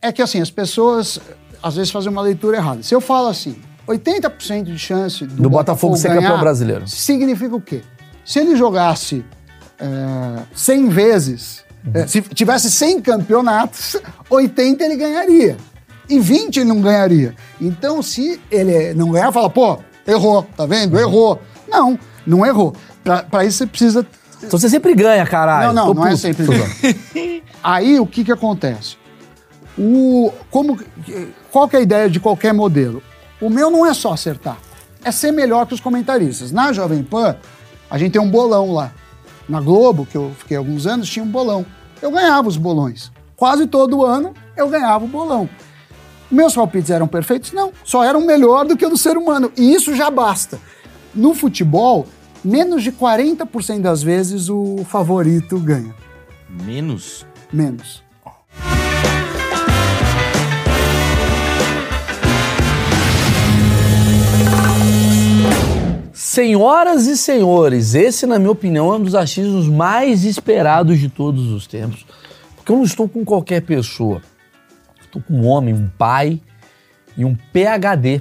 É 0.00 0.12
que 0.12 0.22
assim, 0.22 0.40
as 0.40 0.50
pessoas 0.50 1.18
às 1.62 1.76
vezes 1.76 1.90
fazem 1.90 2.10
uma 2.10 2.22
leitura 2.22 2.56
errada. 2.56 2.82
Se 2.82 2.94
eu 2.94 3.00
falo 3.00 3.28
assim, 3.28 3.56
80% 3.86 4.64
de 4.64 4.78
chance 4.78 5.24
do, 5.26 5.42
Do 5.42 5.50
Botafogo 5.50 5.96
ser 5.96 6.08
ganhar, 6.08 6.22
campeão 6.22 6.40
brasileiro. 6.40 6.86
Significa 6.86 7.56
o 7.56 7.60
quê? 7.60 7.82
Se 8.24 8.38
ele 8.38 8.54
jogasse 8.56 9.24
é, 9.78 10.42
100 10.54 10.88
vezes, 10.88 11.64
é, 11.94 12.06
se 12.06 12.20
tivesse 12.22 12.70
100 12.70 13.00
campeonatos, 13.00 13.96
80 14.30 14.84
ele 14.84 14.96
ganharia. 14.96 15.56
E 16.08 16.18
20 16.18 16.58
ele 16.58 16.68
não 16.68 16.80
ganharia. 16.80 17.34
Então, 17.60 18.02
se 18.02 18.40
ele 18.50 18.94
não 18.94 19.10
ganhar, 19.10 19.32
fala, 19.32 19.50
pô, 19.50 19.78
errou, 20.06 20.42
tá 20.56 20.64
vendo? 20.64 20.98
Errou. 20.98 21.40
Não, 21.68 21.98
não 22.26 22.46
errou. 22.46 22.74
Pra, 23.04 23.22
pra 23.22 23.44
isso 23.44 23.58
você 23.58 23.66
precisa 23.66 24.06
Então 24.42 24.58
você 24.58 24.68
sempre 24.68 24.94
ganha, 24.94 25.26
caralho. 25.26 25.72
não, 25.72 25.86
não, 25.86 25.94
Tô 25.94 25.94
não 25.94 26.06
é 26.06 26.10
puto. 26.10 26.20
sempre 26.20 26.44
isso. 26.44 27.42
Aí 27.62 27.98
o 27.98 28.06
que 28.06 28.22
que 28.24 28.32
acontece? 28.32 28.96
O, 29.78 30.32
como, 30.50 30.78
qual 31.52 31.68
que 31.68 31.76
é 31.76 31.78
a 31.78 31.82
ideia 31.82 32.10
de 32.10 32.18
qualquer 32.18 32.52
modelo? 32.52 33.02
O 33.40 33.48
meu 33.48 33.70
não 33.70 33.86
é 33.86 33.94
só 33.94 34.12
acertar, 34.12 34.58
é 35.04 35.12
ser 35.12 35.30
melhor 35.30 35.66
que 35.66 35.74
os 35.74 35.80
comentaristas. 35.80 36.50
Na 36.50 36.72
Jovem 36.72 37.02
Pan, 37.02 37.36
a 37.88 37.96
gente 37.96 38.12
tem 38.12 38.20
um 38.20 38.30
bolão 38.30 38.72
lá. 38.72 38.92
Na 39.48 39.60
Globo, 39.60 40.04
que 40.04 40.16
eu 40.16 40.32
fiquei 40.36 40.56
alguns 40.56 40.86
anos, 40.86 41.08
tinha 41.08 41.24
um 41.24 41.28
bolão. 41.28 41.64
Eu 42.02 42.10
ganhava 42.10 42.48
os 42.48 42.56
bolões. 42.56 43.10
Quase 43.36 43.66
todo 43.66 44.04
ano 44.04 44.34
eu 44.56 44.68
ganhava 44.68 45.04
o 45.04 45.08
bolão. 45.08 45.48
Meus 46.30 46.54
palpites 46.54 46.90
eram 46.90 47.06
perfeitos? 47.08 47.52
Não, 47.52 47.72
só 47.84 48.04
eram 48.04 48.20
melhor 48.20 48.66
do 48.66 48.76
que 48.76 48.84
o 48.84 48.90
do 48.90 48.98
ser 48.98 49.16
humano. 49.16 49.50
E 49.56 49.72
isso 49.72 49.94
já 49.94 50.10
basta. 50.10 50.58
No 51.14 51.34
futebol, 51.34 52.06
menos 52.44 52.82
de 52.82 52.92
40% 52.92 53.80
das 53.80 54.02
vezes 54.02 54.50
o 54.50 54.84
favorito 54.84 55.58
ganha. 55.58 55.94
Menos? 56.48 57.24
Menos. 57.52 58.02
Senhoras 66.20 67.06
e 67.06 67.16
senhores, 67.16 67.94
esse, 67.94 68.26
na 68.26 68.40
minha 68.40 68.50
opinião, 68.50 68.92
é 68.92 68.96
um 68.96 69.02
dos 69.04 69.14
achismos 69.14 69.68
mais 69.68 70.24
esperados 70.24 70.98
de 70.98 71.08
todos 71.08 71.52
os 71.52 71.64
tempos. 71.64 72.04
Porque 72.56 72.72
eu 72.72 72.76
não 72.76 72.82
estou 72.82 73.08
com 73.08 73.24
qualquer 73.24 73.62
pessoa. 73.62 74.20
Estou 75.00 75.22
com 75.22 75.34
um 75.34 75.46
homem, 75.46 75.72
um 75.72 75.88
pai 75.96 76.40
e 77.16 77.24
um 77.24 77.36
PhD. 77.52 78.20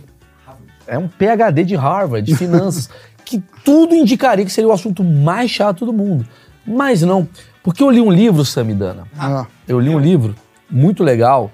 É 0.86 0.95
um 0.95 1.08
PhD 1.08 1.64
de 1.64 1.76
Harvard, 1.76 2.23
de 2.23 2.38
finanças, 2.38 2.88
que 3.26 3.42
tudo 3.66 3.95
indicaria 3.95 4.45
que 4.45 4.52
seria 4.52 4.70
o 4.70 4.73
assunto 4.73 5.04
mais 5.04 5.50
chato 5.50 5.84
do 5.84 5.92
mundo. 5.92 6.23
Mas 6.67 7.02
não, 7.02 7.28
porque 7.64 7.82
eu 7.82 7.89
li 7.89 8.00
um 8.00 8.11
livro, 8.11 8.45
Samidana. 8.45 9.08
Ah, 9.17 9.48
Eu 9.67 9.80
li 9.80 9.89
um 9.89 9.98
livro 9.98 10.36
muito 10.70 11.04
legal, 11.04 11.50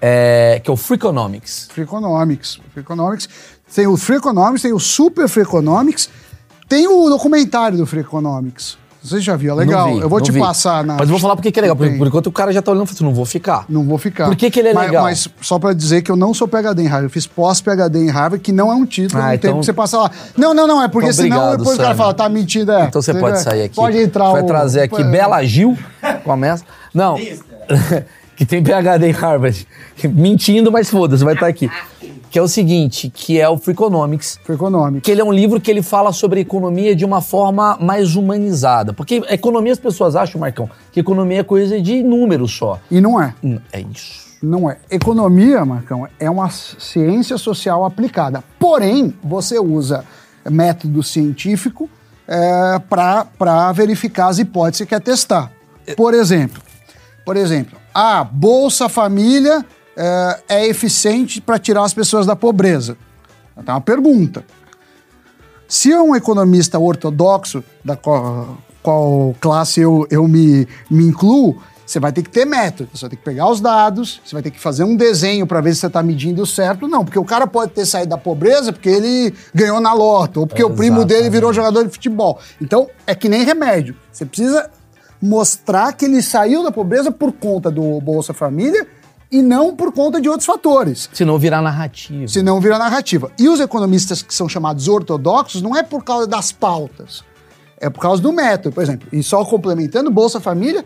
é, 0.00 0.60
que 0.62 0.70
é 0.70 0.72
o 0.72 0.76
Freakonomics. 0.76 1.66
Freakonomics. 1.72 2.60
Freakonomics. 2.72 3.28
Tem 3.74 3.86
o 3.86 3.96
Freakonomics, 3.96 4.62
tem 4.62 4.72
o 4.72 4.78
Super 4.78 5.28
Freakonomics, 5.28 6.08
tem 6.68 6.86
o 6.86 7.08
documentário 7.08 7.76
do 7.76 7.86
Freakonomics. 7.86 8.76
Você 9.02 9.20
já 9.20 9.36
viu, 9.36 9.52
é 9.52 9.56
legal. 9.56 9.92
Vi, 9.92 10.00
eu 10.00 10.08
vou 10.08 10.18
te 10.18 10.32
vi. 10.32 10.40
passar 10.40 10.82
na. 10.82 10.94
Mas 10.94 11.02
eu 11.02 11.08
vou 11.08 11.18
falar 11.18 11.36
porque 11.36 11.52
que 11.52 11.58
é 11.58 11.62
legal. 11.62 11.76
Por, 11.76 11.86
Tem. 11.86 11.98
por 11.98 12.06
enquanto 12.06 12.28
o 12.28 12.32
cara 12.32 12.50
já 12.54 12.62
tá 12.62 12.70
olhando 12.70 12.84
e 12.84 12.86
falando 12.86 12.96
assim, 12.96 13.04
não 13.04 13.12
vou 13.14 13.26
ficar. 13.26 13.66
Não 13.68 13.84
vou 13.84 13.98
ficar. 13.98 14.26
Por 14.28 14.34
que 14.36 14.50
que 14.50 14.58
ele 14.58 14.68
é 14.68 14.72
mas, 14.72 14.86
legal? 14.86 15.02
Mas 15.02 15.28
só 15.42 15.58
pra 15.58 15.74
dizer 15.74 16.00
que 16.00 16.10
eu 16.10 16.16
não 16.16 16.32
sou 16.32 16.48
PHD 16.48 16.80
em 16.82 16.86
Harvard. 16.86 17.04
Eu 17.04 17.10
fiz 17.10 17.26
pós-PHD 17.26 17.98
em 17.98 18.08
Harvard, 18.08 18.42
que 18.42 18.50
não 18.50 18.72
é 18.72 18.74
um 18.74 18.86
título, 18.86 19.20
Ah, 19.20 19.24
não 19.24 19.30
tem 19.32 19.50
então- 19.50 19.60
que 19.60 19.66
você 19.66 19.74
passar 19.74 19.98
lá. 19.98 20.10
Não, 20.38 20.54
não, 20.54 20.66
não, 20.66 20.82
é 20.82 20.88
porque 20.88 21.08
Então, 21.10 21.22
senão 21.22 21.36
obrigado, 21.36 21.58
depois 21.58 21.78
o 21.78 21.82
cara 21.82 21.94
fala, 21.94 22.14
tá 22.14 22.28
mentindo, 22.30 22.72
é. 22.72 22.84
Então 22.86 23.02
você 23.02 23.12
pode 23.12 23.42
sair 23.42 23.64
aqui. 23.64 23.76
Pode 23.76 23.98
entrar 23.98 24.30
Vai 24.32 24.42
o- 24.42 24.46
trazer 24.46 24.80
aqui 24.80 25.04
Bela 25.04 25.44
Gil, 25.44 25.76
começa. 26.24 26.64
Não, 26.94 27.16
que 28.36 28.46
tem 28.46 28.62
PHD 28.62 29.06
em 29.08 29.12
Harvard. 29.12 29.68
Mentindo, 30.04 30.72
mas 30.72 30.88
foda-se, 30.88 31.22
vai 31.22 31.34
estar 31.34 31.46
aqui. 31.46 31.70
Que 32.34 32.38
é 32.40 32.42
o 32.42 32.48
seguinte, 32.48 33.12
que 33.14 33.40
é 33.40 33.48
o 33.48 33.56
Freakonomics. 33.56 34.40
Freakonomics. 34.42 35.04
Que 35.04 35.12
ele 35.12 35.20
é 35.20 35.24
um 35.24 35.32
livro 35.32 35.60
que 35.60 35.70
ele 35.70 35.82
fala 35.82 36.12
sobre 36.12 36.40
economia 36.40 36.92
de 36.92 37.04
uma 37.04 37.20
forma 37.20 37.78
mais 37.80 38.16
humanizada. 38.16 38.92
Porque 38.92 39.22
economia 39.30 39.72
as 39.72 39.78
pessoas 39.78 40.16
acham, 40.16 40.40
Marcão, 40.40 40.68
que 40.90 40.98
economia 40.98 41.38
é 41.38 41.42
coisa 41.44 41.80
de 41.80 42.02
números 42.02 42.50
só. 42.50 42.80
E 42.90 43.00
não 43.00 43.22
é. 43.22 43.36
Hum, 43.40 43.60
É 43.72 43.80
isso. 43.80 44.36
Não 44.42 44.68
é. 44.68 44.78
Economia, 44.90 45.64
Marcão, 45.64 46.08
é 46.18 46.28
uma 46.28 46.50
ciência 46.50 47.38
social 47.38 47.84
aplicada. 47.84 48.42
Porém, 48.58 49.14
você 49.22 49.60
usa 49.60 50.04
método 50.50 51.04
científico 51.04 51.88
é, 52.26 52.80
para 52.88 53.70
verificar 53.72 54.26
as 54.26 54.40
hipóteses 54.40 54.80
que 54.80 54.86
quer 54.86 55.00
testar. 55.00 55.52
Por 55.96 56.12
exemplo, 56.12 56.60
por 57.24 57.36
exemplo, 57.36 57.78
a 57.94 58.24
Bolsa 58.24 58.88
Família 58.88 59.64
é, 59.96 60.42
é 60.48 60.66
eficiente 60.66 61.40
para 61.40 61.58
tirar 61.58 61.84
as 61.84 61.94
pessoas 61.94 62.26
da 62.26 62.36
pobreza. 62.36 62.96
Então, 63.56 63.74
é 63.74 63.76
uma 63.76 63.80
pergunta. 63.80 64.44
Se 65.68 65.92
é 65.92 66.00
um 66.00 66.14
economista 66.14 66.78
ortodoxo, 66.78 67.64
da 67.84 67.96
qual, 67.96 68.58
qual 68.82 69.34
classe 69.40 69.80
eu, 69.80 70.06
eu 70.10 70.28
me, 70.28 70.68
me 70.90 71.04
incluo, 71.04 71.60
você 71.86 72.00
vai 72.00 72.12
ter 72.12 72.22
que 72.22 72.30
ter 72.30 72.44
método. 72.44 72.90
Você 72.94 73.02
vai 73.02 73.10
ter 73.10 73.16
que 73.16 73.24
pegar 73.24 73.48
os 73.48 73.60
dados, 73.60 74.20
você 74.24 74.34
vai 74.34 74.42
ter 74.42 74.50
que 74.50 74.60
fazer 74.60 74.84
um 74.84 74.96
desenho 74.96 75.46
para 75.46 75.60
ver 75.60 75.74
se 75.74 75.80
você 75.80 75.86
está 75.86 76.02
medindo 76.02 76.44
certo. 76.46 76.88
Não, 76.88 77.04
porque 77.04 77.18
o 77.18 77.24
cara 77.24 77.46
pode 77.46 77.72
ter 77.72 77.86
saído 77.86 78.10
da 78.10 78.18
pobreza 78.18 78.72
porque 78.72 78.88
ele 78.88 79.34
ganhou 79.54 79.80
na 79.80 79.92
loto, 79.92 80.40
ou 80.40 80.46
porque 80.46 80.64
o 80.64 80.70
primo 80.70 81.04
dele 81.04 81.30
virou 81.30 81.52
jogador 81.52 81.84
de 81.84 81.90
futebol. 81.90 82.38
Então, 82.60 82.88
é 83.06 83.14
que 83.14 83.28
nem 83.28 83.44
remédio. 83.44 83.96
Você 84.10 84.24
precisa 84.24 84.70
mostrar 85.20 85.92
que 85.92 86.04
ele 86.04 86.22
saiu 86.22 86.62
da 86.62 86.70
pobreza 86.70 87.10
por 87.10 87.32
conta 87.32 87.70
do 87.70 88.00
Bolsa 88.00 88.34
Família 88.34 88.86
e 89.30 89.42
não 89.42 89.74
por 89.74 89.92
conta 89.92 90.20
de 90.20 90.28
outros 90.28 90.46
fatores. 90.46 91.08
Se 91.12 91.24
não 91.24 91.38
virar 91.38 91.62
narrativa. 91.62 92.28
Senão 92.28 92.60
vira 92.60 92.78
narrativa. 92.78 93.30
E 93.38 93.48
os 93.48 93.60
economistas 93.60 94.22
que 94.22 94.34
são 94.34 94.48
chamados 94.48 94.88
ortodoxos 94.88 95.62
não 95.62 95.76
é 95.76 95.82
por 95.82 96.04
causa 96.04 96.26
das 96.26 96.52
pautas, 96.52 97.24
é 97.80 97.90
por 97.90 98.00
causa 98.00 98.22
do 98.22 98.32
método. 98.32 98.74
Por 98.74 98.82
exemplo, 98.82 99.08
e 99.12 99.22
só 99.22 99.44
complementando, 99.44 100.10
Bolsa 100.10 100.40
Família 100.40 100.84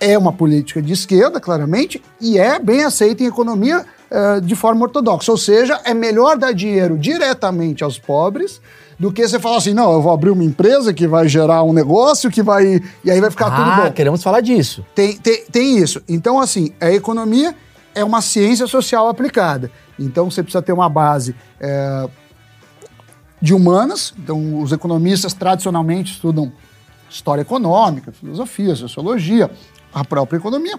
é 0.00 0.18
uma 0.18 0.32
política 0.32 0.82
de 0.82 0.92
esquerda, 0.92 1.40
claramente, 1.40 2.02
e 2.20 2.36
é 2.38 2.58
bem 2.58 2.82
aceita 2.82 3.22
em 3.22 3.26
economia 3.26 3.84
eh, 4.10 4.40
de 4.40 4.56
forma 4.56 4.82
ortodoxa. 4.82 5.30
Ou 5.30 5.38
seja, 5.38 5.80
é 5.84 5.94
melhor 5.94 6.36
dar 6.36 6.52
dinheiro 6.52 6.98
diretamente 6.98 7.84
aos 7.84 7.98
pobres 7.98 8.60
do 9.02 9.12
que 9.12 9.26
você 9.26 9.40
falar 9.40 9.56
assim, 9.56 9.74
não, 9.74 9.92
eu 9.92 10.00
vou 10.00 10.12
abrir 10.12 10.30
uma 10.30 10.44
empresa 10.44 10.94
que 10.94 11.08
vai 11.08 11.28
gerar 11.28 11.64
um 11.64 11.72
negócio, 11.72 12.30
que 12.30 12.40
vai... 12.40 12.80
E 13.04 13.10
aí 13.10 13.20
vai 13.20 13.32
ficar 13.32 13.50
tudo 13.50 13.68
ah, 13.68 13.80
bom. 13.86 13.92
queremos 13.92 14.22
falar 14.22 14.40
disso. 14.40 14.86
Tem, 14.94 15.16
tem, 15.16 15.44
tem 15.46 15.76
isso. 15.76 16.00
Então, 16.08 16.38
assim, 16.38 16.72
a 16.80 16.88
economia 16.88 17.52
é 17.96 18.04
uma 18.04 18.22
ciência 18.22 18.64
social 18.68 19.08
aplicada. 19.08 19.72
Então, 19.98 20.30
você 20.30 20.40
precisa 20.40 20.62
ter 20.62 20.72
uma 20.72 20.88
base 20.88 21.34
é, 21.58 22.08
de 23.40 23.52
humanas. 23.52 24.14
Então, 24.16 24.60
os 24.62 24.70
economistas 24.70 25.34
tradicionalmente 25.34 26.12
estudam 26.12 26.52
história 27.10 27.42
econômica, 27.42 28.12
filosofia, 28.12 28.76
sociologia, 28.76 29.50
a 29.92 30.04
própria 30.04 30.38
economia. 30.38 30.78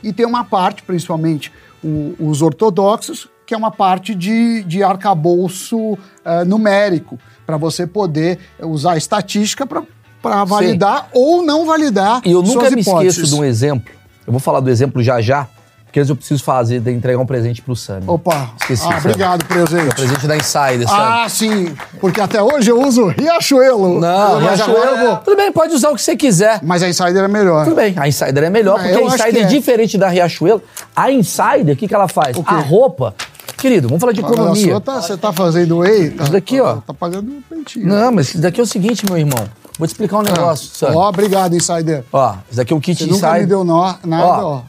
E 0.00 0.12
tem 0.12 0.24
uma 0.24 0.44
parte, 0.44 0.84
principalmente 0.84 1.52
o- 1.84 2.14
os 2.18 2.42
ortodoxos, 2.42 3.28
que 3.46 3.54
é 3.54 3.56
uma 3.56 3.70
parte 3.70 4.14
de, 4.14 4.62
de 4.64 4.82
arcabouço 4.82 5.96
eh, 6.24 6.44
numérico, 6.44 7.18
para 7.46 7.56
você 7.56 7.86
poder 7.86 8.38
usar 8.60 8.92
a 8.92 8.96
estatística 8.96 9.64
para 9.66 10.44
validar 10.44 11.08
ou 11.12 11.42
não 11.44 11.64
validar 11.64 12.20
E 12.24 12.32
eu 12.32 12.42
nunca 12.42 12.70
me 12.70 12.80
hipóteses. 12.80 13.16
esqueço 13.18 13.34
de 13.34 13.40
um 13.40 13.44
exemplo. 13.44 13.94
Eu 14.26 14.32
vou 14.32 14.40
falar 14.40 14.58
do 14.60 14.68
exemplo 14.68 15.00
já 15.02 15.20
já, 15.20 15.46
porque 15.86 16.00
eu 16.00 16.16
preciso 16.16 16.44
fazer, 16.44 16.80
de 16.80 16.90
entregar 16.92 17.18
um 17.18 17.24
presente 17.24 17.62
pro 17.62 17.74
Sammy. 17.74 18.04
Opa, 18.06 18.50
Esqueci, 18.60 18.86
ah, 18.86 18.98
obrigado, 18.98 19.44
presente. 19.46 19.94
Presente 19.94 20.26
da 20.26 20.36
Insider, 20.36 20.86
Sammy. 20.86 21.00
Ah, 21.00 21.26
sim, 21.28 21.74
porque 22.00 22.20
até 22.20 22.42
hoje 22.42 22.70
eu 22.70 22.80
uso 22.82 23.06
Riachuelo. 23.06 23.98
Não, 24.00 24.40
mas 24.40 24.60
agora 24.60 24.78
eu 24.78 24.84
Riachuelo. 24.84 25.06
vou. 25.08 25.16
Tudo 25.18 25.36
bem, 25.36 25.50
pode 25.52 25.74
usar 25.74 25.90
o 25.90 25.94
que 25.94 26.02
você 26.02 26.14
quiser. 26.16 26.60
Mas 26.62 26.82
a 26.82 26.88
Insider 26.88 27.24
é 27.24 27.28
melhor. 27.28 27.64
Tudo 27.64 27.76
bem, 27.76 27.94
a 27.96 28.06
Insider 28.06 28.44
é 28.44 28.50
melhor, 28.50 28.78
Ah, 28.78 28.82
porque 28.82 28.98
a 28.98 29.02
Insider, 29.02 29.32
que 29.32 29.38
é. 29.38 29.44
diferente 29.46 29.96
da 29.96 30.08
Riachuelo, 30.08 30.62
a 30.94 31.10
Insider, 31.10 31.74
o 31.74 31.76
que, 31.76 31.88
que 31.88 31.94
ela 31.94 32.08
faz? 32.08 32.36
A 32.44 32.58
roupa. 32.60 33.14
Querido, 33.56 33.88
vamos 33.88 34.00
falar 34.00 34.12
de 34.12 34.20
só, 34.20 34.26
economia. 34.26 34.80
tá- 34.80 35.00
Você 35.00 35.16
tá 35.16 35.32
fazendo 35.32 35.78
whey? 35.78 36.10
Tá, 36.10 36.24
Isso 36.24 36.32
daqui, 36.32 36.60
ó. 36.60 36.76
Tá 36.76 36.92
pagando 36.92 37.30
um 37.30 37.40
pentinho. 37.48 37.86
Não, 37.86 38.12
mas 38.12 38.28
isso 38.28 38.38
daqui 38.38 38.60
é 38.60 38.62
o 38.62 38.66
seguinte, 38.66 39.06
meu 39.08 39.16
irmão. 39.16 39.46
Vou 39.78 39.86
te 39.86 39.92
explicar 39.92 40.18
um 40.18 40.22
negócio, 40.22 40.68
Sammy. 40.74 40.94
Ó, 40.94 41.08
obrigado, 41.08 41.54
Insider. 41.56 42.04
Ó, 42.12 42.34
isso 42.50 42.56
daqui 42.58 42.72
é 42.74 42.76
o 42.76 42.80
kit 42.80 42.98
Você 43.02 43.10
nunca 43.10 43.26
Insider. 43.28 43.40
me 43.40 43.46
deu 43.46 43.64
nó- 43.64 43.94
nada, 44.04 44.24
Ó, 44.26 44.52
ó. 44.56 44.60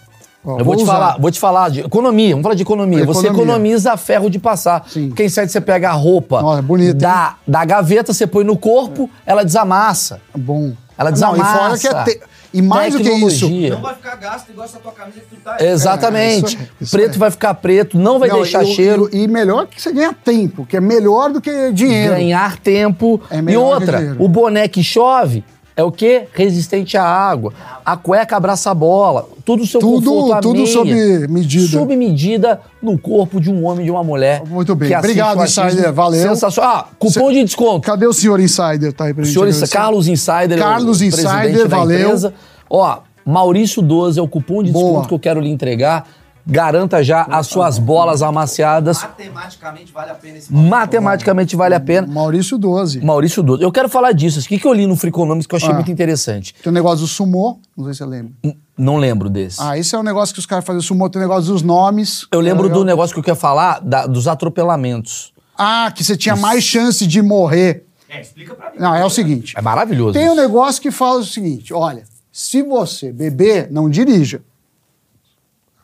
Ó, 0.47 0.57
Eu 0.59 0.63
vou 0.63 0.75
te 0.77 0.83
usar. 0.83 0.93
falar, 0.93 1.17
vou 1.19 1.29
te 1.29 1.39
falar 1.39 1.69
de 1.69 1.81
economia. 1.81 2.29
Vamos 2.29 2.43
falar 2.43 2.55
de 2.55 2.61
economia. 2.63 3.05
Você 3.05 3.27
Economia. 3.27 3.43
economiza 3.43 3.97
ferro 3.97 4.29
de 4.29 4.39
passar. 4.39 4.85
Sim. 4.87 5.11
Quem 5.11 5.27
sabe 5.27 5.49
você 5.51 5.59
pega 5.59 5.89
a 5.89 5.93
roupa 5.93 6.41
Nossa, 6.41 6.61
bonito, 6.61 6.95
da, 6.97 7.35
da 7.45 7.65
gaveta, 7.65 8.13
você 8.13 8.25
põe 8.25 8.45
no 8.45 8.55
corpo, 8.57 9.09
ela 9.25 9.43
desamassa. 9.43 10.21
Bom. 10.35 10.71
Ela 10.97 11.11
Não, 11.11 11.17
e 11.17 11.19
fora 11.39 11.73
desamassa. 11.75 11.77
que 11.77 11.87
é 11.87 12.03
te- 12.15 12.21
E 12.53 12.61
mais 12.61 12.93
do 12.93 13.01
que 13.01 13.09
isso. 13.09 13.49
Não 13.49 13.81
vai 13.81 13.93
ficar 13.93 14.15
gasto 14.15 14.49
igual 14.49 14.65
essa 14.65 14.79
tua 14.79 14.93
camisa 14.93 15.19
que 15.19 15.35
tu 15.35 15.41
tá. 15.43 15.57
Exatamente. 15.59 16.55
É, 16.55 16.59
isso- 16.59 16.67
isso 16.81 16.91
preto 16.91 17.15
é. 17.15 17.17
vai 17.17 17.29
ficar 17.29 17.53
preto, 17.55 17.97
não 17.99 18.17
vai 18.17 18.29
Não, 18.29 18.37
deixar 18.37 18.63
e 18.63 18.67
cheiro. 18.73 19.09
E, 19.11 19.23
e 19.23 19.27
melhor 19.27 19.67
que 19.67 19.81
você 19.81 19.91
ganha 19.91 20.13
tempo, 20.13 20.65
que 20.65 20.77
é 20.77 20.79
melhor 20.81 21.29
do 21.31 21.41
que 21.41 21.71
dinheiro. 21.73 22.13
Ganhar 22.15 22.57
tempo. 22.57 23.21
É 23.29 23.39
e 23.51 23.57
outra, 23.57 24.15
o 24.17 24.27
boné 24.29 24.67
que 24.69 24.81
chove, 24.81 25.43
é 25.77 25.83
o 25.83 25.91
quê? 25.91 26.23
Resistente 26.33 26.97
à 26.97 27.03
água. 27.05 27.53
A 27.85 27.95
cueca 27.95 28.35
abraça 28.35 28.71
a 28.71 28.73
bola. 28.73 29.29
Tudo 29.45 29.65
seu 29.65 29.79
Tudo- 29.79 30.09
conforto, 30.11 30.33
a 30.33 30.39
tudo 30.41 30.55
meia. 30.55 30.67
sob 30.67 31.27
medida. 31.29 31.67
Sob 31.67 31.95
medida 31.95 32.59
no 32.81 32.97
corpo 32.97 33.39
de 33.39 33.49
um 33.49 33.63
homem 33.65 33.83
e 33.83 33.85
de 33.85 33.91
uma 33.91 34.03
mulher. 34.03 34.41
Muito 34.45 34.75
bem. 34.75 34.93
Obrigado. 34.97 35.41
Insider. 35.41 35.93
Valeu. 35.93 36.29
Sensacional. 36.29 36.71
Ah, 36.75 36.87
cupom 36.99 37.31
de 37.31 37.43
desconto. 37.45 37.85
Cadê 37.85 38.05
o 38.07 38.11
senhor 38.11 38.39
Insider? 38.39 38.91
Tá 38.91 39.05
aí 39.05 39.13
pra 39.13 39.21
O 39.21 39.25
gente 39.25 39.33
senhor 39.35 39.45
agradecer. 39.45 39.73
Carlos 39.77 40.07
Insider, 40.07 40.57
Carlos 40.59 41.01
é 41.01 41.05
o 41.05 41.07
Insider, 41.07 41.67
valeu. 41.69 41.99
empresa. 42.01 42.33
Ó, 42.69 42.97
Maurício 43.25 43.81
12 43.81 44.19
é 44.19 44.21
o 44.23 44.27
cupom 44.27 44.63
de 44.63 44.71
Boa. 44.71 44.85
desconto 44.85 45.07
que 45.09 45.13
eu 45.13 45.19
quero 45.19 45.39
lhe 45.39 45.49
entregar. 45.49 46.07
Garanta 46.49 47.03
já 47.03 47.23
as 47.23 47.47
suas 47.47 47.77
bolas 47.77 48.21
amaciadas. 48.21 49.01
Matematicamente 49.03 49.91
vale 49.91 50.11
a 50.11 50.15
pena 50.15 50.37
esse 50.37 50.53
Matematicamente 50.53 51.55
vale 51.55 51.75
a 51.75 51.79
pena. 51.79 52.07
Maurício 52.07 52.57
12. 52.57 53.01
Maurício 53.03 53.43
12. 53.43 53.61
Eu 53.63 53.71
quero 53.71 53.89
falar 53.89 54.13
disso. 54.13 54.39
O 54.39 54.43
que, 54.43 54.57
que 54.57 54.65
eu 54.65 54.73
li 54.73 54.87
no 54.87 54.95
Freakonomics 54.95 55.45
que 55.45 55.53
eu 55.53 55.57
achei 55.57 55.69
Ah. 55.69 55.73
muito 55.73 55.91
interessante? 55.91 56.53
Tem 56.63 56.71
o 56.71 56.73
negócio 56.73 56.99
do 56.99 57.07
sumô, 57.07 57.59
não 57.75 57.83
sei 57.85 57.93
se 57.93 57.97
você 57.99 58.05
lembra. 58.05 58.31
N- 58.43 58.57
Não 58.77 58.95
lembro 58.97 59.29
desse. 59.29 59.57
Ah, 59.61 59.77
esse 59.77 59.93
é 59.95 59.97
o 59.99 60.03
negócio 60.03 60.33
que 60.33 60.39
os 60.39 60.45
caras 60.45 60.63
fazem 60.63 60.79
o 60.79 60.83
sumô, 60.83 61.09
tem 61.09 61.19
o 61.19 61.25
negócio 61.25 61.51
dos 61.51 61.61
nomes. 61.63 62.27
eu 62.31 62.39
lembro 62.39 62.65
É 62.65 62.67
legal. 62.67 62.79
do 62.79 62.85
negócio 62.85 63.13
que 63.13 63.19
eu 63.19 63.23
quero 63.23 63.35
falar, 63.37 63.79
da- 63.81 64.05
dos 64.07 64.27
atropelamentos. 64.27 65.33
Ah, 65.57 65.91
que 65.93 66.03
você 66.03 66.15
tinha 66.15 66.35
mais 66.35 66.63
chance 66.63 67.05
de 67.07 67.21
morrer. 67.21 67.85
É, 68.07 68.21
explica 68.21 68.53
pra 68.55 68.71
mim. 68.71 68.77
Não, 68.79 68.93
é 68.95 69.03
o 69.03 69.09
seguinte. 69.09 69.53
É 69.57 69.61
maravilhoso. 69.61 70.13
Tem 70.13 70.29
um 70.29 70.33
isso. 70.33 70.41
negócio 70.41 70.81
que 70.81 70.91
fala 70.91 71.19
o 71.19 71.25
seguinte: 71.25 71.73
olha, 71.73 72.03
se 72.31 72.61
você 72.61 73.11
beber, 73.11 73.67
não 73.71 73.89
dirija. 73.89 74.41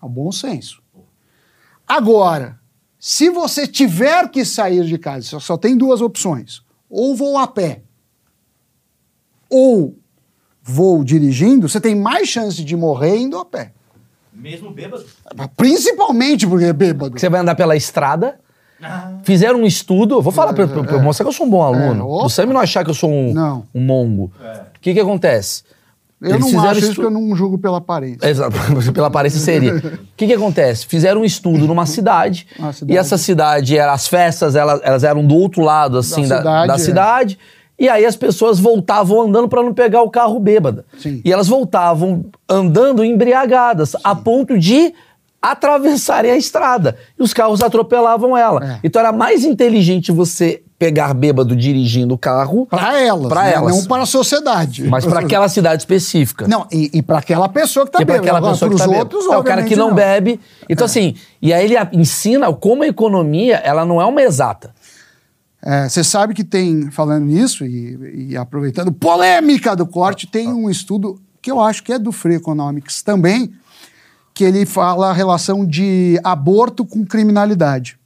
É 0.03 0.05
o 0.05 0.09
bom 0.09 0.31
senso. 0.31 0.81
Agora, 1.87 2.59
se 2.99 3.29
você 3.29 3.65
tiver 3.65 4.29
que 4.29 4.43
sair 4.43 4.85
de 4.85 4.97
casa, 4.97 5.25
só, 5.25 5.39
só 5.39 5.57
tem 5.57 5.77
duas 5.77 6.01
opções: 6.01 6.61
ou 6.89 7.15
vou 7.15 7.37
a 7.37 7.47
pé, 7.47 7.81
ou 9.49 9.97
vou 10.61 11.03
dirigindo, 11.03 11.67
você 11.69 11.79
tem 11.79 11.95
mais 11.95 12.27
chance 12.27 12.63
de 12.63 12.75
morrer 12.75 13.17
indo 13.17 13.37
a 13.37 13.45
pé. 13.45 13.71
Mesmo 14.33 14.71
bêbado? 14.71 15.05
Principalmente 15.55 16.45
porque 16.47 16.65
é 16.65 16.73
bêbado. 16.73 17.17
Você 17.19 17.29
vai 17.29 17.39
andar 17.41 17.55
pela 17.55 17.75
estrada. 17.75 18.39
Fizeram 19.23 19.59
um 19.61 19.65
estudo, 19.65 20.21
vou 20.21 20.31
falar 20.33 20.51
pra, 20.53 20.67
pra, 20.67 20.83
pra 20.83 20.99
mostrar 21.01 21.23
que 21.23 21.29
eu 21.29 21.33
sou 21.33 21.45
um 21.45 21.49
bom 21.49 21.61
aluno. 21.61 22.05
opa. 22.05 22.23
Você 22.23 22.45
não 22.45 22.59
achar 22.59 22.83
que 22.83 22.89
eu 22.89 22.93
sou 22.93 23.09
um, 23.09 23.33
Não. 23.33 23.65
um 23.73 23.79
mongo. 23.79 24.29
O 24.75 24.79
que 24.81 24.93
que 24.93 24.99
acontece? 24.99 25.63
Eu 26.23 26.35
Eles 26.35 26.53
não 26.53 26.63
acho 26.63 26.79
isso 26.79 26.89
estu- 26.91 27.01
eu 27.01 27.11
não 27.11 27.35
julgo 27.35 27.57
pela 27.57 27.79
aparência. 27.79 28.25
Exato, 28.25 28.55
pela 28.93 29.07
aparência 29.07 29.39
seria. 29.39 29.75
O 29.75 29.81
que 30.15 30.25
que 30.25 30.33
acontece? 30.33 30.85
Fizeram 30.85 31.19
um 31.19 31.25
estudo 31.25 31.67
numa 31.67 31.85
cidade, 31.85 32.47
cidade. 32.73 32.93
e 32.93 32.97
essa 32.97 33.17
cidade, 33.17 33.77
era, 33.77 33.91
as 33.91 34.07
festas, 34.07 34.55
elas, 34.55 34.79
elas 34.83 35.03
eram 35.03 35.25
do 35.27 35.35
outro 35.35 35.61
lado, 35.61 35.97
assim, 35.97 36.25
da, 36.25 36.37
cidade, 36.37 36.67
da 36.67 36.75
é. 36.75 36.77
cidade, 36.77 37.39
e 37.77 37.89
aí 37.89 38.05
as 38.05 38.15
pessoas 38.15 38.57
voltavam 38.57 39.23
andando 39.23 39.49
para 39.49 39.61
não 39.61 39.73
pegar 39.73 40.01
o 40.01 40.09
carro 40.09 40.39
bêbada. 40.39 40.85
Sim. 40.97 41.21
E 41.25 41.33
elas 41.33 41.49
voltavam 41.49 42.25
andando 42.47 43.03
embriagadas, 43.03 43.93
a 44.01 44.15
ponto 44.15 44.57
de 44.57 44.93
atravessarem 45.41 46.31
a 46.31 46.37
estrada. 46.37 46.95
E 47.19 47.21
os 47.21 47.33
carros 47.33 47.61
atropelavam 47.61 48.37
ela. 48.37 48.63
É. 48.75 48.79
Então 48.81 49.01
era 49.01 49.11
mais 49.11 49.43
inteligente 49.43 50.09
você 50.09 50.63
pegar 50.83 51.13
bêbado 51.13 51.55
dirigindo 51.55 52.13
o 52.13 52.17
carro, 52.17 52.65
Para 52.65 52.99
elas, 52.99 53.29
Pra 53.29 53.43
né? 53.43 53.53
elas. 53.53 53.73
não 53.77 53.85
para 53.85 54.03
a 54.03 54.05
sociedade. 54.05 54.83
mas 54.89 55.05
para 55.05 55.21
aquela 55.21 55.47
cidade 55.47 55.81
específica. 55.81 56.45
Não, 56.45 56.67
e, 56.69 56.89
e 56.93 57.01
para 57.01 57.19
aquela 57.19 57.47
pessoa 57.47 57.85
que 57.85 57.91
tá 57.93 58.01
E 58.01 58.05
para 58.05 58.15
aquela 58.17 58.41
pessoa 58.41 58.69
que 58.69 58.75
tá 58.77 58.83
bêbada. 58.85 58.99
outros, 59.03 59.25
é 59.25 59.37
o 59.37 59.43
cara 59.43 59.63
que 59.63 59.73
obviamente, 59.73 59.77
não, 59.77 59.95
bebe. 59.95 60.39
Então, 60.67 60.83
assim, 60.85 61.15
e 61.41 61.53
aí 61.53 61.63
ele 61.63 61.75
ensina 61.93 62.51
como 62.51 62.83
a 62.83 62.87
economia, 62.87 63.55
ela 63.57 63.85
não 63.85 64.01
é 64.01 64.05
uma 64.05 64.21
exata. 64.21 64.73
É, 65.61 65.87
Você 65.87 66.03
sabe 66.03 66.33
que 66.33 66.43
tem, 66.43 66.91
falando 66.91 67.23
nisso, 67.25 67.65
e, 67.65 68.31
e 68.31 68.37
aproveitando, 68.37 68.91
polêmica 68.91 69.73
do 69.77 69.85
corte, 69.87 70.27
tem 70.27 70.49
um 70.49 70.69
estudo 70.69 71.17
que 71.41 71.49
eu 71.49 71.61
acho 71.61 71.81
que 71.81 71.93
é 71.93 71.97
do 71.99 72.11
Free 72.11 72.35
Economics 72.35 73.01
também, 73.01 73.53
que 74.33 74.43
ele 74.43 74.65
fala 74.65 75.11
a 75.11 75.13
relação 75.13 75.65
de 75.65 76.19
aborto 76.25 76.83
com 76.85 77.05
criminalidade. 77.05 77.97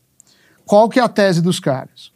Qual 0.63 0.87
que 0.87 0.99
é 0.99 1.03
a 1.03 1.07
tese 1.07 1.41
dos 1.41 1.59
caras? 1.59 2.15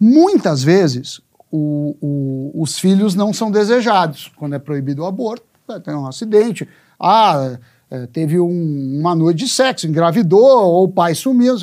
Muitas 0.00 0.62
vezes, 0.62 1.20
o- 1.52 1.94
o- 2.00 2.62
os 2.62 2.78
filhos 2.78 3.14
não 3.14 3.32
são 3.34 3.50
desejados. 3.50 4.32
Quando 4.36 4.54
é 4.54 4.58
proibido 4.58 5.02
o 5.02 5.06
aborto, 5.06 5.44
é, 5.68 5.78
tem 5.78 5.94
um 5.94 6.06
acidente. 6.06 6.66
Ah, 6.98 7.58
é, 7.90 8.06
teve 8.06 8.40
um- 8.40 8.98
uma 8.98 9.14
noite 9.14 9.38
de 9.44 9.48
sexo, 9.48 9.86
engravidou, 9.86 10.42
ou 10.64 10.84
o 10.84 10.88
pai 10.88 11.14
sumiu. 11.14 11.54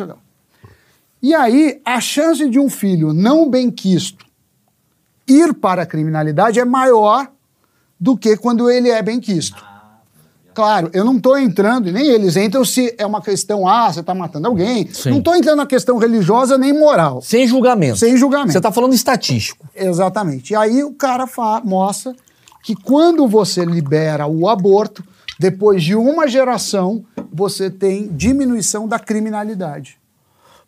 E 1.21 1.33
aí, 1.33 1.81
a 1.83 1.99
chance 1.99 2.47
de 2.49 2.59
um 2.59 2.69
filho 2.69 3.11
não 3.11 3.49
benquisto 3.49 4.25
ir 5.27 5.53
para 5.55 5.81
a 5.81 5.85
criminalidade 5.85 6.59
é 6.59 6.65
maior 6.65 7.31
do 7.99 8.15
que 8.15 8.37
quando 8.37 8.69
ele 8.69 8.89
é 8.89 9.01
benquisto. 9.01 9.65
Claro, 10.57 10.89
eu 10.91 11.05
não 11.05 11.17
estou 11.17 11.37
entrando, 11.37 11.87
e 11.87 11.91
nem 11.91 12.07
eles 12.07 12.35
entram 12.35 12.65
se 12.65 12.91
é 12.97 13.05
uma 13.05 13.21
questão, 13.21 13.67
ah, 13.67 13.93
você 13.93 13.99
está 13.99 14.15
matando 14.15 14.47
alguém. 14.47 14.91
Sim. 14.91 15.11
Não 15.11 15.17
estou 15.19 15.35
entrando 15.35 15.57
na 15.57 15.67
questão 15.67 15.99
religiosa 15.99 16.57
nem 16.57 16.73
moral. 16.73 17.21
Sem 17.21 17.45
julgamento. 17.45 17.97
Sem 17.97 18.17
julgamento. 18.17 18.53
Você 18.53 18.57
está 18.57 18.71
falando 18.71 18.95
estatístico. 18.95 19.69
Exatamente. 19.75 20.53
E 20.53 20.55
aí 20.55 20.83
o 20.83 20.91
cara 20.93 21.29
mostra 21.63 22.15
que 22.63 22.73
quando 22.73 23.27
você 23.27 23.63
libera 23.63 24.25
o 24.25 24.49
aborto, 24.49 25.03
depois 25.37 25.83
de 25.83 25.93
uma 25.93 26.27
geração, 26.27 27.05
você 27.31 27.69
tem 27.69 28.07
diminuição 28.07 28.87
da 28.87 28.97
criminalidade. 28.97 29.99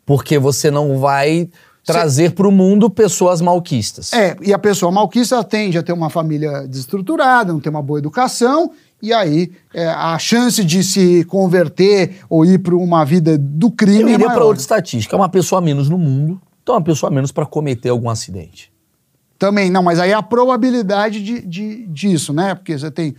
Porque 0.06 0.38
você 0.38 0.70
não 0.70 1.00
vai 1.00 1.50
trazer 1.84 2.32
para 2.32 2.46
o 2.46 2.52
mundo 2.52 2.88
pessoas 2.88 3.40
malquistas. 3.40 4.12
É, 4.12 4.36
e 4.40 4.52
a 4.52 4.58
pessoa 4.58 4.92
malquista 4.92 5.42
tende 5.42 5.78
a 5.78 5.82
ter 5.82 5.92
uma 5.92 6.10
família 6.10 6.66
desestruturada, 6.68 7.52
não 7.52 7.58
ter 7.58 7.70
uma 7.70 7.82
boa 7.82 7.98
educação, 7.98 8.70
e 9.02 9.12
aí 9.12 9.52
é, 9.74 9.86
a 9.88 10.18
chance 10.18 10.62
de 10.64 10.82
se 10.84 11.24
converter 11.24 12.16
ou 12.28 12.44
ir 12.44 12.58
para 12.58 12.74
uma 12.76 13.04
vida 13.04 13.36
do 13.38 13.70
crime 13.70 14.00
Eu 14.02 14.08
é 14.08 14.12
iria 14.12 14.26
para 14.26 14.36
maior. 14.36 14.46
outra 14.48 14.60
estatística. 14.60 15.14
É 15.14 15.18
uma 15.18 15.28
pessoa 15.28 15.60
menos 15.60 15.88
no 15.88 15.96
mundo, 15.98 16.40
então 16.62 16.74
é 16.74 16.78
uma 16.78 16.84
pessoa 16.84 17.10
menos 17.10 17.32
para 17.32 17.46
cometer 17.46 17.88
algum 17.88 18.08
acidente. 18.10 18.70
Também, 19.38 19.70
não, 19.70 19.82
mas 19.82 19.98
aí 19.98 20.10
é 20.10 20.14
a 20.14 20.22
probabilidade 20.22 21.22
de, 21.24 21.40
de- 21.40 21.86
disso, 21.86 22.32
né? 22.32 22.54
Porque 22.54 22.78
você 22.78 22.90
tem 22.90 23.14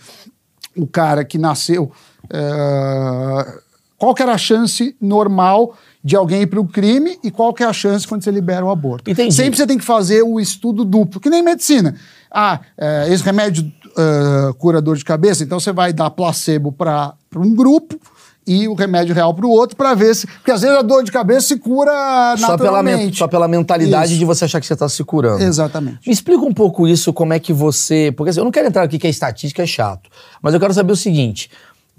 o 0.78 0.86
cara 0.86 1.25
que 1.25 1.38
nasceu. 1.38 1.92
é, 2.31 3.60
qual 3.98 4.16
que 4.16 4.24
era 4.24 4.34
a 4.34 4.38
chance 4.38 4.95
normal 5.00 5.75
de 6.04 6.16
alguém 6.16 6.42
ir 6.42 6.48
para 6.48 6.60
o 6.60 6.68
crime 6.68 7.19
e 7.24 7.30
qual 7.30 7.54
que 7.54 7.62
é 7.63 7.68
a 7.68 7.74
chance 7.74 8.07
quando 8.07 8.24
você 8.24 8.31
libera 8.31 8.66
o 8.66 8.69
aborto? 8.72 9.10
Entendi. 9.12 9.34
Sempre 9.34 9.57
você 9.57 9.68
tem 9.68 9.77
que 9.77 9.84
fazer 9.86 10.24
o 10.24 10.39
estudo 10.39 10.84
duplo, 10.84 11.19
que 11.19 11.30
nem 11.30 11.44
medicina. 11.44 11.95
Ah, 12.31 12.60
é, 12.77 13.07
esse 13.13 13.24
remédio 13.24 13.72
é, 13.98 14.54
cura 14.58 14.82
dor 14.82 14.98
de 14.98 15.04
cabeça, 15.06 15.44
então 15.44 15.60
você 15.60 15.72
vai 15.72 15.92
dar 15.94 16.10
placebo 16.10 16.72
para 16.72 17.14
um 17.36 17.54
grupo 17.56 18.00
e 18.48 18.68
o 18.68 18.74
remédio 18.74 19.14
real 19.14 19.34
para 19.36 19.46
o 19.46 19.50
outro 19.50 19.76
para 19.78 19.94
ver 19.94 20.16
se. 20.16 20.26
Porque 20.26 20.50
às 20.52 20.62
vezes 20.62 20.76
a 20.76 20.82
dor 20.82 21.04
de 21.04 21.12
cabeça 21.12 21.48
se 21.50 21.58
cura 21.58 21.92
Só 22.38 22.58
pela, 22.58 22.82
men- 22.82 22.94
naturalmente. 22.94 23.18
só 23.18 23.27
pela 23.27 23.48
mentalidade 23.48 24.12
Isso. 24.12 24.20
de 24.20 24.25
você 24.25 24.46
achar 24.46 24.60
que 24.60 24.65
você 24.65 24.74
está 24.74 24.89
se 24.89 25.04
curando. 25.04 25.44
Exatamente. 25.44 26.00
Me 26.08 26.12
explica 26.12 26.42
um 26.44 26.54
pouco 26.54 26.88
isso, 26.88 27.13
como 27.13 27.34
é 27.34 27.39
que 27.39 27.54
você. 27.54 28.12
Porque 28.18 28.32
assim, 28.32 28.39
eu 28.39 28.44
não 28.44 28.51
quero 28.51 28.68
entrar 28.68 28.82
aqui 28.84 28.98
que 28.98 29.06
a 29.06 29.10
estatística 29.10 29.62
é 29.62 29.68
chato, 29.68 30.10
mas 30.42 30.54
eu 30.56 30.60
quero 30.60 30.74
saber 30.74 30.92
o 30.92 30.96
seguinte. 30.96 31.51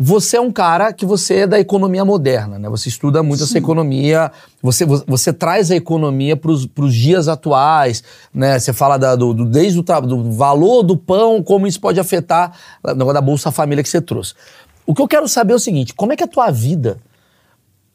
Você 0.05 0.37
é 0.37 0.41
um 0.41 0.51
cara 0.51 0.93
que 0.93 1.07
você 1.07 1.35
é 1.41 1.47
da 1.47 1.61
economia 1.61 2.05
moderna, 2.05 2.59
né? 2.59 2.69
Você 2.69 2.89
estuda 2.89 3.23
muito 3.23 3.45
essa 3.45 3.57
economia, 3.57 4.33
você, 4.61 4.85
você, 4.85 5.33
traz 5.33 5.71
a 5.71 5.77
economia 5.77 6.37
para 6.37 6.51
os 6.51 6.95
dias 6.95 7.29
atuais, 7.29 8.03
né? 8.35 8.59
Você 8.59 8.73
fala 8.73 8.97
da- 8.99 9.15
do, 9.15 9.33
do- 9.33 9.45
desde 9.45 9.79
o 9.79 9.83
do 9.83 10.33
valor 10.33 10.83
do 10.83 10.97
pão, 10.97 11.41
como 11.41 11.69
isso 11.69 11.81
pode 11.81 12.01
afetar 12.01 12.53
o 12.83 12.89
negócio 12.89 13.15
da 13.15 13.21
Bolsa 13.21 13.53
Família 13.53 13.81
que 13.81 13.89
você 13.89 14.01
trouxe. 14.01 14.35
O 14.85 14.93
que 14.93 15.01
eu 15.01 15.07
quero 15.07 15.29
saber 15.29 15.53
é 15.53 15.57
o 15.57 15.61
seguinte: 15.61 15.95
como 15.95 16.13
é 16.13 16.17
que 16.17 16.25
a 16.25 16.29
tua 16.29 16.51
vida, 16.51 16.99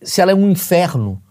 se 0.01 0.21
ela 0.21 0.31
é 0.31 0.35
um 0.35 0.49
inferno, 0.49 1.21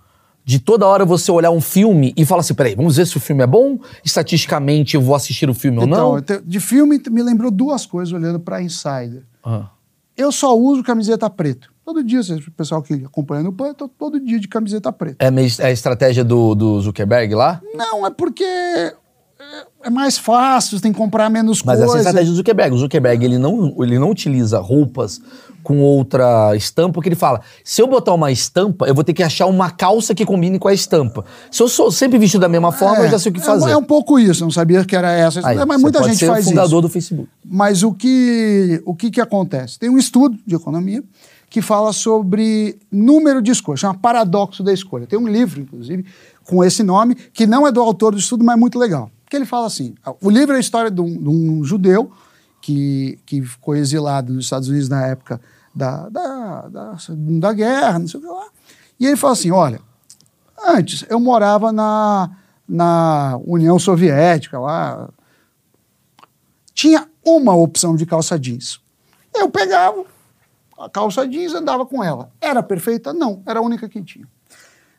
de 0.44 0.58
toda 0.58 0.86
hora 0.86 1.06
você 1.06 1.32
olhar 1.32 1.50
um 1.52 1.60
filme 1.60 2.12
e 2.18 2.26
falar 2.26 2.40
assim, 2.40 2.52
peraí, 2.54 2.74
vamos 2.74 2.96
ver 2.96 3.06
se 3.06 3.16
o 3.16 3.20
filme 3.20 3.42
é 3.42 3.46
bom, 3.46 3.78
estatisticamente 4.04 4.94
eu 4.94 5.00
vou 5.00 5.14
assistir 5.14 5.48
o 5.48 5.54
filme 5.54 5.78
ou 5.78 5.84
Então, 5.86 5.98
não? 6.10 6.16
eu 6.16 6.22
te- 6.22 6.42
de 6.44 6.60
filme 6.60 7.00
me 7.10 7.22
lembrou 7.22 7.50
duas 7.50 7.86
coisas 7.86 8.12
olhando 8.12 8.38
para 8.38 8.60
Insider. 8.60 9.22
Ah. 9.42 9.70
Eu 10.16 10.32
só 10.32 10.56
uso 10.56 10.82
camiseta 10.82 11.28
preta. 11.28 11.68
Todo 11.84 12.02
dia, 12.02 12.20
o 12.20 12.50
pessoal 12.52 12.82
que 12.82 12.94
acompanha 12.94 13.42
no 13.42 13.52
PAN, 13.52 13.68
eu 13.68 13.74
tô 13.74 13.88
todo 13.88 14.18
dia 14.18 14.40
de 14.40 14.48
camiseta 14.48 14.92
preta. 14.92 15.24
É, 15.24 15.28
é 15.28 15.66
a 15.66 15.70
estratégia 15.70 16.24
do, 16.24 16.54
do 16.54 16.80
Zuckerberg 16.80 17.34
lá? 17.34 17.60
Não, 17.74 18.06
é 18.06 18.10
porque 18.10 18.44
é, 19.52 19.86
é 19.88 19.90
mais 19.90 20.18
fácil, 20.18 20.76
você 20.76 20.82
tem 20.82 20.92
que 20.92 20.98
comprar 20.98 21.30
menos 21.30 21.62
Mas 21.62 21.76
essa 21.76 21.82
é 21.82 21.84
a 21.84 21.86
coisa. 21.86 22.00
estratégia 22.00 22.32
do 22.32 22.36
Zuckerberg. 22.36 22.74
O 22.74 22.78
Zuckerberg, 22.78 23.24
ele 23.24 23.38
não, 23.38 23.74
ele 23.78 23.98
não 23.98 24.10
utiliza 24.10 24.58
roupas 24.58 25.20
com 25.62 25.80
outra 25.80 26.54
estampa, 26.54 26.92
porque 26.92 27.08
ele 27.08 27.16
fala, 27.16 27.40
se 27.64 27.82
eu 27.82 27.88
botar 27.88 28.14
uma 28.14 28.30
estampa, 28.30 28.86
eu 28.86 28.94
vou 28.94 29.02
ter 29.02 29.12
que 29.12 29.22
achar 29.22 29.46
uma 29.46 29.68
calça 29.68 30.14
que 30.14 30.24
combine 30.24 30.60
com 30.60 30.68
a 30.68 30.72
estampa. 30.72 31.24
Se 31.50 31.60
eu 31.60 31.68
sou 31.68 31.90
sempre 31.90 32.18
vestido 32.18 32.42
da 32.42 32.48
mesma 32.48 32.70
forma, 32.70 33.04
eu 33.04 33.10
já 33.10 33.18
sei 33.18 33.30
o 33.30 33.34
que 33.34 33.40
é- 33.40 33.44
fazer. 33.44 33.70
É, 33.70 33.76
um 33.76 33.82
pouco 33.82 34.16
isso, 34.16 34.42
eu 34.42 34.46
não 34.46 34.52
sabia 34.52 34.84
que 34.84 34.94
era 34.94 35.10
essa. 35.10 35.40
Aí, 35.44 35.56
mas 35.64 35.80
muita 35.80 36.02
gente 36.04 36.18
ser 36.18 36.28
faz 36.28 36.46
o 36.46 36.50
fundador 36.50 36.78
isso. 36.78 36.82
do 36.82 36.88
Facebook. 36.88 37.28
Mas 37.44 37.82
o 37.82 37.92
que, 37.92 38.80
o 38.86 38.94
que 38.94 39.10
que 39.10 39.20
acontece? 39.20 39.76
Tem 39.76 39.90
um 39.90 39.98
estudo 39.98 40.38
de 40.46 40.54
economia 40.54 41.02
que 41.50 41.60
fala 41.60 41.92
sobre 41.92 42.78
número 42.90 43.42
de 43.42 43.50
escolhas, 43.50 43.80
chama 43.80 43.94
Paradoxo 43.94 44.62
da 44.62 44.72
Escolha. 44.72 45.06
Tem 45.06 45.18
um 45.18 45.26
livro, 45.26 45.60
inclusive, 45.60 46.04
com 46.44 46.62
esse 46.62 46.82
nome, 46.84 47.14
que 47.14 47.46
não 47.46 47.66
é 47.66 47.72
do 47.72 47.80
autor 47.80 48.12
do 48.12 48.18
estudo, 48.18 48.44
mas 48.44 48.56
é 48.56 48.60
muito 48.60 48.78
legal. 48.78 49.10
Porque 49.26 49.36
ele 49.36 49.44
fala 49.44 49.66
assim: 49.66 49.96
o 50.22 50.30
livro 50.30 50.54
é 50.54 50.58
a 50.58 50.60
história 50.60 50.88
de 50.88 51.00
um, 51.00 51.20
de 51.20 51.28
um 51.28 51.64
judeu 51.64 52.12
que, 52.60 53.18
que 53.26 53.42
ficou 53.42 53.74
exilado 53.74 54.32
nos 54.32 54.44
Estados 54.44 54.68
Unidos 54.68 54.88
na 54.88 55.04
época 55.04 55.40
da, 55.74 56.08
da, 56.08 56.68
da, 56.68 56.96
da 57.08 57.52
guerra, 57.52 57.98
não 57.98 58.06
sei 58.06 58.20
o 58.20 58.22
que 58.22 58.28
lá. 58.28 58.46
E 59.00 59.06
ele 59.06 59.16
fala 59.16 59.32
assim: 59.32 59.50
olha, 59.50 59.80
antes 60.64 61.04
eu 61.10 61.18
morava 61.18 61.72
na, 61.72 62.30
na 62.68 63.36
União 63.44 63.78
Soviética 63.80 64.60
lá. 64.60 65.10
Tinha 66.72 67.08
uma 67.24 67.56
opção 67.56 67.96
de 67.96 68.06
calça 68.06 68.38
jeans. 68.38 68.80
Eu 69.34 69.50
pegava 69.50 70.04
a 70.78 70.88
calça 70.88 71.26
jeans 71.26 71.52
andava 71.52 71.84
com 71.84 72.04
ela. 72.04 72.30
Era 72.40 72.62
perfeita? 72.62 73.12
Não, 73.12 73.42
era 73.44 73.58
a 73.58 73.62
única 73.62 73.88
que 73.88 74.00
tinha. 74.02 74.28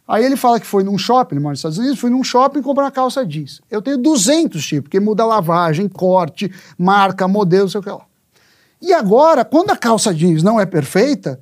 Aí 0.08 0.24
ele 0.24 0.38
fala 0.38 0.60
que 0.60 0.66
foi 0.66 0.84
num 0.84 0.98
shopping, 0.98 1.36
ele 1.36 1.42
mora 1.42 1.52
nos 1.52 1.60
Estados 1.60 1.78
Unidos, 1.78 2.00
foi 2.00 2.10
num 2.10 2.24
shopping 2.24 2.62
comprar 2.62 2.86
uma 2.86 2.92
calça 2.92 3.26
jeans. 3.26 3.62
Eu 3.70 3.82
tenho 3.82 3.98
200 3.98 4.66
tipos, 4.66 4.84
porque 4.84 5.00
muda 5.00 5.26
lavagem, 5.26 5.90
corte, 5.90 6.50
marca, 6.78 7.28
modelo, 7.28 7.70
sei 7.70 7.80
o 7.80 7.84
que 7.84 7.90
lá. 7.90 8.06
E 8.82 8.94
agora, 8.94 9.44
quando 9.44 9.72
a 9.72 9.76
calça 9.76 10.14
jeans 10.14 10.42
não 10.44 10.60
é 10.60 10.66
perfeita, 10.66 11.42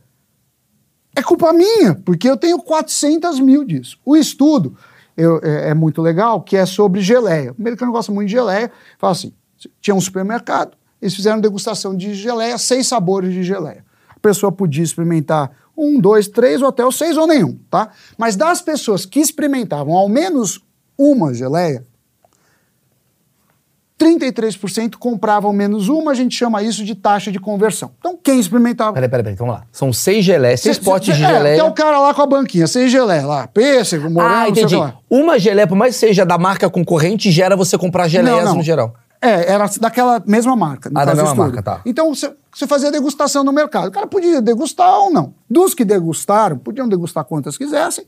é 1.16 1.22
culpa 1.22 1.54
minha, 1.54 1.94
porque 2.04 2.28
eu 2.28 2.36
tenho 2.36 2.58
400 2.60 3.40
mil 3.40 3.64
disso. 3.64 4.00
O 4.04 4.18
estudo 4.18 4.76
eu, 5.16 5.40
é, 5.44 5.70
é, 5.70 5.74
muito 5.74 6.02
legal, 6.02 6.42
que 6.42 6.58
é 6.58 6.66
sobre 6.66 7.02
geleia. 7.02 7.52
O 7.52 7.62
americano 7.62 7.92
gosta 7.92 8.12
muito 8.12 8.28
de 8.28 8.34
geleia. 8.34 8.72
Fala 8.98 9.12
assim, 9.12 9.32
tinha 9.80 9.96
um 9.96 10.02
supermercado, 10.02 10.76
eles 11.02 11.16
fizeram 11.16 11.40
degustação 11.40 11.96
de 11.96 12.14
geleia, 12.16 12.58
seis 12.58 12.88
sabores 12.88 13.32
de 13.32 13.44
geleia. 13.44 13.85
Pessoa 14.26 14.52
podia 14.52 14.84
experimentar 14.84 15.52
um, 15.78 16.00
dois, 16.00 16.28
três 16.28 16.60
ou 16.60 16.70
até 16.70 16.84
o 16.84 16.92
seis 16.92 17.16
ou 17.16 17.28
nenhum, 17.28 17.60
tá? 17.70 17.90
Mas 18.18 18.36
das 18.36 18.60
pessoas 18.60 19.06
que 19.06 19.20
experimentavam 19.20 19.94
ao 19.94 20.10
menos 20.10 20.60
uma 20.98 21.32
geleia, 21.32 21.86
33% 24.00 24.96
compravam 24.96 25.54
menos 25.54 25.90
uma, 25.90 26.10
a 26.10 26.14
gente 26.16 26.36
chama 26.36 26.64
isso 26.64 26.84
de 26.84 26.96
taxa 26.96 27.32
de 27.32 27.40
conversão. 27.40 27.92
Então, 28.00 28.18
quem 28.22 28.40
experimentava. 28.40 28.94
Peraí, 28.94 29.08
peraí, 29.08 29.24
peraí, 29.24 29.38
vamos 29.38 29.54
lá. 29.54 29.64
São 29.72 29.94
seis 29.94 30.26
geleias, 30.26 30.60
seis 30.60 30.78
Cê- 30.78 30.82
potes 30.84 31.16
de 31.16 31.24
é, 31.24 31.28
geleia. 31.28 31.62
Tem 31.62 31.70
o 31.70 31.72
cara 31.72 32.00
lá 32.00 32.12
com 32.12 32.24
a 32.24 32.26
banquinha, 32.26 32.66
seis 32.66 32.92
geleia 32.92 33.28
lá, 33.28 33.46
pêssego, 33.46 34.10
morango, 34.10 34.34
ah, 34.34 34.42
não 34.42 34.48
entendi. 34.50 34.76
Uma 35.08 35.38
geleia, 35.38 35.68
por 35.68 35.78
mais 35.78 35.94
que 35.94 36.00
seja 36.00 36.26
da 36.26 36.40
marca 36.40 36.68
concorrente, 36.68 37.30
gera 37.30 37.56
você 37.56 37.78
comprar 37.78 38.08
geleias 38.08 38.56
no 38.56 38.64
geral. 38.64 38.96
É, 39.22 39.54
era 39.54 39.70
daquela 39.80 40.22
mesma 40.26 40.56
marca. 40.56 40.90
Ah, 40.96 41.06
da 41.06 41.14
mesma 41.14 41.36
marca, 41.36 41.62
tá. 41.62 41.82
Então, 41.86 42.14
você 42.14 42.34
você 42.58 42.66
fazia 42.66 42.92
degustação 42.92 43.44
no 43.44 43.52
mercado. 43.52 43.88
O 43.88 43.92
cara 43.92 44.08
podia 44.08 44.42
degustar 44.42 45.00
ou 45.00 45.12
não. 45.12 45.34
Dos 45.50 45.74
que 45.74 45.84
degustaram, 45.84 46.58
podiam 46.58 46.88
degustar 46.88 47.26
quantas 47.26 47.58
quisessem. 47.58 48.06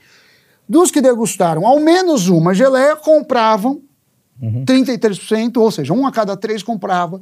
Dos 0.68 0.90
que 0.92 1.02
degustaram 1.02 1.66
ao 1.68 1.80
menos 1.80 2.30
uma 2.30 2.54
geleia, 2.54 2.96
compravam 2.96 3.82
Uhum. 4.40 4.64
33%, 4.66 5.58
ou 5.58 5.72
seja, 5.72 5.92
um 5.94 6.06
a 6.06 6.12
cada 6.12 6.38
três 6.38 6.62
comprava 6.62 7.20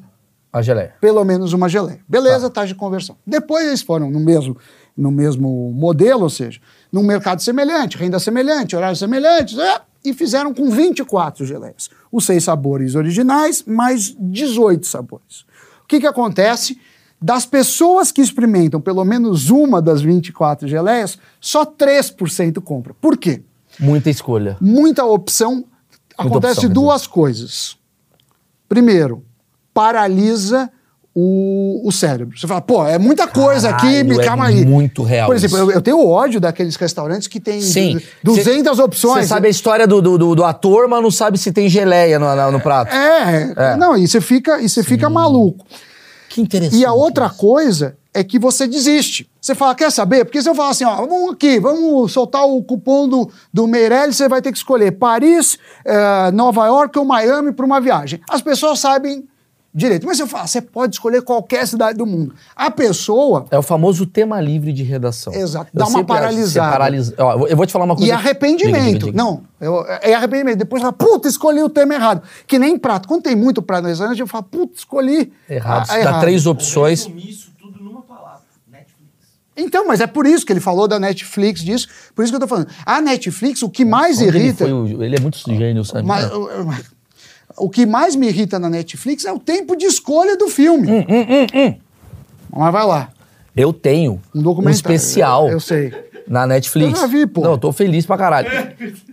A 0.52 0.62
geleia. 0.62 0.96
pelo 1.00 1.24
menos 1.24 1.54
uma 1.54 1.70
geleia. 1.70 2.02
Beleza, 2.10 2.50
taxa 2.50 2.68
de 2.68 2.76
conversão. 2.76 3.16
Depois 3.26 3.66
eles 3.66 3.82
foram 3.82 4.12
no 4.12 4.20
mesmo, 4.20 4.58
no 4.98 5.10
mesmo 5.12 5.72
modelo, 5.74 6.24
ou 6.24 6.30
seja, 6.30 6.60
num 6.92 7.04
mercado 7.04 7.42
semelhante, 7.42 7.96
renda 7.98 8.20
semelhante, 8.20 8.76
horários 8.76 9.00
semelhantes, 9.00 9.58
é, 9.58 9.80
e 10.04 10.14
fizeram 10.14 10.54
com 10.54 10.70
24 10.70 11.46
geleias. 11.46 11.90
Os 12.12 12.26
seis 12.26 12.44
sabores 12.44 12.96
originais, 12.96 13.64
mais 13.66 14.14
18 14.20 14.86
sabores. 14.86 15.46
O 15.84 15.88
que, 15.88 16.02
que 16.02 16.08
acontece? 16.08 16.78
Das 17.26 17.44
pessoas 17.44 18.12
que 18.12 18.22
experimentam 18.22 18.80
pelo 18.80 19.04
menos 19.04 19.50
uma 19.50 19.82
das 19.82 20.00
24 20.00 20.68
geleias, 20.68 21.18
só 21.42 21.66
3% 21.66 22.62
compra. 22.62 22.94
Por 23.02 23.18
quê? 23.18 23.42
Muita 23.80 24.12
escolha. 24.12 24.58
muita 24.62 25.04
opção. 25.04 25.66
Acontece 26.16 26.60
opção, 26.60 26.70
duas 26.70 27.08
coisas. 27.08 27.78
Primeiro, 28.70 29.24
paralisa 29.74 30.70
o, 31.16 31.82
o 31.84 31.92
cérebro. 31.92 32.38
Você 32.38 32.46
fala, 32.46 32.62
pô, 32.62 32.86
é 32.86 33.00
muita 33.00 33.26
coisa 33.28 33.70
aqui, 33.70 33.88
Caralho, 33.88 34.08
me 34.10 34.20
é 34.20 34.24
calma 34.24 34.46
aí. 34.46 34.64
muito 34.64 35.02
real 35.02 35.26
Por 35.26 35.36
exemplo, 35.36 35.58
eu, 35.58 35.72
eu 35.72 35.82
tenho 35.82 36.06
ódio 36.08 36.40
daqueles 36.40 36.76
restaurantes 36.76 37.28
que 37.28 37.40
tem 37.40 37.60
Sim. 37.60 38.00
200 38.24 38.78
opções. 38.78 39.24
Você 39.24 39.30
sabe 39.30 39.48
a 39.48 39.50
história 39.50 39.88
do, 39.88 40.00
do, 40.00 40.36
do- 40.36 40.44
ator, 40.44 40.88
mas 40.88 41.02
não 41.02 41.10
sabe 41.10 41.40
se 41.40 41.52
tem 41.52 41.68
geleia 41.70 42.20
no, 42.20 42.52
no- 42.52 42.60
prato. 42.60 42.94
É, 42.94 43.52
É. 43.58 43.76
não, 43.78 43.98
e 43.98 44.08
você 44.08 44.22
fica, 44.22 44.62
e 44.62 44.70
você 44.70 44.84
fica 44.84 45.10
maluco. 45.10 45.66
Que 46.36 46.42
interessante. 46.42 46.82
E 46.82 46.86
a 46.86 46.92
outra 46.92 47.30
coisa 47.30 47.96
é 48.14 48.22
que 48.22 48.38
você 48.38 48.68
desiste. 48.68 49.30
Você 49.40 49.56
fala, 49.56 49.74
quer 49.74 49.90
saber? 49.90 50.26
Porque 50.26 50.42
se 50.42 50.50
eu 50.50 50.54
falar 50.54 50.72
assim, 50.72 50.84
ó, 50.84 50.94
vamos 50.98 51.32
aqui, 51.32 51.62
vamos 51.62 52.12
soltar 52.12 52.46
o 52.46 52.62
cupom 52.62 53.08
do, 53.08 53.32
do 53.54 53.66
Meirelles, 53.66 54.18
você 54.18 54.28
vai 54.28 54.42
ter 54.42 54.52
que 54.52 54.58
escolher 54.58 54.92
Paris, 54.92 55.58
eh, 55.86 56.32
Nova 56.32 56.66
York 56.66 57.00
ou 57.00 57.06
Miami 57.06 57.54
para 57.54 57.66
uma 57.66 57.80
viagem. 57.80 58.20
As 58.30 58.42
pessoas 58.42 58.80
sabem 58.80 59.26
direito. 59.76 60.06
Mas 60.08 60.16
se 60.18 60.24
eu 60.24 60.28
falar, 60.28 60.48
você 60.48 60.62
pode 60.62 60.96
escolher 60.96 61.22
qualquer 61.22 61.68
cidade 61.68 61.98
do 61.98 62.06
mundo. 62.06 62.34
A 62.56 62.72
pessoa. 62.72 63.46
É 63.52 63.58
o 63.58 63.62
famoso 63.62 64.06
tema 64.06 64.40
livre 64.40 64.72
de 64.72 64.82
redação. 64.84 65.34
Exato, 65.34 65.70
Eu 65.74 65.80
dá 65.80 65.86
uma 65.88 66.04
paralisada. 66.06 66.72
paralisa- 66.72 67.14
Ó, 67.20 67.46
eu 67.48 67.58
vou- 67.58 67.66
te 67.66 67.74
falar 67.74 67.84
uma 67.86 67.96
coisa. 67.96 68.10
E 68.10 68.12
arrependimento. 68.12 68.76
Diga, 68.76 68.90
diga, 69.00 69.06
diga. 69.12 69.18
Não, 69.18 69.44
eu- 69.60 69.86
é 70.02 70.14
arrependimento. 70.14 70.58
Depois 70.60 70.82
fala, 70.82 70.94
puta, 70.94 71.28
escolhi 71.28 71.62
o 71.62 71.70
tema 71.70 71.94
errado. 71.94 72.24
Que 72.48 72.58
nem 72.58 72.80
prato. 72.80 73.08
Quando 73.08 73.24
tem 73.24 73.36
muito 73.36 73.62
prato 73.62 73.84
no 73.84 73.90
restaurante, 73.90 74.20
eu 74.20 74.28
falo, 74.28 74.44
puta, 74.46 74.74
escolhi. 74.78 75.34
Errado. 75.50 75.90
a- 75.90 75.94
a 75.94 75.96
Dá 75.96 76.00
errado. 76.00 76.22
três 76.22 76.46
opções. 76.48 77.10
Isso 77.18 77.52
tudo 77.60 77.84
numa 77.84 78.02
palavra. 78.04 78.42
Netflix. 78.72 78.96
Então, 79.58 79.86
mas 79.88 80.00
é 80.00 80.08
por 80.08 80.26
isso 80.26 80.46
que 80.46 80.54
ele 80.54 80.60
falou 80.62 80.88
da 80.88 80.98
Netflix 81.00 81.62
disso. 81.62 81.88
Por 82.16 82.24
isso 82.24 82.32
que 82.32 82.36
eu 82.38 82.40
tô 82.40 82.48
falando. 82.48 82.68
A 82.86 83.02
Netflix, 83.02 83.62
o 83.62 83.70
que 83.70 83.84
mais 83.84 84.18
Onde 84.20 84.28
ele, 84.30 84.38
irrita. 84.40 84.64
foi 84.66 84.72
o- 84.74 85.04
ele 85.04 85.16
é 85.18 85.20
muito 85.20 85.38
gênio, 85.38 85.84
sabe? 85.84 86.08
mas, 86.08 86.26
o- 87.58 87.70
que 87.70 87.86
mais 87.86 88.16
me 88.16 88.28
irrita 88.28 88.58
na 88.60 88.70
Netflix 88.70 89.26
é 89.26 89.32
o 89.32 89.40
tempo 89.40 89.76
de 89.76 89.86
escolha 89.86 90.36
do 90.38 90.48
filme. 90.50 90.88
Hum, 90.90 91.76
Mas 92.56 92.72
vai 92.72 92.86
lá. 92.86 93.10
Eu 93.56 93.72
tenho 93.74 94.22
Um 94.34 94.42
documentário. 94.42 94.76
especial 94.76 95.48
Eu, 95.48 95.54
eu 95.54 95.60
sei. 95.60 95.94
na 96.28 96.46
Netflix. 96.46 96.94
Eu 96.94 97.02
já 97.02 97.08
vi, 97.08 97.26
pô. 97.26 97.42
Não, 97.42 97.52
eu 97.52 97.58
tô 97.58 97.72
feliz 97.72 98.06
pra 98.06 98.18
caralho. 98.18 98.50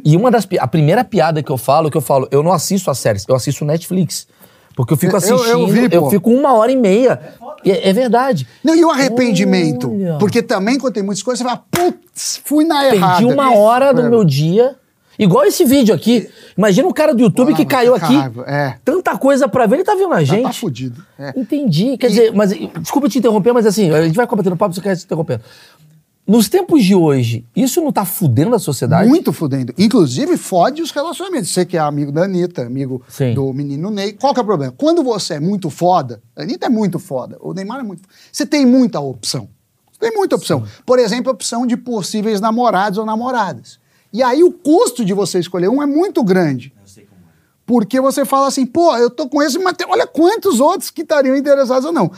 E 0.05 0.17
uma 0.17 0.31
das 0.31 0.47
a 0.59 0.67
primeira 0.67 1.05
piada 1.05 1.43
que 1.43 1.51
eu 1.51 1.59
falo, 1.59 1.91
que 1.91 1.97
eu 1.97 2.01
falo, 2.01 2.27
eu 2.31 2.43
não 2.43 2.53
assisto 2.53 2.91
a 2.91 2.95
séries, 2.95 3.25
eu 3.29 3.35
assisto 3.35 3.65
Netflix. 3.65 4.27
Porque 4.75 4.95
eu 4.95 4.97
fico 4.97 5.13
Eu- 5.17 5.21
eu 5.21 5.35
assistindo, 5.37 5.67
vi, 5.69 5.89
eu, 5.95 6.09
fico 6.09 6.31
uma 6.31 6.55
hora 6.55 6.73
e 6.73 6.77
meia. 6.77 7.21
É, 7.65 7.91
é 7.91 7.93
verdade. 7.93 8.49
Não, 8.65 8.75
e 8.75 8.83
o 8.85 8.91
arrependimento? 8.91 9.93
Olha. 9.93 10.17
Porque 10.19 10.41
também, 10.43 10.79
quando 10.79 10.95
tem 10.95 11.03
muitas 11.03 11.23
coisas, 11.23 11.41
você 11.41 11.45
fala, 11.49 11.63
putz, 11.71 12.41
fui 12.45 12.65
na 12.65 12.87
errada. 12.87 13.19
Perdi 13.19 13.33
uma 13.33 13.55
hora 13.55 13.93
do 13.93 14.01
É. 14.01 14.09
meu 14.09 14.25
dia. 14.25 14.75
Igual 15.19 15.45
esse 15.45 15.65
vídeo 15.65 15.95
aqui. 15.95 16.29
Imagina 16.57 16.89
um 16.89 16.93
cara 16.93 17.15
do 17.15 17.23
YouTube 17.23 17.55
que 17.55 17.65
caiu 17.65 17.95
aqui. 17.95 18.15
é. 18.47 18.77
Tanta 18.85 19.17
coisa 19.19 19.47
pra 19.49 19.67
ver, 19.67 19.77
ele 19.77 19.85
tá 19.85 19.95
vendo 19.95 20.13
a 20.13 20.17
Tá, 20.17 20.25
gente. 20.25 20.43
tá 20.45 20.53
fudido. 20.53 21.05
É. 21.19 21.33
Entendi. 21.37 21.97
Quer 21.99 22.09
dizer, 22.09 22.33
mas 22.33 22.51
desculpa 22.81 23.09
te 23.09 23.19
interromper, 23.19 23.53
mas 23.53 23.67
assim, 23.67 23.91
a 23.91 24.03
gente 24.05 24.15
vai 24.17 24.27
combatendo 24.27 24.57
papo, 24.57 24.75
você 24.75 24.81
quer 24.81 24.97
se 24.97 25.05
interrompendo. 25.05 25.43
Nos 26.25 26.49
tempos 26.49 26.85
de 26.85 26.95
hoje, 26.95 27.45
isso 27.55 27.81
não 27.81 27.91
tá 27.91 28.05
fudendo 28.05 28.55
a 28.55 28.59
sociedade? 28.59 29.09
Muito 29.09 29.33
fudendo. 29.33 29.75
Inclusive, 29.77 30.37
fode 30.37 30.81
os 30.81 30.93
relacionamentos. 30.93 31.51
Você 31.51 31.65
que 31.67 31.77
é 31.77 31.81
amigo 31.81 32.13
da 32.13 32.25
Anitta, 32.25 32.63
amigo 32.63 33.03
Sim. 33.09 33.35
do 33.35 33.53
menino 33.53 33.91
Ney. 33.91 34.13
Qual 34.13 34.33
que 34.33 34.39
é 34.39 34.43
o 34.43 34.47
problema? 34.47 34.73
Quando 34.77 35.03
você 35.03 35.35
é 35.35 35.41
muito 35.41 35.69
foda, 35.69 36.23
a 36.37 36.43
Anitta 36.43 36.67
é 36.67 36.69
muito 36.69 37.01
foda, 37.01 37.37
o 37.41 37.53
Neymar 37.53 37.81
é 37.81 37.83
muito 37.83 38.03
foda, 38.03 38.15
você 38.31 38.47
tem 38.47 38.65
muita 38.65 39.01
opção. 39.01 39.49
Você 39.91 39.99
tem 39.99 40.17
muita 40.17 40.37
opção. 40.37 40.63
Por 40.87 41.01
exemplo, 41.01 41.29
a 41.31 41.35
opção 41.35 41.67
de 41.67 41.77
possíveis 41.77 42.41
namorados 42.41 42.99
ou 42.99 43.05
namoradas. 43.05 43.82
E 44.13 44.23
aí 44.23 44.43
o 44.45 44.53
custo 44.53 45.05
de 45.05 45.13
você 45.15 45.39
escolher 45.39 45.69
um 45.69 45.83
é 45.83 45.87
muito 45.87 46.23
grande. 46.23 46.73
Eu 46.83 46.87
sei 46.89 47.05
como 47.05 47.21
é. 47.21 47.33
Porque 47.65 48.01
você 48.01 48.25
fala 48.25 48.47
assim, 48.49 48.67
pô, 48.67 48.97
eu 48.97 49.09
tô 49.09 49.29
com 49.29 49.43
esse, 49.43 49.59
tem- 49.75 49.87
olha 49.89 50.07
quantos 50.07 50.61
outros 50.61 50.91
que 50.91 51.03
estariam 51.03 51.35
interessados 51.37 51.85
ou 51.87 51.93
não. 51.93 52.11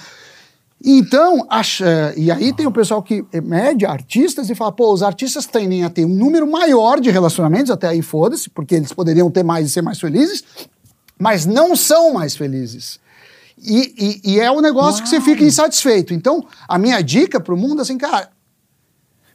Então, 0.87 1.47
acha- 1.49 2.13
e 2.17 2.31
aí 2.31 2.53
tem 2.53 2.67
o 2.67 2.71
pessoal 2.73 3.03
que 3.03 3.25
mede 3.43 3.87
artistas 3.87 4.51
e 4.51 4.55
fala, 4.55 4.71
pô, 4.73 4.93
os 4.93 5.03
artistas 5.03 5.47
tendem 5.47 5.83
a 5.85 5.89
ter 5.89 6.05
um 6.05 6.09
número 6.15 6.51
maior 6.51 7.01
de 7.01 7.11
relacionamentos, 7.11 7.71
até 7.71 7.89
aí 7.89 8.03
foda-se, 8.03 8.51
porque 8.51 8.75
eles 8.75 8.93
poderiam 8.93 9.31
ter 9.31 9.43
mais 9.43 9.67
e 9.67 9.71
ser 9.71 9.81
mais 9.83 9.99
felizes, 9.99 10.45
mas 11.19 11.47
não 11.47 11.75
são 11.75 12.13
mais 12.13 12.37
felizes. 12.37 12.99
E, 13.57 14.21
e- 14.25 14.33
e 14.35 14.41
é 14.41 14.51
um 14.51 14.61
negócio 14.61 15.03
que 15.03 15.09
você 15.09 15.21
fica 15.23 15.43
insatisfeito. 15.43 16.13
Então, 16.13 16.45
a 16.69 16.77
minha 16.77 17.01
dica 17.01 17.41
pro 17.41 17.57
mundo 17.57 17.79
é 17.79 17.83
assim, 17.83 17.97
cara, 17.97 18.29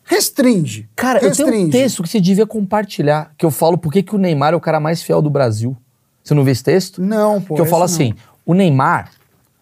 restringe. 0.09 0.89
Cara, 0.95 1.19
eu 1.23 1.31
tenho 1.31 1.47
um 1.47 1.51
restringe. 1.51 1.71
texto 1.71 2.01
que 2.03 2.09
você 2.09 2.19
devia 2.19 2.45
compartilhar, 2.47 3.31
que 3.37 3.45
eu 3.45 3.51
falo 3.51 3.77
por 3.77 3.93
que 3.93 4.01
que 4.01 4.15
o 4.15 4.17
Neymar 4.17 4.53
é 4.53 4.55
o 4.55 4.59
cara 4.59 4.79
mais 4.79 5.03
fiel 5.03 5.21
do 5.21 5.29
Brasil. 5.29 5.77
Você 6.23 6.33
não 6.33 6.43
viu 6.43 6.51
esse 6.51 6.63
texto? 6.63 6.99
Não, 7.01 7.39
pô. 7.39 7.53
que 7.55 7.61
eu 7.61 7.65
falo 7.65 7.83
assim, 7.83 8.13
o 8.45 8.53
Neymar, 8.55 9.11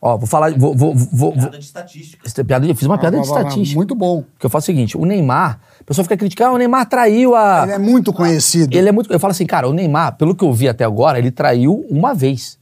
ó, 0.01 0.15
vou 0.17 0.25
falar, 0.25 0.51
vou, 0.57 0.73
vou, 0.75 0.95
vou, 0.95 1.07
vou- 1.11 1.31
Piada 1.33 1.57
de 1.59 1.65
estatística. 1.65 2.43
piada, 2.45 2.65
eu 2.65 2.75
fiz 2.75 2.87
uma 2.87 2.95
não. 2.95 3.01
piada 3.01 3.17
de 3.19 3.23
Ah, 3.23 3.25
estatística. 3.25 3.75
Muito 3.77 3.93
bom. 3.93 4.23
Que 4.39 4.45
eu 4.45 4.49
falo 4.49 4.61
o 4.61 4.65
seguinte, 4.65 4.97
o 4.97 5.03
Neymar, 5.05 5.59
a 5.79 5.83
pessoa 5.83 6.03
fica 6.03 6.15
criticando, 6.15 6.51
ah, 6.51 6.53
o 6.53 6.57
Neymar 6.57 6.87
traiu 6.87 7.35
a... 7.35 7.63
Ele 7.63 7.71
é 7.73 7.77
muito 7.77 8.13
conhecido. 8.13 8.75
Ele 8.75 8.87
é 8.87 8.91
muito. 8.91 9.11
Eu 9.11 9.19
falo 9.19 9.31
assim, 9.31 9.45
cara, 9.45 9.67
o 9.67 9.73
Neymar, 9.73 10.15
pelo 10.17 10.33
que 10.33 10.43
eu 10.45 10.53
vi 10.53 10.69
até 10.69 10.85
agora, 10.85 11.19
ele 11.19 11.29
traiu 11.31 11.85
uma 11.89 12.13
vez, 12.13 12.57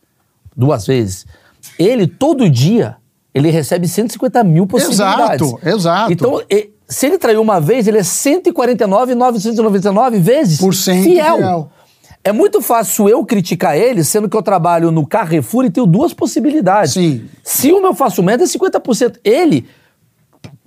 duas 0.58 0.88
vezes. 0.88 1.25
Ele, 1.80 2.06
todo 2.08 2.50
dia, 2.50 2.98
ele 3.34 3.50
recebe 3.50 3.88
150 3.88 4.44
mil 4.44 4.65
possibilidades. 4.68 5.48
Exato, 5.48 5.68
exato. 5.68 6.13
Então, 6.13 6.42
se 6.88 7.08
ele 7.08 7.18
traiu 7.18 7.42
uma 7.42 7.60
vez, 7.60 7.88
ele 7.88 7.98
é 7.98 8.04
149,999 8.04 10.20
vezes 10.20 10.60
Por 10.60 10.74
cento 10.74 11.04
fiel. 11.04 11.38
fiel. 11.38 11.72
É 12.24 12.32
muito 12.32 12.60
fácil 12.62 13.08
eu 13.08 13.24
criticar 13.24 13.77
ele, 13.77 14.04
sendo 14.04 14.27
que 14.27 14.36
eu 14.36 14.42
trabalho 14.42 14.89
no 14.92 15.06
Carrefour 15.06 15.65
e 15.65 15.70
tenho 15.70 15.86
duas 15.86 16.12
possibilidades. 16.13 16.94
Sim. 16.94 17.25
Se 17.44 17.72
o 17.72 17.82
meu 17.82 17.94
faturamento 17.94 18.44
é 18.44 18.48
50%, 18.48 19.18
ele, 19.24 19.68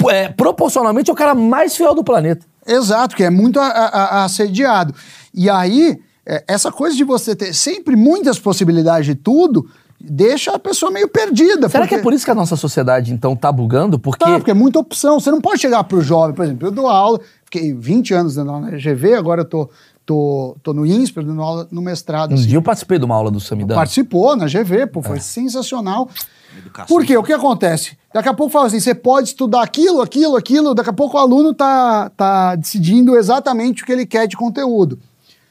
é, 0.08 0.28
proporcionalmente, 0.28 1.10
é 1.10 1.12
o 1.12 1.16
cara 1.16 1.34
mais 1.34 1.76
fiel 1.76 1.94
do 1.94 2.04
planeta. 2.04 2.46
Exato, 2.64 3.16
que 3.16 3.24
é 3.24 3.30
muito 3.30 3.58
a- 3.58 3.66
a- 3.66 4.24
assediado. 4.24 4.94
E 5.34 5.50
aí, 5.50 5.98
é, 6.24 6.44
essa 6.46 6.70
coisa 6.70 6.96
de 6.96 7.02
você 7.02 7.34
ter 7.34 7.52
sempre 7.52 7.96
muitas 7.96 8.38
possibilidades 8.38 9.06
de 9.06 9.16
tudo, 9.16 9.68
deixa 10.00 10.52
a 10.52 10.58
pessoa 10.58 10.90
meio 10.90 11.08
perdida. 11.08 11.68
Será 11.68 11.84
porque... 11.84 11.94
que 11.94 12.00
é 12.00 12.02
por 12.02 12.12
isso 12.12 12.24
que 12.24 12.30
a 12.30 12.34
nossa 12.34 12.56
sociedade, 12.56 13.12
então, 13.12 13.34
tá 13.34 13.50
bugando? 13.50 13.98
Porque. 13.98 14.24
Tá, 14.24 14.36
porque 14.38 14.50
é 14.50 14.54
muita 14.54 14.78
opção. 14.78 15.18
Você 15.18 15.30
não 15.30 15.40
pode 15.40 15.60
chegar 15.60 15.82
pro 15.84 16.00
jovem, 16.00 16.34
por 16.34 16.44
exemplo, 16.44 16.68
eu 16.68 16.72
dou 16.72 16.88
aula, 16.88 17.20
fiquei 17.44 17.74
20 17.74 18.14
anos 18.14 18.34
dando 18.34 18.50
aula 18.50 18.70
na 18.70 18.76
GV, 18.76 19.14
agora 19.14 19.42
eu 19.42 19.44
tô, 19.44 19.68
tô, 20.06 20.56
tô 20.62 20.72
no 20.72 20.86
INSPER, 20.86 21.24
dando 21.24 21.42
aula 21.42 21.68
no 21.70 21.82
mestrado. 21.82 22.32
Um 22.32 22.34
assim. 22.34 22.46
dia 22.46 22.56
eu 22.56 22.62
participei 22.62 22.98
de 22.98 23.04
uma 23.04 23.14
aula 23.14 23.30
do 23.30 23.40
Samidana. 23.40 23.78
Participou 23.78 24.36
na 24.36 24.46
GV, 24.46 24.86
pô, 24.86 25.02
foi 25.02 25.20
sensacional. 25.20 26.08
Educação. 26.56 26.96
Por 26.96 27.04
quê? 27.04 27.16
O 27.16 27.22
que 27.22 27.32
acontece? 27.32 27.96
Daqui 28.12 28.28
a 28.28 28.34
pouco 28.34 28.52
fala 28.52 28.66
assim, 28.66 28.80
você 28.80 28.94
pode 28.94 29.28
estudar 29.28 29.62
aquilo, 29.62 30.00
aquilo, 30.00 30.36
aquilo, 30.36 30.74
daqui 30.74 30.90
a 30.90 30.94
pouco 30.94 31.16
o 31.16 31.20
aluno 31.20 31.52
tá, 31.52 32.10
tá 32.16 32.56
decidindo 32.56 33.16
exatamente 33.16 33.82
o 33.82 33.86
que 33.86 33.92
ele 33.92 34.06
quer 34.06 34.26
de 34.26 34.36
conteúdo. 34.36 34.98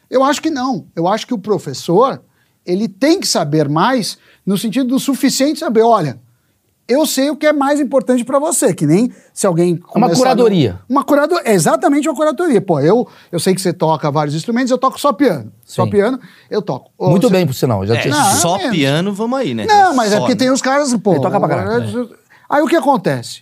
Eu 0.09 0.23
acho 0.23 0.41
que 0.41 0.49
não. 0.49 0.85
Eu 0.95 1.07
acho 1.07 1.27
que 1.27 1.33
o 1.33 1.37
professor, 1.37 2.21
ele 2.65 2.87
tem 2.87 3.19
que 3.19 3.27
saber 3.27 3.69
mais 3.69 4.17
no 4.47 4.57
sentido 4.57 4.87
do 4.87 4.99
suficiente 4.99 5.59
saber, 5.59 5.81
olha, 5.83 6.17
eu 6.87 7.05
sei 7.05 7.29
o 7.29 7.35
que 7.35 7.45
é 7.45 7.51
mais 7.51 7.81
importante 7.81 8.23
para 8.23 8.39
você, 8.39 8.73
que 8.73 8.85
nem 8.85 9.11
se 9.33 9.45
alguém 9.45 9.75
começar 9.75 10.15
curadoria. 10.15 10.79
no- 10.87 10.95
uma 10.95 11.03
curadoria, 11.03 11.51
exatamente 11.51 12.07
uma 12.07 12.15
curadoria. 12.15 12.61
Pô, 12.61 12.79
eu, 12.79 13.05
eu 13.29 13.39
sei 13.41 13.53
que 13.53 13.59
você 13.59 13.73
toca 13.73 14.09
vários 14.09 14.33
instrumentos, 14.33 14.71
eu 14.71 14.77
toco 14.77 14.97
só 14.97 15.11
piano. 15.11 15.51
Só 15.65 15.83
Sim. 15.83 15.89
piano, 15.91 16.17
eu 16.49 16.61
toco. 16.61 16.89
Ou 16.97 17.09
Muito 17.09 17.27
você- 17.27 17.33
bem, 17.33 17.45
por 17.45 17.53
sinal. 17.53 17.85
Já 17.85 17.95
É, 17.95 18.01
tinha... 18.03 18.15
Não, 18.15 18.35
só 18.37 18.57
menos. 18.57 18.71
piano, 18.77 19.13
vamos 19.13 19.37
aí, 19.37 19.53
né? 19.53 19.65
Não, 19.65 19.93
mas 19.93 20.13
é 20.13 20.15
Só, 20.15 20.21
porque 20.21 20.33
né? 20.35 20.39
tem 20.39 20.49
os 20.49 20.61
caras, 20.61 20.95
pô. 20.95 21.11
Ele 21.11 21.21
toca 21.21 21.37
pra 21.39 21.49
caralho, 21.49 22.09
Aí 22.49 22.61
o 22.61 22.67
que 22.67 22.77
acontece? 22.77 23.41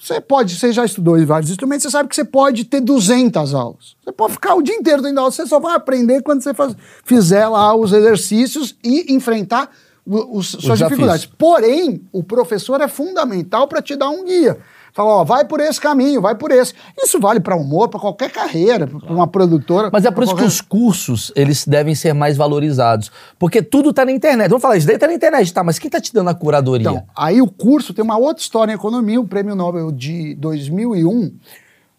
Você 0.00 0.18
pode, 0.20 0.58
você 0.58 0.72
já 0.72 0.84
estudou 0.84 1.24
vários 1.26 1.50
instrumentos, 1.50 1.82
você 1.84 1.90
sabe 1.90 2.08
que 2.08 2.16
você 2.16 2.24
pode 2.24 2.64
ter 2.64 2.80
200 2.80 3.54
aulas. 3.54 3.94
Você 4.02 4.10
pode 4.10 4.32
ficar 4.32 4.54
o 4.54 4.62
dia 4.62 4.74
inteiro 4.74 5.00
dentro 5.02 5.14
da 5.16 5.20
aula, 5.20 5.30
você 5.30 5.46
só 5.46 5.60
vai 5.60 5.76
aprender 5.76 6.22
quando 6.22 6.42
você 6.42 6.52
faz- 6.54 6.74
fizer 7.04 7.46
lá 7.46 7.72
os 7.76 7.92
exercícios 7.92 8.74
e 8.82 9.14
enfrentar 9.14 9.70
o- 10.06 10.38
os, 10.38 10.48
suas 10.48 10.62
desafios. 10.62 10.88
dificuldades. 10.90 11.26
Porém, 11.26 12.02
o 12.12 12.22
professor 12.22 12.80
é 12.80 12.88
fundamental 12.88 13.66
para 13.68 13.80
te 13.82 13.96
dar 13.96 14.08
um 14.10 14.24
guia. 14.24 14.58
Fala, 14.94 15.08
ó, 15.08 15.24
vai 15.24 15.46
por 15.46 15.58
esse 15.58 15.80
caminho, 15.80 16.20
vai 16.20 16.34
por 16.34 16.50
esse. 16.50 16.74
Isso 17.02 17.18
vale 17.18 17.40
para 17.40 17.56
humor, 17.56 17.88
para 17.88 17.98
qualquer 17.98 18.30
carreira, 18.30 18.86
para 18.86 19.10
uma 19.10 19.26
produtora. 19.26 19.88
Mas 19.90 20.04
é 20.04 20.10
por 20.10 20.22
isso 20.22 20.32
que 20.34 20.40
qualquer- 20.40 20.48
os 20.52 20.60
cursos, 20.60 21.32
eles 21.34 21.66
devem 21.66 21.94
ser 21.94 22.12
mais 22.12 22.36
valorizados. 22.36 23.10
Porque 23.38 23.62
tudo 23.62 23.90
tá 23.90 24.04
na 24.04 24.12
internet. 24.12 24.48
Vamos 24.50 24.60
falar, 24.60 24.76
isso 24.76 24.86
daí 24.86 24.98
tá 24.98 25.06
na 25.06 25.14
internet, 25.14 25.50
tá? 25.54 25.64
Mas 25.64 25.78
quem 25.78 25.90
tá 25.90 25.98
te 25.98 26.12
dando 26.12 26.28
a 26.28 26.34
curadoria? 26.34 26.86
Então, 26.90 27.04
aí 27.16 27.40
o 27.40 27.46
curso 27.50 27.94
tem 27.94 28.04
uma 28.04 28.18
outra 28.18 28.42
história 28.42 28.70
em 28.70 28.74
economia, 28.74 29.18
o 29.18 29.26
prêmio 29.26 29.54
Nobel 29.54 29.90
de 29.90 30.34
2001 30.34 31.32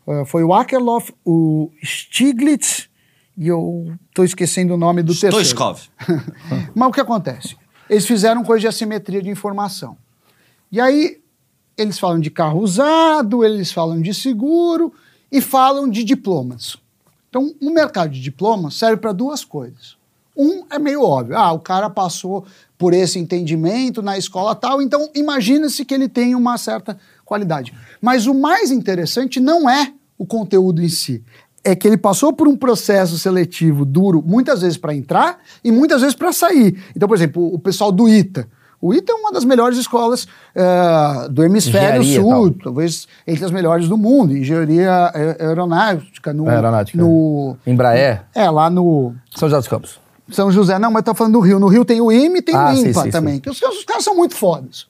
eh, 0.07 0.23
foi 0.25 0.43
o 0.43 0.53
Akerlof, 0.53 1.11
o 1.25 1.71
Stiglitz 1.83 2.89
e 3.35 3.47
eu 3.47 3.91
estou 4.09 4.23
esquecendo 4.23 4.75
o 4.75 4.77
nome 4.77 5.01
do 5.01 5.13
terceiro. 5.13 5.35
Stoichkov. 5.43 5.79
Mas 6.75 6.89
o 6.89 6.91
que 6.91 7.01
acontece? 7.01 7.55
Eles 7.93 8.07
fizeram 8.07 8.43
coisa 8.43 8.61
de 8.61 8.67
assimetria 8.67 9.21
de 9.21 9.29
informação. 9.29 9.95
E 10.71 10.81
aí 10.81 11.21
eles 11.77 11.99
falam 11.99 12.19
de 12.19 12.31
carro 12.31 12.59
usado, 12.59 13.43
eles 13.43 13.71
falam 13.71 14.01
de 14.01 14.15
seguro 14.15 14.91
e 15.31 15.39
falam 15.39 15.87
de 15.87 16.03
diplomas. 16.03 16.75
Então, 17.29 17.53
o 17.61 17.69
mercado 17.69 18.09
de 18.09 18.19
diplomas 18.19 18.73
serve 18.73 18.97
para 18.97 19.11
duas 19.11 19.45
coisas. 19.45 19.95
Um 20.35 20.65
é 20.71 20.79
meio 20.79 21.03
óbvio. 21.03 21.37
Ah, 21.37 21.51
o 21.51 21.59
cara 21.59 21.87
passou 21.87 22.45
por 22.79 22.95
esse 22.95 23.19
entendimento 23.19 24.01
na 24.01 24.17
escola 24.17 24.55
tal, 24.55 24.81
então 24.81 25.11
imagina-se 25.13 25.85
que 25.85 25.93
ele 25.93 26.09
tem 26.09 26.33
uma 26.33 26.57
certa 26.57 26.97
qualidade. 27.23 27.75
Mas 28.01 28.25
o 28.25 28.33
mais 28.33 28.71
interessante 28.71 29.39
não 29.39 29.69
é 29.69 29.93
o 30.17 30.25
conteúdo 30.25 30.81
em 30.81 30.89
si. 30.89 31.23
É 31.63 31.75
que 31.75 31.87
ele 31.87 31.97
passou 31.97 32.33
por 32.33 32.47
um 32.47 32.57
processo 32.57 33.17
seletivo 33.17 33.85
duro, 33.85 34.21
muitas 34.25 34.61
vezes 34.61 34.77
para 34.77 34.93
entrar 34.93 35.37
e 35.63 35.71
muitas 35.71 36.01
vezes 36.01 36.15
para 36.15 36.33
sair. 36.33 36.77
Então, 36.95 37.07
por 37.07 37.15
exemplo, 37.15 37.53
o 37.53 37.57
pessoal 37.57 37.91
do 37.91 38.07
ITA. 38.09 38.47
O 38.81 38.93
ITA 38.93 39.13
é 39.13 39.15
uma 39.15 39.31
das 39.31 39.45
melhores 39.45 39.77
escolas 39.77 40.27
eh, 40.53 41.27
do 41.31 41.41
hemisfério 41.41 42.01
Engenharia 42.01 42.21
sul, 42.21 42.51
tal. 42.51 42.63
talvez 42.65 43.07
entre 43.25 43.45
as 43.45 43.51
melhores 43.51 43.87
do 43.87 43.97
mundo. 43.97 44.35
Engenharia 44.35 45.09
eh, 45.15 45.37
aeronáutica. 45.39 46.33
No, 46.33 46.49
Aeronáutica. 46.49 46.97
No, 46.97 47.55
Embraer, 47.65 48.23
é, 48.35 48.49
lá 48.49 48.69
no 48.69 49.13
São 49.33 49.47
José 49.47 49.59
dos 49.59 49.69
Campos. 49.69 50.01
São 50.31 50.51
José. 50.51 50.77
Não, 50.77 50.91
mas 50.91 51.03
tô 51.03 51.13
falando 51.15 51.33
do 51.33 51.39
Rio. 51.39 51.59
No 51.59 51.67
Rio 51.67 51.85
tem 51.85 52.01
o 52.01 52.11
IME 52.11 52.39
e 52.39 52.41
tem 52.41 52.55
Ah, 52.55 52.73
o 52.73 52.75
sim, 52.75 52.89
IMPA 52.89 53.03
sim, 53.03 53.09
também. 53.09 53.35
sim. 53.35 53.39
Que 53.39 53.49
os, 53.49 53.61
os 53.61 53.85
caras 53.85 54.03
são 54.03 54.17
muito 54.17 54.35
fodas. 54.35 54.85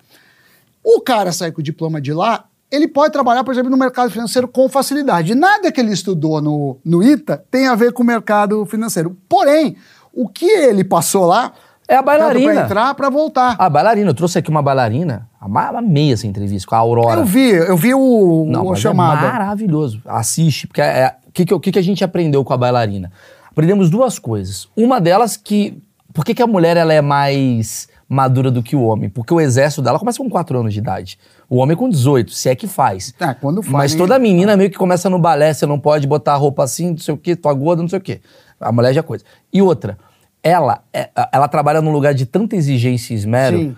O 0.84 1.00
cara 1.02 1.32
sai 1.32 1.52
com 1.52 1.62
o 1.62 1.64
diploma 1.64 2.02
de 2.02 2.12
lá, 2.14 2.46
ele 2.76 2.88
pode 2.88 3.14
trabalhar, 3.14 3.44
por 3.44 3.54
exemplo, 3.54 3.70
no 3.70 3.78
mercado 3.78 4.10
financeiro 4.10 4.48
com 4.48 4.68
facilidade. 4.68 5.36
Nada 5.36 5.72
que 5.72 5.80
ele 5.80 5.92
estudou 5.92 6.42
no, 6.42 6.78
no 6.84 7.04
ITA 7.04 7.44
tem 7.52 7.68
a 7.68 7.76
ver 7.76 7.94
com 7.94 8.02
o 8.02 8.06
mercado 8.06 8.66
financeiro. 8.66 9.16
Porém, 9.30 9.76
o 10.14 10.28
que 10.28 10.46
ele 10.46 10.84
passou 10.84 11.26
lá... 11.26 11.54
É 11.86 11.96
a 11.98 12.02
Para 12.02 12.18
bailarina. 12.18 12.62
entrar, 12.62 12.96
para 12.96 13.10
voltar. 13.10 13.56
A 13.60 13.70
bailarina, 13.70 14.10
eu 14.10 14.14
trouxe 14.14 14.40
aqui 14.40 14.50
uma 14.50 14.62
bailarina, 14.62 15.28
amei 15.40 16.14
essa 16.14 16.26
entrevista 16.26 16.68
com 16.68 16.76
a 16.76 16.78
Aurora. 16.78 17.20
Eu 17.20 17.26
vi, 17.26 17.50
eu 17.50 17.76
vi 17.76 17.94
o, 17.94 18.46
Não, 18.48 18.68
o 18.68 18.70
mas 18.70 18.80
chamada. 18.80 19.28
é 19.28 19.32
maravilhoso. 19.32 20.02
Assiste, 20.06 20.66
porque 20.66 20.82
é, 20.82 21.14
o 21.28 21.32
que, 21.34 21.46
que, 21.46 21.54
o 21.54 21.60
que 21.60 21.72
que 21.74 21.80
a 21.80 21.84
gente 21.84 22.02
aprendeu 22.02 22.42
com 22.44 22.54
a 22.54 22.58
bailarina? 22.58 23.12
Aprendemos 23.52 23.90
duas 23.90 24.18
coisas. 24.18 24.68
Uma 24.76 25.02
delas 25.02 25.36
que. 25.36 25.78
Por 26.14 26.24
que, 26.24 26.34
que 26.34 26.42
a 26.42 26.48
mulher 26.48 26.78
ela 26.78 26.94
é 26.94 27.02
mais 27.02 27.90
madura 28.08 28.50
do 28.50 28.64
que 28.64 28.76
o 28.78 28.84
homem? 28.84 29.10
Porque 29.10 29.34
o 29.34 29.42
exército 29.42 29.82
dela 29.82 30.00
começa 30.00 30.20
com 30.20 30.30
4 30.30 30.60
anos 30.60 30.74
de 30.74 30.80
idade. 30.80 31.20
O 31.54 31.58
homem 31.58 31.78
com 31.78 31.88
18, 31.88 32.32
se 32.32 32.50
é 32.50 32.56
que 32.56 32.66
faz. 32.66 33.14
É, 33.20 33.32
quando 33.36 33.62
faz, 33.62 33.72
Mas 33.72 33.94
toda 33.96 34.18
menina 34.18 34.58
meio 34.58 34.72
que 34.72 34.76
começa 34.78 35.08
no 35.08 35.20
balé, 35.20 35.54
você 35.54 35.68
não 35.68 35.78
pode 35.80 36.08
botar 36.08 36.34
a 36.34 36.36
roupa 36.36 36.64
assim, 36.64 36.90
não 36.90 36.98
sei 36.98 37.14
o 37.14 37.18
quê, 37.18 37.36
tua 37.36 37.54
gorda, 37.54 37.80
não 37.84 37.88
sei 37.88 38.00
o 38.00 38.02
quê. 38.02 38.22
A 38.60 38.72
mulher 38.72 38.92
já 38.92 39.02
é 39.02 39.04
coisa. 39.04 39.24
E 39.54 39.62
outra, 39.62 39.96
ela, 40.42 40.82
é- 40.92 41.12
ela 41.32 41.48
trabalha 41.48 41.80
num 41.80 41.92
lugar 41.92 42.12
de 42.16 42.26
tanta 42.26 42.56
exigência 42.56 43.14
e 43.14 43.18
esmero 43.18 43.60
Sim. 43.60 43.76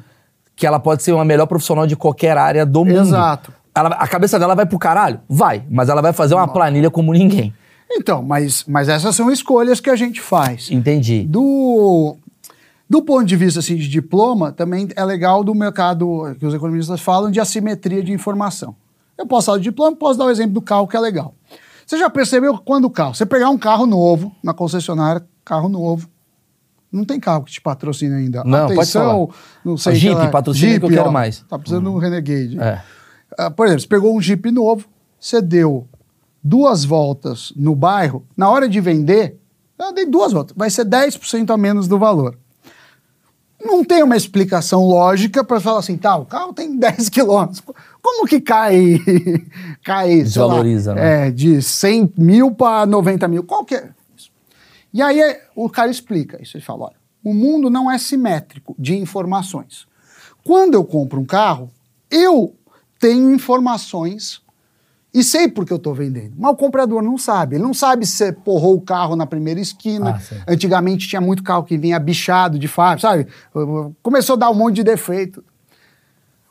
que 0.56 0.66
ela 0.66 0.80
pode 0.80 1.04
ser 1.04 1.12
uma 1.12 1.26
melhor 1.26 1.48
profissional 1.48 1.86
de 1.86 1.98
qualquer 1.98 2.38
área 2.38 2.66
do 2.66 2.86
mundo. 2.86 3.02
Exato. 3.02 3.52
Ela- 3.76 3.90
a 3.90 4.08
cabeça 4.08 4.40
dela 4.40 4.56
vai 4.56 4.66
pro 4.66 4.80
caralho? 4.80 5.20
Vai, 5.28 5.62
mas 5.70 5.90
ela 5.90 6.02
vai 6.02 6.14
fazer 6.14 6.34
uma 6.34 6.48
planilha 6.48 6.90
como 6.90 7.12
ninguém. 7.12 7.54
Então, 7.92 8.24
mas, 8.24 8.64
mas 8.66 8.88
essas 8.88 9.14
são 9.14 9.30
escolhas 9.30 9.82
que 9.82 9.90
a 9.90 9.98
gente 9.98 10.22
faz. 10.22 10.72
Entendi. 10.72 11.24
Do, 11.28 12.16
do 12.90 13.02
ponto 13.04 13.26
de 13.26 13.36
vista 13.36 13.60
assim, 13.60 13.76
de 13.76 13.88
diploma, 13.88 14.52
também 14.52 14.88
é 14.96 15.04
legal 15.04 15.44
do 15.44 15.54
mercado 15.56 16.36
que 16.40 16.46
os 16.46 16.54
economistas 16.54 17.02
falam 17.02 17.32
de 17.32 17.40
assimetria 17.40 18.04
de 18.04 18.12
informação. 18.12 18.76
Eu 19.18 19.26
posso 19.26 19.48
falar 19.48 19.58
de 19.58 19.64
diploma, 19.66 19.96
posso 19.96 20.20
dar 20.20 20.26
o 20.26 20.30
exemplo 20.30 20.54
do 20.54 20.62
carro 20.62 20.88
que 20.88 20.96
é 20.96 21.00
legal. 21.00 21.34
Você 21.86 21.98
já 21.98 22.10
percebeu 22.10 22.58
quando 22.58 22.86
o 22.86 22.90
carro, 22.90 23.16
você 23.16 23.26
pegar 23.26 23.50
um 23.50 23.58
carro 23.58 23.86
novo 23.86 24.32
na 24.44 24.54
concessionária, 24.54 25.26
carro 25.44 25.70
novo, 25.70 26.10
não 26.92 27.04
tem 27.04 27.20
carro 27.20 27.44
que 27.44 27.52
te 27.52 27.62
patrocina 27.62 28.16
ainda. 28.18 28.44
Não, 28.44 28.68
pode 28.68 28.74
Atenção, 28.80 29.28
falar. 29.28 29.40
não 29.66 29.78
sei 29.78 29.96
Jeep, 29.96 30.16
que 30.16 30.22
lá- 30.22 30.30
patrocina 30.30 30.80
que 30.80 30.86
eu 30.86 30.90
quero 30.90 31.10
ó, 31.10 31.12
mais. 31.12 31.42
Tá 31.48 31.58
precisando 31.60 31.84
de 31.84 31.90
um 31.90 31.98
Renegade. 31.98 32.60
É. 32.60 32.82
Ah, 33.38 33.52
por 33.52 33.66
exemplo, 33.66 33.82
você 33.82 33.88
pegou 33.88 34.16
um 34.16 34.22
Jeep 34.22 34.50
novo, 34.52 34.88
você 35.20 35.42
deu 35.42 35.88
duas 36.44 36.86
voltas 36.86 37.52
no 37.56 37.76
bairro, 37.76 38.26
na 38.38 38.50
hora 38.50 38.70
de 38.70 38.80
vender, 38.80 39.40
eu 39.78 39.94
dei 39.94 40.06
duas 40.06 40.32
voltas, 40.32 40.56
vai 40.56 40.70
ser 40.70 40.86
10% 40.86 41.52
a 41.52 41.58
menos 41.58 41.88
do 41.88 41.98
valor. 42.00 42.38
Não 43.66 43.84
tem 43.84 44.04
uma 44.04 44.16
explicação 44.16 44.86
lógica 44.86 45.44
para 45.44 45.60
falar 45.60 45.80
assim, 45.80 45.98
tá, 45.98 46.16
o 46.16 46.26
carro 46.26 46.54
tem 46.54 46.76
10 46.78 47.10
quilômetros. 47.10 47.62
Como 48.02 48.28
que 48.28 48.40
cai, 48.40 49.00
cai 49.84 50.08
sei 50.10 50.18
lá, 50.18 50.24
Desvaloriza, 50.24 50.94
né? 50.94 51.28
É, 51.28 51.32
de 51.32 51.62
100 51.62 52.14
mil 52.18 52.52
para 52.52 52.86
90 52.86 53.28
mil? 53.28 53.44
Qual 53.44 53.66
que 53.66 53.76
é 53.76 53.90
isso? 54.16 54.30
E 54.94 55.02
aí 55.02 55.20
é- 55.20 55.42
o 55.56 55.68
cara 55.70 55.90
explica 55.90 56.42
isso. 56.42 56.56
Ele 56.56 56.64
fala: 56.64 56.86
olha, 56.86 56.96
o 57.24 57.34
mundo 57.34 57.70
não 57.70 57.90
é 57.92 57.98
simétrico 57.98 58.76
de 58.78 58.96
informações. 58.96 59.88
Quando 60.44 60.76
eu 60.76 60.86
compro 60.86 61.20
um 61.20 61.26
carro, 61.26 61.72
eu 62.12 62.54
tenho 63.00 63.34
informações 63.34 64.42
e 65.16 65.24
sei 65.24 65.48
por 65.48 65.66
que 65.66 65.72
eu 65.72 65.78
estou 65.78 65.94
vendendo. 65.94 66.34
Mas 66.38 66.52
o 66.52 66.58
comprador 66.58 67.02
não 67.02 67.18
sabe. 67.18 67.56
Ele 67.56 67.64
não 67.64 67.74
sabe 67.74 68.06
se 68.06 68.18
você 68.18 68.34
porrou 68.34 68.76
o 68.76 68.82
carro 68.82 69.16
na 69.16 69.26
primeira 69.26 69.62
esquina. 69.62 70.20
Ah. 70.20 70.44
Antigamente 70.46 71.08
tinha 71.08 71.22
muito 71.22 71.42
carro 71.42 71.64
que 71.64 71.78
vinha 71.78 71.98
bichado 71.98 72.60
de 72.60 72.68
fábrica, 72.68 73.08
sabe? 73.08 73.28
Começou 74.04 74.34
a 74.34 74.40
dar 74.40 74.50
um 74.50 74.54
monte 74.54 74.76
de 74.76 74.84
defeito. 74.84 75.42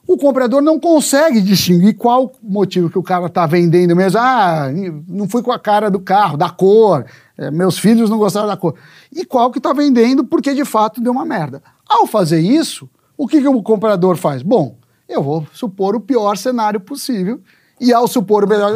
O 0.06 0.16
comprador 0.16 0.62
não 0.62 0.80
consegue 0.80 1.42
distinguir 1.42 1.94
qual 1.98 2.32
motivo 2.42 2.88
que 2.88 2.98
o 2.98 3.02
cara 3.02 3.26
está 3.26 3.44
vendendo 3.44 3.94
mesmo. 3.94 4.18
Ah, 4.18 4.70
não 5.06 5.28
fui 5.28 5.42
com 5.42 5.52
a 5.52 5.58
cara 5.58 5.90
do 5.90 6.00
carro, 6.00 6.38
da 6.38 6.48
cor, 6.48 7.04
eh, 7.36 7.50
meus 7.50 7.78
filhos 7.78 8.08
não 8.08 8.16
gostaram 8.16 8.48
da 8.48 8.56
cor. 8.56 8.74
E 9.12 9.26
qual 9.26 9.50
que 9.50 9.58
está 9.58 9.74
vendendo 9.74 10.24
porque 10.24 10.54
de 10.54 10.64
fato 10.64 11.02
deu 11.02 11.12
uma 11.12 11.26
merda. 11.26 11.62
Ao 11.86 12.06
fazer 12.06 12.40
isso, 12.40 12.88
o 13.14 13.28
que, 13.28 13.42
que 13.42 13.48
o 13.48 13.62
comprador 13.62 14.16
faz? 14.16 14.42
Bom, 14.42 14.78
eu 15.06 15.22
vou 15.22 15.46
supor 15.52 15.94
o 15.94 16.00
pior 16.00 16.38
cenário 16.38 16.80
possível 16.80 17.42
E 17.80 17.92
ao 17.92 18.06
supor 18.06 18.44
o 18.44 18.48
melhor, 18.48 18.70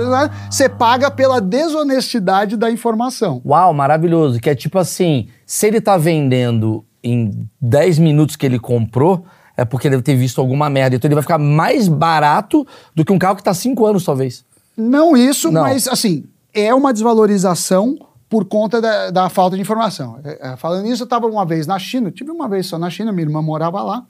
você 0.50 0.68
paga 0.68 1.10
pela 1.10 1.40
desonestidade 1.40 2.56
da 2.56 2.70
informação. 2.70 3.40
Uau, 3.44 3.72
maravilhoso. 3.72 4.40
Que 4.40 4.50
é 4.50 4.54
tipo 4.54 4.78
assim, 4.78 5.28
se 5.46 5.66
ele 5.66 5.80
tá 5.80 5.96
vendendo 5.96 6.84
em 7.02 7.48
10 7.60 7.98
minutos 7.98 8.36
que 8.36 8.44
ele 8.44 8.58
comprou, 8.58 9.24
é 9.56 9.64
porque 9.64 9.88
deve 9.88 10.02
ter 10.02 10.16
visto 10.16 10.40
alguma 10.40 10.68
merda. 10.68 10.96
Então 10.96 11.08
ele 11.08 11.14
vai 11.14 11.22
ficar 11.22 11.38
mais 11.38 11.88
barato 11.88 12.66
do 12.94 13.04
que 13.04 13.12
um 13.12 13.18
carro 13.18 13.36
que 13.36 13.42
tá 13.42 13.54
5 13.54 13.86
anos, 13.86 14.04
talvez. 14.04 14.44
Não 14.76 15.16
isso, 15.16 15.50
Não. 15.50 15.62
mas 15.62 15.88
assim, 15.88 16.24
é 16.54 16.72
uma 16.74 16.92
desvalorização 16.92 17.96
por 18.28 18.44
conta 18.44 18.80
da, 18.80 19.10
da 19.10 19.28
falta 19.28 19.56
de 19.56 19.62
informação. 19.62 20.20
É, 20.22 20.52
é, 20.52 20.56
falando 20.56 20.84
nisso, 20.84 21.02
eu 21.02 21.06
estava 21.06 21.26
uma 21.26 21.44
vez 21.46 21.66
na 21.66 21.78
China, 21.78 22.10
tive 22.10 22.30
uma 22.30 22.48
vez 22.48 22.66
só 22.66 22.78
na 22.78 22.90
China, 22.90 23.10
minha 23.10 23.26
irmã 23.26 23.40
morava 23.40 23.82
lá. 23.82 24.04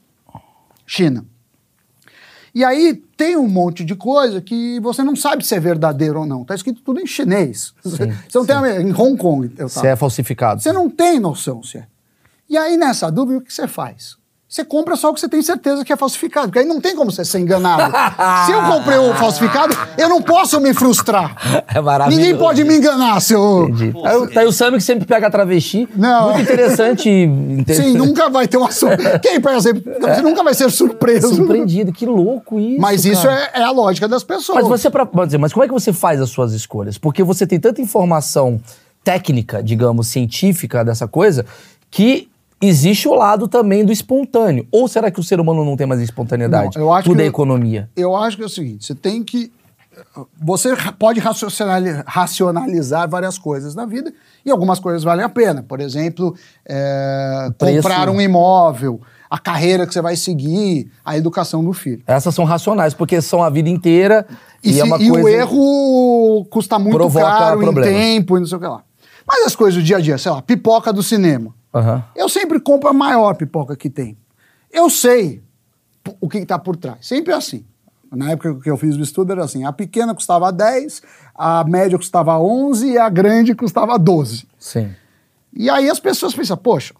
China. 0.86 1.24
E 2.54 2.64
aí 2.64 2.94
tem 3.16 3.36
um 3.36 3.48
monte 3.48 3.84
de 3.84 3.94
coisa 3.94 4.40
que 4.40 4.78
você 4.80 5.02
não 5.02 5.16
sabe 5.16 5.46
se 5.46 5.54
é 5.54 5.60
verdadeiro 5.60 6.20
ou 6.20 6.26
não. 6.26 6.44
Tá 6.44 6.54
escrito 6.54 6.82
tudo 6.82 7.00
em 7.00 7.06
chinês. 7.06 7.72
você 7.82 8.38
não 8.38 8.44
tem 8.46 8.56
a- 8.56 8.80
em 8.82 8.92
Hong 8.92 9.16
Kong. 9.16 9.50
Eu 9.56 9.68
Se 9.68 9.86
é 9.86 9.96
falsificado. 9.96 10.60
Você 10.60 10.72
não 10.72 10.90
tem 10.90 11.18
noção 11.18 11.62
se 11.62 11.78
é. 11.78 11.86
E 12.50 12.56
aí, 12.56 12.76
nessa 12.76 13.10
dúvida, 13.10 13.38
o 13.38 13.42
que 13.42 13.52
você 13.54 13.66
faz? 13.66 14.17
Você 14.48 14.64
compra 14.64 14.96
só 14.96 15.10
o 15.10 15.14
que 15.14 15.20
você 15.20 15.28
tem 15.28 15.42
certeza 15.42 15.84
que 15.84 15.92
é 15.92 15.96
falsificado, 15.96 16.46
porque 16.46 16.60
aí 16.60 16.64
não 16.64 16.80
tem 16.80 16.96
como 16.96 17.12
você 17.12 17.22
ser 17.22 17.38
enganado. 17.38 17.92
se 18.46 18.52
eu 18.52 18.62
comprei 18.62 18.96
o 18.96 19.12
falsificado, 19.14 19.76
eu 19.98 20.08
não 20.08 20.22
posso 20.22 20.58
me 20.58 20.72
frustrar. 20.72 21.36
É 21.68 21.80
maravilhoso. 21.82 22.18
Ninguém 22.24 22.38
pode 22.38 22.64
me 22.64 22.76
enganar, 22.76 23.20
seu. 23.20 23.40
O- 23.66 24.28
tá 24.32 24.40
aí 24.40 24.46
o 24.46 24.52
Sammy 24.52 24.78
que 24.78 24.82
sempre 24.82 25.04
pega 25.04 25.30
travesti. 25.30 25.86
Não. 25.94 26.32
Muito 26.32 26.40
interessante. 26.50 27.08
interessante. 27.10 27.90
Sim, 27.90 27.98
nunca 27.98 28.30
vai 28.30 28.48
ter 28.48 28.56
uma 28.56 28.72
surpresa. 28.72 29.18
Quem, 29.18 29.38
por 29.38 29.52
exemplo, 29.52 29.82
você 30.00 30.22
nunca 30.22 30.42
vai 30.42 30.54
ser 30.54 30.70
surpreso. 30.70 31.34
Surpreendido. 31.34 31.92
Que 31.92 32.06
louco 32.06 32.58
isso. 32.58 32.80
Mas 32.80 33.04
isso 33.04 33.28
é, 33.28 33.50
é 33.54 33.62
a 33.62 33.70
lógica 33.70 34.08
das 34.08 34.24
pessoas. 34.24 34.60
Mas 34.60 34.68
você, 34.68 34.88
pra, 34.88 35.04
pode 35.04 35.26
dizer, 35.26 35.38
mas 35.38 35.52
como 35.52 35.62
é 35.64 35.66
que 35.66 35.74
você 35.74 35.92
faz 35.92 36.20
as 36.22 36.30
suas 36.30 36.52
escolhas? 36.54 36.96
Porque 36.96 37.22
você 37.22 37.46
tem 37.46 37.60
tanta 37.60 37.82
informação 37.82 38.58
técnica, 39.04 39.62
digamos, 39.62 40.06
científica 40.08 40.82
dessa 40.84 41.06
coisa, 41.06 41.44
que 41.90 42.28
existe 42.60 43.06
o 43.08 43.14
lado 43.14 43.46
também 43.48 43.84
do 43.84 43.92
espontâneo. 43.92 44.66
Ou 44.72 44.88
será 44.88 45.10
que 45.10 45.20
o 45.20 45.22
ser 45.22 45.40
humano 45.40 45.64
não 45.64 45.76
tem 45.76 45.86
mais 45.86 46.00
espontaneidade? 46.00 46.76
Não, 46.76 46.82
eu 46.84 46.92
acho 46.92 47.08
Tudo 47.08 47.16
que- 47.18 47.22
é 47.22 47.26
economia. 47.26 47.88
Eu 47.96 48.14
acho 48.16 48.36
que 48.36 48.42
é 48.42 48.46
o 48.46 48.50
seguinte: 48.50 48.84
você 48.86 48.94
tem 48.94 49.22
que. 49.22 49.52
Você 50.40 50.76
pode 50.96 51.18
racionali- 51.18 52.02
racionalizar 52.06 53.08
várias 53.08 53.36
coisas 53.36 53.74
na 53.74 53.84
vida 53.84 54.12
e 54.46 54.50
algumas 54.50 54.78
coisas 54.78 55.02
valem 55.02 55.24
a 55.24 55.28
pena. 55.28 55.64
Por 55.66 55.80
exemplo, 55.80 56.36
é, 56.64 57.48
comprar 57.58 58.08
um 58.08 58.20
imóvel, 58.20 59.00
a 59.28 59.38
carreira 59.38 59.86
que 59.86 59.92
você 59.92 60.00
vai 60.00 60.14
seguir, 60.14 60.88
a 61.04 61.16
educação 61.16 61.64
do 61.64 61.72
filho. 61.72 62.00
Essas 62.06 62.32
são 62.32 62.44
racionais, 62.44 62.94
porque 62.94 63.20
são 63.20 63.42
a 63.42 63.50
vida 63.50 63.68
inteira 63.68 64.24
e, 64.62 64.70
E, 64.70 64.74
se- 64.74 64.80
é 64.80 64.84
uma 64.84 65.02
e 65.02 65.08
coisa... 65.08 65.24
o 65.24 65.28
erro 65.28 66.44
custa 66.48 66.78
muito 66.78 66.96
caro 67.10 67.60
problemas. 67.60 67.90
em 67.90 67.92
tempo 67.92 68.36
e 68.36 68.40
não 68.40 68.46
sei 68.46 68.56
o 68.56 68.60
que 68.60 68.66
lá. 68.68 68.82
Mas 69.26 69.46
as 69.46 69.56
coisas 69.56 69.74
do 69.80 69.84
dia 69.84 69.96
a 69.96 70.00
dia, 70.00 70.16
sei 70.16 70.30
lá, 70.30 70.40
pipoca 70.40 70.92
do 70.92 71.02
cinema. 71.02 71.52
Aham. 71.74 72.04
Eu 72.14 72.28
sempre 72.28 72.60
compro 72.60 72.88
a 72.88 72.92
maior 72.92 73.34
pipoca 73.34 73.76
que 73.76 73.90
tem. 73.90 74.16
Eu 74.70 74.88
sei 74.88 75.42
o 76.20 76.28
que 76.28 76.38
está 76.38 76.58
por 76.58 76.76
trás. 76.76 77.06
Sempre 77.06 77.32
é 77.32 77.36
assim. 77.36 77.64
Na 78.10 78.30
época 78.30 78.60
que 78.62 78.70
eu 78.70 78.76
fiz 78.76 78.96
o 78.96 79.02
estudo 79.02 79.32
era 79.32 79.44
assim: 79.44 79.64
a 79.64 79.72
pequena 79.72 80.14
custava 80.14 80.50
10, 80.50 81.02
a 81.34 81.64
média 81.64 81.98
custava 81.98 82.38
11 82.38 82.92
e 82.92 82.98
a 82.98 83.08
grande 83.08 83.54
custava 83.54 83.98
12. 83.98 84.46
Sim. 84.58 84.90
E 85.52 85.68
aí 85.68 85.90
as 85.90 86.00
pessoas 86.00 86.34
pensam: 86.34 86.56
poxa, 86.56 86.94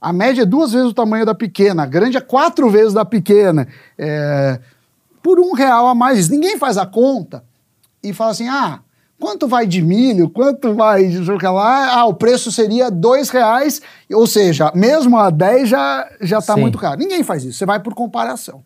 a 0.00 0.12
média 0.12 0.42
é 0.42 0.46
duas 0.46 0.72
vezes 0.72 0.88
o 0.88 0.94
tamanho 0.94 1.26
da 1.26 1.34
pequena, 1.34 1.82
a 1.82 1.86
grande 1.86 2.16
é 2.16 2.20
quatro 2.20 2.70
vezes 2.70 2.94
da 2.94 3.04
pequena. 3.04 3.68
É, 3.98 4.58
por 5.22 5.38
um 5.40 5.52
real 5.52 5.88
a 5.88 5.94
mais. 5.94 6.28
Ninguém 6.28 6.56
faz 6.56 6.78
a 6.78 6.86
conta 6.86 7.44
e 8.02 8.14
fala 8.14 8.30
assim: 8.30 8.48
ah, 8.48 8.80
quanto 9.18 9.48
vai 9.48 9.66
de 9.66 9.80
milho, 9.82 10.28
quanto 10.28 10.74
vai 10.74 11.06
de 11.08 11.24
sei 11.24 11.48
lá? 11.48 11.94
Ah, 12.00 12.06
o 12.06 12.14
preço 12.14 12.52
seria 12.52 12.90
dois 12.90 13.28
reais, 13.30 13.80
ou 14.12 14.26
seja, 14.26 14.70
mesmo 14.74 15.16
a 15.18 15.30
10 15.30 15.68
já 15.68 16.08
já 16.20 16.38
está 16.38 16.56
muito 16.56 16.78
caro. 16.78 16.98
Ninguém 16.98 17.22
faz 17.22 17.44
isso, 17.44 17.58
você 17.58 17.66
vai 17.66 17.80
por 17.80 17.94
comparação. 17.94 18.62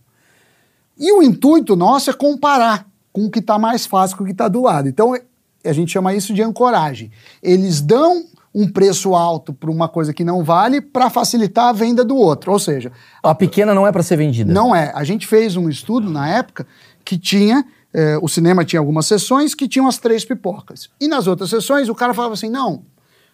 E 0.98 1.10
o 1.12 1.22
intuito 1.22 1.74
nosso 1.76 2.10
é 2.10 2.12
comparar 2.12 2.86
com 3.12 3.24
o 3.26 3.30
que 3.30 3.38
está 3.38 3.58
mais 3.58 3.86
fácil, 3.86 4.16
com 4.16 4.22
o 4.22 4.26
que 4.26 4.32
está 4.32 4.48
do 4.48 4.62
lado. 4.62 4.88
Então, 4.88 5.16
a 5.64 5.72
gente 5.72 5.90
chama 5.90 6.14
isso 6.14 6.32
de 6.34 6.42
ancoragem. 6.42 7.10
Eles 7.42 7.80
dão 7.80 8.24
um 8.54 8.68
preço 8.68 9.14
alto 9.14 9.52
para 9.52 9.70
uma 9.70 9.88
coisa 9.88 10.12
que 10.12 10.24
não 10.24 10.42
vale 10.44 10.80
para 10.80 11.08
facilitar 11.08 11.66
a 11.68 11.72
venda 11.72 12.04
do 12.04 12.16
outro. 12.16 12.52
Ou 12.52 12.58
seja, 12.58 12.92
A 13.22 13.34
pequena 13.34 13.72
não 13.74 13.86
é 13.86 13.92
para 13.92 14.02
ser 14.02 14.16
vendida. 14.16 14.52
não 14.52 14.74
é. 14.74 14.92
A 14.94 15.04
gente 15.04 15.26
fez 15.26 15.56
um 15.56 15.68
estudo 15.68 16.10
na 16.10 16.28
época 16.28 16.66
que 17.04 17.16
tinha. 17.16 17.64
Eh, 17.92 18.18
o 18.22 18.28
cinema 18.28 18.64
tinha 18.64 18.80
algumas 18.80 19.06
sessões 19.06 19.54
que 19.54 19.68
tinham 19.68 19.88
as 19.88 19.98
três 19.98 20.24
pipocas. 20.24 20.88
E 21.00 21.08
nas 21.08 21.26
outras 21.26 21.50
sessões 21.50 21.88
o 21.88 21.94
cara 21.94 22.14
falava 22.14 22.34
assim: 22.34 22.50
não, 22.50 22.82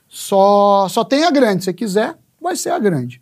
só, 0.08 0.88
só 0.88 1.04
tem 1.04 1.24
a 1.24 1.30
grande. 1.30 1.62
Se 1.62 1.66
você 1.66 1.72
quiser, 1.72 2.16
vai 2.40 2.56
ser 2.56 2.70
a 2.70 2.78
grande. 2.78 3.20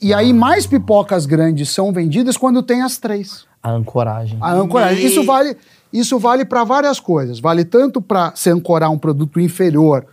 E 0.00 0.12
aí 0.12 0.32
mais 0.32 0.66
pipocas 0.66 1.26
grandes 1.26 1.70
são 1.70 1.92
vendidas 1.92 2.36
quando 2.36 2.62
tem 2.62 2.82
as 2.82 2.98
três. 2.98 3.46
A 3.62 3.70
ancoragem. 3.70 4.38
A 4.40 4.52
ancoragem. 4.52 5.04
Isso 5.04 5.24
vale, 5.24 5.56
isso 5.92 6.18
vale 6.18 6.44
para 6.44 6.64
várias 6.64 7.00
coisas. 7.00 7.40
Vale 7.40 7.64
tanto 7.64 8.00
para 8.00 8.34
se 8.36 8.50
ancorar 8.50 8.90
um 8.90 8.98
produto 8.98 9.40
inferior 9.40 10.06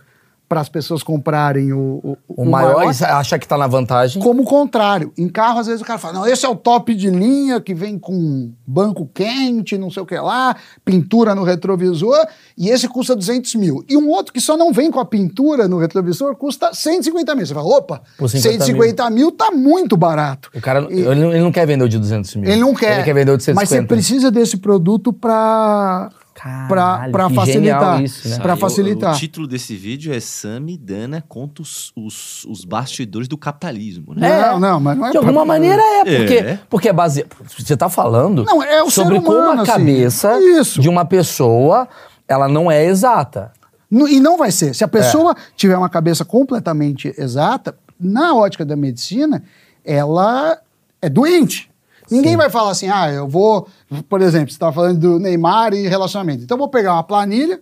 para 0.48 0.60
as 0.60 0.68
pessoas 0.68 1.02
comprarem 1.02 1.72
o, 1.72 2.16
o, 2.28 2.42
O 2.42 2.44
maior, 2.44 2.84
acha 2.86 3.38
que 3.38 3.48
tá 3.48 3.56
na 3.56 3.66
vantagem. 3.66 4.22
como 4.22 4.42
o 4.42 4.44
contrário. 4.44 5.12
Em 5.16 5.28
carro, 5.28 5.58
às 5.58 5.66
vezes 5.66 5.80
o 5.80 5.84
cara 5.84 5.98
fala: 5.98 6.14
não, 6.14 6.26
esse 6.26 6.44
é 6.44 6.48
o 6.48 6.54
top 6.54 6.94
de 6.94 7.08
linha 7.10 7.60
que 7.60 7.74
vem 7.74 7.98
com 7.98 8.52
banco 8.66 9.08
quente, 9.12 9.76
não 9.78 9.90
sei 9.90 10.02
o 10.02 10.06
que 10.06 10.16
lá, 10.16 10.54
pintura 10.84 11.34
no 11.34 11.42
retrovisor, 11.44 12.26
e 12.56 12.68
esse 12.68 12.86
custa 12.88 13.16
200 13.16 13.54
mil. 13.56 13.84
E 13.88 13.96
um 13.96 14.08
outro 14.10 14.32
que 14.32 14.40
só 14.40 14.56
não 14.56 14.72
vem 14.72 14.90
com 14.90 15.00
a 15.00 15.04
pintura 15.04 15.66
no 15.66 15.78
retrovisor 15.78 16.36
custa 16.36 16.72
150 16.74 17.34
mil. 17.34 17.46
Você 17.46 17.54
fala: 17.54 17.66
opa, 17.76 18.02
Por 18.18 18.28
50 18.28 18.64
150 18.64 19.10
mil 19.10 19.32
tá 19.32 19.50
muito 19.50 19.96
barato. 19.96 20.50
O 20.54 20.60
cara, 20.60 20.86
E- 20.90 21.00
ele, 21.00 21.40
não- 21.40 21.50
quer 21.52 21.66
vender 21.66 21.84
o 21.84 21.88
de 21.88 21.98
200 21.98 22.34
mil. 22.36 22.50
ele 22.50 22.60
não 22.60 22.74
quer. 22.74 22.96
Ele 22.96 23.04
quer 23.04 23.14
vender 23.14 23.32
o 23.32 23.36
de 23.36 23.44
150. 23.44 23.54
Mas 23.60 23.68
você 23.68 23.82
precisa 23.86 24.30
desse 24.30 24.56
produto 24.58 25.12
para 25.12 26.10
para 26.34 27.30
facilitar. 27.30 28.02
isso, 28.02 28.28
né? 28.28 28.38
Para 28.38 28.52
Aí, 28.52 28.56
o- 28.58 28.60
facilitar. 28.60 29.14
O, 29.14 29.18
título 29.18 29.46
desse 29.46 29.74
vídeo 29.76 30.12
é 30.12 30.20
Sami 30.20 30.76
Dana 30.76 31.24
contra 31.26 31.62
os, 31.62 31.92
os, 31.96 32.44
os 32.46 32.64
bastidores 32.64 33.28
do 33.28 33.38
capitalismo, 33.38 34.14
né? 34.14 34.40
Não, 34.50 34.60
não, 34.60 34.80
mas 34.80 34.98
não 34.98 35.06
é 35.06 35.10
De 35.12 35.16
alguma 35.16 35.40
pra- 35.40 35.44
maneira 35.46 35.80
é, 35.82 36.04
porque 36.18 36.34
É. 36.34 36.58
porque 36.68 36.88
é 36.88 36.92
base... 36.92 37.24
Você 37.56 37.76
tá 37.76 37.88
falando 37.88 38.44
Não, 38.44 38.62
é 38.62 38.82
o 38.82 38.86
ser 38.86 39.02
sobre 39.02 39.20
como 39.20 39.38
humano, 39.38 39.60
a 39.60 39.62
assim. 39.62 39.72
cabeça 39.72 40.38
Isso. 40.40 40.80
de 40.80 40.88
uma 40.88 41.04
pessoa, 41.04 41.88
ela 42.26 42.48
não 42.48 42.70
é 42.70 42.84
exata. 42.84 43.52
No- 43.90 44.08
E 44.08 44.18
não 44.18 44.36
vai 44.36 44.50
ser. 44.50 44.74
Se 44.74 44.82
a 44.82 44.86
É. 44.86 44.88
pessoa 44.88 45.36
tiver 45.56 45.76
uma 45.78 45.88
cabeça 45.88 46.24
completamente 46.24 47.14
exata, 47.16 47.76
na 48.00 48.34
ótica 48.34 48.64
da 48.64 48.74
medicina, 48.74 49.42
ela 49.84 50.58
é 51.00 51.08
doente. 51.08 51.70
Ninguém 52.16 52.36
vai 52.36 52.50
falar 52.50 52.70
assim, 52.70 52.88
ah, 52.88 53.10
eu 53.10 53.26
vou, 53.28 53.68
por 54.08 54.20
exemplo, 54.22 54.48
você 54.50 54.54
estava 54.54 54.72
falando 54.72 54.98
do 54.98 55.18
Neymar 55.18 55.72
e 55.74 55.86
relacionamento. 55.88 56.42
Então 56.44 56.56
eu 56.56 56.58
vou 56.58 56.68
pegar 56.68 56.92
uma 56.94 57.02
planilha, 57.04 57.60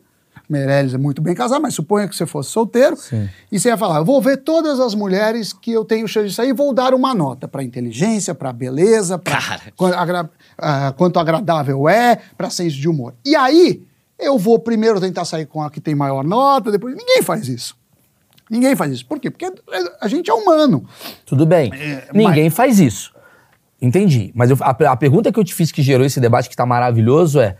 Meirelles 0.48 0.92
é 0.92 0.98
muito 0.98 1.22
bem 1.22 1.34
casado, 1.34 1.62
mas 1.62 1.72
suponha 1.74 2.06
que 2.06 2.14
você 2.14 2.26
fosse 2.26 2.50
solteiro, 2.50 2.94
Sim. 2.96 3.28
e 3.50 3.58
você 3.58 3.68
ia 3.68 3.76
falar, 3.78 3.98
eu 3.98 4.04
vou 4.04 4.20
ver 4.20 4.38
todas 4.38 4.80
as 4.80 4.94
mulheres 4.94 5.52
que 5.52 5.70
eu 5.72 5.84
tenho 5.84 6.06
chance 6.06 6.28
de 6.28 6.34
sair 6.34 6.50
e 6.50 6.52
vou 6.52 6.74
dar 6.74 6.92
uma 6.92 7.14
nota 7.14 7.48
para 7.48 7.62
inteligência, 7.62 8.34
para 8.34 8.52
beleza, 8.52 9.18
para 9.18 9.38
agra- 9.96 10.30
ah, 10.58 10.92
quanto 10.96 11.18
agradável 11.18 11.88
é, 11.88 12.18
para 12.36 12.50
senso 12.50 12.76
de 12.76 12.88
humor. 12.88 13.14
E 13.24 13.34
aí, 13.34 13.82
eu 14.18 14.38
vou 14.38 14.58
primeiro 14.58 15.00
tentar 15.00 15.24
sair 15.24 15.46
com 15.46 15.62
a 15.62 15.70
que 15.70 15.80
tem 15.80 15.94
maior 15.94 16.22
nota, 16.22 16.70
depois. 16.70 16.94
Ninguém 16.94 17.22
faz 17.22 17.48
isso. 17.48 17.74
Ninguém 18.50 18.76
faz 18.76 18.92
isso. 18.92 19.06
Por 19.06 19.18
quê? 19.18 19.30
Porque 19.30 19.50
a 20.00 20.06
gente 20.08 20.28
é 20.30 20.34
humano. 20.34 20.84
Tudo 21.24 21.46
bem. 21.46 21.72
É, 21.72 22.08
Ninguém 22.12 22.50
faz 22.50 22.78
isso. 22.78 23.11
Entendi. 23.82 24.30
Mas 24.34 24.50
eu- 24.50 24.56
a, 24.60 24.70
a 24.92 24.96
pergunta 24.96 25.32
que 25.32 25.38
eu 25.40 25.44
te 25.44 25.52
fiz 25.54 25.72
que 25.72 25.82
gerou 25.82 26.06
esse 26.06 26.20
debate 26.20 26.48
que 26.48 26.56
tá 26.56 26.64
maravilhoso 26.64 27.40
é: 27.40 27.56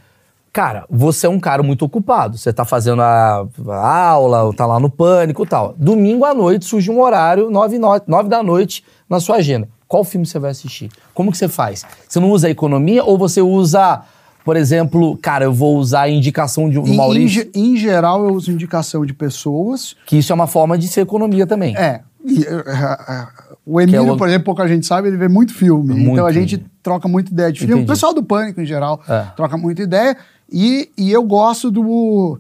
cara, 0.53 0.85
você 0.89 1.27
é 1.27 1.29
um 1.29 1.41
cara 1.41 1.63
muito 1.63 1.85
ocupado. 1.85 2.39
Você 2.39 2.53
tá 2.53 2.65
fazendo 2.65 3.03
a, 3.03 3.45
a 3.69 3.99
aula, 4.11 4.55
tá 4.55 4.65
lá 4.65 4.79
no 4.79 4.89
pânico 4.89 5.43
e 5.43 5.47
tal. 5.47 5.75
Domingo 5.77 6.25
à 6.25 6.33
noite 6.33 6.65
surge 6.65 6.91
um 6.91 7.01
horário, 7.03 7.51
nove, 7.51 7.79
no- 7.79 8.01
nove 8.07 8.29
da 8.29 8.43
noite, 8.43 8.85
na 9.11 9.19
sua 9.19 9.37
agenda. 9.37 9.69
Qual 9.89 10.05
filme 10.05 10.25
você 10.25 10.39
vai 10.39 10.53
assistir? 10.53 10.89
Como 11.13 11.31
que 11.31 11.37
você 11.37 11.49
faz? 11.49 11.85
Você 12.09 12.19
não 12.21 12.31
usa 12.31 12.47
a 12.47 12.51
economia 12.51 13.05
ou 13.05 13.19
você 13.19 13.43
usa, 13.43 14.01
por 14.45 14.57
exemplo, 14.57 15.19
cara, 15.19 15.45
eu 15.45 15.53
vou 15.53 15.77
usar 15.77 16.03
a 16.03 16.09
indicação 16.09 16.71
de, 16.71 16.79
Em, 16.79 16.95
em, 16.95 16.97
Maurício? 16.97 17.43
ge- 17.43 17.51
em 17.55 17.77
geral, 17.77 18.25
eu 18.27 18.33
uso 18.33 18.51
indicação 18.51 19.05
de 19.05 19.13
pessoas. 19.13 19.95
Que 20.07 20.17
isso 20.17 20.33
é 20.33 20.35
uma 20.35 20.47
forma 20.47 20.79
de 20.79 20.89
ser 20.89 21.03
economia 21.03 21.47
também. 21.47 21.77
É. 21.77 22.01
e, 22.25 22.43
eh, 22.43 22.65
eh, 22.67 23.27
o 23.65 23.81
Emílio, 23.81 24.15
o- 24.15 24.17
por 24.17 24.29
exemplo, 24.29 24.45
pouca 24.45 24.67
gente 24.69 24.87
sabe, 24.87 25.09
ele 25.09 25.17
vê 25.17 25.29
muito 25.29 25.55
filme. 25.55 25.95
Muito 25.95 26.13
então 26.13 26.27
a 26.27 26.33
gente 26.33 26.57
filme. 26.57 26.71
troca 26.83 27.07
muita 27.09 27.31
ideia 27.33 27.53
de 27.53 27.61
filme. 27.61 27.75
Entendi. 27.75 27.91
O 27.91 27.95
pessoal 27.95 28.13
do 28.15 28.23
Pânico, 28.23 28.61
em 28.61 28.67
geral, 28.67 29.01
É. 29.09 29.27
troca 29.37 29.57
muita 29.57 29.83
ideia. 29.83 30.17
E, 30.51 30.91
e 30.99 31.11
eu 31.13 31.23
gosto 31.23 31.71
do. 31.71 32.39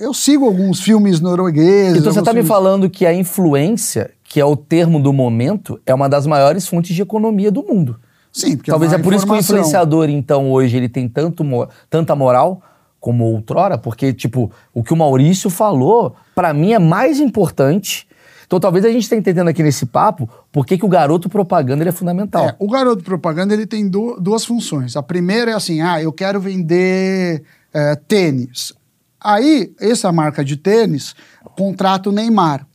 Eu 0.00 0.14
sigo 0.14 0.44
alguns 0.46 0.80
filmes 0.80 1.20
noruegueses. 1.20 1.98
Então 1.98 2.12
você 2.12 2.20
está 2.20 2.32
me 2.32 2.36
filmes- 2.40 2.48
falando 2.48 2.88
que 2.88 3.04
a 3.04 3.12
influência, 3.12 4.10
que 4.22 4.40
é 4.40 4.44
o 4.44 4.54
termo 4.56 5.00
do 5.02 5.12
momento, 5.12 5.80
é 5.84 5.92
uma 5.92 6.08
das 6.08 6.26
maiores 6.26 6.66
fontes 6.68 6.94
de 6.94 7.02
economia 7.02 7.50
do 7.50 7.62
mundo. 7.64 7.96
Sim, 8.32 8.56
porque 8.56 8.70
Talvez 8.70 8.92
é 8.92 8.96
é 8.96 8.98
por 8.98 9.12
isso 9.12 9.24
que 9.26 9.32
o 9.32 9.34
informação. 9.34 9.56
influenciador, 9.56 10.08
então, 10.08 10.52
hoje, 10.52 10.76
ele 10.76 10.88
tem 10.88 11.08
tanto, 11.08 11.44
tanta 11.88 12.14
moral 12.14 12.62
como 13.00 13.24
outrora, 13.24 13.76
porque, 13.76 14.12
tipo, 14.12 14.52
o 14.72 14.84
que 14.84 14.92
o 14.92 14.96
Maurício 14.96 15.50
falou, 15.50 16.14
pra 16.32 16.52
mim, 16.54 16.72
é 16.72 16.78
mais 16.78 17.18
importante. 17.18 18.06
Então, 18.50 18.58
talvez 18.58 18.84
a 18.84 18.88
gente 18.88 19.02
esteja 19.04 19.20
entendendo 19.20 19.46
aqui 19.46 19.62
nesse 19.62 19.86
papo 19.86 20.28
por 20.50 20.66
que 20.66 20.76
que 20.76 20.84
o 20.84 20.88
garoto 20.88 21.28
propaganda 21.28 21.84
ele 21.84 21.90
é 21.90 21.92
fundamental. 21.92 22.46
É, 22.48 22.56
o 22.58 22.68
garoto 22.68 23.04
propaganda 23.04 23.54
ele 23.54 23.64
tem 23.64 23.88
du- 23.88 24.18
duas 24.20 24.44
funções. 24.44 24.96
A 24.96 25.02
primeira 25.04 25.52
é 25.52 25.54
assim: 25.54 25.80
ah, 25.80 26.02
eu 26.02 26.12
quero 26.12 26.40
vender 26.40 27.44
é, 27.72 27.94
tênis. 27.94 28.72
Aí, 29.20 29.72
essa 29.78 30.10
marca 30.10 30.44
de 30.44 30.56
tênis 30.56 31.14
contrata 31.56 32.08
o 32.08 32.12
Neymar. 32.12 32.66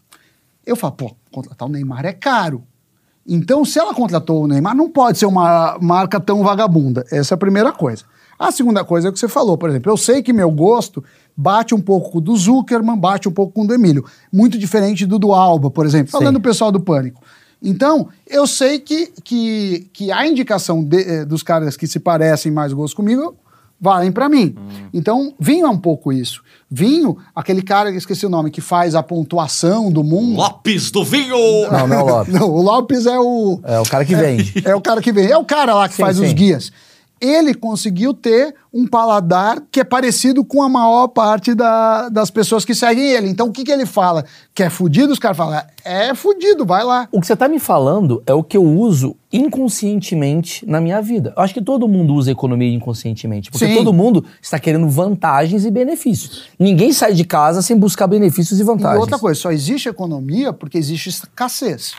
Eu 0.66 0.78
falo, 0.78 0.94
pô, 0.94 1.16
contratar 1.30 1.68
o 1.68 1.72
Neymar 1.72 2.06
é 2.06 2.14
caro. 2.14 2.64
Então, 3.28 3.66
se 3.66 3.78
ela 3.78 3.94
contratou 3.94 4.46
o 4.46 4.48
Neymar, 4.48 4.78
não 4.78 4.90
pode 4.90 5.18
ser 5.18 5.26
uma 5.26 5.78
marca 5.82 6.22
tão 6.22 6.42
vagabunda. 6.42 7.04
Essa 7.12 7.34
é 7.34 7.36
a 7.36 7.38
primeira 7.38 7.74
coisa. 7.74 8.06
A 8.40 8.50
segunda 8.50 8.86
coisa 8.86 9.08
é 9.08 9.10
o 9.10 9.14
que 9.14 9.20
você 9.20 9.28
falou, 9.28 9.58
por 9.58 9.70
exemplo, 9.70 9.92
eu 9.92 9.98
sei 9.98 10.24
que 10.24 10.32
meu 10.32 10.50
gosto 10.52 11.04
bate 11.36 11.74
um 11.76 11.82
pouco 11.82 12.12
com 12.12 12.18
o 12.18 12.22
do 12.22 12.36
Zuckerman, 12.36 12.98
bate 12.98 13.28
um 13.28 13.32
pouco 13.32 13.54
com 13.54 13.64
o 13.64 13.68
do 13.68 13.74
Emílio. 13.74 14.06
Muito 14.32 14.58
diferente 14.58 15.06
do 15.06 15.20
do 15.20 15.34
Alba, 15.34 15.70
por 15.70 15.86
exemplo. 15.86 16.12
Falando 16.12 16.28
Sim. 16.28 16.34
do 16.34 16.42
pessoal 16.42 16.72
do 16.72 16.80
Pânico. 16.80 17.22
Então, 17.62 18.10
eu 18.28 18.46
sei 18.46 18.80
que, 18.80 19.12
que, 19.24 19.88
que 19.92 20.12
a 20.12 20.28
indicação 20.28 20.84
de- 20.84 21.02
eh, 21.04 21.26
dos 21.26 21.42
caras 21.42 21.76
que 21.76 21.88
se 21.88 22.00
parecem 22.00 22.52
mais 22.52 22.72
gosto 22.74 22.96
comigo 22.96 23.36
valem 23.82 24.12
pra 24.12 24.30
mim. 24.30 24.56
Então, 24.94 25.34
vinho 25.40 25.66
é 25.66 25.70
um 25.70 25.78
pouco 25.78 26.12
isso. 26.14 26.42
Vinho, 26.72 27.18
aquele 27.36 27.62
cara, 27.62 27.90
esqueci 27.92 28.26
o 28.26 28.30
nome, 28.30 28.50
que 28.50 28.62
faz 28.62 28.96
a 28.96 29.04
pontuação 29.04 29.92
do 29.92 30.04
mundo. 30.04 30.38
Lopes 30.38 30.90
do 30.92 31.04
Vinho! 31.04 31.36
Não, 31.72 31.88
não 31.88 31.96
é 31.96 32.02
o 32.04 32.06
Lopes. 32.06 32.34
Não, 32.34 32.50
o 32.50 32.62
Lopes 32.62 33.06
é 33.06 33.20
o. 33.20 33.60
É 33.64 33.80
o 33.80 33.84
cara 33.84 34.06
que 34.06 34.16
vende. 34.16 34.54
É 34.66 34.74
o 34.76 34.82
cara 34.82 35.02
que 35.02 35.12
vem. 35.12 35.28
É 35.30 35.38
o 35.38 35.44
cara 35.46 35.74
lá 35.76 35.90
que 35.90 35.96
Sim, 35.96 36.02
faz 36.04 36.20
os 36.20 36.30
sim. 36.30 36.36
guias. 36.36 36.72
Ele 37.22 37.54
conseguiu 37.54 38.14
ter 38.14 38.54
um 38.74 38.86
paladar 38.86 39.62
que 39.72 39.80
é 39.80 39.84
parecido 39.86 40.44
com 40.44 40.62
a 40.62 40.68
maior 40.68 41.08
parte 41.08 41.54
da- 41.56 42.10
das 42.10 42.30
pessoas 42.30 42.66
que 42.66 42.76
seguem 42.76 43.12
ele. 43.12 43.30
Então, 43.30 43.48
o 43.48 43.52
que, 43.52 43.64
que 43.64 43.72
ele 43.72 43.86
fala? 43.86 44.26
Que 44.54 44.64
é 44.64 44.70
fudido? 44.70 45.14
Os 45.14 45.20
caras 45.20 45.38
falam, 45.38 45.62
é 45.86 46.14
fudido, 46.14 46.66
vai 46.66 46.84
lá. 46.84 47.08
O 47.12 47.22
que 47.22 47.28
você 47.28 47.36
tá 47.36 47.48
me 47.48 47.58
falando 47.60 48.22
é 48.28 48.34
o 48.34 48.44
que 48.44 48.58
eu 48.58 48.64
uso 48.64 49.16
inconscientemente 49.32 50.66
na 50.66 50.80
minha 50.80 51.02
vida. 51.02 51.34
Eu 51.36 51.44
acho 51.44 51.54
que 51.54 51.62
todo 51.62 51.88
mundo 51.88 52.14
usa 52.14 52.32
economia 52.32 52.72
inconscientemente, 52.74 53.52
porque 53.52 53.68
Sim. 53.68 53.76
todo 53.76 53.92
mundo 53.94 54.24
está 54.42 54.60
querendo 54.60 54.88
vantagens 54.90 55.66
e 55.66 55.72
benefícios. 55.72 56.44
Ninguém 56.60 56.92
sai 56.94 57.14
de 57.14 57.24
casa 57.24 57.62
sem 57.62 57.78
buscar 57.78 58.08
benefícios 58.08 58.60
e 58.60 58.64
vantagens. 58.64 58.98
E 58.98 59.00
outra 59.02 59.20
coisa, 59.20 59.40
só 59.40 59.52
existe 59.52 59.90
economia 59.90 60.54
porque 60.54 60.78
existe 60.78 61.10
escassez. 61.10 61.94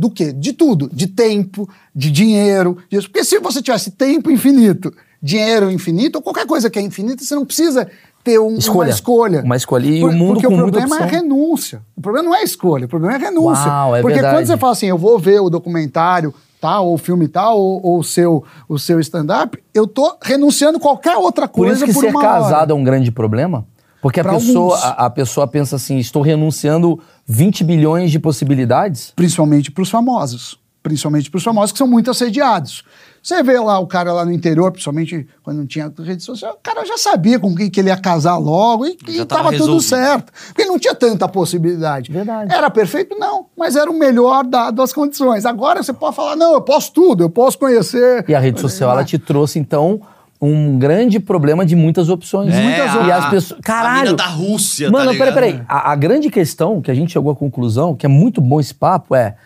Do 0.00 0.10
quê? 0.10 0.32
De 0.32 0.54
tudo. 0.54 0.88
De 0.90 1.06
tempo, 1.06 1.68
de 1.94 2.10
dinheiro. 2.10 2.78
disso. 2.90 3.08
Porque 3.10 3.22
se 3.22 3.38
você 3.38 3.60
tivesse 3.60 3.90
tempo 3.90 4.30
infinito, 4.30 4.90
dinheiro 5.22 5.70
infinito, 5.70 6.16
ou 6.16 6.22
qualquer 6.22 6.46
coisa 6.46 6.70
que 6.70 6.78
é 6.78 6.82
infinita, 6.82 7.22
você 7.22 7.34
não 7.34 7.44
precisa 7.44 7.86
ter 8.24 8.38
um- 8.38 8.48
uma 8.48 8.58
Escolha. 8.58 8.90
escolha. 8.90 9.42
Uma 9.44 9.56
escolha. 9.56 9.86
E 9.86 10.00
Por- 10.00 10.10
o 10.10 10.12
mundo 10.14 10.32
porque 10.34 10.46
com 10.46 10.54
o 10.54 10.56
problema 10.56 11.00
é 11.00 11.04
renúncia. 11.06 11.82
O 11.94 12.00
problema 12.00 12.28
não 12.30 12.34
é 12.34 12.42
escolha, 12.42 12.86
o 12.86 12.88
problema 12.88 13.14
é 13.16 13.18
renúncia. 13.18 13.66
Uau, 13.66 13.96
é 13.96 14.00
porque 14.00 14.14
verdade. 14.14 14.36
quando 14.36 14.46
você 14.46 14.56
fala 14.56 14.72
assim, 14.72 14.86
eu 14.86 14.96
vou 14.96 15.18
ver 15.18 15.40
o 15.40 15.50
documentário 15.50 16.32
tal, 16.60 16.88
ou 16.88 16.94
o 16.94 16.98
filme 16.98 17.28
tal, 17.28 17.58
ou, 17.58 17.80
ou 17.84 17.98
o 17.98 18.04
seu, 18.04 18.42
o 18.68 18.78
seu 18.78 19.00
stand-up, 19.00 19.58
eu 19.74 19.86
tô 19.86 20.16
renunciando 20.22 20.80
qualquer 20.80 21.16
outra 21.16 21.46
Por 21.48 21.56
coisa 21.66 21.76
isso 21.76 21.86
que 21.86 21.92
por 21.92 22.00
ser 22.00 22.12
casado 22.12 22.70
hora. 22.70 22.72
é 22.72 22.74
um 22.74 22.84
grande 22.84 23.10
problema. 23.10 23.66
Porque 24.02 24.20
a 24.20 24.22
Pra 24.24 24.34
pessoa, 24.34 24.74
alguns. 24.76 24.84
a, 24.84 25.06
a 25.06 25.10
pessoa 25.10 25.46
pensa 25.46 25.76
assim, 25.76 25.98
estou 25.98 26.22
renunciando 26.22 26.98
20 27.26 27.64
bilhões 27.64 28.10
de 28.10 28.18
possibilidades. 28.18 29.12
principalmente 29.14 29.70
para 29.70 29.82
os 29.82 29.90
famosos. 29.90 30.58
Principalmente 30.82 31.30
para 31.30 31.36
os 31.36 31.44
famosos 31.44 31.72
que 31.72 31.78
são 31.78 31.86
muito 31.86 32.10
assediados. 32.10 32.82
Você 33.22 33.42
vê 33.42 33.60
lá 33.60 33.78
o 33.78 33.86
cara 33.86 34.14
lá 34.14 34.24
no 34.24 34.32
interior, 34.32 34.72
principalmente 34.72 35.28
quando 35.42 35.58
não 35.58 35.66
tinha 35.66 35.92
rede 35.98 36.22
social, 36.22 36.54
o 36.54 36.58
cara 36.62 36.86
já 36.86 36.96
sabia 36.96 37.38
com 37.38 37.54
quem 37.54 37.68
que 37.68 37.78
ele 37.80 37.90
ia 37.90 37.96
casar 37.98 38.38
logo 38.38 38.86
e, 38.86 38.96
Já 39.06 39.22
e 39.22 39.26
tava 39.26 39.42
tava 39.52 39.56
tudo 39.58 39.78
certo. 39.82 40.32
Porque 40.46 40.64
não 40.64 40.78
tinha 40.78 40.94
tanta 40.94 41.28
possibilidade. 41.28 42.10
Verdade. 42.10 42.50
Era 42.50 42.70
perfeito? 42.70 43.14
Não, 43.18 43.44
mas 43.54 43.76
era 43.76 43.90
o 43.90 43.98
melhor 43.98 44.42
dado 44.46 44.80
as 44.80 44.90
condições. 44.90 45.44
Agora 45.44 45.82
você 45.82 45.92
pode 45.92 46.16
falar, 46.16 46.34
não, 46.34 46.54
eu 46.54 46.62
posso 46.62 46.92
tudo, 46.94 47.22
eu 47.24 47.28
posso 47.28 47.58
conhecer. 47.58 48.24
E 48.26 48.34
a 48.34 48.40
rede 48.40 48.58
social, 48.58 48.90
ela 48.90 49.04
te 49.04 49.18
trouxe, 49.18 49.58
então, 49.58 50.00
um 50.40 50.78
grande 50.78 51.20
problema 51.20 51.66
de 51.66 51.76
muitas 51.76 52.08
opções. 52.08 52.54
É, 52.54 52.62
muitas 52.62 52.96
a- 52.96 53.06
E 53.06 53.12
as 53.12 53.28
pessoas. 53.30 53.60
A 53.60 53.62
Caralho! 53.62 54.02
mina 54.04 54.14
da 54.16 54.26
Rússia, 54.26 54.90
Mano, 54.90 55.12
tá 55.12 55.18
peraí, 55.18 55.34
peraí. 55.34 55.62
A, 55.68 55.92
a 55.92 55.96
grande 55.96 56.30
questão 56.30 56.80
que 56.80 56.90
a 56.90 56.94
gente 56.94 57.12
chegou 57.12 57.30
à 57.32 57.36
conclusão, 57.36 57.94
que 57.94 58.06
é 58.06 58.08
muito 58.08 58.40
bom 58.40 58.58
esse 58.60 58.74
papo, 58.74 59.14
é 59.14 59.36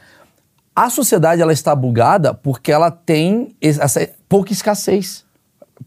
a 0.76 0.88
sociedade 0.90 1.40
ela 1.42 1.52
está 1.52 1.74
bugada 1.74 2.32
porque 2.34 2.70
ela 2.72 2.90
tem 2.90 3.54
es- 3.60 3.78
essa 3.78 4.08
pouca 4.28 4.52
escassez. 4.52 5.24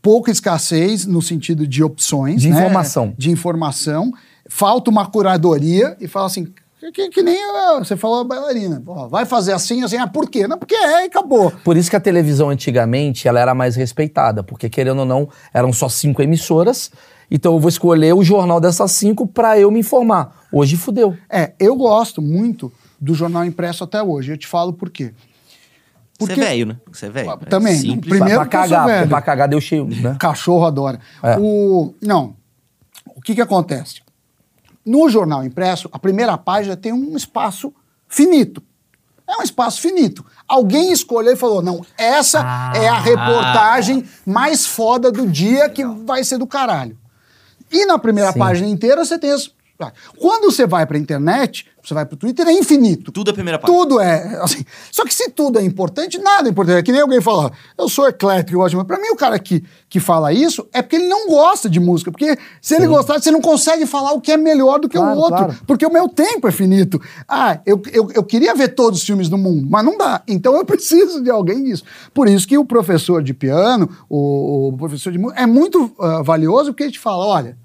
pouca 0.01 0.29
escassez 0.31 1.05
no 1.05 1.21
sentido 1.21 1.65
de 1.65 1.83
opções. 1.83 2.41
De 2.41 2.49
né? 2.49 2.55
informação. 2.57 3.13
De 3.17 3.31
informação. 3.31 4.11
Falta 4.49 4.89
uma 4.91 5.05
curadoria 5.05 5.95
e 5.99 6.07
fala 6.07 6.25
assim. 6.27 6.47
Que, 6.93 7.09
que 7.09 7.23
nem 7.23 7.35
ah, 7.43 7.79
você 7.79 7.97
falou 7.97 8.19
a 8.19 8.23
bailarina. 8.23 8.81
Ó, 8.85 9.07
vai 9.07 9.25
fazer 9.25 9.51
assim, 9.53 9.83
assim. 9.83 9.97
Ah, 9.97 10.07
por 10.07 10.29
quê? 10.29 10.47
Não, 10.47 10.57
porque 10.59 10.75
é 10.75 11.03
e 11.03 11.07
acabou. 11.07 11.51
Por 11.63 11.75
isso 11.75 11.89
que 11.89 11.95
a 11.95 11.99
televisão 11.99 12.49
antigamente 12.49 13.27
ela 13.27 13.39
era 13.39 13.55
mais 13.55 13.75
respeitada, 13.75 14.43
porque 14.43 14.69
querendo 14.69 14.99
ou 14.99 15.05
não, 15.05 15.27
eram 15.53 15.73
só 15.73 15.89
cinco 15.89 16.21
emissoras. 16.21 16.91
Então 17.31 17.53
eu 17.53 17.59
vou 17.59 17.67
escolher 17.69 18.13
o 18.13 18.23
jornal 18.23 18.61
dessas 18.61 18.91
cinco 18.91 19.25
pra 19.25 19.59
eu 19.59 19.71
me 19.71 19.79
informar. 19.79 20.45
Hoje 20.51 20.77
fudeu. 20.77 21.17
É, 21.29 21.53
eu 21.59 21.75
gosto 21.75 22.21
muito 22.21 22.71
do 23.01 23.13
jornal 23.15 23.43
impresso 23.43 23.83
até 23.83 24.01
hoje. 24.01 24.31
Eu 24.31 24.37
te 24.37 24.45
falo 24.47 24.71
por 24.71 24.89
quê. 24.91 25.13
Você 26.19 26.33
é 26.33 26.35
velho, 26.35 26.65
né? 26.67 26.77
Você 26.91 27.05
é 27.07 27.09
velho. 27.09 27.37
Também, 27.49 27.73
É 27.73 27.77
simples. 27.77 28.09
primeiro- 28.17 28.39
pra, 28.41 28.45
pra 28.45 28.47
que 28.49 28.55
eu 28.55 28.61
sou 28.61 28.69
cagar, 28.69 28.83
porque 28.85 28.97
velho. 28.99 29.09
pra 29.09 29.21
cagar 29.21 29.47
deu 29.47 29.61
cheio, 29.61 29.85
né? 29.87 30.15
Cachorro 30.19 30.65
adora. 30.65 30.99
É. 31.23 31.37
O, 31.39 31.93
não. 32.01 32.35
O 33.15 33.21
que 33.21 33.35
que 33.35 33.41
acontece? 33.41 34.01
No 34.87 35.09
jornal 35.09 35.43
impresso, 35.43 35.89
a 35.91 35.99
primeira 35.99 36.37
página 36.37 36.77
tem 36.77 36.93
um 36.93 37.17
espaço 37.17 37.73
finito. 38.07 38.63
É 39.27 39.35
um 39.37 39.43
espaço 39.43 39.81
finito. 39.81 40.25
Alguém 40.47 40.93
escolheu 40.93 41.33
e 41.33 41.35
falou: 41.35 41.61
não, 41.61 41.85
essa 41.97 42.39
é 42.73 42.87
a 42.87 42.97
reportagem 42.97 44.07
mais 44.25 44.65
foda 44.65 45.11
do 45.11 45.27
dia 45.27 45.67
que 45.67 45.83
vai 45.83 46.23
ser 46.23 46.37
do 46.37 46.47
caralho. 46.47 46.97
E 47.69 47.85
na 47.85 47.99
primeira 47.99 48.31
Sim. 48.31 48.39
página 48.39 48.69
inteira 48.69 49.03
você 49.03 49.19
tem 49.19 49.31
as. 49.31 49.51
Quando 50.17 50.51
você 50.51 50.65
vai 50.65 50.85
pra 50.85 50.97
internet, 50.97 51.65
você 51.87 51.93
vai 51.93 52.05
pro 52.05 52.17
Twitter, 52.17 52.45
é 52.45 52.51
infinito. 52.51 53.11
Tudo 53.11 53.29
é 53.29 53.33
primeira 53.33 53.57
página. 53.57 53.79
Tudo 53.79 54.01
é, 54.01 54.39
assim. 54.41 54.65
Só 54.91 55.05
que 55.05 55.13
se 55.13 55.29
tudo 55.29 55.57
é 55.57 55.63
importante, 55.63 56.17
nada 56.17 56.49
é 56.49 56.51
importante. 56.51 56.79
É 56.79 56.83
que 56.83 56.91
nem 56.91 56.99
alguém 56.99 57.21
fala, 57.21 57.51
eu 57.77 57.87
sou 57.87 58.07
eclético, 58.07 58.57
eu 58.57 58.61
música. 58.61 58.83
Pra 58.83 58.99
mim, 58.99 59.07
o 59.09 59.15
cara 59.15 59.39
que, 59.39 59.63
que 59.87 59.99
fala 59.99 60.33
isso 60.33 60.67
é 60.73 60.81
porque 60.81 60.97
ele 60.97 61.07
não 61.07 61.29
gosta 61.29 61.69
de 61.69 61.79
música. 61.79 62.11
Porque 62.11 62.37
se 62.61 62.75
ele 62.75 62.87
gostasse, 62.87 63.23
você 63.23 63.31
não 63.31 63.39
consegue 63.39 63.85
falar 63.85 64.11
o 64.11 64.19
que 64.19 64.31
é 64.31 64.37
melhor 64.37 64.79
do 64.79 64.89
que 64.89 64.97
Claro, 64.97 65.17
o 65.17 65.21
outro. 65.21 65.37
claro. 65.37 65.55
Porque 65.65 65.85
o 65.85 65.93
meu 65.93 66.09
tempo 66.09 66.47
é 66.47 66.51
finito. 66.51 66.99
Ah, 67.27 67.59
eu, 67.65 67.81
eu, 67.93 68.09
eu 68.13 68.23
queria 68.23 68.53
ver 68.53 68.69
todos 68.69 68.99
os 68.99 69.05
filmes 69.05 69.29
do 69.29 69.37
mundo, 69.37 69.65
mas 69.69 69.85
não 69.85 69.97
dá. 69.97 70.21
Então 70.27 70.55
eu 70.57 70.65
preciso 70.67 71.23
de 71.23 71.29
alguém 71.29 71.63
disso. 71.63 71.83
Por 72.13 72.27
isso 72.27 72.47
que 72.47 72.57
o 72.57 72.65
professor 72.65 73.23
de 73.23 73.33
piano, 73.33 73.89
o, 74.09 74.69
o 74.69 74.77
professor 74.77 75.11
de 75.11 75.19
música, 75.19 75.41
é 75.41 75.45
muito 75.45 75.89
ah, 75.99 76.21
valioso, 76.21 76.71
porque 76.71 76.83
ele 76.83 76.91
te 76.91 76.99
fala, 76.99 77.25
olha, 77.25 77.57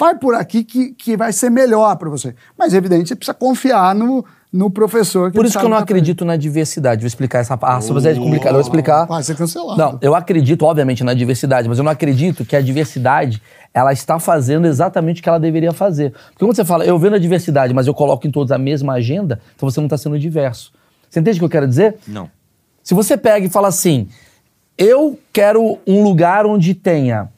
vai 0.00 0.14
por 0.16 0.34
aqui 0.34 0.64
que, 0.64 0.92
que 0.92 1.16
vai 1.16 1.32
ser 1.32 1.50
melhor 1.50 1.94
para 1.96 2.08
você. 2.08 2.34
Mas, 2.58 2.72
evidente, 2.72 3.08
você 3.08 3.14
precisa 3.14 3.34
confiar 3.34 3.94
no, 3.94 4.24
no 4.50 4.70
professor. 4.70 5.30
Por 5.30 5.44
isso 5.44 5.58
que 5.58 5.64
eu 5.64 5.68
não 5.68 5.76
acredito 5.76 6.24
na 6.24 6.36
diversidade. 6.36 7.02
Vou 7.02 7.06
explicar 7.06 7.40
essa 7.40 7.56
parte. 7.56 7.76
Ah, 7.76 7.80
se 7.82 7.92
você 7.92 8.08
é 8.08 8.14
complicado, 8.14 8.46
eu 8.48 8.52
vou 8.54 8.62
explicar. 8.62 9.04
Vai 9.04 9.22
ser 9.22 9.36
cancelado. 9.36 9.78
Não, 9.78 9.98
eu 10.00 10.14
acredito, 10.14 10.64
obviamente, 10.64 11.04
na 11.04 11.12
diversidade, 11.12 11.68
mas 11.68 11.76
eu 11.76 11.84
não 11.84 11.92
acredito 11.92 12.44
que 12.46 12.56
a 12.56 12.62
diversidade 12.62 13.42
ela 13.74 13.92
está 13.92 14.18
fazendo 14.18 14.66
exatamente 14.66 15.20
o 15.20 15.22
que 15.22 15.28
ela 15.28 15.38
deveria 15.38 15.72
fazer. 15.72 16.12
Porque 16.12 16.44
quando 16.44 16.56
você 16.56 16.64
fala, 16.64 16.84
eu 16.84 16.98
vendo 16.98 17.16
a 17.16 17.18
diversidade, 17.18 17.74
mas 17.74 17.86
eu 17.86 17.94
coloco 17.94 18.26
em 18.26 18.30
todos 18.30 18.50
a 18.50 18.58
mesma 18.58 18.94
agenda, 18.94 19.38
então 19.54 19.70
você 19.70 19.78
não 19.80 19.86
está 19.86 19.98
sendo 19.98 20.18
diverso. 20.18 20.72
Você 21.08 21.20
entende 21.20 21.36
o 21.36 21.40
que 21.40 21.44
eu 21.44 21.50
quero 21.50 21.68
dizer? 21.68 21.96
Não. 22.08 22.30
Se 22.82 22.94
você 22.94 23.16
pega 23.16 23.46
e 23.46 23.50
fala 23.50 23.68
assim, 23.68 24.08
eu 24.78 25.18
quero 25.32 25.78
um 25.86 26.02
lugar 26.02 26.46
onde 26.46 26.74
tenha 26.74 27.28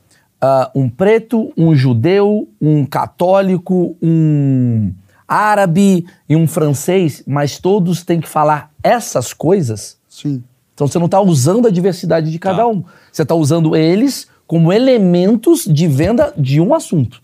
ah, 0.44 0.70
um 0.74 0.88
preto, 0.88 1.52
um 1.56 1.72
judeu, 1.72 2.48
um 2.60 2.84
católico, 2.84 3.96
um 4.02 4.92
árabe 5.28 6.04
e 6.28 6.34
um 6.34 6.48
francês, 6.48 7.22
mas 7.26 7.58
todos 7.60 8.02
têm 8.02 8.20
que 8.20 8.28
falar 8.28 8.70
essas 8.82 9.32
coisas, 9.32 9.96
Sim. 10.08 10.42
então 10.74 10.88
você 10.88 10.98
não 10.98 11.06
está 11.06 11.20
usando 11.20 11.68
a 11.68 11.70
diversidade 11.70 12.30
de 12.30 12.38
cada 12.40 12.58
Tá. 12.58 12.66
um. 12.66 12.82
Você 13.12 13.22
está 13.22 13.34
usando 13.36 13.76
eles 13.76 14.26
como 14.46 14.72
elementos 14.72 15.64
de 15.64 15.86
venda 15.86 16.34
de 16.36 16.60
um 16.60 16.74
assunto. 16.74 17.22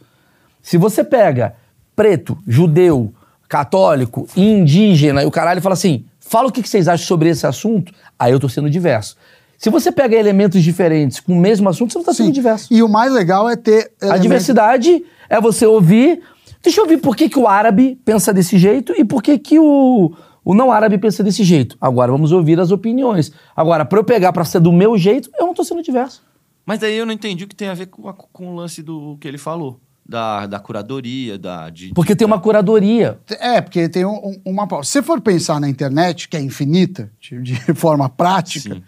Se 0.63 0.79
você 0.79 1.03
pega 1.03 1.57
preto, 1.97 2.39
judeu, 2.47 3.13
católico, 3.49 4.29
indígena 4.37 5.23
e 5.23 5.27
o 5.27 5.31
caralho 5.31 5.59
e 5.59 5.63
fala 5.63 5.73
assim, 5.73 6.05
fala 6.21 6.49
o 6.49 6.53
que 6.53 6.63
que 6.63 6.69
vocês 6.69 6.87
acham 6.87 7.07
sobre 7.07 7.29
esse 7.29 7.47
assunto, 7.47 7.93
aí 8.19 8.31
eu 8.31 8.39
tô 8.39 8.49
sendo 8.49 8.71
diverso. 8.71 9.17
Se 9.59 9.68
você 9.71 9.90
pega 9.92 10.14
elementos 10.16 10.62
diferentes 10.62 11.18
com 11.21 11.33
o 11.33 11.37
mesmo 11.40 11.68
assunto, 11.68 11.92
você 11.92 11.99
não 11.99 12.05
tá 12.05 12.14
sendo 12.14 12.27
Sim. 12.27 12.33
diverso. 12.33 12.73
E 12.73 12.83
o 12.83 12.88
mais 12.88 13.12
legal 13.12 13.49
é 13.49 13.57
ter. 13.57 13.90
A 14.01 14.05
elementos- 14.05 14.23
diversidade 14.23 15.05
é 15.29 15.40
você 15.40 15.66
ouvir. 15.66 16.23
Deixa 16.62 16.81
eu 16.81 16.85
ouvir 16.85 16.99
por 16.99 17.16
que, 17.16 17.29
que 17.29 17.38
o 17.38 17.47
árabe 17.49 17.99
pensa 18.05 18.33
desse 18.33 18.57
jeito 18.57 18.94
e 18.97 19.05
por 19.05 19.23
que, 19.23 19.38
que 19.38 19.59
o, 19.59 20.12
O 20.44 20.55
não 20.55 20.71
árabe 20.73 20.97
pensa 20.97 21.23
desse 21.23 21.42
jeito. 21.44 21.77
Agora 21.81 22.11
vamos 22.12 22.33
ouvir 22.33 22.59
as 22.59 22.71
opiniões. 22.71 23.31
Agora, 23.55 23.85
pra 23.85 23.99
eu 23.99 24.05
pegar 24.05 24.33
pra 24.33 24.44
ser 24.44 24.61
do 24.61 24.73
meu 24.73 24.97
jeito, 24.97 25.29
eu 25.38 25.47
não 25.47 25.53
tô 25.55 25.62
sendo 25.64 25.83
diverso. 25.83 26.23
Mas 26.64 26.79
daí 26.79 26.97
eu 26.97 27.05
não 27.05 27.12
entendi 27.12 27.44
o 27.44 27.49
que 27.49 27.55
tem 27.57 27.68
a 27.68 27.75
ver 27.75 27.87
com, 27.87 28.09
a- 28.09 28.14
com 28.14 28.53
o 28.53 28.55
lance 28.55 28.83
do 28.83 29.16
que 29.21 29.27
ele 29.29 29.38
falou. 29.38 29.81
Da, 30.09 30.47
da 30.47 30.59
curadoria, 30.59 31.37
da. 31.38 31.68
De, 31.68 31.92
Porque 31.92 32.14
de- 32.14 32.18
tem 32.18 32.27
uma 32.27 32.40
curadoria. 32.40 33.18
É, 33.40 33.61
porque 33.61 33.88
tem 33.90 34.07
um- 34.07 34.38
um- 34.47 34.53
uma. 34.53 34.66
Se 34.83 34.92
você 34.92 35.03
for 35.03 35.21
pensar 35.21 35.61
na 35.61 35.68
internet, 35.68 36.29
que 36.31 36.37
é 36.37 36.40
infinita, 36.40 37.11
de, 37.21 37.40
de 37.42 37.55
forma 37.75 38.09
prática, 38.09 38.75
Sim. 38.75 38.83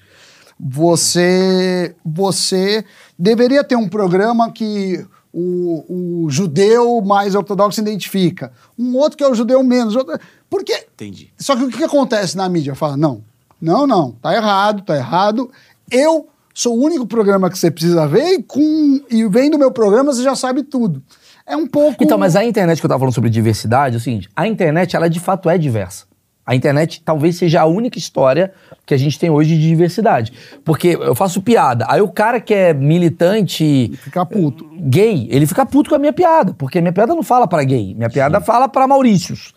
Você, 0.62 1.94
você 2.04 2.84
deveria 3.18 3.64
ter 3.64 3.76
um 3.76 3.88
programa 3.88 4.52
que 4.52 5.04
o, 5.32 6.24
o 6.24 6.30
judeu 6.30 7.00
mais 7.00 7.34
ortodoxo 7.34 7.76
se 7.76 7.80
identifica, 7.80 8.52
um 8.78 8.96
outro 8.96 9.16
que 9.16 9.24
é 9.24 9.28
o 9.28 9.34
judeu 9.34 9.62
menos. 9.62 9.96
Outro... 9.96 10.18
Porque 10.50 10.86
Entendi. 10.94 11.32
Só 11.38 11.56
que 11.56 11.64
o 11.64 11.70
que 11.70 11.84
acontece 11.84 12.36
na 12.36 12.48
mídia? 12.48 12.74
Fala, 12.74 12.96
não, 12.96 13.22
não, 13.60 13.86
não, 13.86 14.12
tá 14.12 14.34
errado, 14.34 14.82
tá 14.82 14.96
errado. 14.96 15.50
Eu 15.90 16.28
sou 16.52 16.76
o 16.76 16.84
único 16.84 17.06
programa 17.06 17.48
que 17.48 17.58
você 17.58 17.70
precisa 17.70 18.06
ver 18.06 18.34
e, 18.34 18.42
com, 18.42 19.00
e 19.08 19.26
vendo 19.28 19.54
o 19.54 19.58
meu 19.58 19.70
programa 19.70 20.12
você 20.12 20.22
já 20.22 20.34
sabe 20.34 20.62
tudo. 20.62 21.02
É 21.46 21.56
um 21.56 21.66
pouco... 21.66 22.04
Então, 22.04 22.18
mas 22.18 22.36
a 22.36 22.44
internet 22.44 22.80
que 22.80 22.86
eu 22.86 22.88
tava 22.88 23.00
falando 23.00 23.14
sobre 23.14 23.30
diversidade 23.30 23.94
é 23.94 23.98
o 23.98 24.00
seguinte: 24.00 24.28
a 24.36 24.46
internet, 24.46 24.94
ela 24.94 25.08
de 25.08 25.18
fato 25.18 25.48
é 25.48 25.56
diversa. 25.56 26.09
A 26.46 26.54
internet 26.54 27.02
talvez 27.04 27.36
seja 27.36 27.60
a 27.60 27.66
única 27.66 27.98
história 27.98 28.52
que 28.84 28.92
a 28.94 28.96
gente 28.96 29.18
tem 29.18 29.30
hoje 29.30 29.56
de 29.56 29.68
diversidade. 29.68 30.32
Porque 30.64 30.88
eu 30.88 31.14
faço 31.14 31.40
piada. 31.40 31.86
Aí 31.88 32.00
o 32.00 32.08
cara 32.08 32.40
que 32.40 32.52
é 32.52 32.74
militante 32.74 33.92
Ficar 34.02 34.26
puto. 34.26 34.68
gay, 34.80 35.28
ele 35.30 35.46
fica 35.46 35.64
puto 35.64 35.90
com 35.90 35.96
a 35.96 35.98
minha 35.98 36.12
piada. 36.12 36.54
Porque 36.54 36.78
a 36.78 36.80
minha 36.80 36.92
piada 36.92 37.14
não 37.14 37.22
fala 37.22 37.46
pra 37.46 37.62
gay. 37.62 37.94
Minha 37.94 38.10
piada 38.10 38.40
fala 38.40 38.68
pra 38.68 38.86
Maurícios. 38.88 39.52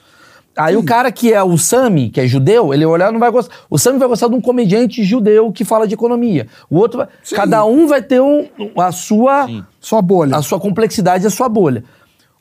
Aí 0.55 0.77
o 0.77 0.83
cara 0.83 1.11
que 1.11 1.33
é 1.33 1.41
o 1.41 1.57
Sami, 1.57 2.09
que 2.11 2.21
é 2.21 2.27
judeu, 2.27 2.71
ele 2.75 2.85
olhar 2.85 3.11
não 3.11 3.19
vai 3.19 3.31
gostar. 3.31 3.55
O 3.71 3.79
Sami 3.79 3.97
vai 3.97 4.07
gostar 4.07 4.27
de 4.27 4.35
um 4.35 4.41
comediante 4.41 5.03
judeu 5.03 5.51
que 5.51 5.65
fala 5.65 5.87
de 5.87 5.95
economia. 5.95 6.45
O 6.69 6.77
outro 6.77 6.99
vai. 6.99 7.07
Sim. 7.23 7.35
Cada 7.35 7.65
um 7.65 7.87
vai 7.87 8.03
ter 8.03 8.21
um, 8.21 8.47
a 8.77 8.91
sua 8.91 9.47
Sim. 9.47 9.63
Sua 9.79 9.99
bolha. 10.01 10.35
a 10.35 10.43
sua 10.43 10.59
complexidade 10.59 11.23
e 11.23 11.27
a 11.27 11.31
sua 11.31 11.49
bolha. 11.49 11.83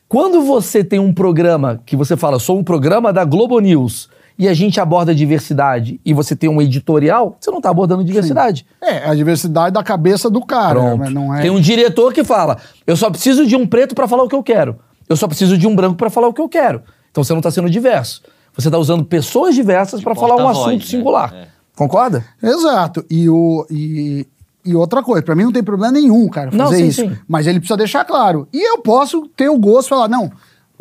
Quando 0.07 0.43
você 0.43 0.83
tem 0.83 0.99
um 0.99 1.11
programa 1.11 1.81
que 1.87 1.95
você 1.95 2.15
fala, 2.15 2.37
sou 2.37 2.59
um 2.59 2.63
programa 2.63 3.11
da 3.11 3.25
Globo 3.25 3.59
News, 3.59 4.07
e 4.37 4.47
a 4.47 4.53
gente 4.53 4.79
aborda 4.79 5.13
diversidade, 5.13 5.99
e 6.03 6.13
você 6.13 6.35
tem 6.35 6.49
um 6.49 6.61
editorial, 6.61 7.37
você 7.39 7.51
não 7.51 7.57
está 7.57 7.69
abordando 7.69 8.03
diversidade. 8.03 8.65
É, 8.81 9.07
a 9.07 9.13
diversidade 9.13 9.73
da 9.73 9.83
cabeça 9.83 10.29
do 10.29 10.41
cara, 10.45 10.79
Pronto. 10.79 10.97
mas 10.99 11.13
não 11.13 11.33
é... 11.33 11.41
Tem 11.41 11.51
um 11.51 11.59
diretor 11.59 12.11
que 12.13 12.23
fala, 12.23 12.57
eu 12.85 12.97
só 12.97 13.09
preciso 13.09 13.45
de 13.45 13.55
um 13.55 13.67
preto 13.67 13.93
para 13.93 14.07
falar 14.07 14.23
o 14.23 14.27
que 14.27 14.35
eu 14.35 14.43
quero. 14.43 14.77
Eu 15.07 15.15
só 15.15 15.27
preciso 15.27 15.57
de 15.57 15.67
um 15.67 15.75
branco 15.75 15.95
para 15.95 16.09
falar 16.09 16.27
o 16.27 16.33
que 16.33 16.41
eu 16.41 16.49
quero. 16.49 16.81
Então 17.11 17.23
você 17.23 17.33
não 17.33 17.39
está 17.39 17.51
sendo 17.51 17.69
diverso. 17.69 18.23
Você 18.55 18.67
está 18.67 18.77
usando 18.77 19.03
pessoas 19.03 19.55
diversas 19.55 20.01
para 20.01 20.15
falar 20.15 20.35
um 20.35 20.47
assunto 20.47 20.79
né? 20.79 20.85
singular. 20.85 21.33
É. 21.33 21.47
Concorda? 21.75 22.23
Exato. 22.41 23.03
E, 23.09 23.29
o, 23.29 23.65
e, 23.69 24.27
e 24.63 24.75
outra 24.75 25.01
coisa, 25.01 25.23
pra 25.23 25.35
mim 25.35 25.43
não 25.43 25.51
tem 25.51 25.63
problema 25.63 25.91
nenhum, 25.91 26.27
cara, 26.29 26.51
fazer 26.51 26.63
Não, 26.63 26.71
sim, 26.71 26.87
isso. 26.87 27.01
sim. 27.01 27.17
Mas 27.27 27.47
ele 27.47 27.59
precisa 27.59 27.77
deixar 27.77 28.05
claro. 28.05 28.47
E 28.53 28.61
eu 28.61 28.79
posso 28.79 29.27
ter 29.35 29.49
o 29.49 29.57
gosto 29.57 29.83
de 29.83 29.89
falar, 29.89 30.07
não, 30.07 30.31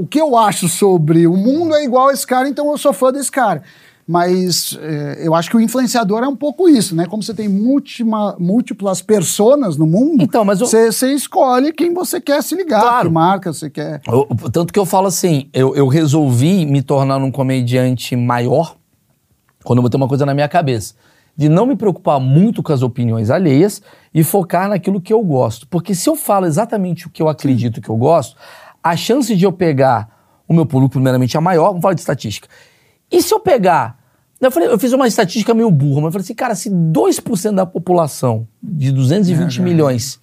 o 0.03 0.07
que 0.07 0.21
eu 0.21 0.37
acho 0.37 0.69
sobre 0.69 1.27
o 1.27 1.37
mundo 1.37 1.75
é 1.75 1.85
igual 1.85 2.09
a 2.09 2.13
esse 2.13 2.27
cara, 2.27 2.49
então 2.49 2.71
eu 2.71 2.77
sou 2.79 2.93
fã 2.93 3.13
desse 3.13 3.31
cara. 3.31 3.63
Mas 4.07 4.77
é, 4.83 5.21
eu 5.27 5.33
acho 5.33 5.49
que 5.49 5.57
o 5.57 5.61
influenciador 5.61 6.25
é 6.25 6.29
um 6.29 6.35
pouco 6.35 6.69
isso, 6.69 6.95
né? 6.97 7.07
Como 7.07 7.23
você 7.23 7.33
tem 7.33 7.49
múltima- 7.49 8.35
múltiplas 8.39 9.01
personas 9.01 9.77
no 9.77 9.87
mundo, 9.87 10.25
Então, 10.25 10.45
mas 10.45 10.59
você 10.59 10.89
escolhe 11.15 11.73
quem 11.73 11.95
você 11.95 12.21
quer 12.21 12.43
se 12.43 12.57
ligar, 12.57 12.81
Claro. 12.81 13.09
que 13.09 13.15
marca 13.15 13.53
você 13.53 13.71
quer. 13.71 14.01
Eu- 14.09 14.27
tanto 14.51 14.73
que 14.73 14.79
eu 14.79 14.85
falo 14.85 15.07
assim, 15.07 15.49
eu, 15.53 15.77
eu 15.77 15.87
resolvi 15.87 16.67
me 16.67 16.83
tornar 16.83 17.19
um 17.19 17.31
comediante 17.31 18.17
maior 18.17 18.75
quando 19.63 19.79
eu 19.79 19.83
botei 19.85 19.97
uma 19.97 20.09
coisa 20.09 20.27
na 20.27 20.35
minha 20.35 20.49
cabeça. 20.49 20.95
De 21.37 21.49
não 21.49 21.65
me 21.65 21.77
preocupar 21.77 22.19
muito 22.21 22.61
com 22.63 22.73
as 22.73 22.83
opiniões 22.83 23.31
alheias 23.31 23.81
e 24.13 24.23
focar 24.25 24.69
naquilo 24.69 25.01
que 25.01 25.13
eu 25.13 25.23
gosto. 25.23 25.67
Porque 25.69 25.95
se 25.95 26.11
eu 26.11 26.17
falo 26.17 26.45
exatamente 26.45 27.07
o 27.07 27.11
que 27.11 27.23
eu 27.23 27.29
acredito 27.29 27.81
que 27.81 27.89
eu 27.89 27.97
gosto, 27.97 28.37
a 28.83 28.97
chance 28.97 29.35
de 29.37 29.45
eu 29.45 29.53
pegar 29.53 30.09
o 30.49 30.55
meu 30.55 30.67
público, 30.67 30.93
primeiramente, 30.93 31.37
é 31.37 31.41
maior. 31.41 31.69
Vamos 31.69 31.83
falar 31.83 31.95
de 31.95 32.01
estatística. 32.01 32.49
E 33.11 33.23
se 33.23 33.33
eu 33.33 33.41
pegar. 33.41 34.01
Eu, 34.41 34.51
falei, 34.51 34.69
eu 34.69 34.79
fiz 34.79 34.93
uma 34.93 35.07
estatística 35.07 35.55
meio 35.55 35.71
burra, 35.71 36.01
mas 36.01 36.07
eu 36.07 36.13
falei 36.13 36.25
assim, 36.25 36.35
cara, 36.35 36.55
se 36.57 36.69
2% 36.69 37.55
da 37.55 37.65
população 37.65 38.49
de 38.61 38.91
220 38.91 39.63
milhões 39.63 40.21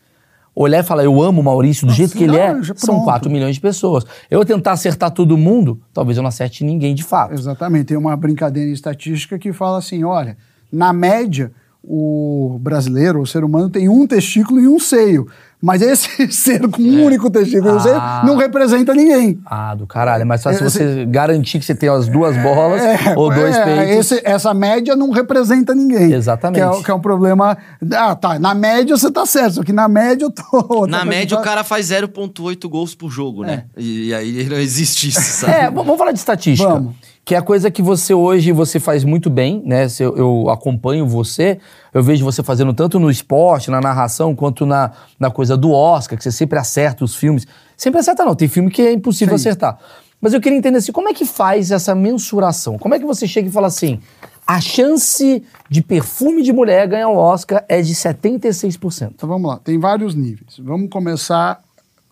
olhar 0.53 0.79
e 0.79 0.83
falar, 0.83 1.05
eu 1.05 1.21
amo 1.21 1.39
o 1.39 1.43
Maurício 1.43 1.87
do 1.87 1.93
jeito 1.93 2.17
que 2.17 2.25
ele 2.25 2.35
é, 2.35 2.53
são 2.75 2.95
pronto. 2.95 3.05
4 3.05 3.31
milhões 3.31 3.55
de 3.55 3.61
pessoas. 3.61 4.03
Eu 4.29 4.43
tentar 4.43 4.73
acertar 4.73 5.09
todo 5.11 5.37
mundo, 5.37 5.81
talvez 5.93 6.17
eu 6.17 6.21
não 6.21 6.27
acerte 6.27 6.65
ninguém 6.65 6.93
de 6.93 7.01
fato. 7.01 7.33
Exatamente. 7.33 7.85
Tem 7.85 7.97
uma 7.97 8.15
brincadeira 8.17 8.69
em 8.69 8.73
estatística 8.73 9.39
que 9.39 9.53
fala 9.53 9.77
assim: 9.77 10.03
olha, 10.03 10.37
na 10.69 10.91
média, 10.91 11.53
o 11.81 12.57
brasileiro, 12.59 13.21
o 13.21 13.25
ser 13.25 13.45
humano, 13.45 13.69
tem 13.69 13.87
um 13.87 14.05
testículo 14.05 14.59
e 14.59 14.67
um 14.67 14.79
seio. 14.79 15.27
Mas 15.61 15.81
esse 15.81 16.09
ser 16.31 16.67
com 16.69 16.81
um 16.81 17.03
único 17.05 17.29
testículo 17.29 17.77
Ah. 17.89 18.23
não 18.25 18.37
representa 18.37 18.93
ninguém. 18.93 19.39
Ah, 19.45 19.75
do 19.75 19.85
caralho. 19.85 20.21
É 20.21 20.25
mais 20.25 20.41
fácil 20.41 20.65
Esse- 20.65 20.77
você 20.77 21.05
garantir 21.05 21.59
que 21.59 21.65
você 21.65 21.75
tem 21.75 21.89
as 21.89 22.07
duas 22.07 22.37
bolas 22.37 22.81
ou 23.17 23.33
dois 23.33 23.55
é, 23.55 23.63
peitos. 23.65 24.11
esse- 24.11 24.21
essa 24.25 24.53
média 24.53 24.95
não 24.95 25.11
representa 25.11 25.75
ninguém. 25.75 26.13
Exatamente. 26.13 26.61
Que 26.61 26.79
é, 26.79 26.83
que 26.83 26.91
é 26.91 26.93
um 26.93 27.01
problema. 27.01 27.57
Ah, 27.93 28.15
tá. 28.15 28.39
Na 28.39 28.53
média 28.55 28.95
você 28.97 29.11
tá 29.11 29.25
certo, 29.25 29.55
só 29.55 29.63
que 29.63 29.73
na 29.73 29.87
média 29.89 30.25
eu 30.25 30.31
tô. 30.31 30.85
Na 30.87 31.03
média, 31.03 31.35
tá- 31.35 31.41
o 31.41 31.45
cara 31.45 31.63
faz 31.63 31.87
0,8 31.87 32.69
gols 32.69 32.95
por 32.95 33.09
jogo, 33.11 33.43
né? 33.43 33.65
E, 33.77 34.07
e 34.07 34.13
aí 34.13 34.47
não 34.49 34.57
existe 34.57 35.09
isso, 35.09 35.19
sabe? 35.21 35.51
É, 35.53 35.69
vamos 35.69 35.97
falar 35.97 36.11
de 36.13 36.19
estatística. 36.19 36.69
Vamos. 36.69 36.93
Que 37.29 37.35
é 37.35 37.37
a 37.37 37.43
coisa 37.43 37.69
que 37.69 37.83
você 37.83 38.11
hoje 38.11 38.51
você 38.51 38.79
faz 38.79 39.03
muito 39.03 39.29
bem, 39.29 39.61
né? 39.63 39.87
Se 39.87 40.01
eu, 40.01 40.17
eu 40.17 40.49
acompanho 40.49 41.05
você, 41.05 41.59
eu 41.93 42.01
vejo 42.01 42.25
você 42.25 42.41
fazendo 42.41 42.73
tanto 42.73 42.99
no 42.99 43.07
esporte, 43.07 43.69
na 43.69 43.79
narração, 43.79 44.35
quanto 44.35 44.65
na, 44.65 44.93
na 45.19 45.29
coisa 45.29 45.55
do 45.55 45.71
Oscar, 45.71 46.17
que 46.17 46.23
você 46.23 46.31
sempre 46.31 46.57
acerta 46.57 47.05
os 47.05 47.13
filmes. 47.15 47.45
Sempre 47.77 47.99
acerta 47.99 48.25
não, 48.25 48.33
tem 48.33 48.47
filme 48.47 48.71
que 48.71 48.81
é 48.81 48.93
impossível 48.93 49.37
Sim. 49.37 49.47
acertar. 49.47 49.77
Mas 50.19 50.33
eu 50.33 50.41
queria 50.41 50.57
entender 50.57 50.79
assim, 50.79 50.91
como 50.91 51.07
é 51.07 51.13
que 51.13 51.23
faz 51.23 51.69
essa 51.69 51.93
mensuração? 51.93 52.79
Como 52.79 52.95
é 52.95 52.99
que 52.99 53.05
você 53.05 53.27
chega 53.27 53.47
e 53.47 53.51
fala 53.51 53.67
assim, 53.67 53.99
a 54.47 54.59
chance 54.59 55.43
de 55.69 55.83
perfume 55.83 56.41
de 56.41 56.51
mulher 56.51 56.87
ganhar 56.87 57.09
o 57.09 57.15
Oscar 57.15 57.63
é 57.69 57.79
de 57.79 57.93
76%. 57.93 59.11
Então 59.13 59.29
vamos 59.29 59.51
lá, 59.51 59.59
tem 59.59 59.77
vários 59.77 60.15
níveis. 60.15 60.57
Vamos 60.57 60.89
começar 60.89 61.61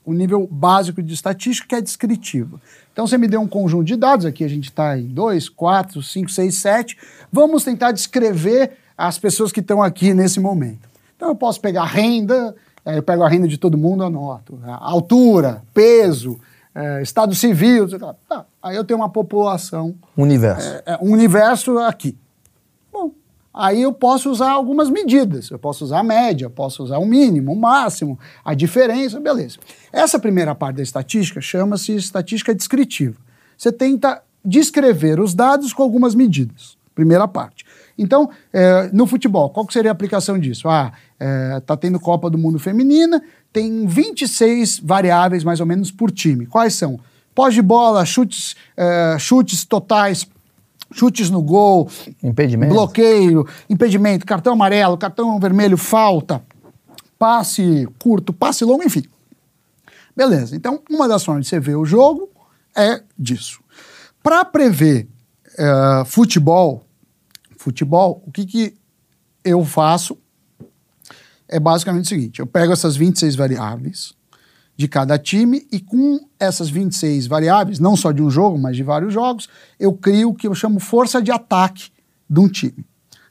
o 0.05 0.13
nível 0.13 0.47
básico 0.49 1.01
de 1.01 1.11
estatística, 1.11 1.69
que 1.69 1.75
é 1.75 1.81
descritiva. 1.81 2.61
Então 2.97 3.05
você 3.05 3.15
me 3.15 3.27
deu 3.27 3.39
um 3.39 3.47
conjunto 3.47 3.83
de 3.83 3.95
dados, 3.95 4.25
aqui 4.25 4.43
a 4.43 4.47
gente 4.47 4.69
está 4.69 4.97
em 4.97 5.05
2, 5.05 5.49
4, 5.49 6.01
5, 6.01 6.31
6, 6.31 6.55
7. 6.55 6.97
Vamos 7.31 7.63
tentar 7.63 7.91
descrever 7.91 8.71
as 8.97 9.19
pessoas 9.19 9.51
que 9.51 9.59
estão 9.59 9.83
aqui 9.83 10.15
nesse 10.15 10.39
momento. 10.39 10.89
Então 11.15 11.29
eu 11.29 11.35
posso 11.35 11.61
pegar 11.61 11.83
renda, 11.83 12.55
eh, 12.83 12.97
eu 12.97 13.03
pego 13.03 13.21
a 13.21 13.29
renda 13.29 13.47
de 13.47 13.59
todo 13.59 13.77
mundo, 13.77 14.03
anoto. 14.03 14.59
A 14.65 14.89
altura, 14.89 15.61
peso, 15.75 16.39
eh, 16.73 17.03
estado 17.03 17.35
civil. 17.35 17.87
Tá, 18.27 18.47
aí 18.63 18.75
eu 18.75 18.83
tenho 18.83 18.99
uma 18.99 19.09
população 19.09 19.93
Universo. 20.17 20.67
é, 20.67 20.93
é 20.93 20.97
um 20.99 21.11
universo 21.11 21.77
aqui. 21.77 22.17
Aí 23.57 23.81
eu 23.81 23.91
posso 23.91 24.29
usar 24.29 24.51
algumas 24.51 24.87
medidas. 24.87 25.49
Eu 25.49 25.57
posso 25.57 25.83
usar 25.83 25.99
a 25.99 26.03
média, 26.03 26.47
posso 26.47 26.83
usar 26.83 26.99
o 26.99 27.05
mínimo, 27.05 27.51
o 27.51 27.55
máximo, 27.55 28.19
a 28.45 28.53
diferença, 28.53 29.19
beleza. 29.19 29.57
Essa 29.91 30.19
primeira 30.19 30.53
parte 30.53 30.75
da 30.75 30.83
estatística 30.83 31.41
chama-se 31.41 31.95
estatística 31.95 32.53
descritiva. 32.53 33.15
Você 33.57 33.71
tenta 33.71 34.21
descrever 34.45 35.19
os 35.19 35.33
dados 35.33 35.73
com 35.73 35.81
algumas 35.81 36.13
medidas. 36.13 36.77
Primeira 36.93 37.27
parte. 37.27 37.65
Então, 37.97 38.29
é, 38.53 38.89
no 38.93 39.07
futebol, 39.07 39.49
qual 39.49 39.69
seria 39.71 39.89
a 39.89 39.93
aplicação 39.93 40.37
disso? 40.37 40.69
Ah, 40.69 40.93
é, 41.19 41.59
tá 41.61 41.75
tendo 41.75 41.99
Copa 41.99 42.29
do 42.29 42.37
Mundo 42.37 42.59
Feminina, 42.59 43.21
tem 43.51 43.87
26 43.87 44.79
variáveis 44.79 45.43
mais 45.43 45.59
ou 45.59 45.65
menos 45.65 45.91
por 45.91 46.11
time. 46.11 46.45
Quais 46.45 46.75
são? 46.75 46.99
Pós 47.33 47.53
de 47.55 47.61
bola, 47.61 48.05
chutes, 48.05 48.55
é, 48.75 49.17
chutes 49.19 49.65
totais, 49.65 50.27
chutes 50.91 51.29
no 51.29 51.41
gol, 51.41 51.89
Impedimento. 52.23 52.73
bloqueio, 52.73 53.47
impedimento, 53.69 54.25
cartão 54.25 54.53
amarelo, 54.53 54.97
cartão 54.97 55.39
vermelho, 55.39 55.77
falta, 55.77 56.41
passe 57.17 57.87
curto, 57.99 58.31
passe 58.33 58.63
longo, 58.63 58.83
enfim. 58.83 59.03
Beleza. 60.15 60.55
Então, 60.55 60.81
uma 60.89 61.07
das 61.07 61.23
formas 61.23 61.45
de 61.45 61.49
você 61.49 61.59
ver 61.59 61.75
o 61.75 61.85
jogo 61.85 62.29
é 62.75 63.03
disso. 63.17 63.59
Para 64.23 64.43
prever 64.43 65.07
eh, 65.57 66.03
futebol, 66.05 66.83
futebol, 67.57 68.23
o 68.25 68.31
que, 68.31 68.45
que 68.45 68.73
eu 69.43 69.63
faço 69.63 70.17
é 71.47 71.59
basicamente 71.59 72.05
o 72.05 72.09
seguinte: 72.09 72.39
eu 72.39 72.47
pego 72.47 72.73
essas 72.73 72.95
26 72.95 73.35
variáveis 73.35 74.16
de 74.77 74.87
cada 74.87 75.17
time 75.17 75.67
e 75.71 75.79
com 75.79 76.19
essas 76.39 76.69
26 76.69 77.25
variáveis, 77.25 77.79
não 77.79 77.95
só 77.95 78.11
de 78.11 78.21
um 78.21 78.29
jogo, 78.29 78.59
mas 78.59 78.77
de 78.77 78.83
vários 78.83 79.11
jogos, 79.11 79.49
eu 79.79 79.91
crio 79.91 80.29
o 80.29 80.35
que 80.35 80.47
eu 80.47 80.53
chamo 80.53 80.79
força 80.79 81.19
de 81.19 81.31
ataque 81.31 81.89
de 82.29 82.39
um 82.39 82.47
time. 82.47 82.85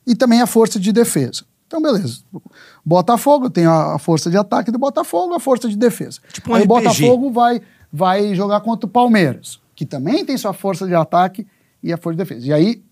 E 0.05 0.17
também 0.17 0.43
a 0.43 0.47
força 0.47 0.81
de 0.81 0.93
defesa. 0.93 1.45
Então, 1.67 1.81
beleza. 1.81 2.21
Botafogo 2.85 3.49
tem 3.49 3.65
a 3.65 3.97
força 3.99 4.29
de 4.29 4.37
ataque 4.37 4.73
do 4.73 4.79
Botafogo, 4.79 5.35
a 5.35 5.41
força 5.41 5.69
de 5.69 5.77
defesa. 5.77 6.21
Tipo 6.33 6.51
um 6.51 6.55
Aí 6.55 6.65
o. 6.65 6.67
Botafogo 6.67 7.31
vai, 7.31 7.63
vai 7.93 8.35
jogar 8.35 8.61
contra 8.61 8.87
o 8.87 8.91
Palmeiras, 8.91 9.61
que 9.75 9.87
também 9.87 10.25
tem 10.25 10.37
sua 10.37 10.53
força 10.53 10.87
de 10.87 10.95
ataque 10.95 11.47
e 11.83 11.93
a 11.93 11.97
força 11.97 12.17
de 12.17 12.25
defesa. 12.25 12.47
E 12.47 12.53
aí 12.53 12.83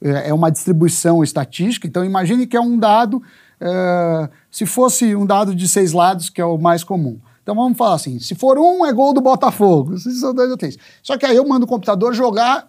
é 0.00 0.28
é 0.30 0.34
uma 0.34 0.50
distribuição 0.50 1.22
estatística. 1.22 1.86
Então, 1.86 2.04
imagine 2.04 2.46
que 2.46 2.56
é 2.56 2.60
um 2.60 2.78
dado, 2.78 3.22
é, 3.60 4.28
se 4.50 4.64
fosse 4.64 5.14
um 5.14 5.26
dado 5.26 5.54
de 5.54 5.68
seis 5.68 5.92
lados, 5.92 6.30
que 6.30 6.40
é 6.40 6.44
o 6.44 6.56
mais 6.56 6.82
comum. 6.82 7.18
Então, 7.50 7.62
vamos 7.64 7.76
falar 7.76 7.94
assim: 7.96 8.18
se 8.20 8.34
for 8.34 8.58
um, 8.58 8.86
é 8.86 8.92
gol 8.92 9.12
do 9.12 9.20
Botafogo. 9.20 9.98
Se 9.98 10.12
são 10.20 10.32
dois 10.32 10.50
ou 10.50 10.56
três. 10.56 10.76
Só 11.02 11.18
que 11.18 11.26
aí 11.26 11.34
eu 11.36 11.46
mando 11.46 11.64
o 11.64 11.68
computador 11.68 12.14
jogar 12.14 12.68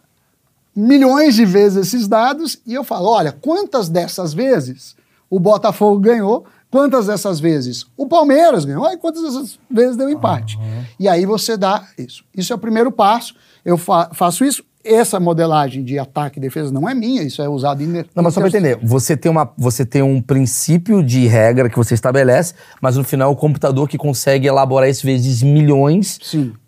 milhões 0.76 1.36
de 1.36 1.46
vezes 1.46 1.88
esses 1.88 2.08
dados 2.08 2.60
e 2.66 2.74
eu 2.74 2.84
falo: 2.84 3.10
olha, 3.10 3.32
quantas 3.32 3.90
dessas 3.90 4.34
vezes 4.34 4.96
o 5.30 5.40
Botafogo 5.40 6.00
ganhou, 6.00 6.46
quantas 6.70 7.06
dessas 7.08 7.40
vezes 7.40 7.86
o 7.96 8.08
Palmeiras 8.08 8.66
ganhou 8.66 8.90
e 8.92 8.98
quantas 8.98 9.22
dessas 9.24 9.60
vezes 9.70 9.96
deu 9.96 10.10
empate. 10.10 10.58
E 11.00 11.08
aí 11.08 11.26
você 11.26 11.56
dá 11.56 11.88
isso. 11.98 12.24
Isso 12.36 12.52
é 12.52 12.56
o 12.56 12.60
primeiro 12.60 12.92
passo. 12.92 13.36
Eu 13.64 13.78
fa- 13.78 14.10
faço 14.14 14.44
isso. 14.44 14.64
Essa 14.84 15.20
modelagem 15.20 15.84
de 15.84 16.00
ataque 16.00 16.40
e 16.40 16.42
defesa 16.42 16.72
não 16.72 16.90
é 16.90 16.94
minha, 16.96 17.22
isso 17.24 17.42
é 17.42 17.48
usado 17.48 17.84
em. 17.84 17.88
Não, 17.88 18.24
mas 18.24 18.34
só 18.34 18.40
pra 18.42 18.50
entender, 18.50 18.80
você 18.82 19.16
tem, 19.16 19.32
uma, 19.32 19.52
você 19.58 19.86
tem 19.86 20.02
um 20.02 20.22
princípio 20.22 21.04
de 21.04 21.28
regra 21.28 21.70
que 21.70 21.78
você 21.78 21.94
estabelece, 21.94 22.54
mas 22.82 22.98
no 22.98 23.04
final 23.04 23.30
é 23.30 23.34
o 23.34 23.36
computador 23.36 23.88
que 23.88 23.98
consegue 23.98 24.48
elaborar 24.48 24.90
isso 24.90 25.06
vezes 25.06 25.44
milhões 25.44 26.18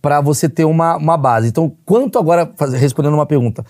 para 0.01 0.21
você 0.21 0.47
ter 0.47 0.65
uma, 0.65 0.95
uma 0.97 1.17
base. 1.17 1.47
Então, 1.47 1.75
quanto 1.85 2.19
agora, 2.19 2.51
faz- 2.55 2.73
respondendo 2.73 3.13
uma 3.15 3.25
pergunta, 3.25 3.65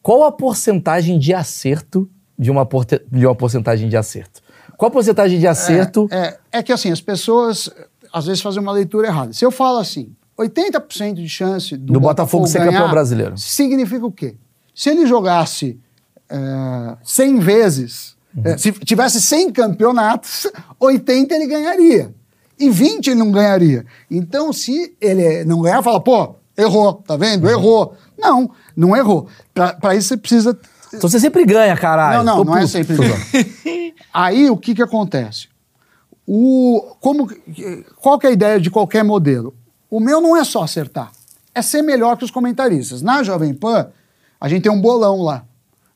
qual 0.00 0.24
a 0.24 0.32
porcentagem 0.32 1.18
de 1.18 1.34
acerto 1.34 2.08
de 2.38 2.50
uma, 2.50 2.64
porte- 2.66 3.02
de 3.10 3.26
uma 3.26 3.34
porcentagem 3.34 3.88
de 3.88 3.96
acerto? 3.96 4.40
Qual 4.76 4.88
a 4.88 4.92
porcentagem 4.92 5.38
de 5.38 5.46
acerto? 5.46 6.08
É, 6.10 6.38
é 6.52 6.62
que 6.62 6.72
assim, 6.72 6.90
as 6.90 7.00
pessoas 7.00 7.68
às 8.12 8.26
vezes 8.26 8.42
fazem 8.42 8.60
uma 8.60 8.72
leitura 8.72 9.06
errada. 9.08 9.32
Se 9.32 9.44
eu 9.44 9.50
falo 9.50 9.78
assim, 9.78 10.12
80% 10.38 11.14
de 11.14 11.28
chance 11.28 11.76
do, 11.76 11.92
Do 11.94 12.00
Botafogo 12.00 12.46
ser 12.46 12.58
ganhar, 12.60 12.72
campeão 12.72 12.90
brasileiro. 12.90 13.36
Significa 13.38 14.04
o 14.06 14.12
quê? 14.12 14.34
Se 14.74 14.88
ele 14.90 15.06
jogasse 15.06 15.78
é, 16.30 16.96
100 17.02 17.38
vezes, 17.40 18.16
Uhum. 18.34 18.42
é, 18.46 18.56
se 18.56 18.72
tivesse 18.72 19.20
100 19.20 19.52
campeonatos, 19.52 20.46
80 20.80 21.34
ele 21.34 21.46
ganharia. 21.46 22.14
E 22.58 22.70
20 22.70 23.08
ele 23.08 23.16
não 23.18 23.30
ganharia. 23.30 23.84
Então, 24.10 24.52
se 24.54 24.94
ele 25.00 25.44
não 25.44 25.60
ganhar, 25.60 25.82
fala, 25.82 26.00
pô, 26.00 26.34
errou, 26.56 26.94
tá 26.94 27.14
vendo? 27.16 27.44
Uhum. 27.44 27.50
Errou. 27.50 27.94
Não, 28.18 28.50
não 28.74 28.96
errou. 28.96 29.26
Para 29.52 29.94
isso 29.94 30.08
você 30.08 30.16
precisa 30.16 30.58
Então 30.94 31.10
você 31.10 31.20
sempre 31.20 31.44
ganha, 31.44 31.76
caralho. 31.76 32.18
não, 32.24 32.36
não, 32.36 32.44
Tô 32.44 32.50
não 32.50 32.56
é 32.56 32.60
puto. 32.60 32.72
sempre. 32.72 32.96
Tô 32.96 33.02
zoando. 33.02 33.22
Aí 34.14 34.48
o 34.48 34.56
que 34.56 34.74
que 34.74 34.82
acontece? 34.82 35.48
O, 36.26 36.94
como, 37.00 37.28
qual 38.00 38.18
que 38.18 38.26
é 38.26 38.30
a 38.30 38.32
ideia 38.32 38.60
de 38.60 38.70
qualquer 38.70 39.02
modelo? 39.04 39.54
O 39.92 40.00
meu 40.00 40.22
não 40.22 40.34
é 40.34 40.42
só 40.42 40.62
acertar, 40.62 41.12
é 41.54 41.60
ser 41.60 41.82
melhor 41.82 42.16
que 42.16 42.24
os 42.24 42.30
comentaristas. 42.30 43.02
Na 43.02 43.22
Jovem 43.22 43.52
Pan, 43.52 43.90
a 44.40 44.48
gente 44.48 44.62
tem 44.62 44.72
um 44.72 44.80
bolão 44.80 45.20
lá. 45.20 45.44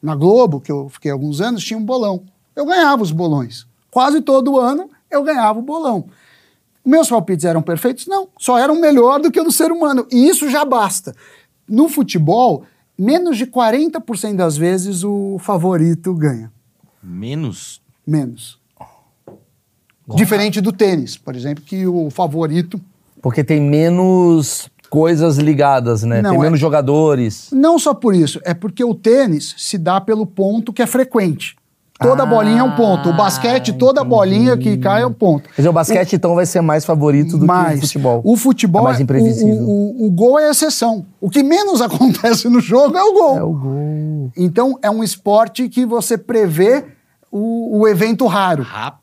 Na 0.02 0.14
Globo, 0.14 0.60
que 0.60 0.70
eu 0.70 0.90
fiquei 0.90 1.10
alguns 1.10 1.40
anos, 1.40 1.64
tinha 1.64 1.78
um 1.78 1.82
bolão. 1.82 2.22
Eu 2.54 2.66
ganhava 2.66 3.02
os 3.02 3.10
bolões. 3.10 3.66
Quase 3.90 4.20
todo 4.20 4.60
ano 4.60 4.90
eu 5.10 5.22
ganhava 5.22 5.60
o 5.60 5.62
bolão. 5.62 6.10
Meus 6.84 7.08
palpites 7.08 7.46
eram 7.46 7.62
perfeitos? 7.62 8.06
Não, 8.06 8.28
só 8.38 8.58
eram 8.58 8.78
melhor 8.78 9.18
do 9.18 9.30
que 9.30 9.40
o 9.40 9.44
do 9.44 9.50
ser 9.50 9.72
humano. 9.72 10.06
E 10.12 10.28
isso 10.28 10.50
já 10.50 10.62
basta. 10.62 11.14
No 11.66 11.88
futebol, 11.88 12.64
menos 12.98 13.38
de 13.38 13.46
40% 13.46 14.36
das 14.36 14.58
vezes 14.58 15.04
o 15.04 15.38
favorito 15.40 16.12
ganha. 16.12 16.52
Menos. 17.02 17.80
Menos. 18.06 18.58
Diferente 20.06 20.60
do 20.60 20.70
tênis, 20.70 21.16
por 21.16 21.34
exemplo, 21.34 21.64
que 21.64 21.86
o 21.86 22.10
favorito. 22.10 22.78
Porque 23.26 23.42
tem 23.42 23.60
menos 23.60 24.70
coisas 24.88 25.36
ligadas, 25.36 26.04
né? 26.04 26.22
Não, 26.22 26.30
tem 26.30 26.38
é- 26.38 26.42
menos 26.44 26.60
jogadores. 26.60 27.48
Não 27.52 27.76
só 27.76 27.92
por 27.92 28.14
isso, 28.14 28.40
é 28.44 28.54
porque 28.54 28.84
o 28.84 28.94
tênis 28.94 29.52
se 29.58 29.76
dá 29.76 30.00
pelo 30.00 30.24
ponto 30.24 30.72
que 30.72 30.80
é 30.80 30.86
frequente. 30.86 31.56
Toda 31.98 32.22
Ah, 32.22 32.26
bolinha 32.26 32.60
é 32.60 32.62
um 32.62 32.76
ponto. 32.76 33.08
O 33.08 33.16
basquete, 33.16 33.72
toda 33.72 34.04
bolinha 34.04 34.56
que 34.56 34.76
cai 34.76 35.02
é 35.02 35.06
um 35.06 35.12
ponto. 35.12 35.48
Quer 35.48 35.56
dizer, 35.56 35.68
o 35.70 35.72
basquete, 35.72 36.12
então, 36.14 36.36
vai 36.36 36.46
ser 36.46 36.60
mais 36.60 36.84
favorito 36.84 37.36
do 37.36 37.46
Mas 37.46 37.70
que 37.70 37.78
o 37.78 37.80
futebol. 37.88 38.20
O 38.24 38.36
futebol 38.36 38.82
É 38.82 38.84
mais 38.84 39.00
é- 39.00 39.02
imprevisível. 39.02 39.54
O, 39.64 40.04
o- 40.04 40.06
o 40.06 40.10
gol 40.12 40.38
é 40.38 40.48
exceção. 40.48 41.04
O 41.20 41.28
que 41.28 41.42
menos 41.42 41.80
acontece 41.82 42.48
no 42.48 42.60
jogo 42.60 42.96
é 42.96 43.02
o 43.02 43.12
gol. 43.12 43.36
É 43.38 43.42
o 43.42 43.52
gol. 43.52 44.30
Então 44.36 44.78
é 44.82 44.88
um 44.90 45.02
esporte 45.02 45.68
que 45.68 45.84
você 45.84 46.16
prevê 46.16 46.84
o, 47.32 47.80
o 47.80 47.88
evento 47.88 48.24
raro. 48.26 48.62
Rapaz. 48.62 49.00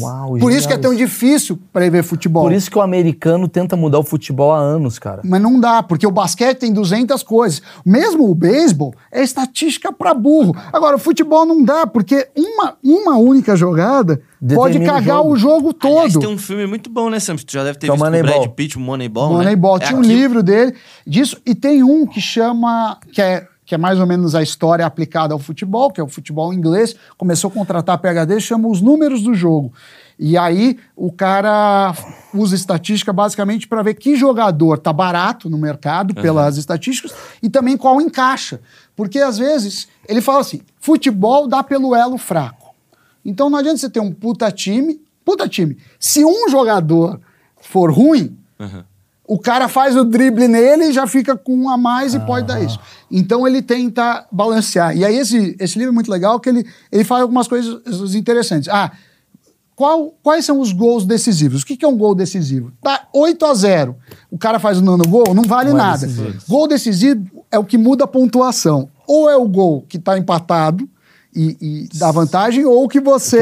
Uau, 0.00 0.36
Por 0.38 0.50
isso 0.52 0.66
que 0.66 0.74
é 0.74 0.78
tão 0.78 0.94
difícil 0.94 1.58
prever 1.72 2.02
futebol. 2.02 2.42
Por 2.44 2.52
isso 2.52 2.70
que 2.70 2.78
o 2.78 2.80
americano 2.80 3.46
tenta 3.48 3.76
mudar 3.76 3.98
o 3.98 4.02
futebol 4.02 4.52
há 4.52 4.58
anos, 4.58 4.98
cara. 4.98 5.20
Mas 5.24 5.40
não 5.40 5.60
dá, 5.60 5.82
porque 5.82 6.06
o 6.06 6.10
basquete 6.10 6.58
tem 6.58 6.72
200 6.72 7.22
coisas. 7.22 7.60
Mesmo 7.84 8.30
o 8.30 8.34
beisebol 8.34 8.94
é 9.10 9.22
estatística 9.22 9.92
para 9.92 10.14
burro. 10.14 10.54
Agora, 10.72 10.96
o 10.96 10.98
futebol 10.98 11.44
não 11.44 11.62
dá, 11.62 11.86
porque 11.86 12.28
uma, 12.36 12.74
uma 12.82 13.16
única 13.18 13.54
jogada 13.54 14.20
pode 14.54 14.78
Determina 14.78 14.92
o 14.92 14.94
cagar 14.96 15.16
jogo. 15.18 15.30
o 15.32 15.36
jogo 15.36 15.72
todo. 15.74 15.92
Aliás, 15.98 16.14
tem 16.16 16.28
um 16.28 16.38
filme 16.38 16.66
muito 16.66 16.90
bom, 16.90 17.08
né, 17.08 17.20
Sam? 17.20 17.36
Tu 17.36 17.52
já 17.52 17.62
deve 17.62 17.78
ter 17.78 17.86
Que 17.86 17.90
é 17.90 17.94
o 17.94 17.96
visto 17.96 18.02
com 18.04 18.08
o 18.08 18.10
Moneyball. 18.10 18.40
Brad 18.40 18.54
Pitt, 18.54 18.76
o 18.76 18.80
Moneyball, 18.80 19.30
né? 19.30 19.36
Moneyball. 19.36 19.76
É 19.76 19.80
Tinha 19.80 19.96
um 19.96 20.00
aquilo- 20.00 20.14
livro 20.16 20.42
dele 20.42 20.74
disso. 21.06 21.36
E 21.46 21.54
tem 21.54 21.82
um 21.82 22.06
que 22.06 22.20
chama. 22.20 22.98
Que 23.12 23.22
é, 23.22 23.46
que 23.72 23.76
é 23.76 23.78
mais 23.78 23.98
ou 23.98 24.06
menos 24.06 24.34
a 24.34 24.42
história 24.42 24.84
aplicada 24.84 25.32
ao 25.32 25.38
futebol, 25.38 25.90
que 25.90 25.98
é 25.98 26.04
o 26.04 26.06
futebol 26.06 26.52
inglês. 26.52 26.94
Começou 27.16 27.48
a 27.48 27.54
contratar 27.54 27.96
PHD, 27.96 28.38
chama 28.38 28.68
Os 28.68 28.82
Números 28.82 29.22
do 29.22 29.34
Jogo. 29.34 29.72
E 30.18 30.36
aí 30.36 30.78
o 30.94 31.10
cara 31.10 31.94
usa 32.34 32.54
estatística 32.54 33.14
basicamente 33.14 33.66
para 33.66 33.82
ver 33.82 33.94
que 33.94 34.14
jogador 34.14 34.78
tá 34.78 34.92
barato 34.92 35.48
no 35.48 35.56
mercado 35.56 36.12
pelas 36.12 36.58
estatísticas 36.58 37.14
e 37.42 37.48
também 37.48 37.78
qual 37.78 37.98
encaixa. 37.98 38.60
Porque 38.94 39.20
às 39.20 39.38
vezes 39.38 39.88
ele 40.06 40.20
fala 40.20 40.40
assim: 40.40 40.60
futebol 40.78 41.48
dá 41.48 41.62
pelo 41.62 41.94
elo 41.94 42.18
fraco. 42.18 42.74
Então 43.24 43.48
não 43.48 43.58
adianta 43.58 43.78
você 43.78 43.88
ter 43.88 44.00
um 44.00 44.12
puta 44.12 44.52
time, 44.52 45.00
puta 45.24 45.48
time. 45.48 45.78
Se 45.98 46.22
um 46.22 46.46
jogador 46.50 47.18
for 47.58 47.90
ruim, 47.90 48.36
Aham. 48.60 48.84
O 49.34 49.38
cara 49.38 49.68
faz 49.68 49.96
o 49.96 50.04
drible 50.04 50.46
nele 50.48 50.86
e 50.86 50.92
já 50.92 51.06
fica 51.06 51.36
com 51.36 51.54
um 51.56 51.68
a 51.70 51.76
mais 51.78 52.14
e 52.14 52.20
pode 52.20 52.46
dar 52.46 52.62
isso. 52.62 52.78
Então 53.10 53.46
ele 53.46 53.62
tenta 53.62 54.26
balancear. 54.32 54.96
E 54.96 55.04
aí 55.04 55.16
esse, 55.16 55.56
esse 55.58 55.78
livro 55.78 55.92
é 55.92 55.94
muito 55.94 56.10
legal 56.10 56.38
que 56.40 56.48
ele, 56.48 56.66
ele 56.90 57.04
fala 57.04 57.22
algumas 57.22 57.46
coisas 57.48 58.14
interessantes. 58.14 58.68
Ah, 58.68 58.90
qual- 59.74 60.12
quais 60.22 60.44
são 60.44 60.60
os 60.60 60.72
gols 60.72 61.04
decisivos? 61.04 61.62
O 61.62 61.66
que, 61.66 61.76
que 61.76 61.84
é 61.84 61.88
um 61.88 61.96
gol 61.96 62.14
decisivo? 62.14 62.72
Tá 62.82 63.08
8 63.14 63.44
a 63.46 63.54
0 63.54 63.96
O 64.30 64.38
cara 64.38 64.58
faz 64.58 64.78
o 64.78 64.82
nono 64.82 65.04
gol, 65.08 65.34
não 65.34 65.42
vale 65.44 65.70
Não 65.70 65.76
é 65.78 65.82
nada. 65.82 66.06
decisivo. 66.06 66.34
Gol 66.48 66.68
decisivo 66.68 67.24
é 67.50 67.58
o 67.58 67.64
que 67.64 67.78
muda 67.78 68.04
a 68.04 68.06
pontuação. 68.08 68.88
Ou 69.06 69.28
é 69.30 69.36
o 69.36 69.48
gol 69.48 69.84
que 69.88 69.96
está 69.96 70.16
empatado 70.18 70.88
e, 71.34 71.56
e 71.92 71.98
dá 71.98 72.10
vantagem, 72.10 72.64
ou 72.64 72.86
que 72.88 73.00
você 73.00 73.38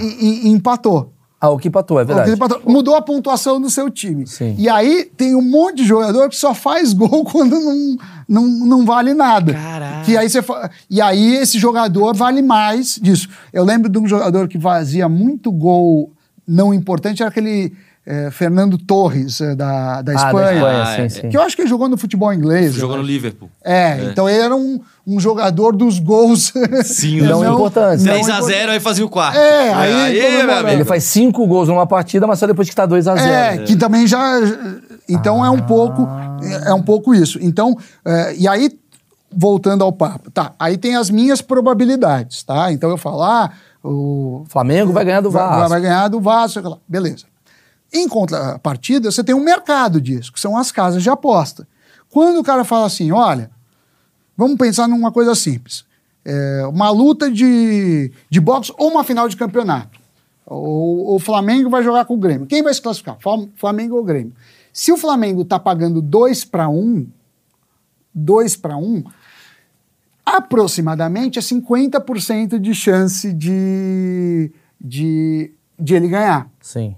e- 0.00 0.48
e- 0.48 0.48
empatou. 0.48 1.12
Ah, 1.40 1.48
o 1.48 1.56
que 1.58 1.68
empatou, 1.68 1.98
é 1.98 2.04
verdade. 2.04 2.36
Patrou- 2.36 2.60
Mudou 2.66 2.94
a 2.94 3.00
pontuação 3.00 3.58
do 3.58 3.70
seu 3.70 3.88
time. 3.88 4.26
Sim. 4.26 4.54
E 4.58 4.68
aí 4.68 5.06
tem 5.16 5.34
um 5.34 5.40
monte 5.40 5.76
de 5.78 5.84
jogador 5.84 6.28
que 6.28 6.36
só 6.36 6.52
faz 6.52 6.92
gol 6.92 7.24
quando 7.30 7.58
não, 7.58 7.96
não, 8.28 8.46
não 8.66 8.84
vale 8.84 9.14
nada. 9.14 9.54
Caraca. 9.54 10.04
Que 10.04 10.16
aí 10.18 10.28
você 10.28 10.42
fa- 10.42 10.70
E 10.90 11.00
aí 11.00 11.36
esse 11.36 11.58
jogador 11.58 12.14
vale 12.14 12.42
mais 12.42 12.98
disso. 13.00 13.26
Eu 13.54 13.64
lembro 13.64 13.88
de 13.88 13.98
um 13.98 14.06
jogador 14.06 14.48
que 14.48 14.60
fazia 14.60 15.08
muito 15.08 15.50
gol 15.50 16.12
não 16.46 16.74
importante, 16.74 17.22
era 17.22 17.30
aquele 17.30 17.72
eh, 18.06 18.30
Fernando 18.30 18.78
Torres, 18.78 19.40
eh, 19.40 19.54
da, 19.54 19.66
da 19.74 19.98
Ah, 19.98 20.02
da 20.02 20.14
Espanha. 20.14 20.52
Espanha, 20.54 20.82
Ah, 20.82 20.96
sim, 20.96 21.02
é. 21.02 21.08
sim. 21.08 21.28
Que 21.28 21.36
eu 21.36 21.42
acho 21.42 21.54
que 21.56 21.62
ele 21.62 21.68
jogou 21.68 21.88
no 21.88 21.96
futebol 21.96 22.32
inglês. 22.32 22.72
Jogou 22.74 22.96
eu 22.96 23.02
no. 23.02 23.06
Liverpool. 23.08 23.50
É, 23.64 24.04
então 24.10 24.28
ele 24.28 24.38
era 24.42 24.56
um, 24.56 24.80
um 25.06 25.20
jogador 25.20 25.76
dos 25.76 25.98
gols. 25.98 26.52
Sim, 26.84 27.20
Não 27.22 27.42
não 27.42 27.68
6 27.98 28.28
a 28.30 28.40
0 28.40 28.72
aí 28.72 28.80
fazia 28.80 29.04
o 29.04 29.08
quarto. 29.08 29.36
É, 29.38 29.72
aí 29.74 30.12
meu 30.14 30.22
comemorava. 30.30 30.60
amigo. 30.60 30.76
Ele 30.76 30.84
faz 30.84 31.04
cinco 31.04 31.46
gols 31.46 31.68
numa 31.68 31.86
partida, 31.86 32.26
mas 32.26 32.38
só 32.38 32.46
depois 32.46 32.68
que 32.68 32.74
tá 32.74 32.86
2 32.86 33.06
a 33.06 33.16
0 33.16 33.28
É, 33.32 33.58
que 33.58 33.76
também 33.76 34.06
já. 34.06 34.20
Então 35.08 35.44
é 35.44 35.50
um 35.50 35.60
pouco 35.60 36.08
é 36.66 36.72
um 36.72 36.82
pouco 36.82 37.14
isso. 37.14 37.38
Então, 37.42 37.76
é, 38.04 38.34
e 38.36 38.48
aí, 38.48 38.70
voltando 39.30 39.84
ao 39.84 39.92
papo, 39.92 40.30
tá? 40.30 40.52
Aí 40.58 40.76
tem 40.76 40.96
as 40.96 41.10
minhas 41.10 41.40
probabilidades, 41.42 42.42
tá? 42.42 42.72
Então 42.72 42.88
eu 42.90 42.96
falo, 42.96 43.22
ah, 43.22 43.50
o 43.84 44.44
Flamengo 44.48 44.92
vai 44.92 45.04
ganhar 45.04 45.20
do 45.20 45.30
vai, 45.30 45.42
Vasco. 45.46 45.68
vai 45.68 45.80
ganhar 45.80 46.08
do 46.08 46.20
Vasco, 46.20 46.60
sei 46.60 46.68
lá. 46.70 46.78
beleza. 46.88 47.24
Em 47.92 48.08
contrapartida, 48.08 49.10
você 49.10 49.22
tem 49.24 49.34
um 49.34 49.42
mercado 49.44 50.00
disso, 50.00 50.32
que 50.32 50.40
são 50.40 50.56
as 50.56 50.70
casas 50.70 51.02
de 51.02 51.10
aposta. 51.10 51.66
Quando 52.08 52.38
o 52.38 52.44
cara 52.44 52.64
fala 52.64 52.86
assim, 52.86 53.10
olha, 53.12 53.50
vamos 54.36 54.56
pensar 54.56 54.86
numa 54.88 55.10
coisa 55.12 55.34
simples. 55.34 55.84
É, 56.24 56.64
uma 56.66 56.90
luta 56.90 57.30
de, 57.30 58.12
de 58.28 58.40
boxe 58.40 58.72
ou 58.78 58.90
uma 58.90 59.02
final 59.02 59.28
de 59.28 59.36
campeonato. 59.36 59.98
O, 60.46 61.14
o 61.14 61.18
Flamengo 61.18 61.70
vai 61.70 61.82
jogar 61.82 62.04
com 62.04 62.14
o 62.14 62.18
Grêmio. 62.18 62.46
Quem 62.46 62.62
vai 62.62 62.74
se 62.74 62.82
classificar? 62.82 63.16
Flam- 63.20 63.48
Flamengo 63.56 63.96
ou 63.96 64.04
Grêmio? 64.04 64.32
Se 64.72 64.92
o 64.92 64.96
Flamengo 64.96 65.42
está 65.42 65.58
pagando 65.58 66.00
2 66.02 66.44
para 66.44 66.68
1, 66.68 67.06
2 68.14 68.56
para 68.56 68.76
1, 68.76 69.04
aproximadamente 70.24 71.38
é 71.38 71.42
50% 71.42 72.58
de 72.58 72.74
chance 72.74 73.32
de, 73.32 74.52
de, 74.80 75.52
de 75.78 75.94
ele 75.94 76.08
ganhar. 76.08 76.48
Sim. 76.60 76.94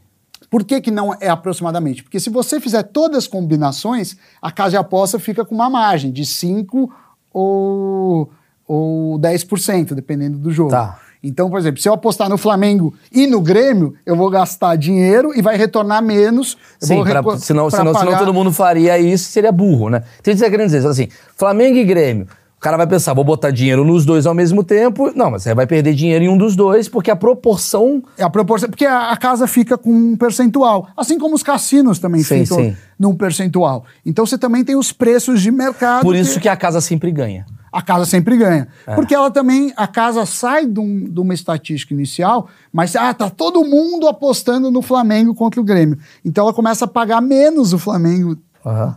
Por 0.52 0.64
que, 0.64 0.82
que 0.82 0.90
não 0.90 1.14
é 1.18 1.30
aproximadamente? 1.30 2.02
Porque 2.02 2.20
se 2.20 2.28
você 2.28 2.60
fizer 2.60 2.82
todas 2.82 3.16
as 3.16 3.26
combinações, 3.26 4.18
a 4.40 4.52
casa 4.52 4.72
de 4.72 4.76
aposta 4.76 5.18
fica 5.18 5.46
com 5.46 5.54
uma 5.54 5.70
margem 5.70 6.12
de 6.12 6.26
5 6.26 6.92
ou, 7.32 8.30
ou 8.68 9.12
ou 9.12 9.18
10%, 9.18 9.94
dependendo 9.94 10.36
do 10.36 10.50
jogo. 10.52 10.70
Tá. 10.70 10.98
Então, 11.22 11.48
por 11.48 11.58
exemplo, 11.58 11.80
se 11.80 11.88
eu 11.88 11.94
apostar 11.94 12.28
no 12.28 12.36
Flamengo 12.36 12.92
e 13.10 13.26
no 13.26 13.40
Grêmio, 13.40 13.94
eu 14.04 14.14
vou 14.14 14.28
gastar 14.28 14.76
dinheiro 14.76 15.32
e 15.34 15.40
vai 15.40 15.56
retornar 15.56 16.02
menos. 16.02 16.58
Eu 16.82 16.86
Sim, 16.86 17.02
pra, 17.02 17.12
senão, 17.12 17.22
pra 17.22 17.38
senão, 17.38 17.68
senão 17.70 17.92
pagar- 17.92 18.18
todo 18.18 18.34
mundo 18.34 18.52
faria 18.52 18.98
isso 18.98 19.30
seria 19.30 19.50
burro, 19.52 19.88
né? 19.88 20.02
Então, 20.20 20.36
você 20.36 20.44
tá 20.44 20.50
querendo 20.50 20.66
dizer 20.66 20.86
assim, 20.86 21.08
Flamengo 21.34 21.78
e 21.78 21.84
Grêmio. 21.84 22.26
O 22.62 22.64
cara 22.64 22.76
vai 22.76 22.86
pensar, 22.86 23.12
vou 23.12 23.24
botar 23.24 23.50
dinheiro 23.50 23.84
nos 23.84 24.04
dois 24.06 24.24
ao 24.24 24.32
mesmo 24.34 24.62
tempo. 24.62 25.10
Não, 25.16 25.32
mas 25.32 25.42
você 25.42 25.52
vai 25.52 25.66
perder 25.66 25.94
dinheiro 25.94 26.24
em 26.24 26.28
um 26.28 26.38
dos 26.38 26.54
dois, 26.54 26.88
porque 26.88 27.10
a 27.10 27.16
proporção. 27.16 28.00
É 28.16 28.22
a 28.22 28.30
proporção, 28.30 28.68
porque 28.70 28.86
a, 28.86 29.16
casa 29.16 29.48
fica 29.48 29.76
com 29.76 29.90
um 29.92 30.16
percentual, 30.16 30.86
assim 30.96 31.18
como 31.18 31.34
os 31.34 31.42
cassinos 31.42 31.98
também 31.98 32.22
Sim, 32.22 32.44
ficam 32.46 32.58
sim. 32.58 32.76
num 32.96 33.16
percentual. 33.16 33.84
Então 34.06 34.24
você 34.24 34.38
também 34.38 34.62
tem 34.62 34.76
os 34.76 34.92
preços 34.92 35.42
de 35.42 35.50
mercado. 35.50 36.02
Por 36.02 36.14
isso 36.14 36.38
que 36.38 36.48
a 36.48 36.54
casa 36.54 36.80
sempre 36.80 37.10
ganha. 37.10 37.44
a 37.72 37.82
casa 37.82 38.04
sempre 38.04 38.36
ganha. 38.36 38.68
É. 38.86 38.94
Porque 38.94 39.12
ela 39.12 39.28
também, 39.28 39.72
a 39.76 39.88
casa 39.88 40.24
sai 40.24 40.64
de, 40.64 40.78
um- 40.78 41.10
de 41.12 41.18
uma 41.18 41.34
estatística 41.34 41.92
inicial, 41.92 42.46
mas 42.72 42.94
ah, 42.94 43.12
tá 43.12 43.28
todo 43.28 43.64
mundo 43.64 44.06
apostando 44.06 44.70
no 44.70 44.82
Flamengo 44.82 45.34
contra 45.34 45.60
o 45.60 45.64
Grêmio. 45.64 45.98
Então 46.24 46.44
ela 46.44 46.54
começa 46.54 46.84
a 46.84 46.88
pagar 46.88 47.20
menos 47.20 47.72
o 47.72 47.78
Flamengo 47.80 48.36
Aham. 48.64 48.96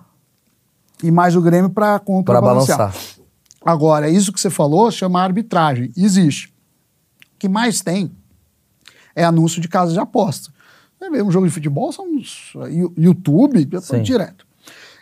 e 1.02 1.10
mais 1.10 1.36
o 1.36 1.42
Grêmio 1.42 1.72
para 1.72 1.98
Pra 1.98 2.06
contrabalancear. 2.06 2.78
balançar. 2.78 3.25
Agora, 3.66 4.08
isso 4.08 4.32
que 4.32 4.40
você 4.40 4.52
falou 4.52 4.92
chama 4.92 5.22
arbitragem. 5.22 5.92
Existe. 5.98 6.54
O 7.34 7.40
que 7.40 7.50
mais 7.50 7.82
tem 7.82 8.12
é 9.16 9.24
anúncio 9.24 9.60
de 9.60 9.68
casas 9.68 9.94
de 9.94 10.00
aposta. 10.00 10.54
Você 11.00 11.10
vê 11.10 11.24
um 11.24 11.32
jogo 11.32 11.48
de 11.48 11.54
futebol, 11.54 11.92
são 11.92 12.06
YouTube, 12.96 13.66
direto. 14.04 14.46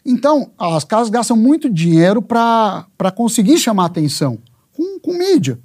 Então, 0.05 0.51
as 0.57 0.83
casas 0.83 1.09
gastam 1.09 1.35
muito 1.35 1.69
dinheiro 1.69 2.21
para 2.21 3.11
conseguir 3.15 3.57
chamar 3.57 3.85
atenção 3.85 4.39
com, 4.71 4.99
com 4.99 5.13
mídia. 5.13 5.59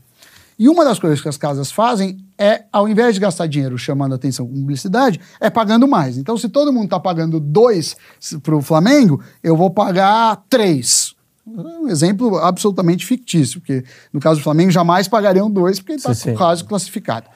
E 0.58 0.68
uma 0.68 0.84
das 0.84 0.98
coisas 0.98 1.20
que 1.20 1.28
as 1.28 1.36
casas 1.36 1.70
fazem 1.70 2.18
é, 2.36 2.64
ao 2.72 2.88
invés 2.88 3.14
de 3.14 3.20
gastar 3.20 3.46
dinheiro 3.46 3.78
chamando 3.78 4.14
atenção 4.14 4.46
com 4.46 4.54
publicidade, 4.54 5.20
é 5.40 5.48
pagando 5.48 5.86
mais. 5.86 6.18
Então, 6.18 6.36
se 6.36 6.48
todo 6.48 6.72
mundo 6.72 6.84
está 6.84 6.98
pagando 6.98 7.38
dois 7.38 7.96
para 8.42 8.56
o 8.56 8.62
Flamengo, 8.62 9.22
eu 9.42 9.56
vou 9.56 9.70
pagar 9.70 10.44
três. 10.48 11.14
Um 11.56 11.88
exemplo 11.88 12.36
absolutamente 12.38 13.04
fictício, 13.06 13.60
porque 13.60 13.84
no 14.12 14.20
caso 14.20 14.40
do 14.40 14.42
Flamengo 14.44 14.70
jamais 14.70 15.08
pagariam 15.08 15.50
dois, 15.50 15.78
porque 15.80 15.94
está 15.94 16.12
Sim, 16.14 16.30
com 16.30 16.34
o 16.34 16.38
caso 16.38 16.64
classificado. 16.64 17.26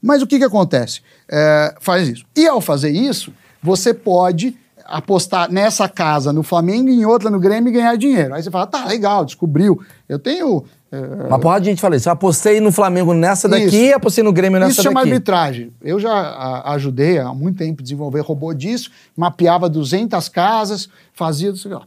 Mas 0.00 0.20
o 0.22 0.26
que, 0.26 0.38
que 0.38 0.44
acontece? 0.44 1.00
É, 1.30 1.74
faz 1.80 2.08
isso. 2.08 2.24
E 2.36 2.46
ao 2.46 2.60
fazer 2.60 2.90
isso, 2.90 3.32
você 3.62 3.94
pode 3.94 4.56
apostar 4.84 5.50
nessa 5.50 5.88
casa 5.88 6.32
no 6.32 6.42
Flamengo 6.42 6.88
e 6.88 6.92
em 6.94 7.04
outra 7.06 7.30
no 7.30 7.38
Grêmio 7.38 7.70
e 7.70 7.72
ganhar 7.72 7.96
dinheiro. 7.96 8.34
Aí 8.34 8.42
você 8.42 8.50
fala, 8.50 8.66
tá, 8.66 8.84
legal, 8.84 9.24
descobriu. 9.24 9.80
Eu 10.08 10.18
tenho. 10.18 10.64
é, 10.90 10.98
Uma 11.28 11.38
porrada 11.38 11.60
de 11.62 11.70
gente 11.70 11.80
fala 11.80 11.94
isso. 11.96 12.08
Eu 12.08 12.12
apostei 12.14 12.60
no 12.60 12.72
Flamengo 12.72 13.14
nessa 13.14 13.48
daqui, 13.48 13.64
Isso. 13.86 13.94
apostei 13.96 14.24
no 14.24 14.32
Grêmio 14.32 14.58
nessa 14.58 14.72
Isso 14.72 14.82
chama 14.82 15.00
daqui. 15.00 15.12
arbitragem. 15.12 15.72
Eu 15.80 16.00
já 16.00 16.12
a- 16.12 16.74
ajudei 16.74 17.18
há 17.20 17.32
muito 17.32 17.58
tempo 17.58 17.80
a 17.80 17.82
desenvolver 17.82 18.20
robô 18.20 18.52
disso, 18.52 18.90
mapeava 19.16 19.68
200 19.68 20.28
casas, 20.28 20.88
fazia, 21.14 21.54
sei 21.54 21.70
lá. 21.70 21.82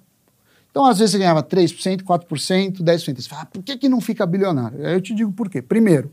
Então, 0.76 0.84
às 0.86 0.99
vezes, 0.99 1.13
você 1.13 1.19
ganhava 1.19 1.41
3%, 1.41 2.01
4%, 2.03 2.82
10%. 2.84 3.15
Você 3.21 3.30
fala, 3.30 3.43
ah, 3.43 3.45
por 3.45 3.63
que, 3.63 3.78
que 3.78 3.88
não 3.88 4.01
fica 4.01 4.26
bilionário? 4.26 4.86
Aí 4.86 4.93
eu 4.93 4.99
te 4.99 5.15
digo 5.15 5.32
por 5.32 5.49
quê. 5.49 5.61
Primeiro, 5.61 6.11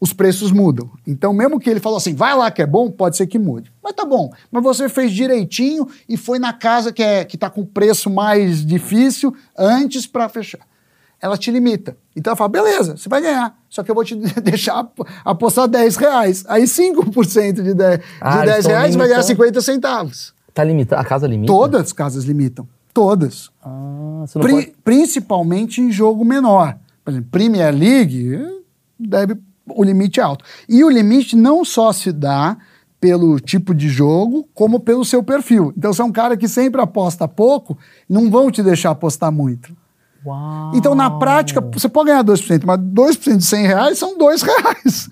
os 0.00 0.12
preços 0.12 0.50
mudam. 0.50 0.90
Então, 1.06 1.32
mesmo 1.32 1.60
que 1.60 1.70
ele 1.70 1.78
falou 1.78 1.96
assim, 1.98 2.12
vai 2.12 2.36
lá 2.36 2.50
que 2.50 2.60
é 2.60 2.66
bom, 2.66 2.90
pode 2.90 3.16
ser 3.16 3.28
que 3.28 3.38
mude. 3.38 3.72
Mas 3.80 3.92
tá 3.92 4.04
bom. 4.04 4.32
Mas 4.50 4.64
você 4.64 4.88
fez 4.88 5.12
direitinho 5.12 5.86
e 6.08 6.16
foi 6.16 6.40
na 6.40 6.52
casa 6.52 6.92
que 6.92 7.00
é 7.00 7.24
que 7.24 7.36
está 7.36 7.48
com 7.48 7.60
o 7.60 7.64
preço 7.66 8.10
mais 8.10 8.66
difícil 8.66 9.32
antes 9.56 10.04
para 10.04 10.28
fechar. 10.28 10.66
Ela 11.22 11.36
te 11.38 11.52
limita. 11.52 11.96
Então 12.16 12.32
ela 12.32 12.36
fala, 12.36 12.48
beleza, 12.48 12.96
você 12.96 13.08
vai 13.08 13.20
ganhar. 13.22 13.56
Só 13.68 13.84
que 13.84 13.90
eu 13.92 13.94
vou 13.94 14.02
te 14.04 14.16
deixar 14.42 14.80
ap- 14.80 14.98
apostar 15.24 15.68
10 15.68 15.94
reais. 15.94 16.44
Aí 16.48 16.64
5% 16.64 17.62
de 17.62 17.72
10, 17.72 18.00
Ah, 18.20 18.30
de 18.30 18.36
eles 18.38 18.50
10 18.52 18.62
tão 18.64 18.72
reais 18.72 18.96
vai 18.96 19.06
ganhar 19.06 19.18
limitando. 19.20 19.26
50 19.44 19.60
centavos. 19.60 20.34
Tá 20.52 20.64
limitado. 20.64 21.00
A 21.00 21.04
casa 21.04 21.28
limita? 21.28 21.52
Todas 21.52 21.82
as 21.82 21.92
casas 21.92 22.24
limitam. 22.24 22.66
Todas. 22.92 23.50
Ah, 23.62 24.24
você 24.26 24.38
Pri- 24.38 24.52
pode... 24.52 24.72
Principalmente 24.84 25.80
em 25.80 25.90
jogo 25.90 26.24
menor. 26.24 26.76
Por 27.04 27.10
exemplo, 27.10 27.28
Premier 27.30 27.74
League, 27.74 28.38
deve, 28.98 29.36
o 29.68 29.82
limite 29.82 30.20
é 30.20 30.22
alto. 30.22 30.44
E 30.68 30.82
o 30.84 30.90
limite 30.90 31.36
não 31.36 31.64
só 31.64 31.92
se 31.92 32.12
dá 32.12 32.56
pelo 33.00 33.40
tipo 33.40 33.74
de 33.74 33.88
jogo, 33.88 34.46
como 34.52 34.78
pelo 34.80 35.04
seu 35.04 35.22
perfil. 35.22 35.72
Então, 35.76 35.92
se 35.92 36.02
é 36.02 36.04
um 36.04 36.12
cara 36.12 36.36
que 36.36 36.46
sempre 36.46 36.80
aposta 36.82 37.26
pouco, 37.26 37.78
não 38.08 38.30
vão 38.30 38.50
te 38.50 38.62
deixar 38.62 38.90
apostar 38.90 39.32
muito. 39.32 39.74
Uau. 40.24 40.72
Então, 40.74 40.94
na 40.94 41.10
prática, 41.10 41.60
você 41.72 41.88
pode 41.88 42.08
ganhar 42.10 42.22
2%, 42.22 42.62
mas 42.66 42.78
2% 42.78 43.36
de 43.38 43.44
100 43.44 43.66
reais 43.66 43.98
são 43.98 44.18
2 44.18 44.42
reais. 44.42 45.08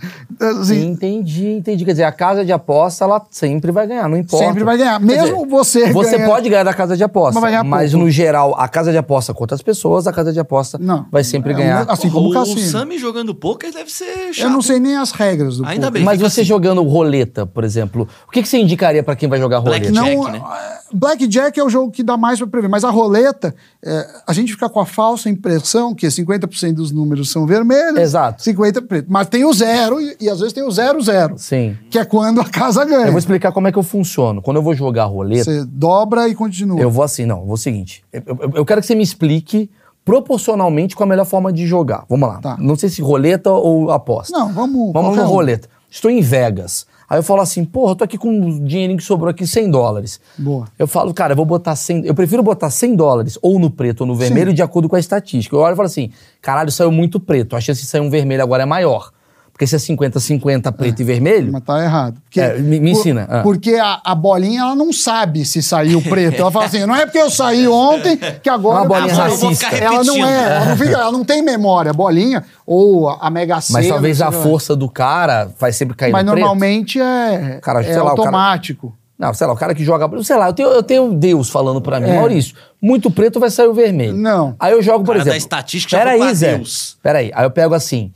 Assim, 0.60 0.86
Entendi, 0.86 1.48
entendi. 1.48 1.84
Quer 1.84 1.92
dizer, 1.92 2.04
a 2.04 2.12
casa 2.12 2.44
de 2.44 2.52
aposta, 2.52 3.04
ela 3.04 3.24
sempre 3.30 3.72
vai 3.72 3.86
ganhar, 3.86 4.08
não 4.08 4.16
importa. 4.16 4.46
Sempre 4.46 4.64
vai 4.64 4.76
ganhar. 4.76 5.00
Mesmo 5.00 5.46
você 5.46 5.92
Você 5.92 6.16
ganha- 6.18 6.28
pode 6.28 6.48
ganhar 6.48 6.62
da 6.64 6.74
casa 6.74 6.96
de 6.96 7.02
aposta, 7.02 7.34
Mas 7.34 7.42
vai 7.42 7.50
ganhar 7.52 7.64
mas 7.64 7.92
no 7.94 8.10
geral, 8.10 8.54
a 8.58 8.68
casa 8.68 8.92
de 8.92 8.98
aposta 8.98 9.32
contra 9.34 9.54
as 9.54 9.62
pessoas, 9.62 10.06
a 10.06 10.12
casa 10.12 10.32
de 10.32 10.38
aposta 10.38 10.78
Não. 10.78 11.06
vai 11.10 11.24
sempre 11.24 11.52
É, 11.52 11.56
ganhar. 11.56 11.86
assim 11.88 12.10
como 12.10 12.26
o 12.28 12.30
o 12.30 12.34
cassino. 12.34 12.60
Sammy 12.60 12.98
jogando 12.98 13.34
poker 13.34 13.72
deve 13.72 13.90
ser 13.90 14.32
chato. 14.34 14.44
Eu 14.46 14.50
não 14.50 14.60
sei 14.62 14.78
nem 14.78 14.96
as 14.96 15.10
regras 15.10 15.56
do 15.56 15.64
Ainda 15.66 15.86
poker. 15.86 15.92
bem. 15.92 16.04
Mas 16.04 16.20
você 16.20 16.42
assim. 16.42 16.48
jogando 16.48 16.82
roleta, 16.82 17.46
por 17.46 17.64
exemplo, 17.64 18.06
o 18.26 18.30
que, 18.30 18.42
que 18.42 18.48
você 18.48 18.58
indicaria 18.58 19.02
pra 19.02 19.16
quem 19.16 19.28
vai 19.28 19.40
jogar 19.40 19.58
roleta? 19.58 19.90
Blackjack. 19.90 20.16
Não, 20.16 20.28
né? 20.30 20.40
eh, 20.44 20.78
Blackjack 20.92 21.58
é 21.58 21.64
o 21.64 21.68
jogo 21.70 21.90
que 21.90 22.02
dá 22.02 22.16
mais 22.16 22.38
para 22.38 22.46
prever, 22.48 22.68
mas 22.68 22.84
a 22.84 22.90
roleta, 22.90 23.54
eh, 23.84 24.06
a 24.26 24.32
gente 24.32 24.52
fica 24.52 24.68
com 24.68 24.80
a 24.80 24.86
falsa 24.98 25.30
impressão 25.30 25.94
que 25.94 26.08
50% 26.08 26.72
dos 26.74 26.90
números 26.90 27.30
são 27.30 27.46
vermelhos, 27.46 28.00
Exato. 28.00 28.42
50% 28.42 28.84
preto. 28.88 29.06
Mas 29.08 29.28
tem 29.28 29.44
o 29.44 29.52
zero 29.52 30.00
e, 30.00 30.16
e 30.20 30.28
às 30.28 30.40
vezes 30.40 30.52
tem 30.52 30.64
o 30.64 30.70
zero 30.72 31.00
zero, 31.00 31.36
Sim. 31.38 31.76
que 31.88 32.00
é 32.00 32.04
quando 32.04 32.40
a 32.40 32.44
casa 32.44 32.84
ganha. 32.84 33.06
Eu 33.06 33.12
vou 33.12 33.18
explicar 33.20 33.52
como 33.52 33.68
é 33.68 33.72
que 33.72 33.78
eu 33.78 33.82
funciono. 33.84 34.42
Quando 34.42 34.56
eu 34.56 34.62
vou 34.62 34.74
jogar 34.74 35.04
roleta, 35.04 35.44
Você 35.44 35.64
dobra 35.64 36.28
e 36.28 36.34
continua. 36.34 36.80
eu 36.80 36.90
vou 36.90 37.04
assim, 37.04 37.24
não, 37.26 37.38
eu 37.38 37.44
vou 37.44 37.54
o 37.54 37.56
seguinte. 37.56 38.02
Eu, 38.12 38.22
eu- 38.26 38.52
eu 38.56 38.64
quero 38.66 38.80
que 38.80 38.88
você 38.88 38.96
me 38.96 39.04
explique 39.04 39.70
proporcionalmente 40.04 40.96
qual 40.96 41.06
a 41.06 41.10
melhor 41.10 41.26
forma 41.26 41.52
de 41.52 41.64
jogar. 41.64 42.04
Vamos 42.08 42.28
lá. 42.28 42.40
Tá. 42.40 42.56
Não 42.58 42.74
sei 42.74 42.88
se 42.88 43.00
roleta 43.00 43.52
ou 43.52 43.92
aposta. 43.92 44.36
Não, 44.36 44.52
vamos. 44.52 44.92
Vamos 44.92 45.16
um. 45.16 45.24
roleta. 45.26 45.68
Estou 45.88 46.10
em 46.10 46.20
Vegas. 46.20 46.86
Aí 47.08 47.18
eu 47.18 47.22
falo 47.22 47.40
assim, 47.40 47.64
porra, 47.64 47.92
eu 47.92 47.96
tô 47.96 48.04
aqui 48.04 48.18
com 48.18 48.28
um 48.28 48.64
dinheirinho 48.64 48.98
que 48.98 49.04
sobrou 49.04 49.30
aqui, 49.30 49.46
100 49.46 49.70
dólares. 49.70 50.20
Boa. 50.36 50.66
Eu 50.78 50.86
falo, 50.86 51.14
cara, 51.14 51.32
eu 51.32 51.36
vou 51.36 51.46
botar 51.46 51.74
100... 51.74 52.04
Eu 52.04 52.14
prefiro 52.14 52.42
botar 52.42 52.68
100 52.68 52.96
dólares 52.96 53.38
ou 53.40 53.58
no 53.58 53.70
preto 53.70 54.02
ou 54.02 54.06
no 54.06 54.14
vermelho 54.14 54.52
de 54.52 54.62
acordo 54.62 54.88
com 54.88 54.96
a 54.96 55.00
estatística. 55.00 55.56
Eu 55.56 55.60
olho 55.60 55.72
e 55.72 55.76
falo 55.76 55.86
assim, 55.86 56.10
caralho, 56.42 56.70
saiu 56.70 56.92
muito 56.92 57.18
preto. 57.18 57.56
A 57.56 57.60
chance 57.60 57.80
de 57.80 57.86
sair 57.86 58.02
um 58.02 58.10
vermelho 58.10 58.42
agora 58.42 58.64
é 58.64 58.66
maior. 58.66 59.10
Porque 59.58 59.66
se 59.66 59.74
é 59.74 59.78
50-50 59.80 60.72
preto 60.72 61.00
e 61.00 61.04
vermelho... 61.04 61.50
Mas 61.50 61.64
tá 61.64 61.82
errado. 61.82 62.14
Porque, 62.24 62.40
É, 62.40 62.54
me- 62.60 62.78
me 62.78 62.92
por- 62.92 62.98
ensina, 63.00 63.26
ah. 63.28 63.42
Porque 63.42 63.74
a, 63.74 64.00
a 64.04 64.14
bolinha, 64.14 64.60
ela 64.60 64.76
não 64.76 64.92
sabe 64.92 65.44
se 65.44 65.60
saiu 65.60 66.00
preto. 66.00 66.40
Ela 66.40 66.50
fala 66.52 66.66
assim, 66.66 66.86
não 66.86 66.94
é 66.94 67.04
porque 67.04 67.18
eu 67.18 67.28
saí 67.28 67.66
ontem 67.66 68.16
que 68.40 68.48
agora... 68.48 68.82
Uma 68.82 68.86
bolinha 68.86 69.12
eu 69.12 69.16
racista. 69.18 69.66
Ela 69.74 70.04
não 70.04 70.24
é, 70.24 70.44
ela 70.44 70.64
não, 70.66 70.76
fica- 70.76 70.90
ela 70.92 71.10
não 71.10 71.24
tem 71.24 71.42
memória. 71.42 71.90
A 71.90 71.92
bolinha 71.92 72.44
ou 72.64 73.08
a, 73.08 73.28
Mega 73.30 73.60
Sena... 73.60 73.80
Mas 73.80 73.88
talvez 73.88 74.22
a 74.22 74.30
força 74.30 74.76
do 74.76 74.88
cara 74.88 75.50
vai 75.58 75.72
sempre 75.72 75.96
cair 75.96 76.12
Mas 76.12 76.24
no 76.24 76.30
preto. 76.30 76.44
normalmente 76.44 77.00
é, 77.00 77.58
Cara, 77.60 77.80
é 77.80 77.82
sei 77.82 77.96
lá, 77.96 78.02
o 78.12 78.16
cara- 78.16 78.20
automático. 78.20 78.94
Não, 79.18 79.34
sei 79.34 79.44
lá, 79.48 79.52
o 79.54 79.56
cara 79.56 79.74
que 79.74 79.84
joga. 79.84 80.08
Sei 80.22 80.36
lá, 80.36 80.46
eu 80.46 80.52
tenho, 80.52 80.68
eu 80.68 80.82
tenho 80.84 81.12
Deus 81.12 81.50
falando 81.50 81.80
pra 81.82 81.98
mim, 81.98 82.10
É. 82.10 82.14
Maurício, 82.14 82.54
muito 82.80 83.10
preto 83.10 83.40
vai 83.40 83.50
sair 83.50 83.66
o 83.66 83.74
vermelho. 83.74 84.14
Não. 84.16 84.54
Aí 84.60 84.70
eu 84.70 84.80
jogo, 84.80 85.00
por 85.04 85.14
Cara 85.16 85.24
da 85.24 85.30
exemplo. 85.32 85.38
estatística 85.38 85.90
já 85.90 85.98
Pera 85.98 86.10
foi 86.10 86.18
pra 86.20 86.28
aí, 86.28 86.34
Zé. 86.36 86.54
Deus. 86.54 86.96
Pera 87.02 87.18
aí. 87.18 87.32
Aí 87.34 87.44
eu 87.44 87.50
pego 87.50 87.74
assim, 87.74 88.12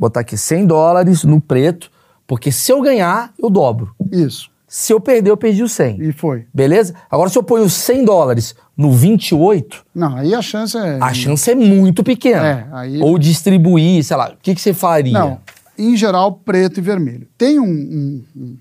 botar 0.00 0.20
aqui 0.20 0.36
100 0.36 0.66
dólares 0.66 1.22
no 1.24 1.40
preto, 1.40 1.90
porque 2.26 2.50
se 2.50 2.72
eu 2.72 2.80
ganhar, 2.80 3.32
eu 3.38 3.50
dobro. 3.50 3.94
Isso. 4.10 4.48
Se 4.66 4.92
eu 4.92 5.00
perder, 5.00 5.30
eu 5.30 5.36
perdi 5.36 5.62
o 5.62 5.68
100. 5.68 6.00
E 6.00 6.12
foi. 6.12 6.46
Beleza? 6.54 6.94
Agora, 7.10 7.28
se 7.28 7.36
eu 7.36 7.42
ponho 7.42 7.68
100 7.68 8.04
dólares 8.04 8.54
no 8.76 8.92
28, 8.92 9.84
Não, 9.94 10.16
aí 10.16 10.32
a 10.34 10.40
chance 10.40 10.76
é... 10.78 10.96
a 11.00 11.12
chance 11.12 11.50
é 11.50 11.54
muito 11.54 12.02
pequena. 12.04 12.46
É, 12.46 12.66
aí- 12.72 13.02
Ou 13.02 13.18
distribuir, 13.18 14.02
sei 14.04 14.16
lá. 14.16 14.30
O 14.30 14.36
que, 14.40 14.54
que 14.54 14.60
você 14.60 14.72
faria? 14.72 15.12
Não, 15.12 15.38
em 15.76 15.96
geral, 15.96 16.32
preto 16.32 16.78
e 16.78 16.80
vermelho. 16.80 17.26
Tem 17.36 17.58
um- 17.58 17.64
um- 17.64 18.24
um- 18.36 18.56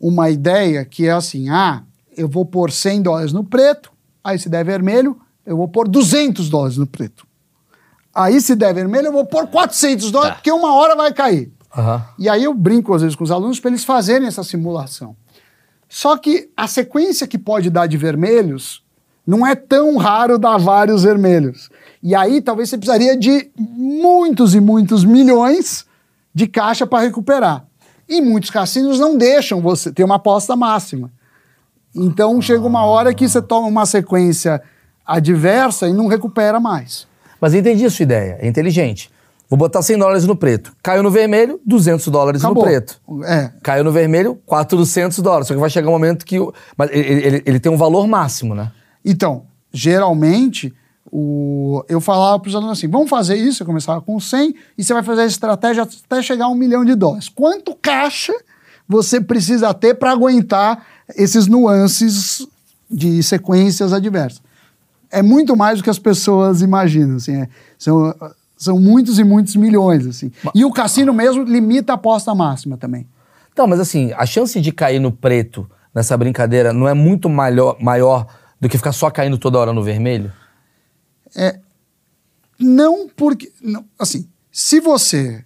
uma 0.00 0.28
ideia 0.28 0.84
que 0.84 1.06
é 1.06 1.12
assim: 1.12 1.48
ah, 1.48 1.82
eu 2.16 2.28
vou 2.28 2.44
pôr 2.44 2.70
100 2.72 3.00
dólares 3.00 3.32
no 3.32 3.44
preto, 3.44 3.92
aí 4.24 4.38
se 4.38 4.48
der 4.48 4.64
vermelho, 4.64 5.16
eu 5.46 5.56
vou 5.56 5.68
pôr 5.68 5.86
200 5.88 6.48
dólares 6.50 6.76
no 6.76 6.86
preto. 6.86 7.24
Aí 8.16 8.40
se 8.40 8.56
der 8.56 8.72
vermelho, 8.72 9.08
eu 9.08 9.12
vou 9.12 9.26
pôr 9.26 9.46
400 9.46 10.10
dólares, 10.10 10.30
Tá. 10.32 10.36
porque 10.36 10.50
uma 10.50 10.72
hora 10.74 10.96
vai 10.96 11.12
cair. 11.12 11.52
Aham. 11.76 12.02
E 12.18 12.28
aí 12.30 12.44
eu 12.44 12.54
brinco 12.54 12.94
às 12.94 13.02
vezes 13.02 13.14
com 13.14 13.22
os 13.24 13.30
alunos 13.30 13.60
para 13.60 13.70
eles 13.70 13.84
fazerem 13.84 14.26
essa 14.26 14.42
simulação. 14.42 15.14
Só 15.88 16.16
que 16.16 16.48
a 16.56 16.66
sequência 16.66 17.26
que 17.26 17.36
pode 17.38 17.68
dar 17.68 17.86
de 17.86 17.96
vermelhos 17.98 18.82
não 19.26 19.46
é 19.46 19.54
tão 19.54 19.96
raro 19.98 20.38
dar 20.38 20.56
vários 20.56 21.02
vermelhos. 21.02 21.68
E 22.02 22.14
aí 22.14 22.40
talvez 22.40 22.70
você 22.70 22.78
precisaria 22.78 23.16
de 23.18 23.50
muitos 23.58 24.54
e 24.54 24.60
muitos 24.60 25.04
milhões 25.04 25.84
de 26.34 26.46
caixa 26.46 26.86
para 26.86 27.04
recuperar. 27.04 27.66
E 28.08 28.20
muitos 28.22 28.50
cassinos 28.50 28.98
não 28.98 29.16
deixam 29.18 29.60
você 29.60 29.92
ter 29.92 30.04
uma 30.04 30.14
aposta 30.14 30.56
máxima. 30.56 31.10
Então 31.94 32.40
chega 32.40 32.64
uma 32.66 32.84
hora 32.84 33.12
que 33.12 33.28
você 33.28 33.42
toma 33.42 33.68
uma 33.68 33.84
sequência 33.84 34.62
adversa 35.04 35.88
e 35.88 35.92
não 35.92 36.06
recupera 36.06 36.58
mais. 36.58 37.06
Mas 37.40 37.54
eu 37.54 37.60
entendi 37.60 37.84
a 37.84 37.90
sua 37.90 38.02
ideia, 38.04 38.38
é 38.40 38.46
inteligente. 38.48 39.10
Vou 39.48 39.56
botar 39.56 39.80
100 39.80 39.98
dólares 39.98 40.24
no 40.26 40.34
preto. 40.34 40.72
Caiu 40.82 41.02
no 41.04 41.10
vermelho, 41.10 41.60
200 41.64 42.08
dólares 42.08 42.44
Acabou. 42.44 42.64
no 42.64 42.68
preto. 42.68 43.00
É. 43.24 43.50
Caiu 43.62 43.84
no 43.84 43.92
vermelho, 43.92 44.34
400 44.44 45.18
dólares. 45.20 45.46
Só 45.46 45.54
que 45.54 45.60
vai 45.60 45.70
chegar 45.70 45.88
um 45.88 45.92
momento 45.92 46.24
que... 46.26 46.36
Mas 46.76 46.90
ele, 46.90 47.08
ele- 47.26 47.42
ele 47.46 47.60
tem 47.60 47.70
um 47.70 47.76
valor 47.76 48.08
máximo, 48.08 48.56
né? 48.56 48.72
Então, 49.04 49.44
geralmente, 49.72 50.74
o... 51.12 51.84
eu 51.88 52.00
falava 52.00 52.40
para 52.40 52.48
os 52.48 52.54
alunos 52.56 52.76
assim: 52.76 52.88
vamos 52.88 53.08
fazer 53.08 53.36
isso. 53.36 53.62
Eu 53.62 53.66
começava 53.66 54.00
com 54.00 54.18
100 54.18 54.52
e 54.76 54.82
você 54.82 54.92
vai 54.92 55.04
fazer 55.04 55.22
a 55.22 55.26
estratégia 55.26 55.84
até 55.84 56.20
chegar 56.22 56.46
a 56.46 56.48
um 56.48 56.54
milhão 56.56 56.84
de 56.84 56.96
dólares. 56.96 57.28
Quanto 57.28 57.72
caixa 57.76 58.32
você 58.88 59.20
precisa 59.20 59.72
ter 59.72 59.94
para 59.94 60.10
aguentar 60.10 60.84
esses 61.16 61.46
nuances 61.46 62.44
de 62.90 63.22
sequências 63.22 63.92
adversas? 63.92 64.42
É 65.18 65.22
muito 65.22 65.56
mais 65.56 65.78
do 65.78 65.84
que 65.84 65.90
as 65.90 65.98
pessoas 65.98 66.60
imaginam. 66.62 67.16
Assim, 67.16 67.36
é- 67.42 67.48
são, 67.78 68.14
são 68.56 68.78
muitos 68.80 69.18
e 69.18 69.24
muitos 69.24 69.56
milhões. 69.56 70.06
Assim. 70.06 70.30
E 70.54 70.64
o 70.64 70.70
cassino 70.72 71.12
mesmo 71.12 71.42
limita 71.42 71.92
a 71.92 71.94
aposta 71.94 72.34
máxima 72.34 72.76
também. 72.76 73.06
Então, 73.52 73.66
mas 73.66 73.80
assim, 73.80 74.12
a 74.16 74.26
chance 74.26 74.60
de 74.60 74.70
cair 74.72 74.98
no 75.00 75.10
preto 75.10 75.68
nessa 75.94 76.16
brincadeira 76.16 76.72
não 76.72 76.86
é 76.86 76.92
muito 76.92 77.28
maior, 77.28 77.76
maior 77.80 78.26
do 78.60 78.68
que 78.68 78.76
ficar 78.76 78.92
só 78.92 79.10
caindo 79.10 79.38
toda 79.38 79.58
hora 79.58 79.72
no 79.72 79.82
vermelho? 79.82 80.30
Não 82.58 83.08
porque. 83.08 83.52
não, 83.62 83.84
assim, 83.98 84.28
se 84.50 84.80
você 84.80 85.44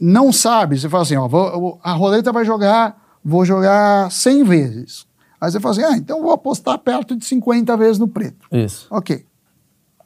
não 0.00 0.32
sabe, 0.32 0.78
você 0.78 0.88
fala 0.88 1.02
assim: 1.02 1.16
ó, 1.16 1.28
vou- 1.28 1.78
a 1.82 1.92
roleta 1.92 2.32
vai 2.32 2.44
jogar, 2.44 2.96
vou 3.24 3.44
jogar 3.44 4.10
100 4.10 4.44
vezes. 4.44 5.06
Aí 5.40 5.50
você 5.50 5.60
fala 5.60 5.72
assim: 5.72 5.84
ah, 5.84 5.96
então 5.96 6.22
vou 6.22 6.32
apostar 6.32 6.78
perto 6.78 7.16
de 7.16 7.24
50 7.24 7.76
vezes 7.76 7.98
no 7.98 8.08
preto. 8.08 8.46
Isso. 8.50 8.86
Ok. 8.90 9.24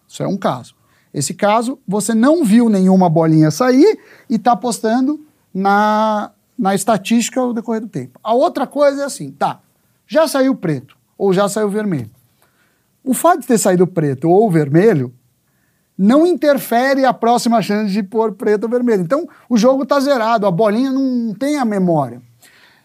Isso 0.06 0.22
é 0.22 0.26
um 0.26 0.36
caso. 0.36 0.74
Esse 1.12 1.34
caso, 1.34 1.78
você 1.86 2.14
não 2.14 2.44
viu 2.44 2.68
nenhuma 2.68 3.08
bolinha 3.08 3.50
sair 3.50 3.98
e 4.28 4.36
está 4.36 4.52
apostando 4.52 5.24
na, 5.52 6.30
na 6.58 6.74
estatística 6.74 7.40
ao 7.40 7.52
decorrer 7.52 7.80
do 7.80 7.88
tempo. 7.88 8.18
A 8.22 8.32
outra 8.32 8.66
coisa 8.66 9.02
é 9.02 9.04
assim: 9.04 9.30
tá, 9.30 9.60
já 10.06 10.26
saiu 10.26 10.54
preto 10.54 10.96
ou 11.16 11.32
já 11.32 11.48
saiu 11.48 11.68
vermelho. 11.68 12.10
O 13.04 13.14
fato 13.14 13.40
de 13.40 13.46
ter 13.46 13.58
saído 13.58 13.86
preto 13.86 14.28
ou 14.28 14.50
vermelho 14.50 15.12
não 15.96 16.26
interfere 16.26 17.04
a 17.04 17.12
próxima 17.12 17.60
chance 17.60 17.92
de 17.92 18.02
pôr 18.02 18.32
preto 18.32 18.64
ou 18.64 18.70
vermelho. 18.70 19.02
Então, 19.02 19.28
o 19.48 19.56
jogo 19.56 19.82
está 19.82 20.00
zerado, 20.00 20.46
a 20.46 20.50
bolinha 20.50 20.90
não 20.90 21.34
tem 21.34 21.58
a 21.58 21.64
memória. 21.64 22.22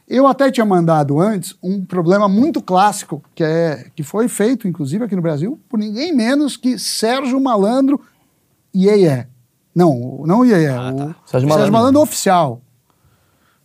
Eu 0.08 0.28
até 0.28 0.52
tinha 0.52 0.66
mandado 0.66 1.20
antes 1.20 1.56
um 1.64 1.84
problema 1.84 2.30
muito 2.30 2.62
clássico, 2.62 3.24
que, 3.34 3.44
é, 3.44 3.90
que 3.96 4.04
foi 4.04 4.28
feito, 4.28 4.68
inclusive, 4.68 5.04
aqui 5.04 5.16
no 5.16 5.22
Brasil, 5.22 5.60
por 5.68 5.80
ninguém 5.80 6.16
menos 6.16 6.56
que 6.56 6.78
Sérgio 6.78 7.42
Malandro 7.42 8.00
Iê. 8.74 9.26
Não, 9.74 10.24
não 10.26 10.40
o 10.40 10.46
Iê, 10.46 10.68
Ah, 10.68 10.92
o 10.92 10.96
tá. 10.96 11.04
Sérgio, 11.04 11.16
Sérgio 11.26 11.50
Malandro. 11.50 11.72
Malandro 11.74 12.02
oficial, 12.02 12.62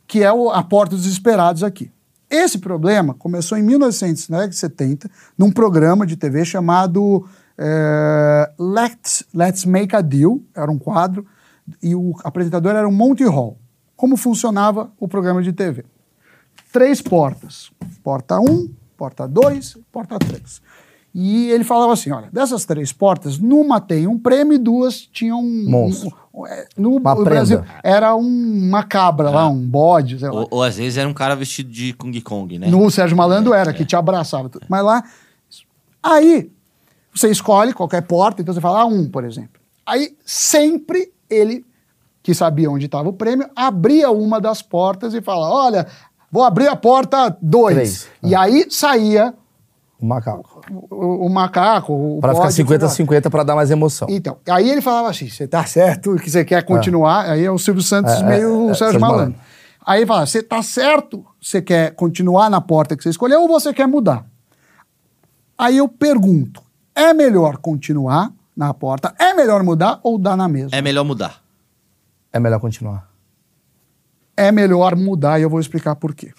que 0.06 0.22
é 0.22 0.32
o, 0.32 0.50
a 0.50 0.62
Porta 0.62 0.94
dos 0.94 1.04
Desesperados 1.04 1.62
aqui. 1.62 1.92
Esse 2.30 2.58
problema 2.58 3.12
começou 3.12 3.58
em 3.58 3.62
1970, 3.62 5.10
num 5.36 5.50
programa 5.50 6.06
de 6.06 6.16
TV 6.16 6.44
chamado 6.44 7.28
eh, 7.58 8.52
Let's, 8.58 9.24
Let's 9.34 9.64
Make 9.64 9.94
a 9.94 10.00
Deal, 10.00 10.40
era 10.54 10.70
um 10.70 10.78
quadro, 10.78 11.26
e 11.82 11.94
o 11.94 12.14
apresentador 12.24 12.74
era 12.74 12.88
o 12.88 12.92
Monty 12.92 13.24
Hall. 13.24 13.58
Como 13.96 14.16
funcionava 14.16 14.90
o 14.98 15.06
programa 15.06 15.42
de 15.42 15.52
TV? 15.52 15.84
Três 16.72 17.00
portas. 17.02 17.70
Porta 18.02 18.38
1, 18.38 18.44
um, 18.50 18.70
porta 18.96 19.26
2, 19.26 19.78
porta 19.92 20.18
3. 20.18 20.62
E 21.12 21.50
ele 21.50 21.64
falava 21.64 21.92
assim: 21.92 22.12
olha, 22.12 22.28
dessas 22.32 22.64
três 22.64 22.92
portas, 22.92 23.36
numa 23.36 23.80
tem 23.80 24.06
um 24.06 24.16
prêmio 24.16 24.54
e 24.54 24.58
duas 24.58 25.00
tinham 25.00 25.40
um. 25.40 25.64
Monstro. 25.68 26.16
um- 26.32 26.46
é, 26.46 26.68
no 26.76 26.94
Uma 26.96 27.10
no 27.14 27.24
prenda. 27.24 27.30
Brasil 27.30 27.64
era 27.82 28.14
um- 28.14 28.68
uma 28.68 28.84
cabra 28.84 29.28
lá, 29.30 29.48
um 29.48 29.58
bode, 29.66 30.20
sei 30.20 30.28
lá. 30.28 30.40
Ou, 30.42 30.48
ou 30.52 30.62
às 30.62 30.76
vezes 30.76 30.96
era 30.96 31.08
um 31.08 31.12
cara 31.12 31.34
vestido 31.34 31.68
de 31.68 31.92
Kung 31.94 32.12
Kong, 32.20 32.56
né? 32.60 32.68
No 32.68 32.88
Sérgio 32.92 33.16
Malandro 33.16 33.52
era, 33.52 33.72
que 33.72 33.84
te 33.84 33.96
abraçava. 33.96 34.48
tudo. 34.48 34.64
Mas 34.68 34.84
lá. 34.84 35.02
Aí, 36.00 36.50
você 37.12 37.28
escolhe 37.28 37.72
qualquer 37.74 38.02
porta, 38.02 38.40
então 38.40 38.54
você 38.54 38.60
fala, 38.60 38.82
ah, 38.82 38.86
um, 38.86 39.08
por 39.10 39.24
exemplo. 39.24 39.60
Aí, 39.84 40.16
sempre 40.24 41.12
ele, 41.28 41.66
que 42.22 42.32
sabia 42.34 42.70
onde 42.70 42.86
estava 42.86 43.08
o 43.08 43.12
prêmio, 43.12 43.50
abria 43.56 44.10
uma 44.12 44.40
das 44.40 44.62
portas 44.62 45.12
e 45.14 45.20
fala: 45.20 45.50
olha, 45.52 45.86
vou 46.30 46.44
abrir 46.44 46.68
a 46.68 46.76
porta 46.76 47.36
2. 47.40 47.74
Três. 47.74 48.08
E 48.22 48.34
aí 48.34 48.66
saía 48.70 49.34
O 50.00 50.06
macaco. 50.06 50.60
o, 50.90 51.26
o 51.26 51.28
macaco. 51.28 51.92
O 51.92 52.20
Pra 52.20 52.34
ficar 52.34 52.46
bode, 52.46 52.64
50-50 52.64 53.30
pra 53.30 53.42
dar 53.42 53.54
mais 53.54 53.70
emoção. 53.70 54.08
então, 54.10 54.38
aí 54.48 54.70
ele 54.70 54.80
falava 54.80 55.10
assim: 55.10 55.28
você 55.28 55.46
tá 55.46 55.64
certo 55.64 56.16
que 56.16 56.30
você 56.30 56.44
quer 56.44 56.64
continuar. 56.64 57.30
Aí 57.30 57.44
é 57.44 57.50
o 57.50 57.58
Silvio 57.58 57.82
Santos, 57.82 58.14
É, 58.14 58.22
meio 58.24 58.42
é, 58.42 58.46
o 58.48 58.70
é, 58.70 58.74
Sérgio 58.74 58.76
Sérgio 58.76 59.00
Malandro. 59.00 59.38
Aí 59.84 60.00
ele 60.00 60.06
fala: 60.06 60.26
você 60.26 60.42
tá 60.42 60.62
certo, 60.62 61.24
você 61.40 61.60
quer 61.60 61.94
continuar 61.94 62.48
na 62.50 62.60
porta 62.60 62.96
que 62.96 63.02
você 63.02 63.10
escolheu 63.10 63.40
ou 63.42 63.48
você 63.48 63.72
quer 63.74 63.86
mudar? 63.88 64.24
Aí 65.58 65.76
eu 65.78 65.88
pergunto: 65.88 66.62
é 66.94 67.12
melhor 67.12 67.56
continuar 67.58 68.32
na 68.56 68.72
porta? 68.74 69.14
É 69.18 69.34
melhor 69.34 69.62
mudar 69.62 70.00
ou 70.02 70.18
dar 70.18 70.36
na 70.36 70.48
mesma? 70.48 70.76
É 70.76 70.80
melhor 70.82 71.04
mudar. 71.04 71.40
É 72.32 72.38
melhor 72.38 72.60
continuar. 72.60 73.09
É 74.36 74.50
melhor 74.50 74.96
mudar 74.96 75.38
e 75.38 75.42
eu 75.42 75.50
vou 75.50 75.60
explicar 75.60 75.96
por 75.96 76.14
quê. 76.14 76.32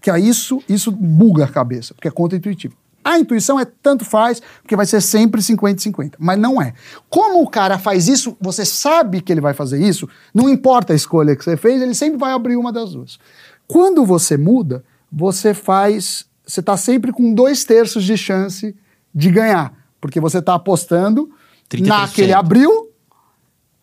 Que 0.00 0.10
aí 0.10 0.28
isso, 0.28 0.62
isso 0.68 0.90
buga 0.90 1.44
a 1.44 1.48
cabeça, 1.48 1.94
porque 1.94 2.08
é 2.08 2.10
contra-intuitivo. 2.10 2.76
A 3.04 3.18
intuição 3.18 3.60
é 3.60 3.64
tanto 3.64 4.04
faz, 4.04 4.40
porque 4.62 4.74
vai 4.74 4.86
ser 4.86 5.02
sempre 5.02 5.42
50-50. 5.42 6.14
Mas 6.18 6.38
não 6.38 6.60
é. 6.60 6.72
Como 7.10 7.42
o 7.42 7.48
cara 7.48 7.78
faz 7.78 8.08
isso, 8.08 8.36
você 8.40 8.64
sabe 8.64 9.20
que 9.20 9.30
ele 9.30 9.42
vai 9.42 9.52
fazer 9.52 9.78
isso, 9.78 10.08
não 10.32 10.48
importa 10.48 10.94
a 10.94 10.96
escolha 10.96 11.36
que 11.36 11.44
você 11.44 11.56
fez, 11.56 11.82
ele 11.82 11.94
sempre 11.94 12.18
vai 12.18 12.32
abrir 12.32 12.56
uma 12.56 12.72
das 12.72 12.92
duas. 12.92 13.18
Quando 13.66 14.04
você 14.06 14.36
muda, 14.36 14.82
você 15.12 15.52
faz. 15.52 16.26
Você 16.46 16.60
está 16.60 16.76
sempre 16.76 17.12
com 17.12 17.32
dois 17.32 17.64
terços 17.64 18.04
de 18.04 18.16
chance 18.16 18.74
de 19.14 19.30
ganhar. 19.30 19.72
Porque 20.00 20.20
você 20.20 20.38
está 20.38 20.54
apostando 20.54 21.30
30%. 21.70 21.86
na 21.86 22.08
que 22.08 22.20
ele 22.22 22.32
abriu 22.32 22.90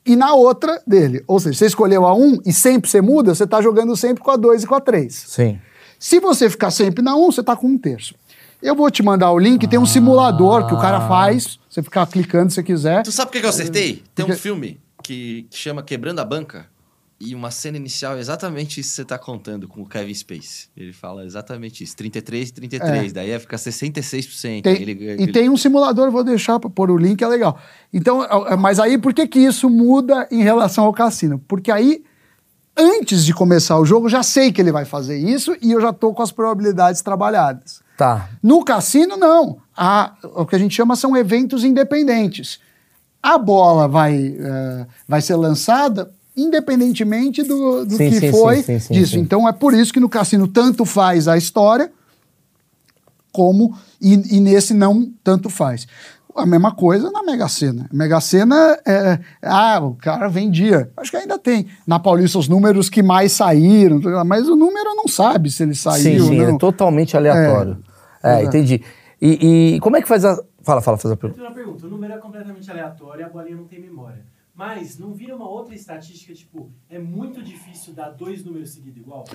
e 0.06 0.16
na 0.16 0.34
outra 0.34 0.82
dele. 0.86 1.24
Ou 1.28 1.39
seja, 1.39 1.58
você 1.60 1.66
escolheu 1.68 2.06
a 2.06 2.14
um 2.16 2.38
e 2.45 2.52
sempre 2.54 2.89
você 2.89 3.02
muda, 3.02 3.34
você 3.36 3.43
está 3.43 3.62
jogando 3.62 3.95
sempre 3.95 4.24
com 4.24 4.32
a 4.32 4.36
dois 4.36 4.64
e 4.64 4.68
com 4.68 4.76
a 4.76 4.82
três. 4.82 5.14
Sim. 5.28 5.60
Se 5.99 6.20
você 6.20 6.49
ficar 6.49 6.72
sempre 6.72 7.04
na 7.04 7.16
1, 7.16 7.32
você 7.32 7.43
tá 7.43 7.56
com 7.56 7.68
um 7.68 7.78
terço. 7.78 8.16
Eu 8.62 8.76
vou 8.76 8.89
te 8.89 9.04
mandar 9.04 9.32
o 9.32 9.38
link, 9.39 9.68
tem 9.68 9.78
um 9.80 9.86
simulador 9.86 10.68
que 10.68 10.74
o 10.74 10.80
cara 10.80 11.08
faz, 11.08 11.60
você 11.70 11.82
ficar 11.84 12.06
clicando 12.08 12.52
se 12.52 12.62
quiser. 12.64 13.04
Tu 13.04 13.12
sabe 13.12 13.28
por 13.30 13.34
que 13.34 13.39
que 13.39 13.45
eu 13.45 13.49
acertei? 13.49 14.04
Tem 14.16 14.26
um 14.26 14.28
Porque- 14.30 14.41
filme 14.41 14.80
que, 15.04 15.47
que 15.49 15.58
chama 15.58 15.82
Quebrando 15.84 16.20
a 16.20 16.26
Banca. 16.26 16.66
E 17.24 17.36
uma 17.36 17.51
cena 17.51 17.78
inicial 17.78 18.17
é 18.17 18.19
exatamente 18.19 18.80
isso 18.80 18.89
que 18.89 18.95
você 18.95 19.05
tá 19.05 19.17
contando 19.17 19.67
com 19.67 19.82
o 19.82 19.86
Kevin 19.86 20.13
Space. 20.13 20.67
Ele 20.76 20.91
fala 20.91 21.24
exatamente 21.24 21.84
isso. 21.84 21.95
33 21.95 22.49
e 22.49 22.53
33. 22.53 23.13
Daí 23.13 23.30
ia 23.30 23.39
ficar 23.39 23.57
66%. 23.57 24.63
Tem- 24.63 24.82
Ele- 24.82 24.93
e 24.93 25.03
ele- 25.24 25.32
tem 25.32 25.49
um 25.49 25.55
simulador, 25.55 26.09
vou 26.09 26.24
deixar 26.24 26.59
para 26.59 26.69
pôr 26.69 26.89
o 26.89 26.97
link, 26.97 27.22
é 27.24 27.28
legal. 27.28 27.59
Então, 27.93 28.24
é- 28.24 28.53
é- 28.53 28.55
mas 28.55 28.80
aí 28.80 28.97
por 28.97 29.13
que 29.13 29.28
que 29.28 29.39
isso 29.39 29.69
muda 29.69 30.28
em 30.32 30.41
relação 30.41 30.86
ao 30.86 30.93
cassino? 30.93 31.38
Porque 31.47 31.72
aí, 31.72 32.03
antes 32.76 33.24
de 33.24 33.34
começar 33.34 33.78
o 33.78 33.86
jogo, 33.86 34.07
eu 34.07 34.09
já 34.09 34.24
sei 34.24 34.51
que 34.51 34.59
ele 34.61 34.72
vai 34.72 34.86
fazer 34.86 35.17
isso 35.17 35.55
e 35.61 35.72
eu 35.72 35.80
já 35.82 35.93
tô 35.93 36.13
com 36.13 36.24
as 36.24 36.32
probabilidades 36.32 37.01
trabalhadas. 37.01 37.82
Tá. 37.97 38.30
No 38.41 38.63
cassino, 38.65 39.15
não. 39.15 39.59
A- 39.78 40.15
o 40.36 40.45
que 40.45 40.55
a 40.55 40.59
gente 40.59 40.74
chama 40.74 40.95
são 40.95 41.15
eventos 41.15 41.63
independentes. 41.63 42.59
A 43.22 43.38
bola 43.38 43.88
vai, 43.88 44.36
eh, 44.39 44.88
vai 45.07 45.22
ser 45.22 45.36
lançada 45.36 46.11
independentemente 46.36 47.44
do, 47.44 47.86
do 47.86 47.96
Sim, 47.96 48.10
que 48.10 48.20
sim, 48.20 48.32
foi 48.32 48.58
sim, 48.58 48.64
sim, 48.64 48.80
sim, 48.80 48.94
disso. 48.94 49.14
sim. 49.14 49.20
Então 49.20 49.48
é 49.48 49.52
por 49.52 49.74
isso 49.74 49.92
que 49.94 50.00
no 50.00 50.10
cassino 50.10 50.48
tanto 50.48 50.86
faz 50.86 51.28
a 51.28 51.38
história 51.38 51.92
como 53.32 53.76
e, 54.02 54.38
e 54.38 54.40
nesse 54.40 54.74
não 54.74 55.12
tanto 55.24 55.50
faz. 55.50 55.88
A 56.34 56.46
mesma 56.46 56.74
coisa 56.74 57.12
na 57.12 57.24
Mega 57.24 57.48
Sena. 57.50 57.90
Mega 57.92 58.22
Sena 58.22 58.78
é. 58.88 59.20
Ah, 59.42 59.80
o 59.84 59.96
cara 59.96 60.30
vendia. 60.30 60.90
Acho 60.96 61.12
que 61.12 61.18
ainda 61.18 61.38
tem. 61.38 61.68
Na 61.86 62.00
Paulista, 62.00 62.40
os 62.40 62.48
números 62.48 62.90
que 62.90 63.04
mais 63.04 63.34
saíram, 63.34 64.00
mas 64.26 64.48
o 64.48 64.56
número 64.56 64.96
não 64.96 65.10
sabe 65.10 65.52
se 65.52 65.64
ele 65.64 65.76
saiu 65.76 66.24
sim, 66.24 66.30
sim, 66.30 66.38
não. 66.38 66.56
é 66.56 66.58
totalmente 66.58 67.18
aleatório. 67.18 67.84
É, 68.24 68.36
Exato. 68.44 68.46
entendi. 68.58 68.82
E, 69.22 69.74
e 69.76 69.80
como 69.82 69.98
é 69.98 70.02
que 70.02 70.08
faz 70.08 70.24
a. 70.24 70.36
Fala, 70.64 70.82
fala, 70.82 70.98
faz 70.98 71.12
a 71.12 71.16
Eu 71.16 71.18
pergunta. 71.18 71.36
tenho 71.42 71.50
uma 71.50 71.56
pergunta. 71.56 71.86
O 71.86 71.90
número 71.90 72.14
é 72.14 72.18
completamente 72.18 72.72
aleatório 72.72 73.22
e 73.22 73.24
a 73.26 73.30
bolinha 73.30 73.58
não 73.58 73.66
tem 73.66 73.82
memória. 73.82 74.24
Mas 74.62 74.95
não 74.99 75.12
vira 75.12 75.36
uma 75.36 75.49
outra 75.49 75.74
estatística, 75.74 76.36
tipo, 76.36 76.72
é 76.88 76.99
muito 76.99 77.41
difícil 77.41 77.95
dar 77.95 78.12
dois 78.12 78.45
números 78.45 78.70
seguidos 78.70 79.01
igual? 79.01 79.26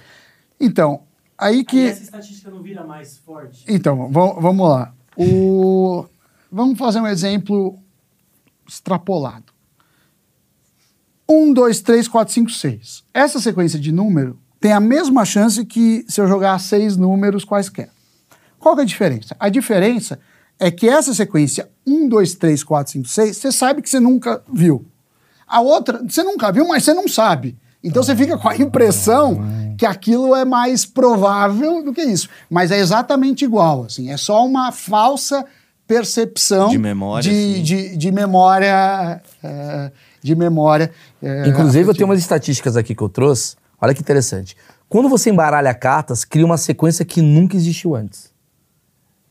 Então, 0.60 1.02
aí 1.36 1.56
Aí 1.56 1.64
que. 1.64 1.80
essa 1.88 2.04
estatística 2.04 2.48
não 2.48 2.62
vira 2.62 2.84
mais 2.84 3.18
forte? 3.18 3.64
Então, 3.66 4.08
va- 4.08 4.34
vamos 4.34 4.68
lá. 4.68 4.94
O... 5.16 6.06
Vamos 6.48 6.78
fazer 6.78 7.00
um 7.00 7.08
exemplo 7.08 7.76
extrapolado. 8.68 9.52
1, 11.28 11.52
2, 11.52 11.80
3, 11.80 12.06
4, 12.06 12.32
5, 12.32 12.50
6. 12.52 13.04
Essa 13.12 13.40
sequência 13.40 13.80
de 13.80 13.90
número 13.90 14.38
tem 14.60 14.70
a 14.70 14.78
mesma 14.78 15.24
chance 15.24 15.66
que 15.66 16.04
se 16.08 16.20
eu 16.20 16.28
jogar 16.28 16.56
seis 16.60 16.96
números 16.96 17.44
quaisquer. 17.44 17.90
Qual 18.60 18.76
que 18.76 18.82
é 18.82 18.84
a 18.84 18.86
diferença? 18.86 19.34
A 19.40 19.48
diferença 19.48 20.20
é 20.56 20.70
que 20.70 20.88
essa 20.88 21.12
sequência 21.12 21.68
1, 21.84 22.08
2, 22.08 22.36
3, 22.36 22.62
4, 22.62 22.92
5, 22.92 23.08
6, 23.08 23.36
você 23.36 23.50
sabe 23.50 23.82
que 23.82 23.90
você 23.90 23.98
nunca 23.98 24.40
viu. 24.52 24.86
A 25.46 25.60
outra, 25.60 26.02
você 26.06 26.22
nunca 26.22 26.50
viu, 26.50 26.66
mas 26.66 26.84
você 26.84 26.92
não 26.92 27.06
sabe. 27.06 27.56
Então 27.82 28.02
você 28.02 28.16
fica 28.16 28.36
com 28.36 28.48
a 28.48 28.56
impressão 28.56 29.40
que 29.78 29.86
aquilo 29.86 30.34
é 30.34 30.44
mais 30.44 30.84
provável 30.84 31.84
do 31.84 31.92
que 31.92 32.02
isso. 32.02 32.28
Mas 32.50 32.70
é 32.70 32.78
exatamente 32.78 33.44
igual, 33.44 33.84
assim. 33.84 34.10
É 34.10 34.16
só 34.16 34.44
uma 34.44 34.72
falsa 34.72 35.44
percepção 35.86 36.68
De 36.68 36.78
memória, 36.78 37.30
de, 37.30 37.36
sim. 37.36 37.62
de, 37.62 37.96
de 37.96 38.10
memória 38.10 39.22
é, 39.42 39.92
de 40.20 40.34
memória. 40.34 40.90
é, 41.22 41.46
Inclusive, 41.46 41.88
eu 41.88 41.94
tenho 41.94 42.08
umas 42.08 42.18
estatísticas 42.18 42.76
aqui 42.76 42.94
que 42.94 43.02
eu 43.02 43.08
trouxe. 43.08 43.54
Olha 43.80 43.94
que 43.94 44.00
interessante. 44.00 44.56
Quando 44.88 45.08
você 45.08 45.30
embaralha 45.30 45.72
cartas, 45.72 46.24
cria 46.24 46.44
uma 46.44 46.56
sequência 46.56 47.04
que 47.04 47.22
nunca 47.22 47.56
existiu 47.56 47.94
antes. 47.94 48.32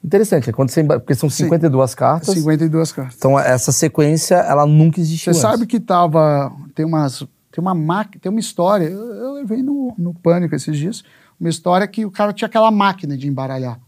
Interessante, 0.05 0.47
né? 0.47 0.53
Quando 0.53 0.69
você 0.69 0.83
porque 0.83 1.15
são 1.15 1.29
Sim. 1.29 1.45
52 1.45 1.95
cartas. 1.95 2.35
52 2.35 2.91
cartas. 2.91 3.15
Então, 3.17 3.39
essa 3.39 3.71
sequência, 3.71 4.35
ela 4.35 4.65
nunca 4.67 4.99
existiu 4.99 5.33
Você 5.33 5.39
antes. 5.39 5.41
sabe 5.41 5.65
que 5.65 5.79
tava. 5.79 6.51
Tem 6.75 6.85
umas. 6.85 7.19
Tem 7.51 7.61
uma 7.61 7.73
máquina, 7.73 8.21
tem 8.21 8.29
uma 8.29 8.39
história. 8.39 8.85
Eu, 8.85 9.13
eu 9.15 9.33
levei 9.33 9.63
no, 9.63 9.95
no 9.97 10.13
pânico 10.13 10.53
esses 10.53 10.77
dias. 10.77 11.03
Uma 11.39 11.49
história 11.49 11.87
que 11.87 12.05
o 12.05 12.11
cara 12.11 12.31
tinha 12.33 12.47
aquela 12.47 12.69
máquina 12.69 13.17
de 13.17 13.27
embaralhar. 13.27 13.79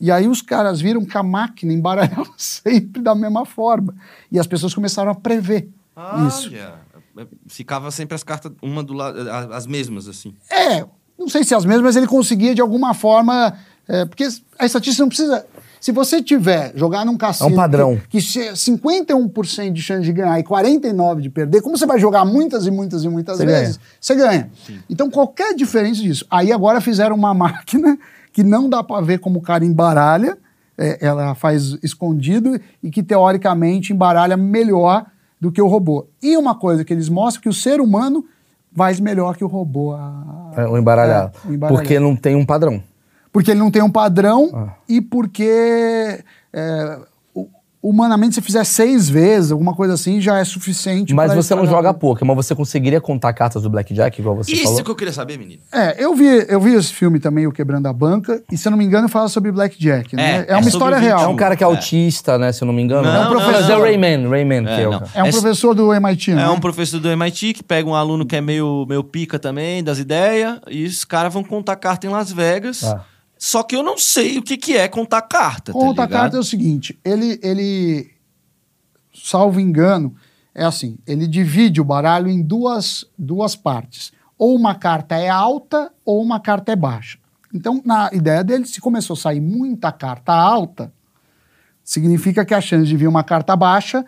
E 0.00 0.10
aí 0.10 0.26
os 0.26 0.40
caras 0.40 0.80
viram 0.80 1.04
que 1.04 1.18
a 1.18 1.22
máquina 1.22 1.72
embaralhava 1.72 2.30
sempre 2.38 3.02
da 3.02 3.14
mesma 3.14 3.44
forma. 3.44 3.94
E 4.30 4.38
as 4.38 4.46
pessoas 4.46 4.74
começaram 4.74 5.10
a 5.10 5.14
prever 5.14 5.68
isso. 6.26 6.48
Olha, 6.48 7.28
ficava 7.46 7.90
sempre 7.90 8.14
as 8.14 8.24
cartas, 8.24 8.52
uma 8.62 8.82
do 8.82 8.94
lado, 8.94 9.18
as 9.52 9.66
mesmas, 9.66 10.08
assim. 10.08 10.34
É, 10.50 10.84
não 11.18 11.28
sei 11.28 11.44
se 11.44 11.54
as 11.54 11.64
mesmas, 11.64 11.84
mas 11.84 11.96
ele 11.96 12.06
conseguia 12.06 12.54
de 12.54 12.60
alguma 12.60 12.94
forma. 12.94 13.54
É, 13.92 14.04
porque 14.06 14.26
a 14.58 14.64
estatística 14.66 15.02
não 15.02 15.08
precisa. 15.08 15.44
Se 15.80 15.90
você 15.90 16.22
tiver 16.22 16.72
jogar 16.76 17.04
num 17.04 17.16
cassino. 17.16 17.50
É 17.50 17.52
um 17.52 17.56
padrão. 17.56 17.96
Que, 18.08 18.18
que 18.18 18.20
che- 18.20 18.52
51% 18.52 19.72
de 19.72 19.82
chance 19.82 20.02
de 20.04 20.12
ganhar 20.12 20.38
e 20.38 20.44
49% 20.44 21.20
de 21.20 21.28
perder, 21.28 21.60
como 21.60 21.76
você 21.76 21.84
vai 21.86 21.98
jogar 21.98 22.24
muitas 22.24 22.66
e 22.66 22.70
muitas 22.70 23.02
e 23.04 23.08
muitas 23.08 23.38
Você 23.38 23.46
vezes, 23.46 23.80
você 24.00 24.14
ganha. 24.14 24.48
Então, 24.88 25.10
qualquer 25.10 25.54
diferença 25.54 26.00
disso. 26.00 26.24
Aí 26.30 26.52
agora 26.52 26.80
fizeram 26.80 27.16
uma 27.16 27.34
máquina 27.34 27.98
que 28.32 28.42
não 28.44 28.68
dá 28.70 28.82
para 28.82 29.04
ver 29.04 29.18
como 29.18 29.40
o 29.40 29.42
cara 29.42 29.64
embaralha, 29.64 30.38
é, 30.78 30.98
ela 31.04 31.34
faz 31.34 31.76
escondido 31.82 32.58
e 32.82 32.88
que 32.90 33.02
teoricamente 33.02 33.92
embaralha 33.92 34.36
melhor 34.36 35.04
do 35.40 35.50
que 35.50 35.60
o 35.60 35.66
robô. 35.66 36.06
E 36.22 36.36
uma 36.36 36.54
coisa 36.54 36.84
que 36.84 36.92
eles 36.92 37.08
mostram 37.08 37.42
que 37.42 37.48
o 37.48 37.52
ser 37.52 37.80
humano 37.80 38.24
faz 38.74 39.00
melhor 39.00 39.36
que 39.36 39.44
o 39.44 39.48
robô. 39.48 39.92
a- 39.92 40.52
É, 40.56 40.64
o 40.66 40.78
embaralhado. 40.78 41.32
É, 41.44 41.48
o 41.48 41.52
embaralhado. 41.54 41.82
Porque 41.82 41.98
não 41.98 42.14
tem 42.14 42.36
um 42.36 42.46
padrão. 42.46 42.80
Porque 43.32 43.50
ele 43.50 43.60
não 43.60 43.70
tem 43.70 43.82
um 43.82 43.90
padrão 43.90 44.50
Ah. 44.54 44.68
e 44.88 45.00
porque 45.00 46.22
é, 46.52 46.98
hu- 47.34 47.48
humanamente 47.82 48.34
se 48.34 48.40
fizer 48.42 48.62
seis 48.64 49.08
vezes, 49.08 49.50
alguma 49.50 49.74
coisa 49.74 49.94
assim, 49.94 50.20
já 50.20 50.38
é 50.38 50.44
suficiente. 50.44 51.14
Mas 51.14 51.34
você 51.34 51.54
não 51.54 51.66
joga 51.66 51.92
poker, 51.94 52.26
mas 52.26 52.36
você 52.36 52.54
conseguiria 52.54 53.00
contar 53.00 53.32
cartas 53.32 53.62
do 53.62 53.70
Blackjack, 53.70 54.20
igual 54.20 54.36
você 54.36 54.52
Isso 54.52 54.64
falou? 54.64 54.84
que 54.84 54.90
eu 54.90 54.94
queria 54.94 55.12
saber, 55.14 55.38
menino. 55.38 55.62
É, 55.72 55.96
eu 56.04 56.14
vi, 56.14 56.26
eu 56.48 56.60
vi 56.60 56.74
esse 56.74 56.92
filme 56.92 57.18
também, 57.18 57.46
O 57.46 57.52
Quebrando 57.52 57.86
a 57.88 57.92
Banca, 57.92 58.42
e 58.52 58.56
se 58.58 58.68
eu 58.68 58.70
não 58.70 58.76
me 58.78 58.84
engano 58.84 59.08
fala 59.08 59.28
sobre 59.28 59.50
Blackjack, 59.50 60.14
né? 60.14 60.22
É, 60.22 60.36
É, 60.40 60.46
é 60.52 60.56
uma 60.58 60.68
história 60.68 60.98
real. 60.98 61.22
É 61.24 61.26
um 61.28 61.34
cara 61.36 61.56
que 61.56 61.64
é 61.64 61.66
É. 61.66 61.70
autista, 61.70 62.36
né? 62.38 62.52
Se 62.52 62.62
eu 62.62 62.66
não 62.66 62.74
me 62.74 62.82
engano. 62.82 63.02
Não, 63.04 63.14
É 63.16 63.20
um 63.20 63.24
não, 63.24 63.30
professor. 63.30 63.62
não. 63.68 63.70
É 63.70 63.78
o 63.78 63.82
Rayman, 63.82 64.28
Rayman, 64.28 64.64
que 64.64 64.70
É, 64.70 64.82
é, 64.82 64.88
o 64.88 64.90
não. 64.92 64.98
cara. 65.00 65.10
É 65.14 65.22
um 65.22 65.26
É- 65.26 65.30
professor 65.32 65.74
do 65.74 65.92
MIT, 65.94 66.34
né? 66.34 66.42
É 66.42 66.48
um 66.50 66.60
professor 66.60 67.00
do 67.00 67.08
MIT 67.08 67.54
que 67.54 67.62
pega 67.64 67.88
um 67.88 67.94
aluno 67.94 68.26
que 68.26 68.36
é 68.36 68.40
meio, 68.42 68.84
meio 68.86 69.02
pica 69.02 69.38
também, 69.38 69.82
das 69.82 69.98
ideias, 69.98 70.60
e 70.70 70.84
os 70.84 71.02
caras 71.04 71.32
vão 71.32 71.42
contar 71.42 71.76
carta 71.76 72.06
em 72.06 72.10
Las 72.10 72.30
Vegas. 72.30 72.84
Ah. 72.84 73.00
Só 73.44 73.64
que 73.64 73.74
eu 73.74 73.82
não 73.82 73.98
sei 73.98 74.38
o 74.38 74.42
que, 74.42 74.56
que 74.56 74.76
é 74.76 74.86
contar 74.86 75.20
carta. 75.22 75.72
Conta 75.72 75.96
tá 75.96 76.04
a 76.04 76.08
carta 76.08 76.36
é 76.36 76.38
o 76.38 76.44
seguinte, 76.44 76.96
ele, 77.04 77.40
ele, 77.42 78.08
salvo 79.12 79.58
engano, 79.58 80.14
é 80.54 80.64
assim, 80.64 80.96
ele 81.04 81.26
divide 81.26 81.80
o 81.80 81.84
baralho 81.84 82.28
em 82.28 82.40
duas, 82.40 83.04
duas 83.18 83.56
partes. 83.56 84.12
Ou 84.38 84.54
uma 84.54 84.76
carta 84.76 85.16
é 85.16 85.28
alta 85.28 85.90
ou 86.04 86.22
uma 86.22 86.38
carta 86.38 86.70
é 86.70 86.76
baixa. 86.76 87.18
Então, 87.52 87.82
na 87.84 88.10
ideia 88.12 88.44
dele, 88.44 88.64
se 88.64 88.80
começou 88.80 89.14
a 89.14 89.18
sair 89.18 89.40
muita 89.40 89.90
carta 89.90 90.32
alta, 90.32 90.92
significa 91.82 92.44
que 92.44 92.54
a 92.54 92.60
chance 92.60 92.86
de 92.86 92.96
vir 92.96 93.08
uma 93.08 93.24
carta 93.24 93.56
baixa 93.56 94.06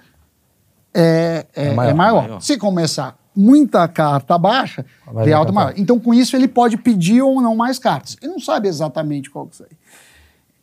é, 0.94 1.44
é, 1.56 1.64
É 1.64 1.70
é 1.70 1.74
maior, 1.74 1.94
maior. 1.96 2.22
maior. 2.22 2.40
Se 2.40 2.56
começar 2.56 3.18
muita 3.34 3.86
carta 3.88 4.38
baixa, 4.38 4.84
Vai 5.06 5.24
vir 5.24 5.32
alta 5.32 5.52
carta 5.52 5.52
maior. 5.52 5.74
Então, 5.76 5.98
com 5.98 6.14
isso, 6.14 6.36
ele 6.36 6.48
pode 6.48 6.76
pedir 6.76 7.22
ou 7.22 7.40
não 7.40 7.56
mais 7.56 7.78
cartas. 7.78 8.16
Ele 8.22 8.32
não 8.32 8.40
sabe 8.40 8.68
exatamente 8.68 9.30
qual 9.30 9.46
que 9.46 9.62
é. 9.62 9.66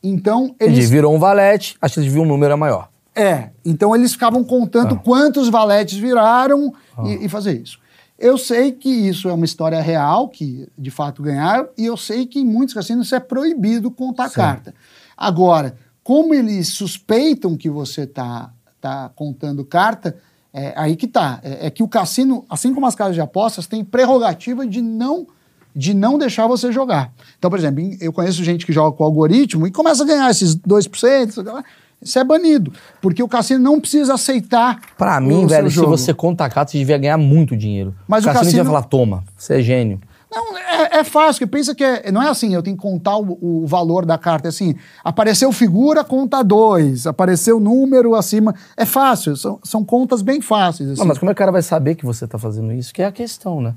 Então, 0.03 0.55
Ele 0.59 0.75
eles 0.75 0.89
virou 0.89 1.13
um 1.13 1.19
valete, 1.19 1.77
a 1.81 1.87
chance 1.87 2.07
de 2.07 2.09
vir 2.09 2.19
um 2.19 2.25
número 2.25 2.53
é 2.53 2.55
maior. 2.55 2.89
é, 3.15 3.49
então 3.63 3.95
eles 3.95 4.13
ficavam 4.13 4.43
contando 4.43 4.95
quantos 4.99 5.49
valetes 5.49 5.97
viraram 5.97 6.73
e, 7.05 7.25
e 7.25 7.29
fazer 7.29 7.61
isso. 7.61 7.79
Eu 8.17 8.37
sei 8.37 8.71
que 8.71 8.87
isso 8.87 9.27
é 9.29 9.33
uma 9.33 9.45
história 9.45 9.81
real, 9.81 10.29
que 10.29 10.67
de 10.77 10.91
fato 10.91 11.21
ganharam, 11.23 11.67
e 11.77 11.85
eu 11.85 11.97
sei 11.97 12.25
que 12.25 12.39
em 12.39 12.45
muitos 12.45 12.73
cassinos 12.73 13.07
isso 13.07 13.15
é 13.15 13.19
proibido 13.19 13.89
contar 13.89 14.29
carta. 14.29 14.73
Agora, 15.17 15.75
como 16.03 16.33
eles 16.33 16.69
suspeitam 16.69 17.57
que 17.57 17.69
você 17.69 18.03
está 18.03 18.51
tá 18.79 19.09
contando 19.15 19.65
carta, 19.65 20.15
é 20.53 20.73
aí 20.75 20.95
que 20.95 21.07
tá. 21.07 21.39
É, 21.43 21.67
é 21.67 21.69
que 21.69 21.81
o 21.83 21.87
cassino, 21.87 22.45
assim 22.49 22.73
como 22.73 22.85
as 22.85 22.95
casas 22.95 23.15
de 23.15 23.21
apostas, 23.21 23.67
tem 23.67 23.83
prerrogativa 23.83 24.65
de 24.67 24.81
não 24.81 25.27
de 25.73 25.93
não 25.93 26.17
deixar 26.17 26.47
você 26.47 26.69
jogar. 26.69 27.13
Então, 27.39 27.49
por 27.49 27.57
exemplo, 27.57 27.79
em- 27.79 27.97
eu 28.01 28.11
conheço 28.11 28.43
gente 28.43 28.65
que 28.65 28.73
joga 28.73 28.95
com 28.97 29.05
algoritmo 29.05 29.65
e 29.65 29.71
começa 29.71 30.03
a 30.03 30.05
ganhar 30.05 30.29
esses 30.29 30.53
2%, 30.53 31.31
sei 31.35 31.43
lá. 31.43 31.63
isso 32.01 32.19
é 32.19 32.23
banido, 32.25 32.73
porque 32.99 33.23
o 33.23 33.27
cassino 33.27 33.59
não 33.63 33.79
precisa 33.79 34.15
aceitar 34.15 34.81
Pra 34.97 35.19
o 35.19 35.21
mim, 35.21 35.45
velho, 35.47 35.69
se 35.69 35.75
jogo. 35.75 35.91
você 35.95 36.13
contar 36.13 36.49
carta, 36.49 36.71
você 36.71 36.79
devia 36.79 36.97
ganhar 36.97 37.17
muito 37.17 37.55
dinheiro. 37.55 37.95
Mas 38.05 38.23
o 38.23 38.27
cassino 38.27 38.43
devia 38.45 38.59
cassino- 38.63 38.65
falar, 38.73 38.83
toma, 38.83 39.23
você 39.37 39.59
é 39.59 39.61
gênio. 39.61 40.01
Não, 40.31 40.57
é, 40.57 40.99
é 40.99 41.03
fácil, 41.03 41.45
pensa 41.47 41.75
que 41.75 41.83
é- 41.83 42.09
não 42.11 42.21
é 42.23 42.29
assim, 42.29 42.53
eu 42.53 42.63
tenho 42.63 42.77
que 42.77 42.81
contar 42.81 43.17
o, 43.17 43.37
o 43.41 43.67
valor 43.67 44.05
da 44.05 44.17
carta, 44.17 44.47
é 44.47 44.49
assim, 44.49 44.75
apareceu 45.03 45.51
figura, 45.51 46.03
conta 46.05 46.41
dois, 46.41 47.05
apareceu 47.05 47.59
número 47.59 48.15
acima, 48.15 48.55
é 48.77 48.85
fácil, 48.85 49.35
são, 49.35 49.59
são 49.63 49.83
contas 49.83 50.21
bem 50.21 50.39
fáceis. 50.39 50.91
assim. 50.91 50.99
Não, 50.99 51.07
mas 51.07 51.17
como 51.17 51.29
é 51.29 51.33
que 51.33 51.37
o 51.37 51.43
cara 51.43 51.51
vai 51.51 51.61
saber 51.61 51.95
que 51.95 52.05
você 52.05 52.25
tá 52.25 52.37
fazendo 52.39 52.71
isso? 52.71 52.93
Que 52.93 53.01
é 53.01 53.05
a 53.07 53.11
questão, 53.11 53.59
né? 53.59 53.73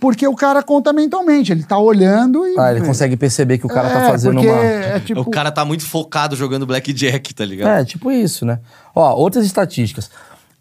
Porque 0.00 0.28
o 0.28 0.36
cara 0.36 0.62
conta 0.62 0.92
mentalmente, 0.92 1.50
ele 1.50 1.64
tá 1.64 1.76
olhando 1.76 2.46
e... 2.46 2.56
Ah, 2.56 2.70
ele 2.70 2.86
consegue 2.86 3.16
perceber 3.16 3.58
que 3.58 3.66
o 3.66 3.68
cara 3.68 3.90
tá 3.90 4.00
É, 4.02 4.10
fazendo 4.10 4.34
porque 4.34 4.48
uma... 4.48 4.62
É, 4.64 5.00
tipo, 5.00 5.20
O 5.22 5.28
cara 5.28 5.50
tá 5.50 5.64
muito 5.64 5.84
focado 5.84 6.36
jogando 6.36 6.64
Blackjack, 6.64 7.34
tá 7.34 7.44
ligado? 7.44 7.80
É, 7.80 7.84
tipo 7.84 8.08
isso, 8.12 8.46
né? 8.46 8.60
Ó, 8.94 9.12
outras 9.16 9.44
estatísticas. 9.44 10.08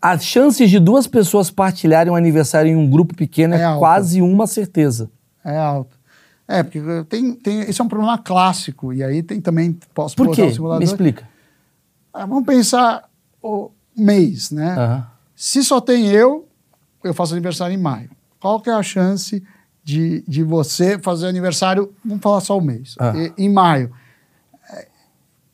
As 0.01 0.23
chances 0.23 0.69
de 0.69 0.79
duas 0.79 1.07
pessoas 1.07 1.49
partilharem 1.49 2.11
um 2.11 2.15
aniversário 2.15 2.71
em 2.71 2.75
um 2.75 2.89
grupo 2.89 3.15
pequeno 3.15 3.55
é, 3.55 3.61
É 3.63 3.77
quase 3.77 4.21
uma 4.21 4.45
certeza. 4.47 5.09
É 5.43 5.57
alto. 5.57 5.97
É, 6.47 6.63
porque 6.63 6.79
tem, 7.09 7.33
tem, 7.33 7.61
esse 7.61 7.81
é 7.81 7.83
um 7.83 7.87
problema 7.89 8.17
clássico, 8.17 8.93
e 8.93 9.03
aí 9.03 9.21
tem 9.21 9.41
também, 9.41 9.77
posso 9.93 10.15
Por 10.15 10.33
quê? 10.33 10.43
Me 10.77 10.83
explica. 10.85 11.27
Ah, 12.13 12.25
vamos 12.25 12.45
pensar 12.45 13.03
o 13.43 13.69
mês, 13.95 14.49
né? 14.51 15.03
Se 15.35 15.61
só 15.63 15.81
tem 15.81 16.07
eu, 16.07 16.47
eu 17.03 17.13
faço 17.13 17.33
aniversário 17.33 17.73
em 17.73 17.77
maio. 17.81 18.09
Qual 18.39 18.61
que 18.61 18.69
é 18.69 18.73
a 18.73 18.81
chance 18.83 19.43
de, 19.83 20.23
de 20.27 20.41
você 20.43 20.97
fazer 20.99 21.27
aniversário, 21.27 21.93
vamos 22.05 22.21
falar 22.23 22.39
só 22.39 22.57
o 22.57 22.61
mês, 22.61 22.95
Ah. 22.99 23.13
e- 23.15 23.33
em 23.37 23.49
maio? 23.51 23.91
É, 24.71 24.87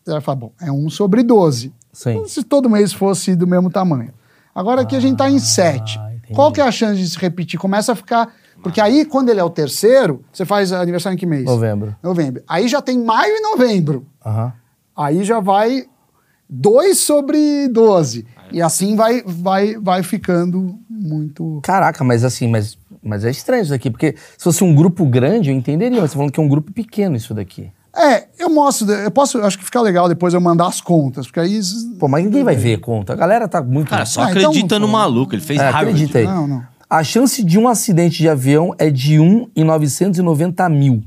Você 0.03 0.11
vai 0.11 0.21
falar, 0.21 0.35
bom, 0.35 0.51
é 0.61 0.71
um 0.71 0.89
sobre 0.89 1.23
12. 1.23 1.73
Sim. 1.91 2.27
Se 2.27 2.43
todo 2.43 2.69
mês 2.69 2.93
fosse 2.93 3.35
do 3.35 3.47
mesmo 3.47 3.69
tamanho. 3.71 4.13
Agora 4.53 4.81
aqui 4.81 4.95
a 4.95 4.99
gente 4.99 5.13
está 5.13 5.29
em 5.29 5.39
7. 5.39 5.99
Ah, 5.99 6.13
entendi. 6.13 6.33
Qual 6.33 6.51
que 6.51 6.61
é 6.61 6.63
a 6.63 6.71
chance 6.71 6.99
de 6.99 7.09
se 7.09 7.17
repetir? 7.17 7.59
Começa 7.59 7.91
a 7.91 7.95
ficar... 7.95 8.33
Porque 8.61 8.79
aí, 8.79 9.03
quando 9.03 9.29
ele 9.29 9.41
é 9.41 9.43
o 9.43 9.49
terceiro, 9.49 10.23
você 10.31 10.45
faz 10.45 10.71
aniversário 10.71 11.15
em 11.15 11.19
que 11.19 11.25
mês? 11.25 11.43
Novembro. 11.43 11.95
Novembro. 12.01 12.43
Aí 12.47 12.67
já 12.67 12.81
tem 12.81 12.97
maio 12.97 13.35
e 13.35 13.41
novembro. 13.41 14.05
Aham. 14.25 14.53
Aí 14.95 15.23
já 15.23 15.39
vai 15.39 15.85
2 16.49 16.97
sobre 16.97 17.67
12. 17.67 18.25
E 18.51 18.61
assim 18.61 18.95
vai, 18.95 19.23
vai, 19.25 19.75
vai 19.75 20.03
ficando 20.03 20.79
muito. 20.89 21.59
Caraca, 21.63 22.03
mas 22.03 22.23
assim, 22.23 22.47
mas, 22.47 22.77
mas 23.01 23.25
é 23.25 23.31
estranho 23.31 23.63
isso 23.63 23.71
daqui, 23.71 23.89
porque 23.89 24.15
se 24.37 24.43
fosse 24.43 24.63
um 24.63 24.73
grupo 24.73 25.05
grande, 25.05 25.49
eu 25.49 25.55
entenderia, 25.55 25.99
mas 25.99 26.11
você 26.11 26.13
tá 26.13 26.19
falando 26.19 26.31
que 26.31 26.39
é 26.39 26.43
um 26.43 26.47
grupo 26.47 26.71
pequeno 26.71 27.15
isso 27.15 27.33
daqui. 27.33 27.71
É, 27.95 28.25
eu 28.39 28.49
mostro, 28.49 28.89
eu 28.91 29.11
posso, 29.11 29.39
acho 29.41 29.57
que 29.57 29.63
fica 29.65 29.79
legal 29.79 30.09
depois 30.09 30.33
eu 30.33 30.41
mandar 30.41 30.67
as 30.67 30.81
contas, 30.81 31.27
porque 31.27 31.39
aí. 31.39 31.59
Pô, 31.99 32.07
mas 32.07 32.23
ninguém 32.23 32.43
vai 32.43 32.55
ver 32.55 32.79
conta. 32.79 33.13
A 33.13 33.15
galera 33.15 33.47
tá 33.47 33.61
muito. 33.61 33.89
Cara, 33.89 34.05
só 34.05 34.23
Ah, 34.23 34.31
então 34.31 34.49
acredita 34.49 34.79
não 34.79 34.87
no 34.87 34.93
maluco. 34.93 35.35
Ele 35.35 35.41
fez 35.41 35.59
É, 35.59 35.63
Harvard. 35.65 35.89
acredita 35.91 36.17
aí. 36.17 36.25
Não, 36.25 36.47
não. 36.47 36.63
A 36.89 37.03
chance 37.03 37.43
de 37.43 37.57
um 37.59 37.67
acidente 37.67 38.17
de 38.17 38.27
avião 38.29 38.73
é 38.79 38.89
de 38.89 39.19
1 39.19 39.47
em 39.55 39.63
990 39.63 40.67
mil. 40.69 41.03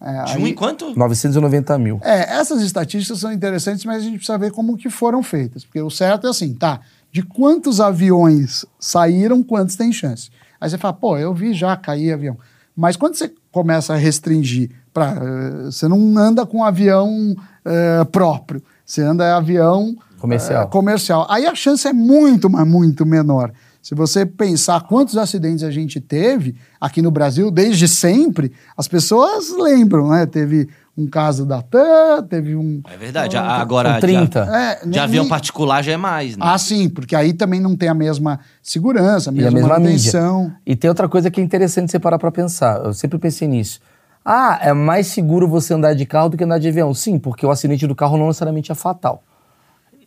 É, 0.00 0.24
De 0.24 0.32
aí- 0.32 0.42
um 0.42 0.46
em 0.46 0.54
quanto? 0.54 0.96
990 0.96 1.76
mil. 1.78 2.00
É, 2.04 2.38
essas 2.38 2.60
estatísticas 2.62 3.18
são 3.20 3.32
interessantes, 3.32 3.84
mas 3.84 3.98
a 4.02 4.04
gente 4.04 4.16
precisa 4.16 4.38
ver 4.38 4.52
como 4.52 4.76
que 4.76 4.88
foram 4.90 5.22
feitas. 5.22 5.64
Porque 5.64 5.80
o 5.82 5.90
certo 5.90 6.26
é 6.26 6.30
assim, 6.30 6.54
tá? 6.54 6.80
De 7.10 7.22
quantos 7.22 7.80
aviões 7.80 8.64
saíram, 8.78 9.42
quantos 9.42 9.74
tem 9.76 9.92
chance? 9.92 10.30
Aí 10.60 10.68
você 10.70 10.78
fala, 10.78 10.92
pô, 10.94 11.16
eu 11.18 11.32
vi 11.34 11.52
já 11.52 11.76
cair 11.76 12.12
avião. 12.12 12.36
Mas 12.76 12.96
quando 12.96 13.14
você 13.16 13.32
começa 13.50 13.94
a 13.94 13.96
restringir, 13.96 14.70
pra, 14.98 15.16
eh, 15.22 15.64
você 15.66 15.86
não 15.88 16.16
anda 16.18 16.44
com 16.46 16.58
um 16.58 16.64
avião 16.64 17.34
eh, 17.64 18.04
próprio, 18.10 18.62
Você 18.84 19.02
anda 19.02 19.24
em 19.26 19.32
avião 19.32 19.94
Comercial. 20.18 20.62
é, 20.62 20.66
comercial. 20.66 21.26
Aí 21.28 21.46
a 21.46 21.54
chance 21.54 21.86
é 21.86 21.92
muito, 21.92 22.48
mas 22.48 22.66
muito 22.66 23.04
menor. 23.06 23.52
Se 23.82 23.94
você 23.94 24.26
pensar 24.26 24.80
quantos 24.82 25.16
acidentes 25.16 25.62
a 25.62 25.70
gente 25.70 26.00
teve 26.00 26.54
aqui 26.80 27.00
no 27.00 27.10
Brasil, 27.10 27.50
desde 27.50 27.86
sempre, 27.86 28.52
as 28.76 28.88
pessoas 28.88 29.50
lembram, 29.56 30.08
né? 30.10 30.26
Teve 30.26 30.68
um 30.96 31.06
caso 31.06 31.46
da 31.46 31.62
TAM, 31.62 32.22
teve 32.28 32.56
um. 32.56 32.82
É 32.92 32.96
verdade. 32.96 33.36
a- 33.36 33.42
Agora, 33.60 33.94
Com 33.94 34.00
30. 34.00 34.40
É, 34.40 34.74
de, 34.76 34.82
de 34.84 34.88
nem- 34.90 35.00
avião 35.00 35.28
particular 35.28 35.82
já 35.84 35.92
é 35.92 35.96
mais, 35.96 36.36
né? 36.36 36.42
Ah, 36.46 36.58
sim, 36.58 36.88
porque 36.88 37.14
aí 37.14 37.32
também 37.32 37.60
não 37.60 37.76
tem 37.76 37.88
a 37.88 37.94
mesma 37.94 38.40
segurança, 38.62 39.30
a 39.30 39.32
E 39.32 39.36
mesma, 39.36 39.50
a 39.50 39.52
mesma 39.54 39.68
manutenção. 39.68 40.42
mídia. 40.44 40.56
E 40.66 40.74
tem 40.76 40.88
outra 40.88 41.08
coisa 41.08 41.30
que 41.30 41.40
é 41.40 41.44
interessante 41.44 41.90
você 41.92 41.98
parar 42.00 42.18
pra 42.18 42.32
pensar. 42.32 42.84
Eu 42.84 42.92
sempre 42.92 43.18
pensei 43.18 43.46
nisso. 43.46 43.78
Ah, 44.24 44.58
é 44.60 44.72
mais 44.72 45.06
seguro 45.06 45.48
você 45.48 45.74
andar 45.74 45.94
de 45.94 46.04
carro 46.04 46.30
do 46.30 46.36
que 46.36 46.44
andar 46.44 46.58
de 46.58 46.68
avião. 46.68 46.92
Sim, 46.92 47.18
porque 47.18 47.46
o 47.46 47.50
acidente 47.50 47.86
do 47.86 47.94
carro 47.94 48.18
não 48.18 48.26
necessariamente 48.26 48.70
é 48.70 48.74
fatal. 48.74 49.22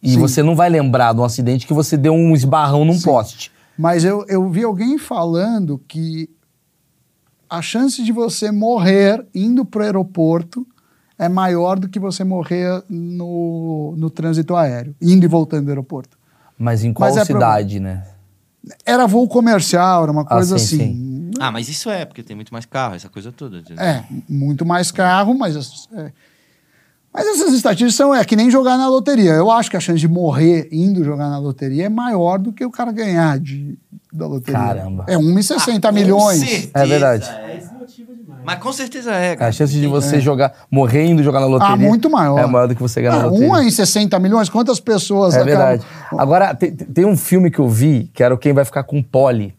E 0.01 0.11
Sim. 0.11 0.19
você 0.19 0.41
não 0.43 0.55
vai 0.55 0.69
lembrar 0.69 1.13
de 1.13 1.19
um 1.21 1.23
acidente 1.23 1.67
que 1.67 1.73
você 1.73 1.95
deu 1.95 2.13
um 2.13 2.33
esbarrão 2.33 2.83
num 2.85 2.99
poste. 2.99 3.51
Mas 3.77 4.03
eu, 4.03 4.25
eu 4.27 4.47
vi 4.49 4.63
alguém 4.63 4.97
falando 4.97 5.79
que 5.87 6.29
a 7.49 7.61
chance 7.61 8.03
de 8.03 8.11
você 8.11 8.51
morrer 8.51 9.25
indo 9.33 9.65
para 9.65 9.81
o 9.81 9.83
aeroporto 9.83 10.65
é 11.17 11.29
maior 11.29 11.77
do 11.77 11.87
que 11.87 11.99
você 11.99 12.23
morrer 12.23 12.83
no, 12.89 13.93
no 13.97 14.09
trânsito 14.09 14.55
aéreo, 14.55 14.95
indo 15.01 15.23
e 15.23 15.27
voltando 15.27 15.65
do 15.65 15.69
aeroporto. 15.69 16.17
Mas 16.57 16.83
em 16.83 16.93
qual 16.93 17.09
Mas 17.09 17.17
é 17.21 17.25
cidade, 17.25 17.79
né? 17.79 18.05
Era 18.85 19.05
voo 19.07 19.27
comercial, 19.27 20.03
era 20.03 20.11
uma 20.11 20.21
Ah, 20.21 20.35
coisa 20.35 20.57
sim, 20.57 20.75
assim. 20.75 20.93
Ah, 21.41 21.51
mas 21.51 21.67
isso 21.69 21.89
é, 21.89 22.05
porque 22.05 22.23
tem 22.23 22.35
muito 22.35 22.51
mais 22.53 22.65
carro, 22.65 22.95
essa 22.95 23.09
coisa 23.09 23.31
toda. 23.31 23.57
entendeu? 23.59 23.83
É, 23.83 24.03
muito 24.29 24.65
mais 24.65 24.91
carro, 24.91 25.33
mas. 25.37 25.55
é. 25.93 26.11
Mas 27.13 27.27
essas 27.27 27.53
estatísticas 27.53 27.95
são 27.95 28.15
é 28.15 28.23
que 28.23 28.37
nem 28.37 28.49
jogar 28.49 28.77
na 28.77 28.87
loteria. 28.87 29.31
Eu 29.31 29.51
acho 29.51 29.69
que 29.69 29.75
a 29.75 29.81
chance 29.81 29.99
de 29.99 30.07
morrer 30.07 30.69
indo 30.71 31.03
jogar 31.03 31.29
na 31.29 31.37
loteria 31.37 31.85
é 31.87 31.89
maior 31.89 32.39
do 32.39 32.53
que 32.53 32.63
o 32.63 32.71
cara 32.71 32.89
ganhar 32.93 33.37
de, 33.37 33.77
da 34.13 34.25
loteria. 34.27 34.57
Caramba. 34.59 35.03
É 35.09 35.17
1,60 35.17 35.77
Ah, 35.83 35.89
com 35.89 35.93
milhões. 35.93 36.39
certeza 36.39 36.71
É 36.73 36.85
verdade. 36.85 37.29
É, 37.29 37.33
é. 37.33 37.71
Mas 38.45 38.59
com 38.59 38.71
certeza 38.71 39.11
é, 39.11 39.33
A 39.33 39.35
cara. 39.35 39.51
chance 39.51 39.73
de 39.73 39.85
você 39.87 40.19
jogar, 40.21 40.53
morrer 40.71 41.05
indo 41.05 41.21
jogar 41.21 41.41
na 41.41 41.45
loteria 41.47 41.73
Ah, 41.73 41.77
muito 41.77 42.09
maior. 42.09 42.39
é 42.39 42.45
maior 42.47 42.67
do 42.67 42.75
que 42.75 42.81
você 42.81 43.01
ganhar 43.01 43.17
na 43.17 43.23
Ah, 43.23 43.25
loteria. 43.25 43.49
um 43.49 43.57
em 43.61 43.69
60 43.69 44.17
milhões, 44.17 44.49
quantas 44.49 44.79
pessoas 44.79 45.33
É 45.35 45.41
acabam- 45.41 45.57
verdade. 45.57 45.85
Agora, 46.17 46.55
tem, 46.55 46.71
tem 46.73 47.05
um 47.05 47.15
filme 47.17 47.51
que 47.51 47.59
eu 47.59 47.67
vi, 47.69 48.09
que 48.13 48.23
era 48.23 48.33
o 48.33 48.37
Quem 48.37 48.53
Vai 48.53 48.63
Ficar 48.65 48.83
com 48.83 49.03
Polly, 49.03 49.53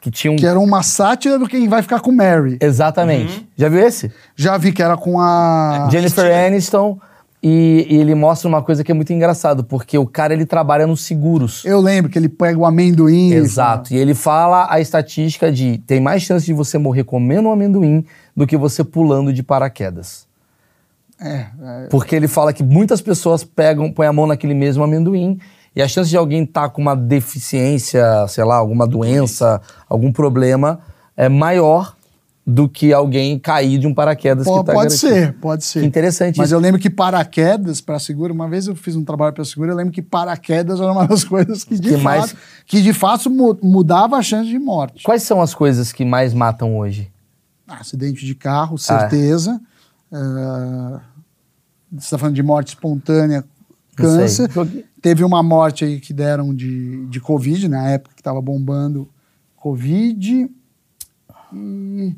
que 0.00 0.10
tinha 0.10 0.32
um... 0.32 0.36
Que 0.36 0.46
era 0.46 0.58
uma 0.58 0.82
sátira 0.82 1.38
do 1.38 1.48
quem 1.48 1.68
vai 1.68 1.82
ficar 1.82 2.00
com 2.00 2.12
Mary. 2.12 2.58
Exatamente. 2.60 3.46
Já 3.56 3.68
viu 3.68 3.80
esse? 3.80 4.12
Já 4.34 4.56
vi 4.56 4.72
que 4.72 4.82
era 4.82 4.96
com 4.96 5.20
a. 5.20 5.88
Jennifer 5.90 6.46
Aniston 6.46 6.98
e, 7.42 7.86
e 7.88 7.96
ele 7.96 8.14
mostra 8.14 8.48
uma 8.48 8.62
coisa 8.62 8.82
que 8.82 8.90
é 8.90 8.94
muito 8.94 9.12
engraçado, 9.12 9.62
porque 9.62 9.96
o 9.96 10.06
cara 10.06 10.34
ele 10.34 10.44
trabalha 10.44 10.86
nos 10.86 11.02
seguros. 11.02 11.64
Eu 11.64 11.80
lembro 11.80 12.10
que 12.10 12.18
ele 12.18 12.28
pega 12.28 12.58
o 12.58 12.66
amendoim. 12.66 13.30
e 13.30 13.34
Exato. 13.34 13.94
E 13.94 13.96
ele 13.96 14.14
fala 14.14 14.66
a 14.70 14.80
estatística 14.80 15.52
de 15.52 15.78
tem 15.86 16.00
mais 16.00 16.22
chance 16.22 16.44
de 16.44 16.52
você 16.52 16.76
morrer 16.76 17.04
comendo 17.04 17.48
um 17.48 17.52
amendoim 17.52 18.04
do 18.34 18.46
que 18.46 18.56
você 18.56 18.82
pulando 18.82 19.32
de 19.32 19.42
paraquedas. 19.42 20.26
É, 21.20 21.46
é, 21.62 21.86
Porque 21.88 22.14
ele 22.14 22.28
fala 22.28 22.52
que 22.52 22.62
muitas 22.62 23.00
pessoas 23.00 23.42
pegam, 23.44 23.90
põem 23.90 24.08
a 24.08 24.12
mão 24.12 24.26
naquele 24.26 24.52
mesmo 24.52 24.82
amendoim 24.84 25.38
e 25.76 25.82
a 25.82 25.86
chance 25.86 26.08
de 26.10 26.16
alguém 26.16 26.42
estar 26.44 26.70
com 26.70 26.80
uma 26.80 26.96
deficiência, 26.96 28.26
sei 28.28 28.42
lá, 28.44 28.56
alguma 28.56 28.86
doença, 28.86 29.60
algum 29.88 30.10
problema 30.10 30.80
é 31.16 31.28
maior 31.28 31.94
do 32.48 32.68
que 32.68 32.92
alguém 32.92 33.38
cair 33.40 33.76
de 33.76 33.86
um 33.88 33.92
paraquedas 33.94 34.46
po- 34.46 34.60
que 34.60 34.66
tá 34.66 34.72
pode 34.72 34.88
garantido. 34.88 35.12
ser, 35.14 35.32
pode 35.34 35.64
ser. 35.64 35.80
Que 35.80 35.86
interessante 35.86 36.36
Mas 36.38 36.46
isso. 36.46 36.54
eu 36.54 36.60
lembro 36.60 36.80
que 36.80 36.88
paraquedas 36.88 37.80
para 37.80 37.98
seguro, 37.98 38.32
uma 38.32 38.48
vez 38.48 38.68
eu 38.68 38.76
fiz 38.76 38.94
um 38.94 39.04
trabalho 39.04 39.34
para 39.34 39.44
seguro, 39.44 39.72
eu 39.72 39.76
lembro 39.76 39.92
que 39.92 40.00
paraquedas 40.00 40.80
era 40.80 40.92
uma 40.92 41.06
das 41.08 41.22
coisas 41.24 41.64
que 41.64 41.74
de 41.74 41.88
Que 41.88 41.94
fato, 41.94 42.02
mais- 42.04 42.36
que 42.64 42.80
de 42.80 42.92
fato 42.92 43.28
mu- 43.28 43.58
mudava 43.62 44.16
a 44.16 44.22
chance 44.22 44.48
de 44.48 44.58
morte. 44.60 45.02
Quais 45.02 45.24
são 45.24 45.42
as 45.42 45.54
coisas 45.54 45.92
que 45.92 46.04
mais 46.04 46.32
matam 46.32 46.78
hoje? 46.78 47.10
Acidente 47.68 48.24
de 48.24 48.34
carro, 48.36 48.76
Ah. 48.76 48.78
certeza. 48.78 49.60
Ah, 50.12 51.00
você 51.90 52.04
está 52.06 52.16
falando 52.18 52.34
de 52.36 52.42
morte 52.44 52.68
espontânea. 52.68 53.44
Câncer. 53.96 54.50
Teve 55.00 55.24
uma 55.24 55.42
morte 55.42 55.84
aí 55.84 56.00
que 56.00 56.12
deram 56.12 56.54
de, 56.54 57.06
de 57.06 57.20
Covid, 57.20 57.68
na 57.68 57.88
época 57.88 58.14
que 58.14 58.20
estava 58.20 58.40
bombando 58.40 59.08
Covid. 59.56 60.48
E 61.52 62.14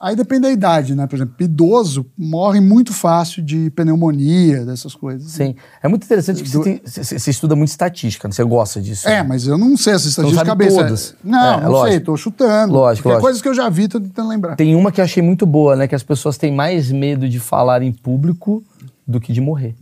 aí 0.00 0.14
depende 0.16 0.42
da 0.42 0.50
idade, 0.50 0.94
né? 0.94 1.06
Por 1.06 1.16
exemplo, 1.16 1.34
idoso 1.40 2.06
morre 2.16 2.60
muito 2.60 2.92
fácil 2.92 3.42
de 3.42 3.70
pneumonia, 3.70 4.64
dessas 4.64 4.94
coisas. 4.94 5.30
Sim. 5.32 5.54
É 5.82 5.88
muito 5.88 6.04
interessante 6.04 6.42
que 6.42 6.48
Do- 6.50 6.58
você, 6.62 6.64
tem- 6.78 6.80
você- 6.84 7.18
você 7.18 7.30
estuda 7.30 7.54
muito 7.56 7.68
estatística, 7.70 8.26
né? 8.28 8.32
você 8.32 8.44
gosta 8.44 8.80
disso. 8.80 9.08
É, 9.08 9.16
né? 9.16 9.22
mas 9.24 9.46
eu 9.46 9.58
não 9.58 9.76
sei 9.76 9.94
essa 9.94 10.08
estatística 10.08 10.42
de 10.44 10.48
sabe 10.48 10.64
cabeça. 10.64 10.82
todas. 10.84 11.14
Não, 11.22 11.54
É, 11.58 11.60
não 11.62 11.70
lógico. 11.70 11.90
sei, 11.90 12.00
tô 12.00 12.16
chutando. 12.16 12.72
Lógico, 12.72 13.08
é 13.08 13.12
lógico. 13.12 13.22
coisas 13.26 13.42
que 13.42 13.48
eu 13.48 13.54
já 13.54 13.68
vi, 13.68 13.88
tô 13.88 14.00
tentando 14.00 14.28
lembrar. 14.28 14.56
Tem 14.56 14.74
uma 14.74 14.90
que 14.92 15.00
eu 15.00 15.04
achei 15.04 15.22
muito 15.22 15.44
boa, 15.44 15.74
né? 15.76 15.88
Que 15.88 15.94
as 15.94 16.02
pessoas 16.02 16.38
têm 16.38 16.54
mais 16.54 16.90
medo 16.90 17.28
de 17.28 17.38
falar 17.40 17.82
em 17.82 17.92
público 17.92 18.62
do 19.06 19.20
que 19.20 19.32
de 19.32 19.40
morrer. 19.40 19.74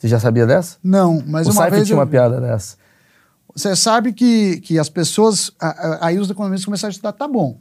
Você 0.00 0.08
já 0.08 0.18
sabia 0.18 0.46
dessa? 0.46 0.78
Não, 0.82 1.22
mas 1.26 1.46
o 1.46 1.50
uma 1.50 1.68
vez 1.68 1.86
tinha 1.86 1.94
eu 1.94 2.00
uma 2.00 2.06
piada 2.06 2.40
dessa. 2.40 2.78
Você 3.54 3.76
sabe 3.76 4.14
que, 4.14 4.58
que 4.60 4.78
as 4.78 4.88
pessoas. 4.88 5.52
Aí 6.00 6.18
os 6.18 6.30
economistas 6.30 6.64
começaram 6.64 6.88
a 6.88 6.92
estudar, 6.92 7.12
tá 7.12 7.28
bom. 7.28 7.58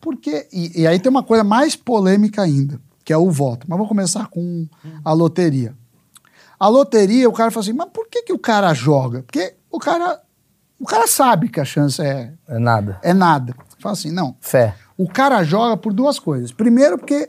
Porque. 0.00 0.48
E, 0.52 0.82
e 0.82 0.86
aí 0.86 0.98
tem 0.98 1.08
uma 1.08 1.22
coisa 1.22 1.44
mais 1.44 1.76
polêmica 1.76 2.42
ainda, 2.42 2.80
que 3.04 3.12
é 3.12 3.16
o 3.16 3.30
voto. 3.30 3.66
Mas 3.68 3.78
vou 3.78 3.86
começar 3.86 4.26
com 4.26 4.66
a 5.04 5.12
loteria. 5.12 5.76
A 6.58 6.66
loteria, 6.66 7.28
o 7.28 7.32
cara 7.32 7.52
fala 7.52 7.62
assim, 7.62 7.72
mas 7.72 7.88
por 7.92 8.08
que, 8.08 8.22
que 8.22 8.32
o 8.32 8.38
cara 8.38 8.74
joga? 8.74 9.22
Porque 9.22 9.54
o 9.70 9.78
cara. 9.78 10.20
O 10.80 10.84
cara 10.84 11.06
sabe 11.06 11.48
que 11.48 11.60
a 11.60 11.64
chance 11.64 12.02
é, 12.02 12.32
É 12.48 12.58
nada. 12.58 12.98
é 13.02 13.14
nada. 13.14 13.54
Fala 13.78 13.92
assim, 13.92 14.10
não. 14.10 14.36
Fé. 14.40 14.74
O 14.96 15.08
cara 15.08 15.44
joga 15.44 15.76
por 15.76 15.92
duas 15.92 16.18
coisas. 16.18 16.50
Primeiro, 16.50 16.98
porque 16.98 17.28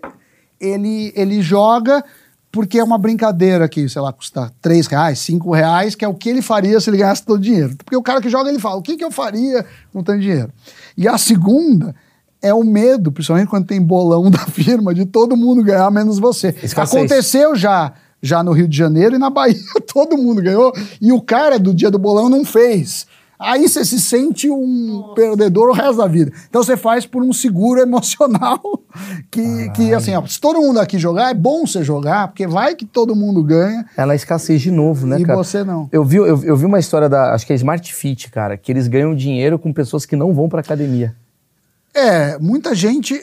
ele, 0.59 1.11
ele 1.15 1.41
joga 1.41 2.03
porque 2.51 2.79
é 2.79 2.83
uma 2.83 2.97
brincadeira 2.97 3.67
que, 3.69 3.87
sei 3.87 4.01
lá, 4.01 4.11
custa 4.11 4.51
3 4.61 4.87
reais, 4.87 5.19
5 5.19 5.51
reais, 5.53 5.95
que 5.95 6.03
é 6.03 6.07
o 6.07 6.15
que 6.15 6.29
ele 6.29 6.41
faria 6.41 6.79
se 6.79 6.89
ele 6.89 6.97
ganhasse 6.97 7.23
todo 7.23 7.37
o 7.37 7.41
dinheiro. 7.41 7.75
Porque 7.77 7.95
o 7.95 8.01
cara 8.01 8.21
que 8.21 8.29
joga, 8.29 8.49
ele 8.49 8.59
fala, 8.59 8.75
o 8.77 8.81
que, 8.81 8.97
que 8.97 9.03
eu 9.03 9.11
faria 9.11 9.65
com 9.93 10.01
tanto 10.01 10.19
dinheiro? 10.19 10.51
E 10.97 11.07
a 11.07 11.17
segunda 11.17 11.95
é 12.41 12.53
o 12.53 12.63
medo, 12.63 13.11
principalmente 13.11 13.49
quando 13.49 13.67
tem 13.67 13.81
bolão 13.81 14.29
da 14.31 14.39
firma, 14.39 14.93
de 14.93 15.05
todo 15.05 15.37
mundo 15.37 15.63
ganhar, 15.63 15.89
menos 15.91 16.17
você. 16.17 16.49
Escassez. 16.63 16.95
Aconteceu 16.95 17.55
já, 17.55 17.93
já 18.21 18.41
no 18.43 18.51
Rio 18.51 18.67
de 18.67 18.75
Janeiro 18.75 19.15
e 19.15 19.19
na 19.19 19.29
Bahia, 19.29 19.55
todo 19.93 20.17
mundo 20.17 20.41
ganhou, 20.41 20.73
e 20.99 21.11
o 21.11 21.21
cara 21.21 21.59
do 21.59 21.73
dia 21.73 21.91
do 21.91 21.99
bolão 21.99 22.29
não 22.29 22.43
fez. 22.43 23.05
Aí 23.39 23.69
você 23.69 23.85
se 23.85 24.01
sente 24.01 24.49
um 24.49 25.13
perdedor 25.15 25.69
o 25.69 25.71
resto 25.71 25.95
da 25.95 26.07
vida. 26.07 26.33
Então 26.49 26.61
você 26.61 26.75
faz 26.75 27.05
por 27.05 27.23
um 27.23 27.31
seguro 27.31 27.79
emocional 27.81 28.61
que, 29.31 29.69
que 29.69 29.93
assim, 29.93 30.13
ó, 30.13 30.25
se 30.27 30.41
todo 30.41 30.59
mundo 30.59 30.77
aqui 30.77 30.99
jogar, 30.99 31.29
é 31.29 31.33
bom 31.33 31.65
você 31.65 31.81
jogar, 31.81 32.27
porque 32.27 32.45
vai 32.45 32.75
que 32.75 32.85
todo 32.85 33.15
mundo 33.15 33.41
ganha 33.41 33.85
É 33.95 34.05
na 34.05 34.13
escassez 34.13 34.61
de 34.61 34.71
novo, 34.71 35.07
né, 35.07 35.21
e 35.21 35.25
cara? 35.25 35.37
você 35.37 35.63
não. 35.63 35.87
Eu 35.89 36.03
vi, 36.03 36.17
eu, 36.17 36.43
eu 36.43 36.57
vi 36.57 36.65
uma 36.65 36.79
história 36.79 37.07
da, 37.07 37.33
acho 37.33 37.47
que 37.47 37.53
é 37.53 37.55
Smart 37.55 37.93
Fit, 37.93 38.29
cara, 38.29 38.57
que 38.57 38.69
eles 38.71 38.89
ganham 38.89 39.15
dinheiro 39.15 39.57
com 39.57 39.71
pessoas 39.71 40.05
que 40.05 40.17
não 40.17 40.33
vão 40.33 40.49
pra 40.49 40.59
academia. 40.59 41.15
É, 41.93 42.37
muita 42.39 42.75
gente, 42.75 43.19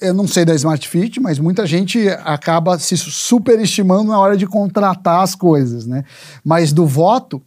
eu 0.00 0.12
não 0.12 0.28
sei 0.28 0.44
da 0.44 0.54
Smart 0.54 0.86
Fit, 0.86 1.18
mas 1.18 1.38
muita 1.38 1.66
gente 1.66 2.08
acaba 2.24 2.78
se 2.78 2.94
superestimando 2.96 4.10
na 4.10 4.18
hora 4.18 4.36
de 4.36 4.46
contratar 4.46 5.22
as 5.22 5.34
coisas, 5.34 5.86
né? 5.86 6.04
Mas 6.44 6.74
do 6.74 6.86
voto, 6.86 7.40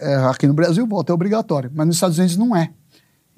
é, 0.00 0.14
aqui 0.30 0.46
no 0.46 0.54
Brasil 0.54 0.84
o 0.84 0.86
voto 0.88 1.10
é 1.10 1.14
obrigatório, 1.14 1.70
mas 1.74 1.86
nos 1.86 1.96
Estados 1.96 2.18
Unidos 2.18 2.36
não 2.36 2.54
é. 2.56 2.70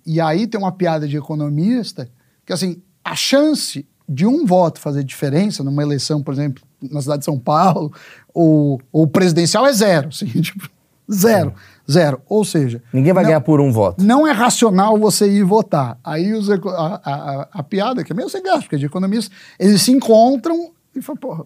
E 0.07 0.21
aí 0.21 0.47
tem 0.47 0.61
uma 0.61 0.73
piada 0.73 1.07
de 1.07 1.17
economista 1.17 2.09
que, 2.47 2.53
assim, 2.53 2.83
a 3.05 3.15
chance 3.15 3.87
de 4.09 4.27
um 4.27 4.45
voto 4.45 4.81
fazer 4.81 5.05
diferença 5.05 5.63
numa 5.63 5.83
eleição, 5.83 6.23
por 6.23 6.35
exemplo, 6.35 6.63
na 6.91 7.01
cidade 7.01 7.21
de 7.21 7.25
São 7.25 7.39
Paulo, 7.39 7.93
ou, 8.35 8.81
ou 8.91 9.07
presidencial 9.07 9.65
é 9.67 9.73
zero, 9.73 10.09
assim, 10.09 10.27
tipo, 10.43 10.69
zero, 11.11 11.55
zero. 11.91 12.21
Ou 12.29 12.45
seja... 12.45 12.83
Ninguém 12.93 13.13
vai 13.13 13.23
não- 13.23 13.29
ganhar 13.31 13.41
por 13.43 13.61
um 13.61 13.71
voto. 13.73 14.03
não 14.05 14.27
é 14.27 14.33
racional 14.33 14.99
você 14.99 15.31
ir 15.31 15.45
votar. 15.45 15.99
Aí 16.03 16.33
os 16.33 16.51
a, 16.51 16.55
a, 16.57 17.15
a- 17.15 17.49
a 17.53 17.63
piada, 17.63 18.03
que 18.03 18.13
é 18.13 18.17
meio 18.17 18.29
sem 18.29 18.43
graça, 18.43 18.63
porque 18.63 18.75
é 18.77 18.79
de 18.79 18.87
economistas, 18.87 19.35
eles 19.59 19.81
se 19.83 19.93
encontram 19.93 20.73
e 20.95 21.01
falam, 21.01 21.21
porra, 21.21 21.45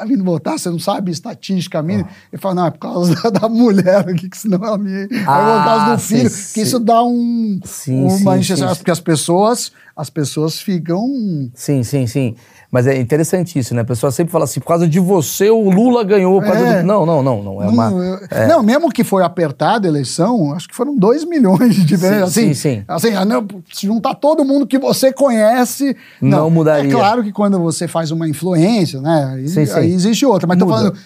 tá 0.00 0.04
vindo 0.04 0.24
votar, 0.24 0.58
você 0.58 0.70
não 0.70 0.78
sabe 0.78 1.10
estatística 1.10 1.82
mínima. 1.82 2.08
Ele 2.32 2.40
fala, 2.40 2.54
não, 2.54 2.66
é 2.66 2.70
por 2.70 2.78
causa 2.78 3.14
da, 3.14 3.30
da 3.40 3.48
mulher 3.48 4.08
aqui, 4.08 4.28
que 4.28 4.36
senão 4.38 4.64
ela 4.64 4.78
me... 4.78 5.04
é 5.04 5.06
por 5.06 5.18
Ah, 5.28 5.62
causa 5.64 5.96
do 5.96 6.00
sim, 6.00 6.16
filho, 6.16 6.30
sim. 6.30 6.54
que 6.54 6.60
isso 6.62 6.78
dá 6.78 7.02
um... 7.02 7.60
Sim, 7.64 8.04
uma 8.04 8.34
sim, 8.34 8.40
encheção, 8.40 8.68
sim. 8.70 8.76
porque 8.76 8.90
as 8.90 9.00
pessoas, 9.00 9.72
as 9.96 10.08
pessoas 10.10 10.60
ficam... 10.60 11.06
Sim, 11.54 11.82
sim, 11.82 12.06
sim. 12.06 12.34
Mas 12.70 12.86
é 12.86 12.98
interessante 12.98 13.58
isso, 13.58 13.74
né? 13.74 13.82
A 13.82 13.84
pessoa 13.84 14.10
sempre 14.10 14.32
fala 14.32 14.44
assim, 14.44 14.58
por 14.58 14.66
causa 14.68 14.88
de 14.88 14.98
você 14.98 15.50
o 15.50 15.68
Lula 15.70 16.02
ganhou. 16.02 16.42
É. 16.42 16.80
do... 16.80 16.86
Não, 16.86 17.04
não, 17.04 17.22
não, 17.22 17.42
não. 17.42 17.62
É 17.62 17.66
uma... 17.68 17.90
Não, 17.90 18.02
eu- 18.02 18.18
não, 18.48 18.62
mesmo 18.62 18.90
que 18.90 19.04
foi 19.04 19.22
apertada 19.22 19.86
a 19.86 19.90
eleição, 19.90 20.52
acho 20.54 20.68
que 20.68 20.74
foram 20.74 20.96
2 20.96 21.24
milhões 21.24 21.74
de 21.74 21.84
diferença. 21.84 22.28
Sim, 22.30 22.50
Assim, 22.50 22.54
sim, 22.54 22.76
sim. 22.78 22.84
assim 22.88 23.14
ah, 23.14 23.24
não, 23.24 23.46
se 23.72 23.86
juntar 23.86 24.14
todo 24.14 24.44
mundo 24.44 24.66
que 24.66 24.78
você 24.78 25.12
conhece. 25.12 25.94
Não 26.20 26.48
mudaria. 26.50 26.90
É 26.90 26.94
claro 26.94 27.22
que 27.22 27.30
quando 27.32 27.58
você 27.60 27.86
faz 27.86 28.10
uma 28.10 28.26
influência, 28.28 29.00
né? 29.00 29.32
Aí, 29.34 29.48
Sim, 29.48 29.66
sim. 29.66 29.72
aí 29.78 29.92
existe 29.92 30.24
outra. 30.24 30.46
Mas 30.46 30.58
tô 30.58 30.64
Muda. 30.64 30.76
falando, 30.78 30.96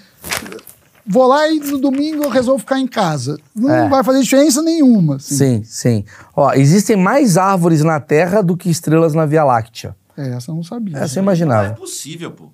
vou 1.07 1.27
lá 1.27 1.49
e 1.49 1.59
no 1.61 1.79
domingo 1.79 2.25
eu 2.25 2.29
resolvo 2.31 2.59
ficar 2.61 2.79
em 2.79 2.87
casa. 2.87 3.39
Não 3.55 3.71
É. 3.71 3.89
vai 3.89 4.03
fazer 4.05 4.21
diferença 4.23 4.63
nenhuma. 4.63 5.17
assim. 5.17 5.35
Sim, 5.37 5.63
sim. 5.65 6.05
Ó, 6.35 6.53
existem 6.53 6.97
mais 6.97 7.37
árvores 7.37 7.83
na 7.83 8.01
Terra 8.01 8.43
do 8.43 8.57
que 8.57 8.69
estrelas 8.71 9.15
na 9.15 9.25
Via 9.27 9.45
Láctea. 9.45 9.95
É, 10.17 10.31
essa 10.31 10.51
eu 10.51 10.55
não 10.55 10.63
sabia. 10.63 10.97
Essa 10.97 11.19
eu 11.19 11.23
Não 11.23 11.31
é 11.31 11.35
imaginava. 11.35 11.75
possível, 11.75 12.31
pô. 12.31 12.47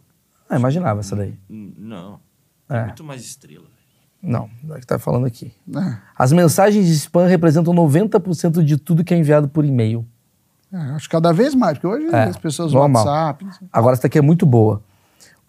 Ah, 0.50 0.56
imaginava 0.56 1.00
essa 1.00 1.14
daí. 1.16 1.34
Não. 1.48 2.18
É. 2.68 2.76
É. 2.78 2.84
muito 2.86 3.04
mais 3.04 3.22
estrela. 3.22 3.64
Não, 4.22 4.48
é 4.70 4.72
o 4.74 4.80
que 4.80 4.86
tá 4.86 4.98
falando 4.98 5.26
aqui. 5.26 5.52
É, 5.76 5.96
As 6.16 6.32
mensagens 6.32 6.86
de 6.86 6.92
spam 6.92 7.26
representam 7.26 7.74
90% 7.74 8.62
de 8.64 8.76
tudo 8.76 9.02
que 9.02 9.12
é 9.12 9.18
enviado 9.18 9.48
por 9.48 9.64
e-mail. 9.64 10.06
é, 10.72 10.76
acho 10.94 11.08
que 11.08 11.12
cada 11.12 11.32
vez 11.32 11.54
mais, 11.54 11.76
porque 11.78 11.86
hoje 11.86 12.06
É, 12.14 12.24
as 12.24 12.36
pessoas 12.36 12.72
no 12.72 12.78
normal. 12.78 13.04
WhatsApp. 13.04 13.46
Agora, 13.72 13.94
essa 13.94 14.02
daqui 14.04 14.18
é 14.18 14.22
muito 14.22 14.46
boa. 14.46 14.82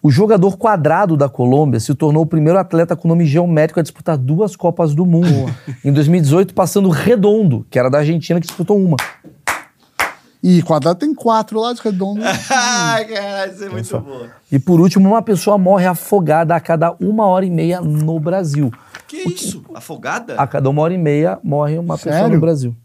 O 0.04 0.10
jogador 0.10 0.58
quadrado 0.58 1.16
da 1.16 1.30
Colômbia 1.30 1.80
se 1.80 1.94
tornou 1.94 2.24
o 2.24 2.26
primeiro 2.26 2.58
atleta 2.58 2.94
com 2.94 3.08
nome 3.08 3.24
geométrico 3.24 3.80
a 3.80 3.82
disputar 3.82 4.18
duas 4.18 4.54
Copas 4.54 4.94
do 4.94 5.06
Mundo. 5.06 5.50
em 5.82 5.90
2018, 5.90 6.52
passando 6.52 6.90
Redondo, 6.90 7.66
que 7.70 7.78
era 7.78 7.88
da 7.88 8.00
Argentina, 8.00 8.38
que 8.38 8.46
disputou 8.46 8.76
uma. 8.78 8.98
E 10.42 10.62
quadrado 10.62 10.98
tem 10.98 11.14
quatro 11.14 11.58
lados 11.58 11.80
redondos. 11.80 12.22
Ai, 12.52 13.06
cara, 13.06 13.46
isso 13.46 13.64
é 13.64 13.68
muito 13.70 13.98
bom. 14.00 14.26
E 14.52 14.58
por 14.58 14.78
último, 14.78 15.08
uma 15.08 15.22
pessoa 15.22 15.56
morre 15.56 15.86
afogada 15.86 16.54
a 16.54 16.60
cada 16.60 16.94
uma 17.00 17.24
hora 17.24 17.46
e 17.46 17.50
meia 17.50 17.80
no 17.80 18.20
Brasil. 18.20 18.70
Que 19.08 19.26
isso? 19.26 19.64
Afogada? 19.74 20.34
A 20.34 20.46
cada 20.46 20.68
uma 20.68 20.82
hora 20.82 20.92
e 20.92 20.98
meia 20.98 21.38
morre 21.42 21.78
uma 21.78 21.96
pessoa 21.96 22.14
Sério? 22.14 22.34
no 22.34 22.40
Brasil. 22.42 22.76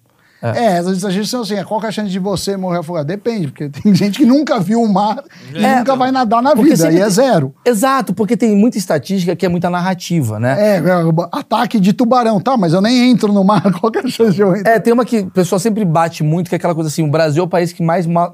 É, 0.42 0.78
essas 0.78 1.04
a 1.04 1.10
gente 1.12 1.28
são 1.28 1.42
assim, 1.42 1.62
qual 1.64 1.80
que 1.80 1.86
é 1.86 1.90
a 1.90 1.92
chance 1.92 2.10
de 2.10 2.20
você 2.20 2.56
morrer 2.56 2.80
afogado? 2.80 3.06
Depende, 3.08 3.48
porque 3.48 3.68
tem 3.70 3.94
gente 3.96 4.18
que 4.20 4.26
nunca 4.26 4.60
viu 4.60 4.82
o 4.82 4.88
mar 4.92 5.22
e 5.54 5.58
É, 5.64 5.80
nunca 5.80 5.96
vai 5.96 6.12
nadar 6.12 6.42
na 6.42 6.54
vida, 6.54 6.76
sempre 6.78 6.96
e 6.98 7.02
é 7.02 7.10
zero. 7.10 7.54
Exato, 7.66 8.14
porque 8.14 8.38
tem 8.38 8.56
muita 8.56 8.78
estatística 8.78 9.36
que 9.36 9.46
é 9.46 9.50
muita 9.50 9.70
narrativa, 9.70 10.40
né? 10.40 10.56
É, 10.58 10.78
é, 10.78 10.94
ataque 11.32 11.80
de 11.80 11.92
tubarão, 11.92 12.40
tá, 12.40 12.56
mas 12.56 12.72
eu 12.74 12.82
nem 12.82 13.12
entro 13.12 13.34
no 13.34 13.44
mar, 13.44 13.62
qual 13.80 13.92
que 13.92 14.00
é 14.00 14.02
a 14.04 14.08
chance 14.08 14.34
de 14.34 14.42
eu 14.42 14.56
entrar? 14.56 14.72
É, 14.76 14.80
tem 14.80 14.94
uma 14.94 15.04
que 15.04 15.20
o 15.20 15.30
pessoal 15.32 15.60
sempre 15.60 15.84
bate 15.84 16.24
muito, 16.24 16.48
que 16.50 16.56
é 16.56 16.58
aquela 16.58 16.74
coisa 16.76 16.88
assim: 16.90 17.04
o 17.04 17.12
Brasil 17.12 17.44
é 17.44 17.46
o 17.46 17.50
país 17.50 17.74
que 17.74 17.84
mais, 17.84 18.06
ma- 18.08 18.32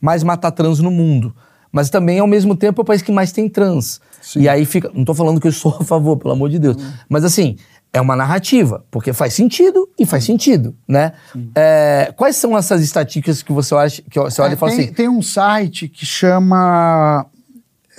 mais 0.00 0.22
mata 0.22 0.50
trans 0.52 0.78
no 0.78 0.90
mundo. 0.90 1.34
Mas 1.72 1.88
também, 1.88 2.18
ao 2.18 2.26
mesmo 2.26 2.56
tempo, 2.56 2.80
é 2.80 2.82
o 2.82 2.84
país 2.84 3.00
que 3.00 3.12
mais 3.12 3.30
tem 3.30 3.48
trans. 3.48 4.00
E 4.36 4.48
aí 4.48 4.64
fica. 4.64 4.90
Não 4.92 5.04
tô 5.04 5.14
falando 5.14 5.40
que 5.40 5.46
eu 5.46 5.52
sou 5.52 5.76
a 5.80 5.84
favor, 5.84 6.16
pelo 6.16 6.32
amor 6.34 6.50
de 6.50 6.58
Deus. 6.58 6.76
Mas 7.08 7.22
assim, 7.24 7.56
é 7.92 8.00
uma 8.00 8.14
narrativa, 8.14 8.84
porque 8.90 9.12
faz 9.12 9.34
sentido 9.34 9.88
e 9.98 10.06
faz 10.06 10.24
sentido, 10.24 10.76
né? 10.86 11.12
É, 11.56 12.12
quais 12.16 12.36
são 12.36 12.56
essas 12.56 12.82
estatísticas 12.82 13.42
que 13.42 13.52
você 13.52 13.74
olha, 13.74 13.90
que 13.90 14.18
você 14.20 14.40
olha 14.40 14.52
É, 14.52 14.54
e 14.54 14.56
fala 14.56 14.72
tem, 14.72 14.84
assim? 14.84 14.92
tem 14.92 15.08
um 15.08 15.20
site 15.22 15.88
que 15.88 16.06
chama 16.06 17.26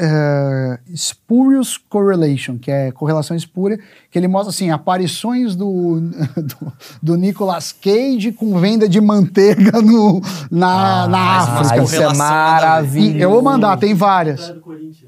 é, 0.04 0.80
Spurious 0.96 1.78
Correlation, 1.78 2.58
que 2.58 2.72
é 2.72 2.92
correlação 2.92 3.38
espúria, 3.38 3.80
que 4.10 4.18
ele 4.18 4.28
mostra 4.28 4.50
assim, 4.50 4.72
aparições 4.72 5.56
do, 5.56 6.02
do, 6.36 6.74
do 7.04 7.16
Nicolas 7.16 7.72
Cage 7.72 8.32
com 8.32 8.58
venda 8.60 8.90
de 8.90 9.00
manteiga 9.00 9.80
no, 9.80 10.20
na, 10.50 11.08
na 11.08 11.18
Ah, 11.20 11.60
África. 11.62 11.84
isso 11.84 11.96
é 12.02 12.14
maravilhoso. 12.16 13.18
E 13.18 13.22
eu 13.22 13.30
vou 13.30 13.44
mandar, 13.44 13.78
tem 13.78 13.94
várias. 13.94 14.52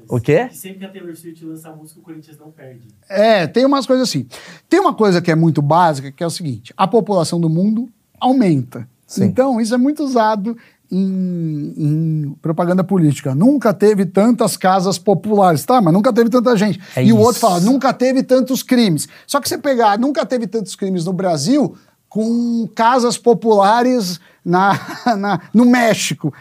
O 0.08 0.20
quê? 0.20 0.46
Que 0.48 0.56
sempre 0.56 0.78
que 0.78 0.84
a 0.84 0.88
Taylor 0.88 1.16
Swift 1.16 1.44
lança 1.44 1.72
música, 1.72 1.98
o 1.98 2.02
Corinthians 2.02 2.38
não 2.38 2.50
perde. 2.52 2.86
É, 3.08 3.46
tem 3.48 3.66
umas 3.66 3.86
coisas 3.86 4.08
assim. 4.08 4.28
Tem 4.68 4.78
uma 4.78 4.94
coisa 4.94 5.20
que 5.20 5.30
é 5.30 5.34
muito 5.34 5.60
básica, 5.60 6.12
que 6.12 6.22
é 6.22 6.26
o 6.26 6.30
seguinte: 6.30 6.72
a 6.76 6.86
população 6.86 7.40
do 7.40 7.48
mundo 7.48 7.88
aumenta. 8.20 8.88
Sim. 9.06 9.24
Então, 9.24 9.60
isso 9.60 9.74
é 9.74 9.78
muito 9.78 10.02
usado 10.02 10.56
em, 10.90 11.72
em 11.76 12.36
propaganda 12.42 12.84
política. 12.84 13.34
Nunca 13.34 13.72
teve 13.72 14.04
tantas 14.06 14.56
casas 14.56 14.98
populares, 14.98 15.64
tá? 15.64 15.80
Mas 15.80 15.92
nunca 15.92 16.12
teve 16.12 16.30
tanta 16.30 16.56
gente. 16.56 16.80
É 16.96 17.02
e 17.04 17.12
o 17.12 17.16
isso. 17.16 17.24
outro 17.26 17.40
fala, 17.40 17.60
nunca 17.60 17.92
teve 17.92 18.22
tantos 18.22 18.62
crimes. 18.62 19.08
Só 19.26 19.40
que 19.40 19.48
você 19.48 19.58
pegar, 19.58 19.98
nunca 19.98 20.24
teve 20.26 20.46
tantos 20.46 20.74
crimes 20.76 21.04
no 21.04 21.12
Brasil 21.12 21.74
com 22.08 22.68
casas 22.74 23.18
populares 23.18 24.20
na, 24.44 24.78
na- 25.18 25.40
no 25.52 25.64
México. 25.64 26.32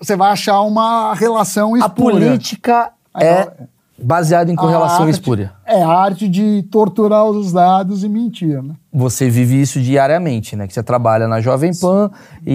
Você 0.00 0.16
vai 0.16 0.30
achar 0.32 0.60
uma 0.62 1.14
relação 1.14 1.74
A 1.74 1.78
espúria. 1.78 2.26
política 2.28 2.90
Aí, 3.14 3.26
é 3.26 3.52
baseada 4.00 4.50
em 4.50 4.54
A 4.54 4.58
correlação 4.58 5.02
arte- 5.04 5.10
espúria. 5.12 5.52
É 5.64 5.82
a 5.82 5.88
arte 5.88 6.28
de 6.28 6.62
torturar 6.70 7.24
os 7.24 7.52
dados 7.52 8.04
e 8.04 8.08
mentir, 8.08 8.62
né? 8.62 8.74
Você 8.98 9.30
vive 9.30 9.60
isso 9.60 9.80
diariamente, 9.80 10.56
né? 10.56 10.66
Que 10.66 10.74
você 10.74 10.82
trabalha 10.82 11.28
na 11.28 11.40
Jovem 11.40 11.70
Pan 11.78 12.10
e, 12.44 12.52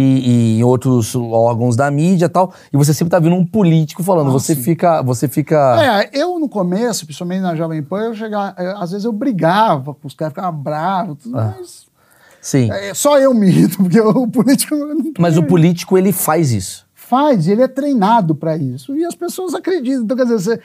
e 0.57 0.59
em 0.59 0.63
outros 0.63 1.15
órgãos 1.15 1.75
da 1.75 1.89
mídia 1.89 2.25
e 2.25 2.29
tal, 2.29 2.53
e 2.71 2.77
você 2.77 2.93
sempre 2.93 3.11
tá 3.11 3.19
vendo 3.19 3.35
um 3.35 3.45
político 3.45 4.03
falando. 4.03 4.31
Você 4.31 4.53
sim. 4.53 4.61
fica, 4.61 5.01
você 5.01 5.27
fica. 5.27 6.01
É, 6.03 6.09
eu 6.13 6.37
no 6.39 6.49
começo, 6.49 7.05
principalmente 7.05 7.41
na 7.41 7.55
Jovem 7.55 7.81
Pan, 7.81 8.01
eu 8.07 8.13
chegava, 8.15 8.53
eu- 8.61 8.77
às 8.77 8.91
vezes 8.91 9.05
eu 9.05 9.13
brigava, 9.13 9.95
os 10.03 10.13
caras 10.13 10.33
ficavam 10.33 10.59
bravos, 10.59 11.17
tudo, 11.23 11.37
Ah. 11.39 11.55
mas 11.57 11.85
Sim. 12.41 12.69
é, 12.71 12.93
só 12.93 13.17
eu 13.17 13.33
me 13.35 13.47
irrito, 13.47 13.77
porque 13.77 13.99
o 14.01 14.27
político 14.27 14.75
Mas 15.17 15.37
o 15.37 15.43
político 15.43 15.97
ele 15.97 16.11
faz 16.11 16.51
isso. 16.51 16.85
faz, 16.93 17.47
ele 17.47 17.61
é 17.61 17.67
treinado 17.67 18.35
para 18.35 18.57
isso, 18.57 18.95
e 18.95 19.05
as 19.05 19.15
pessoas 19.15 19.53
acreditam. 19.53 20.03
Então, 20.03 20.17
quer 20.17 20.23
dizer, 20.23 20.39
você, 20.39 20.59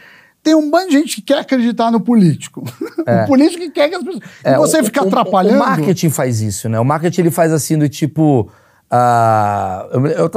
tem 0.49 0.55
um 0.55 0.71
bando 0.71 0.89
de 0.89 0.93
gente 0.99 1.17
que 1.17 1.23
quer 1.23 1.39
acreditar 1.41 1.91
no 1.91 2.01
político. 2.01 2.63
o 3.25 3.27
político 3.27 3.63
que 3.65 3.71
quer 3.71 3.89
que 3.89 3.95
as 3.97 4.03
pessoas... 4.03 4.23
e 4.45 4.57
você 4.57 4.79
É, 4.79 4.81
o- 4.81 4.85
fica 4.85 5.03
atrapalhando... 5.03 5.57
O 5.57 5.67
marketing 5.67 6.11
faz 6.11 6.41
isso, 6.41 6.69
né? 6.69 6.81
O 6.81 6.85
marketing 6.85 7.21
ele 7.21 7.31
faz 7.31 7.53
assim 7.53 7.77
do 7.79 7.89
tipo. 7.89 8.51
ah, 8.91 9.87
eu, 9.93 10.07
eu 10.07 10.31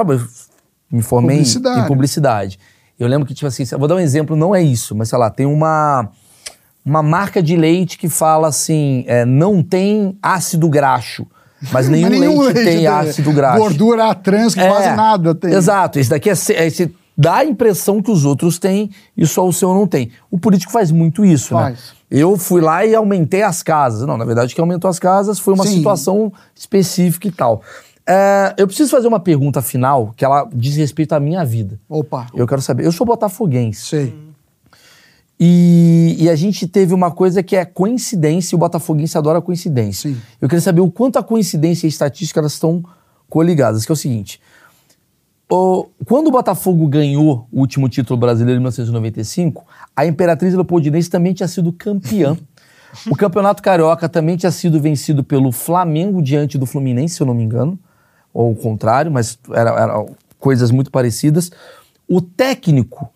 me 0.91 1.01
formei 1.01 1.39
em- 1.41 1.87
Publicidade. 1.87 2.59
Eu 2.99 3.07
lembro 3.07 3.25
que, 3.25 3.33
tipo 3.33 3.47
assim, 3.47 3.63
vou 3.77 3.87
dar 3.87 3.95
um 3.95 3.99
exemplo, 3.99 4.35
não 4.35 4.53
é 4.53 4.61
isso, 4.61 4.93
mas 4.95 5.09
sei 5.09 5.17
lá, 5.17 5.29
tem 5.29 5.45
uma, 5.45 6.09
uma 6.85 7.01
marca 7.01 7.41
de 7.41 7.55
leite 7.55 7.97
que 7.97 8.07
fala 8.09 8.47
assim: 8.49 9.03
é, 9.07 9.25
não 9.25 9.63
tem 9.63 10.17
ácido 10.21 10.69
graxo. 10.69 11.25
Mas 11.71 11.87
nenhum, 11.89 12.37
Mas 12.37 12.53
leite, 12.53 12.63
tem 12.69 12.87
ácido 12.87 13.31
graxo. 13.31 13.59
Gordura 13.59 14.13
trans 14.13 14.53
que 14.53 14.59
É, 14.61 14.67
quase 14.67 14.95
nada 14.95 15.33
tem. 15.33 15.51
Exato, 15.53 15.97
esse 15.99 16.09
daqui 16.09 16.29
é, 16.29 16.33
é 16.53 16.67
esse 16.67 16.93
dá 17.21 17.37
a 17.37 17.45
impressão 17.45 18.01
que 18.01 18.09
os 18.09 18.25
outros 18.25 18.57
têm 18.57 18.89
e 19.15 19.25
só 19.27 19.47
o 19.47 19.53
seu 19.53 19.73
não 19.73 19.85
tem. 19.85 20.11
O 20.29 20.39
político 20.39 20.71
faz 20.71 20.91
muito 20.91 21.23
isso, 21.23 21.53
né? 21.53 21.61
Faz. 21.61 21.93
Eu 22.09 22.35
fui 22.37 22.61
lá 22.61 22.85
e 22.85 22.93
aumentei 22.95 23.43
as 23.43 23.63
casas. 23.63 24.05
Não, 24.05 24.17
na 24.17 24.25
verdade, 24.25 24.53
quem 24.55 24.61
aumentou 24.61 24.89
as 24.89 24.99
casas 24.99 25.39
foi 25.39 25.53
uma 25.53 25.65
Sim. 25.65 25.77
situação 25.77 26.33
específica 26.55 27.27
e 27.27 27.31
tal. 27.31 27.61
É, 28.05 28.55
eu 28.57 28.67
preciso 28.67 28.89
fazer 28.89 29.07
uma 29.07 29.19
pergunta 29.19 29.61
final 29.61 30.11
que 30.17 30.25
ela 30.25 30.49
diz 30.53 30.75
respeito 30.75 31.13
à 31.13 31.19
minha 31.19 31.45
vida. 31.45 31.79
Opa, 31.87 32.27
Eu 32.33 32.47
quero 32.47 32.61
saber. 32.61 32.85
Eu 32.85 32.91
sou 32.91 33.05
botafoguense. 33.05 33.81
sei. 33.81 34.31
E, 35.43 36.17
e 36.19 36.29
a 36.29 36.35
gente 36.35 36.67
teve 36.67 36.93
uma 36.93 37.09
coisa 37.09 37.41
que 37.41 37.55
é 37.55 37.65
coincidência, 37.65 38.53
e 38.53 38.55
o 38.55 38.59
Botafoguense 38.59 39.17
adora 39.17 39.41
coincidência. 39.41 40.11
Sim. 40.11 40.21
Eu 40.39 40.47
queria 40.47 40.61
saber 40.61 40.81
o 40.81 40.91
quanto 40.91 41.17
a 41.17 41.23
coincidência 41.23 41.87
e 41.87 41.87
a 41.87 41.89
estatística 41.89 42.39
elas 42.39 42.53
estão 42.53 42.83
coligadas, 43.27 43.83
que 43.83 43.91
é 43.91 43.93
o 43.93 43.95
seguinte. 43.95 44.39
Quando 46.05 46.27
o 46.27 46.31
Botafogo 46.31 46.87
ganhou 46.87 47.45
o 47.51 47.59
último 47.59 47.89
título 47.89 48.17
brasileiro 48.17 48.57
em 48.57 48.61
1995, 48.61 49.65
a 49.93 50.05
Imperatriz 50.05 50.53
Leopoldinense 50.53 51.09
também 51.09 51.33
tinha 51.33 51.47
sido 51.47 51.73
campeã. 51.73 52.37
O 53.09 53.15
Campeonato 53.17 53.61
Carioca 53.61 54.07
também 54.07 54.37
tinha 54.37 54.51
sido 54.51 54.79
vencido 54.79 55.23
pelo 55.23 55.51
Flamengo 55.51 56.21
diante 56.21 56.57
do 56.57 56.65
Fluminense, 56.65 57.15
se 57.15 57.21
eu 57.21 57.27
não 57.27 57.33
me 57.33 57.43
engano. 57.43 57.77
Ou 58.33 58.51
o 58.51 58.55
contrário, 58.55 59.11
mas 59.11 59.37
eram 59.53 59.77
era 59.77 60.05
coisas 60.39 60.71
muito 60.71 60.89
parecidas. 60.89 61.51
O 62.07 62.21
técnico 62.21 63.09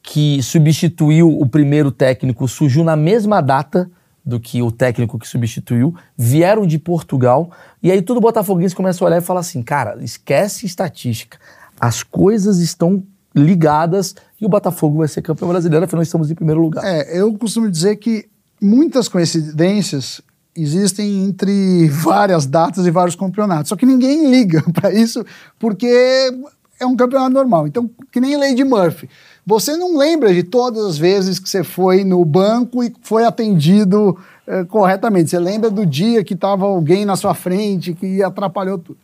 que 0.00 0.40
substituiu 0.42 1.28
o 1.28 1.48
primeiro 1.48 1.90
técnico 1.90 2.46
surgiu 2.46 2.84
na 2.84 2.94
mesma 2.94 3.40
data 3.40 3.90
do 4.24 4.40
que 4.40 4.62
o 4.62 4.70
técnico 4.72 5.18
que 5.18 5.28
substituiu, 5.28 5.94
vieram 6.16 6.66
de 6.66 6.78
Portugal, 6.78 7.50
e 7.82 7.92
aí 7.92 8.00
todo 8.00 8.20
botafoguense 8.20 8.74
começa 8.74 9.04
a 9.04 9.06
olhar 9.06 9.18
e 9.18 9.20
fala 9.20 9.40
assim, 9.40 9.62
cara, 9.62 10.02
esquece 10.02 10.64
estatística, 10.64 11.38
as 11.86 12.02
coisas 12.02 12.58
estão 12.58 13.02
ligadas 13.34 14.14
e 14.40 14.46
o 14.46 14.48
Botafogo 14.48 14.98
vai 14.98 15.08
ser 15.08 15.20
campeão 15.20 15.48
brasileiro, 15.48 15.84
afinal 15.84 16.02
estamos 16.02 16.30
em 16.30 16.34
primeiro 16.34 16.60
lugar. 16.60 16.84
É, 16.84 17.20
eu 17.20 17.32
costumo 17.34 17.70
dizer 17.70 17.96
que 17.96 18.26
muitas 18.60 19.08
coincidências 19.08 20.20
existem 20.56 21.24
entre 21.24 21.88
várias 21.88 22.46
datas 22.46 22.86
e 22.86 22.90
vários 22.90 23.16
campeonatos. 23.16 23.68
Só 23.68 23.76
que 23.76 23.84
ninguém 23.84 24.30
liga 24.30 24.62
para 24.72 24.92
isso 24.92 25.24
porque 25.58 26.32
é 26.80 26.86
um 26.86 26.96
campeonato 26.96 27.32
normal. 27.32 27.66
Então, 27.66 27.90
que 28.10 28.20
nem 28.20 28.54
de 28.54 28.64
Murphy. 28.64 29.08
Você 29.44 29.76
não 29.76 29.98
lembra 29.98 30.32
de 30.32 30.42
todas 30.42 30.84
as 30.86 30.96
vezes 30.96 31.38
que 31.38 31.48
você 31.48 31.62
foi 31.62 32.02
no 32.02 32.24
banco 32.24 32.82
e 32.82 32.94
foi 33.02 33.24
atendido 33.24 34.16
eh, 34.46 34.64
corretamente. 34.64 35.30
Você 35.30 35.38
lembra 35.38 35.70
do 35.70 35.84
dia 35.84 36.24
que 36.24 36.32
estava 36.32 36.64
alguém 36.64 37.04
na 37.04 37.14
sua 37.14 37.34
frente 37.34 37.92
que 37.92 38.22
atrapalhou 38.22 38.78
tudo. 38.78 38.98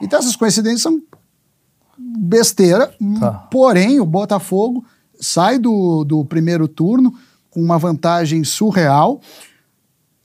Então, 0.00 0.18
essas 0.18 0.36
coincidências 0.36 0.80
são 0.82 1.00
besteira, 2.38 2.92
Tá. 3.20 3.30
porém 3.50 4.00
o 4.00 4.06
Botafogo 4.06 4.84
sai 5.20 5.58
do, 5.58 6.04
do 6.04 6.24
primeiro 6.24 6.66
turno 6.66 7.14
com 7.50 7.60
uma 7.60 7.78
vantagem 7.78 8.42
surreal. 8.44 9.20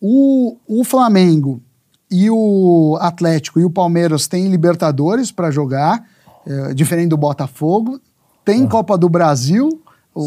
O, 0.01 0.57
o 0.67 0.83
Flamengo 0.83 1.61
e 2.09 2.29
o 2.29 2.97
Atlético 2.99 3.59
e 3.59 3.65
o 3.65 3.69
Palmeiras 3.69 4.27
têm 4.27 4.49
Libertadores 4.49 5.31
para 5.31 5.51
jogar, 5.51 6.03
eh, 6.47 6.73
diferente 6.73 7.09
do 7.09 7.17
Botafogo. 7.17 7.99
Tem 8.43 8.67
Copa 8.67 8.97
do 8.97 9.09
Brasil. 9.09 9.69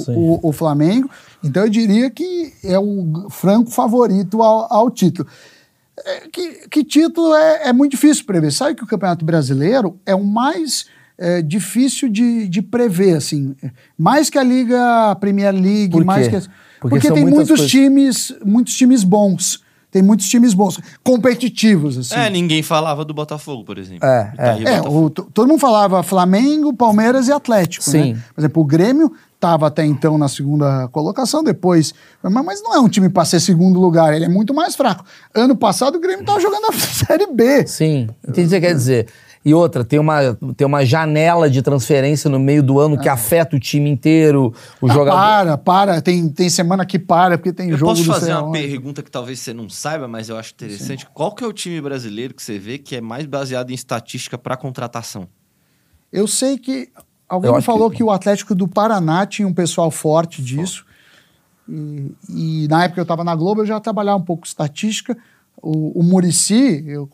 Sim. 0.05 0.15
o, 0.17 0.49
o 0.49 0.53
Flamengo. 0.53 1.11
Então 1.45 1.65
eu 1.65 1.69
diria 1.69 2.09
que 2.09 2.55
é 2.65 2.79
o 2.79 3.29
franco 3.29 3.71
favorito 3.71 4.41
ao, 4.43 4.73
ao 4.73 4.91
título. 4.91 5.29
É, 5.99 6.29
que, 6.29 6.69
que 6.69 6.85
título 6.85 7.35
é, 7.35 7.69
é 7.69 7.73
muito 7.73 7.91
difícil 7.93 8.25
prever. 8.25 8.53
Sabe 8.53 8.75
que 8.75 8.85
o 8.85 8.87
Campeonato 8.87 9.25
Brasileiro 9.25 9.99
é 10.07 10.15
o 10.15 10.25
mais 10.25 10.87
é, 11.19 11.43
difícil 11.43 12.09
de, 12.09 12.49
de 12.49 12.63
prever, 12.63 13.17
assim. 13.17 13.55
Mais 13.99 14.29
que 14.31 14.39
a 14.39 14.43
Liga 14.43 15.15
Premier 15.21 15.53
League, 15.55 15.91
Por 15.91 16.01
quê? 16.01 16.05
mais 16.07 16.29
que. 16.29 16.37
Porque 16.37 16.49
Porque, 16.81 17.13
tem 17.13 17.25
muitos 17.25 17.49
coisas. 17.49 17.71
times, 17.71 18.35
muitos 18.45 18.75
times 18.75 19.05
bons. 19.05 19.61
Tem 19.91 20.01
muitos 20.03 20.27
times 20.29 20.55
bons, 20.55 20.81
competitivos, 21.05 21.99
assim. 21.99 22.15
É, 22.15 22.29
ninguém 22.31 22.63
falava 22.63 23.05
do 23.05 23.13
Botafogo, 23.15 23.63
por 23.63 23.77
exemplo. 23.79 24.07
É, 24.09 24.25
Tá 24.37 24.43
É, 24.43 24.57
Botafogo. 24.79 25.05
o- 25.07 25.11
to- 25.11 25.29
todo 25.33 25.49
mundo 25.49 25.61
falava 25.61 26.03
Flamengo, 26.03 26.73
Palmeiras 26.75 27.29
e 27.29 27.33
Atlético. 27.33 27.85
Sim. 27.85 28.15
Né? 28.15 28.23
Por 28.35 28.41
exemplo, 28.41 28.63
o 28.63 28.65
Grêmio 28.65 29.13
estava 29.35 29.67
até 29.67 29.85
então 29.85 30.17
na 30.17 30.29
segunda 30.29 30.89
colocação, 30.89 31.45
depois. 31.45 31.93
Mas, 32.23 32.33
mas 32.45 32.63
não 32.63 32.75
é 32.75 32.81
um 32.81 32.89
time 32.89 33.09
para 33.09 33.25
ser 33.25 33.39
segundo 33.41 33.79
lugar, 33.81 34.15
ele 34.15 34.25
é 34.25 34.29
muito 34.29 34.55
mais 34.55 34.75
fraco. 34.75 35.05
Ano 35.35 35.55
passado 35.57 35.97
o 35.97 36.01
Grêmio 36.01 36.21
estava 36.23 36.41
jogando 36.41 36.65
a 36.71 36.73
Série 37.07 37.27
B. 37.27 37.67
Sim, 37.67 38.09
entendi 38.27 38.31
o 38.31 38.33
que 38.45 38.49
você 38.49 38.61
quer 38.61 38.75
dizer. 38.75 39.07
E 39.45 39.53
outra, 39.53 39.85
tem 39.85 39.99
uma, 39.99 40.35
tem 40.57 40.65
uma 40.65 40.85
janela 40.87 41.51
de 41.51 41.63
transferência 41.63 42.31
no 42.31 42.39
meio 42.39 42.63
do 42.63 42.79
ano 42.79 42.97
que 42.97 43.09
afeta 43.09 43.57
o 43.57 43.59
time 43.59 43.91
inteiro, 43.91 44.55
o 44.81 44.89
Ah, 44.89 44.93
jogador. 44.95 45.17
Para, 45.19 45.59
para. 45.59 46.01
Tem, 46.03 46.29
tem 46.29 46.49
semana 46.49 46.87
que 46.87 46.97
para, 46.99 47.37
porque 47.37 47.53
tem 47.53 47.71
Eu 47.71 47.77
jogo 47.77 47.91
posso 47.93 48.05
fazer 48.05 48.31
uma 48.33 48.41
aonde. 48.43 48.61
pergunta 48.61 49.03
que 49.03 49.11
talvez 49.11 49.41
você 49.41 49.53
não 49.53 49.69
saiba, 49.69 50.07
mas 50.07 50.29
eu 50.29 50.37
acho 50.37 50.53
interessante. 50.55 51.07
Qual 51.13 51.35
que 51.35 51.43
é 51.43 51.47
o 51.47 51.53
time 51.53 51.81
brasileiro 51.81 52.33
que 52.35 52.43
você 52.43 52.57
vê 52.57 52.79
que 52.79 52.95
é 52.95 53.01
mais 53.01 53.27
baseado 53.27 53.71
em 53.73 53.75
estatística 53.75 54.39
para 54.39 54.57
contratação? 54.57 55.27
Eu 56.13 56.29
sei 56.29 56.57
que. 56.57 56.89
Alguém 57.29 57.51
Eu 57.51 57.57
me 57.57 57.63
falou 57.63 57.91
que- 57.91 57.97
que... 57.97 58.05
o 58.05 58.11
Atlético 58.13 58.55
do 58.55 58.69
Paraná 58.69 59.27
tinha 59.27 59.49
um 59.49 59.55
pessoal 59.55 59.91
forte 59.91 60.41
disso. 60.41 60.85
E, 61.69 62.13
e 62.29 62.69
na 62.69 62.81
época 62.85 62.95
que 62.95 63.01
eu 63.01 63.05
estava 63.05 63.25
na 63.25 63.35
Globo, 63.35 63.63
eu 63.63 63.67
já 63.67 63.81
trabalhava 63.81 64.19
um 64.19 64.25
pouco 64.25 64.47
estatística. 64.47 65.17
O, 65.63 66.01
o 66.01 66.03
Murici, 66.03 66.85
eu, 66.89 67.09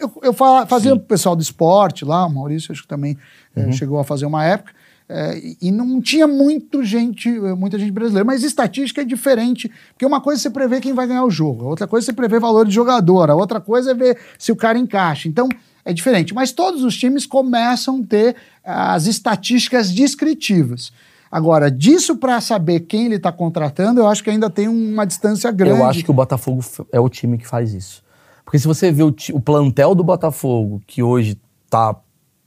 eu, 0.00 0.12
eu, 0.22 0.32
fazia 0.32 0.94
o 0.94 0.98
pessoal 0.98 1.36
do 1.36 1.42
esporte 1.42 2.02
lá, 2.04 2.24
o 2.26 2.32
Maurício 2.32 2.72
acho 2.72 2.82
que 2.82 2.88
também 2.88 3.16
eh, 3.54 3.66
Uhum. 3.66 3.72
chegou 3.72 3.98
a 3.98 4.04
fazer 4.04 4.24
uma 4.26 4.42
época. 4.44 4.72
eh, 5.12 5.56
e- 5.60 5.70
não 5.72 6.00
tinha 6.00 6.26
muito 6.26 6.82
gente, 6.84 7.28
eh, 7.28 7.54
muita 7.54 7.76
gente 7.78 7.90
brasileira. 7.92 8.24
Mas 8.24 8.42
estatística 8.44 9.02
é 9.02 9.04
diferente, 9.04 9.68
porque 9.92 10.06
uma 10.06 10.20
coisa 10.20 10.40
é 10.40 10.42
você 10.42 10.50
prever 10.50 10.80
quem 10.80 10.92
vai 10.94 11.06
ganhar 11.06 11.24
o 11.24 11.30
jogo, 11.30 11.64
outra 11.64 11.86
coisa 11.86 12.04
é 12.04 12.06
você 12.06 12.12
prever 12.12 12.38
valor 12.40 12.64
de 12.66 12.72
jogador, 12.72 13.28
a 13.28 13.34
outra 13.34 13.60
coisa 13.60 13.90
é 13.90 13.94
ver 13.94 14.16
se 14.38 14.50
o 14.52 14.56
cara 14.56 14.78
encaixa. 14.78 15.28
Então, 15.28 15.48
é 15.84 15.92
diferente. 15.92 16.32
Mas 16.32 16.52
todos 16.52 16.84
os 16.84 16.96
times 16.96 17.26
começam 17.26 18.00
a 18.00 18.06
ter 18.06 18.36
as 18.64 19.06
estatísticas 19.06 19.90
descritivas. 19.90 20.92
Agora, 21.30 21.70
disso 21.70 22.16
para 22.16 22.40
saber 22.40 22.80
quem 22.80 23.06
ele 23.06 23.14
está 23.14 23.30
contratando, 23.30 24.00
eu 24.00 24.08
acho 24.08 24.24
que 24.24 24.30
ainda 24.30 24.50
tem 24.50 24.66
uma 24.66 25.06
distância 25.06 25.50
grande. 25.52 25.78
Eu 25.78 25.86
acho 25.86 26.04
que 26.04 26.10
o 26.10 26.14
Botafogo 26.14 26.60
é 26.90 26.98
o 26.98 27.08
time 27.08 27.38
que 27.38 27.46
faz 27.46 27.72
isso. 27.72 28.02
Porque 28.44 28.58
se 28.58 28.66
você 28.66 28.90
vê 28.90 29.04
o, 29.04 29.14
o 29.32 29.40
plantel 29.40 29.94
do 29.94 30.02
Botafogo, 30.02 30.82
que 30.86 31.04
hoje 31.04 31.40
tá 31.68 31.94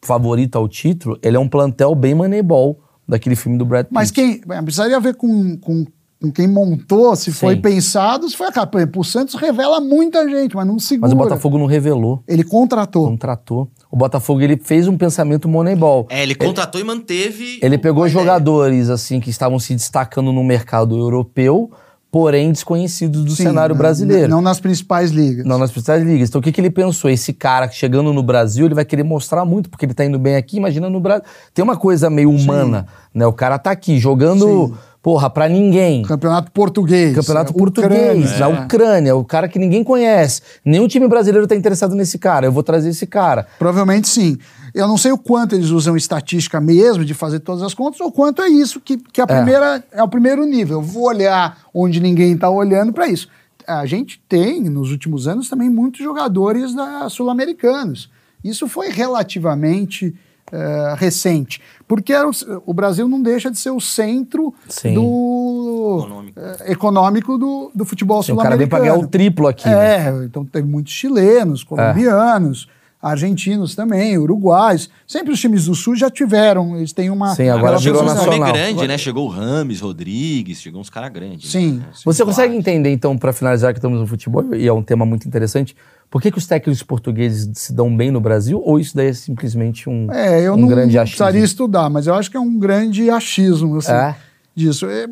favorito 0.02 0.58
ao 0.58 0.68
título, 0.68 1.18
ele 1.24 1.38
é 1.38 1.40
um 1.40 1.48
plantel 1.48 1.96
bem 1.96 2.14
moneyball 2.14 2.78
daquele 3.08 3.38
filme 3.38 3.58
do 3.58 3.66
Brad 3.66 3.86
Pitt. 3.86 3.94
Mas 3.94 4.12
quem. 4.12 4.40
Precisaria 4.40 5.00
ver 5.00 5.16
com, 5.16 5.58
com, 5.58 5.86
com 6.24 6.32
quem 6.32 6.48
montou, 6.48 7.14
se 7.18 7.34
foi 7.34 7.56
Sim. 7.56 7.62
pensado, 7.62 8.30
se 8.30 8.38
foi 8.38 8.48
a 8.48 8.70
exemplo, 8.76 9.02
o 9.02 9.04
Santos 9.04 9.36
revela 9.36 9.82
muita 9.82 10.26
gente, 10.30 10.56
mas 10.56 10.66
não 10.66 10.80
segura. 10.80 11.10
Mas 11.10 11.12
o 11.14 11.18
Botafogo 11.18 11.58
não 11.58 11.66
revelou, 11.66 12.24
Ele 12.26 12.46
contratou. 12.46 13.10
contratou. 13.10 13.68
O 13.92 13.98
Botafogo 13.98 14.40
ele 14.42 14.56
fez 14.56 14.88
um 14.88 14.98
pensamento 14.98 15.50
moneyball. 15.50 16.08
É, 16.10 16.24
ele 16.24 16.34
contratou 16.34 16.80
e 16.80 16.84
manteve. 16.86 17.60
Ele 17.62 17.78
pegou 17.78 18.08
jogadores 18.08 18.90
assim 18.90 19.20
que 19.20 19.30
estavam 19.30 19.60
se 19.60 19.76
destacando 19.76 20.32
no 20.32 20.42
mercado 20.46 20.98
europeu, 20.98 21.70
porém 22.10 22.54
desconhecidos 22.54 23.26
do 23.26 23.32
Sim, 23.32 23.44
cenário 23.44 23.76
não- 23.76 23.80
brasileiro. 23.80 24.30
Não 24.30 24.40
nas 24.42 24.62
principais 24.62 25.12
ligas. 25.12 25.46
Não 25.46 25.58
nas 25.58 25.72
principais 25.72 26.04
ligas. 26.04 26.30
Então 26.30 26.40
o 26.40 26.44
que, 26.44 26.54
que 26.54 26.62
ele 26.62 26.70
pensou? 26.70 27.12
Esse 27.12 27.34
cara 27.34 27.70
chegando 27.70 28.14
no 28.14 28.24
Brasil, 28.24 28.66
ele 28.66 28.76
vai 28.76 28.86
querer 28.86 29.04
mostrar 29.04 29.44
muito, 29.44 29.70
porque 29.70 29.86
ele 29.86 29.94
tá 29.94 30.06
indo 30.06 30.18
bem 30.18 30.38
aqui, 30.38 30.56
imagina 30.56 30.90
no 30.90 31.02
Brasil. 31.02 31.26
Tem 31.54 31.62
uma 31.62 31.76
coisa 31.76 32.10
meio 32.10 32.30
humana, 32.30 32.88
né? 33.14 33.28
O 33.28 33.34
cara 33.34 33.60
tá 33.60 33.72
aqui 33.72 33.98
jogando, 34.00 34.68
Sim. 34.68 34.74
Porra, 35.04 35.30
pra 35.30 35.50
ninguém. 35.50 36.02
Campeonato 36.02 36.50
português. 36.52 37.14
Campeonato 37.14 37.52
é, 37.52 37.56
português, 37.56 38.32
Ucrânia, 38.32 38.40
na 38.40 38.46
é. 38.50 38.64
Ucrânia, 38.64 39.16
o 39.18 39.26
cara 39.26 39.50
que 39.50 39.60
ninguém 39.60 39.84
conhece. 39.84 40.42
Nenhum 40.64 40.88
time 40.88 41.10
brasileiro 41.10 41.46
tá 41.46 41.56
interessado 41.56 41.94
nesse 41.94 42.18
cara. 42.18 42.48
Eu 42.48 42.54
vou 42.54 42.64
trazer 42.64 42.90
esse 42.90 43.06
cara. 43.06 43.46
Provavelmente 43.60 44.08
sim. 44.08 44.38
Eu 44.74 44.88
não 44.88 44.98
sei 44.98 45.12
o 45.12 45.18
quanto 45.18 45.54
eles 45.56 45.70
usam 45.70 45.98
estatística 45.98 46.60
mesmo 46.62 47.04
de 47.04 47.14
fazer 47.14 47.42
todas 47.42 47.62
as 47.62 47.74
contas, 47.74 48.00
ou 48.00 48.12
quanto 48.12 48.42
é 48.42 48.48
isso 48.48 48.80
que, 48.80 48.98
que 48.98 49.20
a 49.20 49.28
primeira, 49.28 49.84
é. 49.92 50.02
o 50.02 50.08
primeiro 50.08 50.46
nível. 50.46 50.78
Eu 50.78 50.82
vou 50.82 51.04
olhar 51.04 51.60
onde 51.74 52.00
ninguém 52.00 52.34
está 52.34 52.50
olhando 52.50 52.94
para 52.94 53.08
isso. 53.08 53.28
A 53.68 53.86
gente 53.86 54.22
tem, 54.28 54.62
nos 54.62 54.90
últimos 54.90 55.28
anos, 55.28 55.50
também 55.50 55.70
muitos 55.70 56.02
jogadores 56.02 56.74
da- 56.74 57.10
sul-americanos. 57.10 58.10
Isso 58.42 58.68
foi 58.68 58.90
relativamente 58.90 60.16
eh, 60.56 60.96
recente. 60.98 61.60
Porque 61.88 62.14
era 62.14 62.30
o, 62.30 62.32
o 62.68 62.74
Brasil 62.74 63.08
não 63.08 63.22
deixa 63.22 63.50
de 63.50 63.58
ser 63.58 63.72
o 63.72 63.80
centro 63.80 64.54
Sim. 64.70 64.94
do 64.94 66.00
Econômico. 66.06 66.40
eh, 66.40 66.72
econômico 66.72 67.38
do, 67.40 67.72
do 67.74 67.84
futebol 67.86 68.20
Assim, 68.20 68.32
o 68.32 68.38
cara 68.38 68.56
vem 68.56 68.68
sul-americano. 68.68 68.96
ganhar 69.02 69.08
o 69.08 69.10
triplo 69.10 69.48
aqui. 69.48 69.68
né? 69.68 70.08
É, 70.08 70.26
então 70.26 70.46
tem 70.46 70.62
muitos 70.62 70.94
chilenos, 70.94 71.64
colombianos, 71.64 72.68
argentinos 73.02 73.76
também, 73.76 74.18
uruguais. 74.18 74.90
Sempre 75.06 75.34
os 75.34 75.40
times 75.42 75.66
do 75.66 75.76
sul 75.76 75.96
já 75.96 76.10
tiveram, 76.10 76.78
eles 76.78 76.94
têm 76.94 77.10
uma. 77.10 77.36
Sim, 77.36 77.50
agora 77.50 77.78
virou 77.78 78.00
profundidade. 78.00 78.30
nome 78.30 78.40
nacional. 78.40 78.54
grande, 78.74 78.88
né? 78.88 78.98
Chegou 78.98 79.26
o 79.26 79.30
Rames, 79.30 79.82
Rodrigues, 79.82 80.62
chegou 80.62 80.80
uns 80.80 80.90
caras 80.90 81.12
grandes. 81.12 81.52
Sim. 81.52 81.80
Né? 81.80 81.86
Você 82.06 82.24
consegue 82.24 82.56
entender, 82.56 82.92
então, 82.92 83.18
pra 83.18 83.34
finalizar 83.34 83.74
que 83.74 83.80
estamos 83.80 84.00
no 84.00 84.08
futebol, 84.08 84.54
e 84.56 84.66
é 84.68 84.72
um 84.74 84.84
tema 84.84 85.06
muito 85.06 85.28
interessante, 85.28 85.76
por 86.14 86.22
que, 86.22 86.30
que 86.30 86.38
os 86.38 86.46
técnicos 86.46 86.84
portugueses 86.84 87.50
se 87.56 87.74
dão 87.74 87.98
bem 87.98 88.12
no 88.12 88.22
Brasil, 88.22 88.62
ou 88.64 88.80
isso 88.80 88.96
daí 88.96 89.08
é 89.08 89.14
simplesmente 89.14 89.90
um, 89.90 90.12
É, 90.12 90.44
eu 90.44 90.54
um 90.54 90.58
não 90.58 90.68
grande 90.68 90.96
achismo? 90.96 91.18
precisaria 91.18 91.44
estudar, 91.44 91.90
mas 91.90 92.06
eu 92.06 92.14
acho 92.14 92.30
que 92.30 92.38
é 92.38 92.40
um 92.40 92.56
grande 92.60 93.10
achismo 93.10 93.78
assim, 93.78 93.92
É? 93.92 94.16
disso. 94.54 94.86
É, 94.86 95.08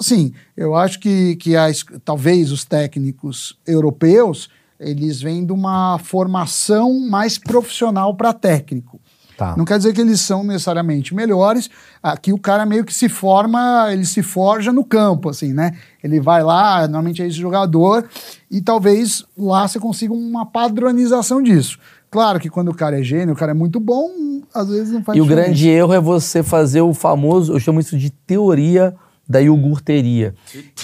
assim, 0.00 0.32
eu 0.56 0.74
acho 0.74 0.98
que, 0.98 1.36
que 1.36 1.54
as, 1.54 1.84
talvez 2.02 2.50
os 2.52 2.64
técnicos 2.64 3.58
europeus 3.66 4.48
eles 4.80 5.20
vêm 5.20 5.44
de 5.44 5.52
uma 5.52 5.98
formação 5.98 7.00
mais 7.00 7.36
profissional 7.36 8.14
para 8.14 8.32
técnico. 8.32 8.98
Tá. 9.36 9.54
Não 9.56 9.64
quer 9.66 9.76
dizer 9.76 9.92
que 9.92 10.00
eles 10.00 10.20
são 10.20 10.42
necessariamente 10.42 11.14
melhores. 11.14 11.68
Aqui 12.02 12.32
o 12.32 12.38
cara 12.38 12.64
meio 12.64 12.84
que 12.84 12.94
se 12.94 13.08
forma, 13.08 13.88
ele 13.92 14.06
se 14.06 14.22
forja 14.22 14.72
no 14.72 14.82
campo, 14.84 15.28
assim, 15.28 15.52
né? 15.52 15.72
Ele 16.02 16.18
vai 16.20 16.42
lá, 16.42 16.82
normalmente 16.82 17.22
é 17.22 17.26
esse 17.26 17.36
jogador, 17.36 18.08
e 18.50 18.62
talvez 18.62 19.24
lá 19.36 19.68
você 19.68 19.78
consiga 19.78 20.14
uma 20.14 20.46
padronização 20.46 21.42
disso. 21.42 21.78
Claro 22.10 22.40
que 22.40 22.48
quando 22.48 22.70
o 22.70 22.74
cara 22.74 22.98
é 22.98 23.02
gênio, 23.02 23.34
o 23.34 23.36
cara 23.36 23.50
é 23.50 23.54
muito 23.54 23.78
bom, 23.78 24.08
às 24.54 24.68
vezes 24.68 24.92
não 24.92 25.02
faz 25.02 25.18
E 25.18 25.20
o 25.20 25.24
diferença. 25.24 25.48
grande 25.48 25.68
erro 25.68 25.92
é 25.92 26.00
você 26.00 26.42
fazer 26.42 26.80
o 26.80 26.94
famoso, 26.94 27.52
eu 27.52 27.60
chamo 27.60 27.80
isso 27.80 27.98
de 27.98 28.10
teoria 28.10 28.94
da 29.28 29.40
iogurteria. 29.40 30.34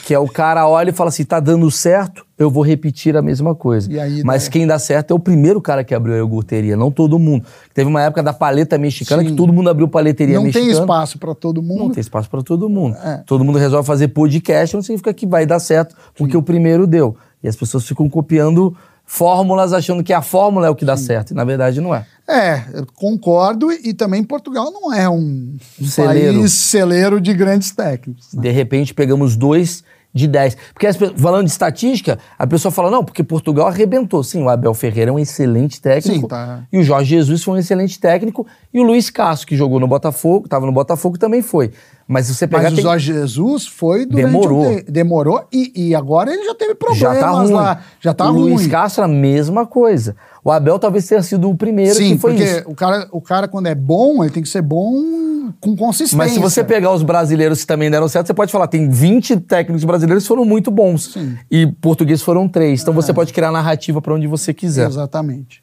Que 0.05 0.13
é 0.15 0.19
o 0.19 0.27
cara 0.29 0.67
olha 0.67 0.91
e 0.91 0.93
fala 0.93 1.09
assim, 1.09 1.25
tá 1.25 1.39
dando 1.39 1.71
certo, 1.71 2.25
eu 2.37 2.51
vou 2.51 2.63
repetir 2.65 3.17
a 3.17 3.23
mesma 3.23 3.55
coisa. 3.55 3.89
Aí 4.03 4.23
Mas 4.25 4.45
dá- 4.45 4.51
quem 4.51 4.67
dá 4.67 4.79
certo 4.79 5.13
é 5.13 5.15
o 5.15 5.19
primeiro 5.19 5.61
cara 5.61 5.85
que 5.85 5.95
abriu 5.95 6.15
a 6.15 6.19
iogurteria, 6.19 6.77
não 6.77 6.91
todo 6.91 7.19
mundo. 7.19 7.45
Teve 7.73 7.89
uma 7.89 8.03
época 8.03 8.23
da 8.23 8.33
paleta 8.33 8.77
mexicana 8.77 9.23
Sim. 9.23 9.29
que 9.31 9.35
todo 9.37 9.53
mundo 9.53 9.71
abriu 9.71 9.87
paleteria 9.87 10.37
Não 10.37 10.43
mexicana. 10.45 10.73
tem 10.73 10.81
espaço 10.81 11.19
para 11.19 11.35
todo 11.35 11.63
mundo. 11.63 11.79
Não 11.79 11.91
tem 11.91 12.01
espaço 12.01 12.29
para 12.29 12.43
todo 12.43 12.69
mundo. 12.69 12.97
É. 12.97 13.23
Todo 13.27 13.45
mundo 13.45 13.59
resolve 13.59 13.87
fazer 13.87 14.09
podcast, 14.09 14.75
não 14.75 14.83
significa 14.83 15.15
que 15.15 15.27
vai 15.27 15.47
dar 15.47 15.61
certo, 15.61 15.95
porque 16.17 16.37
o 16.37 16.43
primeiro 16.43 16.87
deu. 16.87 17.17
E 17.43 17.49
as 17.49 17.55
pessoas 17.57 17.87
ficam 17.87 18.09
copiando 18.09 18.77
fórmulas 19.05 19.73
achando 19.73 20.03
que 20.03 20.13
a 20.13 20.23
fórmula 20.23 20.67
é 20.67 20.71
o 20.71 20.75
que 20.75 20.85
dá 20.85 20.97
certo, 20.97 21.33
e 21.33 21.35
na 21.35 21.45
verdade 21.45 21.81
não 21.81 21.95
é. 21.95 22.07
É, 22.33 22.65
concordo, 22.95 23.71
e 23.71 23.93
também 23.93 24.23
Portugal 24.25 24.71
não 24.71 24.93
é 24.93 25.09
um, 25.09 25.57
um 25.81 25.85
Celeiro. 25.85 26.39
país 26.39 26.53
celeiro 26.53 27.21
de 27.21 27.35
grandes 27.35 27.73
técnicos. 27.73 28.33
né? 28.33 28.43
De 28.43 28.51
repente 28.51 28.95
pegamos 28.95 29.37
dois 29.37 29.85
de 30.15 30.27
10. 30.27 30.57
Porque 30.75 30.87
as 30.87 30.97
falando 30.97 31.47
de 31.47 31.51
estatística, 31.51 32.19
a 32.39 32.47
pessoa 32.47 32.71
fala, 32.71 32.91
não, 32.91 33.05
porque 33.05 33.23
Portugal 33.23 33.67
arrebentou. 33.69 34.23
Sim, 34.23 34.43
o 34.43 34.49
Abel 34.49 34.75
Ferreira 34.75 35.11
é 35.11 35.13
um 35.13 35.19
excelente 35.19 35.81
técnico. 35.81 36.21
Sim, 36.21 36.29
tá. 36.29 36.65
E 36.73 36.79
o 36.79 36.83
Jorge 36.83 37.11
Jesus 37.11 37.43
foi 37.43 37.55
um 37.55 37.59
excelente 37.59 37.99
técnico. 37.99 38.47
E 38.73 38.81
o 38.81 38.83
Luiz 38.83 39.09
Castro, 39.11 39.47
que 39.49 39.57
jogou 39.57 39.81
no 39.81 39.89
Botafogo, 39.89 40.45
estava 40.45 40.67
no 40.67 40.73
Botafogo, 40.73 41.19
também 41.19 41.41
foi. 41.41 41.71
Mas 42.13 42.29
você 42.29 42.47
pegar. 42.47 42.65
Mas 42.65 42.73
o 42.73 42.77
tem- 42.77 42.83
Jorge 42.85 43.13
Jesus 43.13 43.67
foi 43.67 44.05
durante 44.07 44.27
Demorou. 44.27 44.67
um 44.67 44.77
te- 44.77 44.85
demorou 44.91 45.45
e, 45.53 45.73
e 45.89 45.95
agora 45.95 46.33
ele 46.33 46.45
já 46.45 46.55
teve 46.55 46.75
problemas 46.75 47.01
já 47.17 47.21
tá 47.21 47.31
ruim. 47.31 47.53
lá. 47.53 47.81
Já 48.01 48.13
tá 48.15 48.31
o 48.31 48.35
ruim. 48.35 48.55
Luiz 48.55 48.67
Castro, 48.67 49.05
a 49.05 49.09
mesma 49.09 49.67
coisa. 49.67 50.15
O 50.45 50.51
Abel 50.51 50.79
talvez 50.79 51.07
tenha 51.07 51.23
sido 51.23 51.49
o 51.49 51.57
primeiro 51.57 51.95
Sim, 51.95 52.15
que 52.15 52.19
foi 52.19 52.33
porque 52.33 52.45
isso. 52.45 52.63
o 52.67 52.75
cara, 52.75 53.09
o 53.13 53.21
cara, 53.21 53.49
quando 53.49 53.67
é 53.69 53.75
bom, 53.75 54.23
ele 54.25 54.33
tem 54.33 54.43
que 54.43 54.49
ser 54.49 54.61
bom 54.63 55.53
com 55.61 55.77
consistência. 55.77 56.19
Mas 56.19 56.33
se 56.33 56.39
você 56.39 56.63
pegar 56.65 56.93
os 56.93 57.03
brasileiros 57.03 57.61
que 57.61 57.67
também 57.67 57.91
deram 57.91 58.09
certo, 58.09 58.27
você 58.27 58.35
pode 58.35 58.51
falar, 58.51 58.67
tem 58.67 58.89
20 58.89 59.37
técnicos 59.41 59.85
brasileiros 59.85 60.25
que 60.25 60.29
foram 60.29 60.45
muito 60.45 60.71
bons. 60.71 61.13
Sim. 61.13 61.37
E 61.51 61.67
portugueses 61.81 62.23
foram 62.23 62.49
três. 62.49 62.83
Então 62.83 62.93
você 62.93 63.13
pode 63.13 63.33
criar 63.33 63.51
narrativa 63.53 64.03
para 64.03 64.15
onde 64.15 64.27
você 64.27 64.53
quiser. 64.53 64.87
Exatamente. 64.89 65.63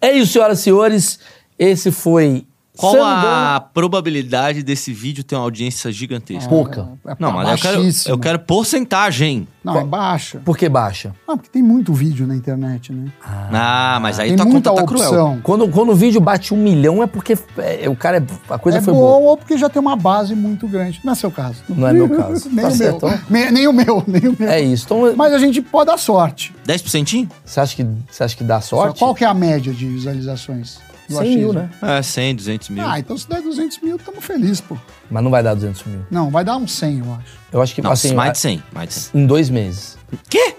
É 0.00 0.12
isso, 0.12 0.32
senhoras 0.32 0.58
e 0.60 0.62
senhores. 0.62 1.18
Esse 1.58 1.90
foi 1.90 2.46
Qual 2.78 3.02
a 3.02 3.60
probabilidade 3.60 4.62
desse 4.62 4.92
vídeo 4.92 5.24
ter 5.24 5.34
uma 5.34 5.42
audiência 5.42 5.90
gigantesca? 5.90 6.48
Pouca. 6.48 6.88
É 7.06 7.16
Não, 7.18 7.32
mas 7.32 7.48
eu 7.50 7.58
quero, 7.58 7.88
eu 8.06 8.18
quero 8.18 8.38
porcentagem. 8.38 9.46
Não, 9.64 9.76
é 9.80 9.84
baixa. 9.84 10.40
Por 10.44 10.56
que 10.56 10.68
baixa? 10.68 11.12
Ah, 11.26 11.36
porque 11.36 11.50
tem 11.50 11.62
muito 11.62 11.92
vídeo 11.92 12.26
na 12.26 12.34
internet, 12.34 12.92
né? 12.92 13.10
Ah, 13.22 13.98
mas 14.00 14.18
aí 14.18 14.28
tem 14.28 14.36
tua 14.36 14.46
muita 14.46 14.70
conta 14.70 14.82
tá 14.82 14.86
cruel. 14.88 15.08
opção. 15.10 15.40
Quando, 15.42 15.68
quando 15.68 15.90
o 15.90 15.94
vídeo 15.94 16.20
bate 16.20 16.54
um 16.54 16.56
milhão 16.56 17.02
é 17.02 17.06
porque 17.06 17.36
é, 17.58 17.88
o 17.88 17.96
cara 17.96 18.18
é- 18.18 18.54
a 18.54 18.58
coisa 18.58 18.78
é 18.78 18.80
foi 18.80 18.94
boa. 18.94 19.16
ou 19.18 19.36
porque 19.36 19.58
já 19.58 19.68
tem 19.68 19.80
uma 19.82 19.96
base 19.96 20.34
muito 20.34 20.66
grande. 20.68 21.00
Não 21.04 21.12
é 21.12 21.16
seu 21.16 21.30
caso. 21.30 21.62
Não 21.68 21.86
é 21.86 21.92
meu 21.92 22.08
caso. 22.08 22.48
nem 22.52 22.62
Tá 22.64 22.68
o 22.68 22.74
certo, 22.74 23.04
meu. 23.06 23.14
então. 23.14 23.24
Me- 23.28 23.50
Nem 23.50 23.66
o 23.66 23.72
meu, 23.72 24.02
nem 24.06 24.28
o 24.28 24.36
meu. 24.38 24.48
É 24.48 24.60
isso. 24.60 24.84
Então, 24.86 25.14
Mas 25.16 25.32
a 25.34 25.38
gente 25.38 25.60
pode 25.60 25.86
dar 25.90 25.98
sorte. 25.98 26.54
10%? 26.66 27.28
você 27.44 27.60
acha 27.60 27.76
que 27.76 27.86
você 28.10 28.24
acha 28.24 28.36
que 28.36 28.44
dá 28.44 28.60
sorte? 28.60 28.98
Qual 28.98 29.14
que 29.14 29.24
é 29.24 29.26
a 29.26 29.34
média 29.34 29.72
de 29.74 29.86
visualizações? 29.86 30.78
Do 31.08 31.14
100 31.16 31.36
mil, 31.36 31.50
achismo? 31.50 31.52
né? 31.82 31.98
É, 31.98 32.02
100, 32.02 32.34
200 32.36 32.68
mil. 32.70 32.86
Ah, 32.86 32.98
então 32.98 33.16
se 33.16 33.28
der 33.28 33.40
200 33.42 33.80
mil, 33.80 33.96
estamos 33.96 34.24
felizes, 34.24 34.60
pô. 34.60 34.76
Mas 35.10 35.22
não 35.24 35.30
vai 35.30 35.42
dar 35.42 35.54
200 35.54 35.84
mil. 35.84 36.00
Não, 36.10 36.30
vai 36.30 36.44
dar 36.44 36.56
uns 36.56 36.72
100, 36.72 36.98
eu 36.98 37.12
acho. 37.14 37.38
Eu 37.52 37.62
acho 37.62 37.74
que 37.74 37.82
Não, 37.82 37.90
assim, 37.90 38.14
mais 38.14 38.32
de 38.32 38.38
100. 38.38 38.62
Mais 38.72 38.88
de 38.88 38.94
100. 38.94 39.20
em 39.22 39.26
dois 39.26 39.48
meses. 39.50 39.96
Quê? 40.28 40.54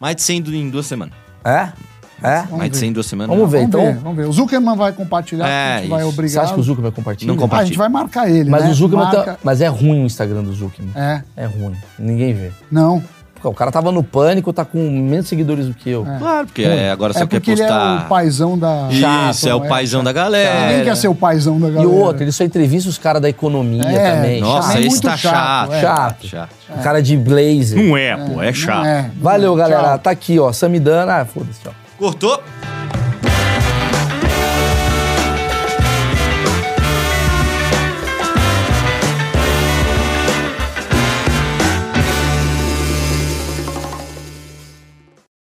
Mais 0.00 0.16
de 0.16 0.22
100 0.22 0.42
do- 0.42 0.54
em 0.54 0.68
duas 0.70 0.86
semanas. 0.86 1.14
É? 1.44 1.68
É? 2.22 2.36
Vamos 2.42 2.58
mais 2.58 2.70
de 2.70 2.76
ver. 2.76 2.80
100 2.80 2.88
em 2.88 2.92
duas 2.92 3.06
semanas. 3.06 3.36
Vamos 3.36 3.50
ver. 3.52 3.58
Vamos 3.58 3.68
então- 3.74 3.84
ver, 3.84 3.98
vamos 4.00 4.16
ver. 4.16 4.28
O 4.28 4.32
Zuckerman 4.32 4.76
vai 4.76 4.92
compartilhar, 4.92 5.46
É, 5.46 5.74
a 5.74 5.80
gente 5.80 5.90
vai 5.90 6.00
isso. 6.00 6.08
obrigar. 6.08 6.30
Você 6.32 6.38
acha 6.40 6.54
que 6.54 6.60
o 6.60 6.62
Zuckerman 6.62 6.92
compartilha? 6.92 7.28
Não 7.28 7.36
compartilha. 7.36 7.60
Ah, 7.60 7.62
a 7.62 7.66
gente 7.66 7.78
vai 7.78 7.88
marcar 7.88 8.30
ele, 8.30 8.48
Mas 8.50 8.64
né? 8.64 8.70
o 8.70 8.74
Zuckerman 8.74 9.10
tá- 9.10 9.16
Marca- 9.18 9.38
Mas 9.44 9.60
é 9.60 9.66
ruim 9.68 10.02
o 10.02 10.06
Instagram 10.06 10.42
do 10.42 10.52
Zuckerman. 10.54 10.92
É, 10.96 11.22
É 11.36 11.44
ruim. 11.46 11.74
Ninguém 11.98 12.32
vê. 12.32 12.50
não. 12.70 13.02
O 13.50 13.54
cara 13.54 13.70
tava 13.72 13.90
no 13.92 14.02
pânico, 14.02 14.52
tá 14.52 14.64
com 14.64 14.78
menos 14.90 15.26
seguidores 15.28 15.66
do 15.66 15.74
que 15.74 15.90
eu. 15.90 16.04
Claro, 16.18 16.46
porque 16.46 16.62
é, 16.62 16.90
agora 16.90 17.12
você 17.12 17.20
É 17.22 17.26
quer 17.26 17.36
porque 17.40 17.50
ele 17.52 17.62
é 17.62 17.66
postar... 17.66 18.04
o 18.04 18.08
paizão 18.08 18.58
da... 18.58 18.88
Isso, 18.90 19.00
Chato, 19.00 19.46
é 19.48 19.54
o 19.54 19.64
é, 19.64 19.68
paizão 19.68 20.04
da 20.04 20.10
Ninguém 20.12 20.24
galera. 20.24 20.84
quer 20.84 20.96
ser 20.96 21.08
o 21.08 21.14
paizão 21.14 21.58
da 21.60 21.68
E 21.68 21.72
galera. 21.72 21.90
outra, 21.90 22.22
ele 22.24 22.32
só 22.32 22.44
entrevista 22.44 22.88
os 22.88 22.98
caras 22.98 23.20
da 23.22 23.28
economia 23.28 23.82
É, 23.84 24.14
também. 24.16 24.40
Nossa, 24.40 24.72
Chato. 24.72 24.82
esse 24.84 25.00
tá 25.02 25.16
chato, 25.16 25.70
chato. 25.70 25.72
é. 25.72 25.80
Chato. 25.80 26.26
chato. 26.26 26.50
O 26.78 26.82
cara 26.82 27.02
de 27.02 27.16
blazer. 27.16 27.82
Não 27.82 27.96
é, 27.96 28.16
pô, 28.16 28.42
é 28.42 28.52
chato. 28.52 28.86
É. 28.86 29.10
Valeu, 29.20 29.54
galera. 29.54 29.88
Tchau. 29.90 29.98
Tá 29.98 30.10
aqui, 30.10 30.38
ó. 30.38 30.52
Samidana. 30.52 31.20
Ah, 31.20 31.24
foda-se, 31.24 31.60
ó. 31.66 31.70
Cortou? 31.98 32.40